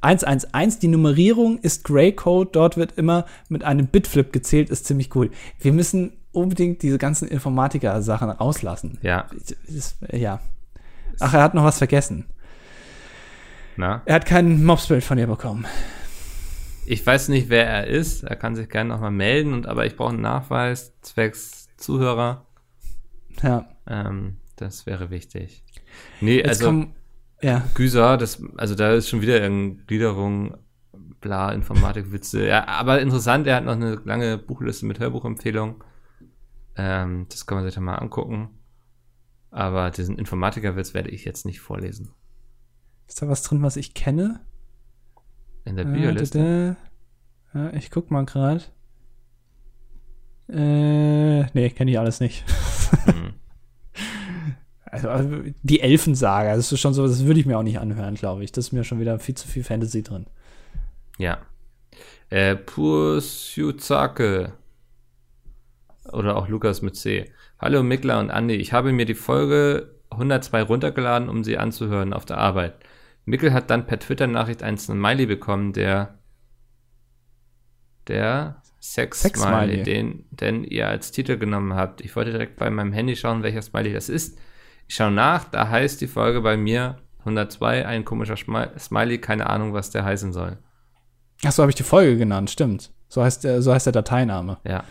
111. 0.01 0.78
Die 0.80 0.89
Nummerierung 0.89 1.59
ist 1.59 1.85
Gray 1.85 2.12
Code. 2.12 2.51
Dort 2.53 2.76
wird 2.76 2.93
immer 2.99 3.26
mit 3.49 3.64
einem 3.64 3.87
Bitflip 3.87 4.32
gezählt. 4.32 4.70
Ist 4.70 4.87
ziemlich 4.87 5.14
cool. 5.14 5.30
Wir 5.61 5.72
müssen 5.72 6.12
unbedingt 6.32 6.82
diese 6.82 6.99
ganzen 6.99 7.28
Informatiker-Sachen 7.28 8.30
rauslassen. 8.30 8.99
Ja, 9.03 9.26
Ist, 9.66 9.97
ja. 10.12 10.41
Ach, 11.20 11.32
er 11.32 11.43
hat 11.43 11.55
noch 11.55 11.64
was 11.64 11.78
vergessen. 11.78 12.26
na. 13.76 14.03
Er 14.05 14.16
hat 14.16 14.26
kein 14.26 14.64
Mobsbild 14.64 15.05
von 15.05 15.16
dir 15.16 15.26
bekommen. 15.28 15.64
Ich 16.87 17.07
weiß 17.07 17.28
nicht, 17.28 17.49
wer 17.49 17.66
er 17.66 17.87
ist. 17.87 18.24
Er 18.24 18.37
kann 18.37 18.55
sich 18.57 18.68
gerne 18.68 18.91
nochmal 18.91 19.11
melden, 19.11 19.53
und, 19.55 19.66
aber 19.66 19.87
ich 19.87 19.97
brauche 19.97 20.11
einen 20.12 20.20
Nachweis 20.20 20.93
zwecks 21.03 21.64
Zuhörer. 21.85 22.47
Ja. 23.43 23.68
Ähm, 23.87 24.39
das 24.57 24.87
wäre 24.87 25.11
wichtig. 25.11 25.64
Nee, 26.20 26.39
Jetzt 26.39 26.49
also 26.49 26.66
kommen, 26.66 26.95
ja. 27.43 27.64
Güser, 27.74 28.16
das, 28.16 28.43
also 28.57 28.74
da 28.74 28.93
ist 28.93 29.09
schon 29.09 29.20
wieder 29.20 29.41
irgendeine 29.41 29.85
Gliederung, 29.87 30.57
bla, 31.20 31.53
Informatikwitze. 31.53 32.47
Ja, 32.47 32.66
aber 32.68 33.01
interessant, 33.01 33.47
er 33.47 33.57
hat 33.57 33.64
noch 33.64 33.72
eine 33.72 33.97
lange 34.05 34.39
Buchliste 34.39 34.87
mit 34.87 35.01
Hörbuchempfehlungen. 35.01 35.76
Ähm, 36.76 37.26
das 37.28 37.47
kann 37.47 37.57
man 37.57 37.64
sich 37.64 37.74
dann 37.74 37.85
mal 37.85 37.97
angucken. 37.97 38.51
Aber 39.51 39.91
diesen 39.91 40.18
Informatikerwitz 40.18 40.95
werde 40.95 41.11
ich 41.11 41.24
jetzt 41.24 41.47
nicht 41.47 41.61
vorlesen. 41.61 42.11
Ist 43.07 43.22
da 43.22 43.28
was 43.28 43.43
drin, 43.43 43.62
was 43.62 43.76
ich 43.76 43.95
kenne? 43.95 44.41
In 45.64 45.76
der 45.76 45.87
Äh, 45.87 45.93
Bioliste. 45.93 46.76
da. 47.53 47.61
Ja, 47.66 47.72
ich 47.74 47.91
guck 47.91 48.11
mal 48.11 48.24
gerade. 48.24 48.62
Äh, 50.49 51.45
nee, 51.55 51.70
kenne 51.70 51.90
ich 51.90 51.99
alles 51.99 52.20
nicht. 52.20 52.45
Hm. 53.05 53.34
Also, 55.03 55.42
die 55.64 55.80
Elfensaga, 55.80 56.55
das 56.55 56.70
ist 56.70 56.78
schon 56.78 56.95
so, 56.95 57.05
das 57.05 57.24
würde 57.24 57.40
ich 57.40 57.47
mir 57.47 57.59
auch 57.59 57.64
nicht 57.64 57.80
anhören, 57.80 58.14
glaube 58.14 58.45
ich. 58.45 58.53
Das 58.53 58.66
ist 58.66 58.72
mir 58.72 58.84
schon 58.84 59.01
wieder 59.01 59.18
viel 59.18 59.34
zu 59.34 59.49
viel 59.49 59.64
Fantasy 59.64 60.05
drin. 60.05 60.26
Ja. 61.18 61.38
Äh, 62.30 62.55
Pusyuzake. 62.55 64.53
Oder 66.12 66.36
auch 66.36 66.47
Lukas 66.47 66.80
mit 66.80 66.95
C. 66.95 67.32
Hallo 67.59 67.82
Mikla 67.82 68.20
und 68.20 68.30
Andi, 68.30 68.55
ich 68.55 68.72
habe 68.72 68.92
mir 68.92 69.05
die 69.05 69.14
Folge 69.14 69.95
102 70.11 70.62
runtergeladen, 70.62 71.28
um 71.28 71.42
sie 71.42 71.59
anzuhören 71.59 72.12
auf 72.12 72.24
der 72.24 72.38
Arbeit. 72.38 72.74
Mikkel 73.24 73.53
hat 73.53 73.70
dann 73.70 73.86
per 73.86 73.99
Twitter-Nachricht 73.99 74.62
einen 74.62 74.78
Smiley 74.78 75.26
bekommen, 75.26 75.72
der 75.72 76.18
der 78.07 78.62
Sex-Smiley, 78.85 79.32
Sex-Smiley. 79.32 79.82
den, 79.82 80.24
den 80.30 80.62
ihr 80.62 80.89
als 80.89 81.11
Titel 81.11 81.39
genommen 81.39 81.72
habt. 81.74 82.03
Ich 82.03 82.14
wollte 82.16 82.32
direkt 82.32 82.57
bei 82.57 82.68
meinem 82.68 82.93
Handy 82.93 83.16
schauen, 83.16 83.43
welcher 83.43 83.62
Smiley 83.62 83.95
das 83.95 84.11
ist. 84.11 84.39
Ich 84.87 84.97
schaue 84.97 85.11
nach, 85.11 85.45
da 85.45 85.70
heißt 85.70 86.03
die 86.03 86.07
Folge 86.07 86.43
bei 86.43 86.59
mir 86.59 86.99
102, 87.20 87.87
ein 87.87 88.05
komischer 88.05 88.37
Smiley, 88.37 89.18
keine 89.18 89.49
Ahnung, 89.49 89.72
was 89.72 89.89
der 89.89 90.05
heißen 90.05 90.35
soll. 90.35 90.59
Ach 91.47 91.53
so 91.53 91.62
habe 91.62 91.70
ich 91.70 91.76
die 91.76 91.82
Folge 91.82 92.18
genannt, 92.18 92.51
stimmt. 92.51 92.93
So 93.09 93.22
heißt 93.22 93.45
der, 93.45 93.62
so 93.62 93.72
heißt 93.72 93.87
der 93.87 93.95
Dateiname. 93.95 94.59
Ja. 94.68 94.85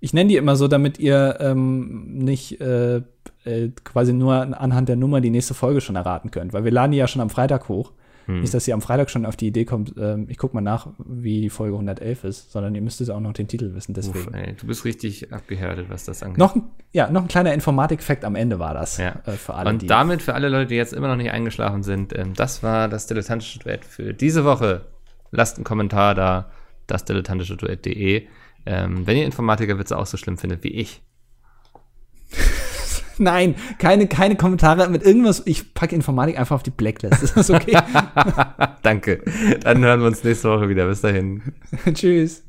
Ich 0.00 0.14
nenne 0.14 0.30
die 0.30 0.36
immer 0.36 0.56
so, 0.56 0.66
damit 0.66 0.98
ihr 0.98 1.36
ähm, 1.40 2.06
nicht 2.16 2.58
äh, 2.62 3.02
äh, 3.44 3.68
quasi 3.84 4.14
nur 4.14 4.34
anhand 4.58 4.88
der 4.88 4.96
Nummer 4.96 5.20
die 5.20 5.30
nächste 5.30 5.52
Folge 5.52 5.82
schon 5.82 5.96
erraten 5.96 6.30
könnt, 6.30 6.54
weil 6.54 6.64
wir 6.64 6.72
laden 6.72 6.92
die 6.92 6.98
ja 6.98 7.06
schon 7.06 7.20
am 7.20 7.30
Freitag 7.30 7.68
hoch. 7.68 7.92
Hm. 8.26 8.40
Nicht, 8.40 8.54
dass 8.54 8.66
ihr 8.66 8.74
am 8.74 8.80
Freitag 8.82 9.10
schon 9.10 9.26
auf 9.26 9.36
die 9.36 9.46
Idee 9.48 9.64
kommt, 9.64 9.94
ähm, 9.98 10.26
ich 10.30 10.38
guck 10.38 10.54
mal 10.54 10.60
nach, 10.60 10.88
wie 10.98 11.40
die 11.42 11.50
Folge 11.50 11.74
111 11.74 12.24
ist, 12.24 12.52
sondern 12.52 12.74
ihr 12.74 12.80
müsstet 12.80 13.10
auch 13.10 13.20
noch 13.20 13.32
den 13.34 13.48
Titel 13.48 13.74
wissen, 13.74 13.92
deswegen. 13.94 14.28
Uff, 14.28 14.34
ey, 14.34 14.54
du 14.54 14.66
bist 14.66 14.84
richtig 14.84 15.32
abgehärtet, 15.32 15.86
was 15.90 16.04
das 16.04 16.22
angeht. 16.22 16.38
Noch, 16.38 16.54
ein- 16.56 16.62
ja, 16.92 17.10
noch 17.10 17.22
ein 17.22 17.28
kleiner 17.28 17.52
Informatik-Fact 17.52 18.24
am 18.24 18.34
Ende 18.34 18.58
war 18.58 18.72
das. 18.74 18.96
Ja. 18.98 19.20
Äh, 19.26 19.32
für 19.32 19.54
alle, 19.54 19.70
Und 19.70 19.90
damit 19.90 20.22
für 20.22 20.34
alle 20.34 20.48
Leute, 20.48 20.68
die 20.68 20.74
jetzt 20.76 20.92
immer 20.92 21.08
noch 21.08 21.16
nicht 21.16 21.30
eingeschlafen 21.30 21.82
sind, 21.82 22.16
ähm, 22.16 22.34
das 22.34 22.62
war 22.62 22.88
das 22.88 23.06
dilettantische 23.06 23.58
Duett 23.58 23.84
für 23.84 24.14
diese 24.14 24.44
Woche. 24.44 24.86
Lasst 25.30 25.56
einen 25.56 25.64
Kommentar 25.64 26.14
da, 26.14 26.50
das 26.86 27.04
dilettantische 27.04 27.56
Duett.de. 27.56 28.26
Ähm, 28.66 29.06
wenn 29.06 29.16
ihr 29.16 29.26
Informatikerwitze 29.26 29.98
auch 29.98 30.06
so 30.06 30.16
schlimm 30.16 30.38
findet 30.38 30.64
wie 30.64 30.68
ich. 30.68 31.02
Nein, 33.18 33.54
keine, 33.78 34.06
keine 34.06 34.36
Kommentare 34.36 34.88
mit 34.88 35.02
irgendwas. 35.02 35.42
Ich 35.46 35.74
packe 35.74 35.94
Informatik 35.94 36.38
einfach 36.38 36.56
auf 36.56 36.62
die 36.62 36.70
Blacklist. 36.70 37.22
Ist 37.22 37.36
das 37.36 37.50
okay? 37.50 37.76
Danke. 38.82 39.22
Dann 39.62 39.84
hören 39.84 40.00
wir 40.00 40.06
uns 40.06 40.24
nächste 40.24 40.50
Woche 40.50 40.68
wieder. 40.68 40.86
Bis 40.86 41.00
dahin. 41.00 41.42
Tschüss. 41.94 42.44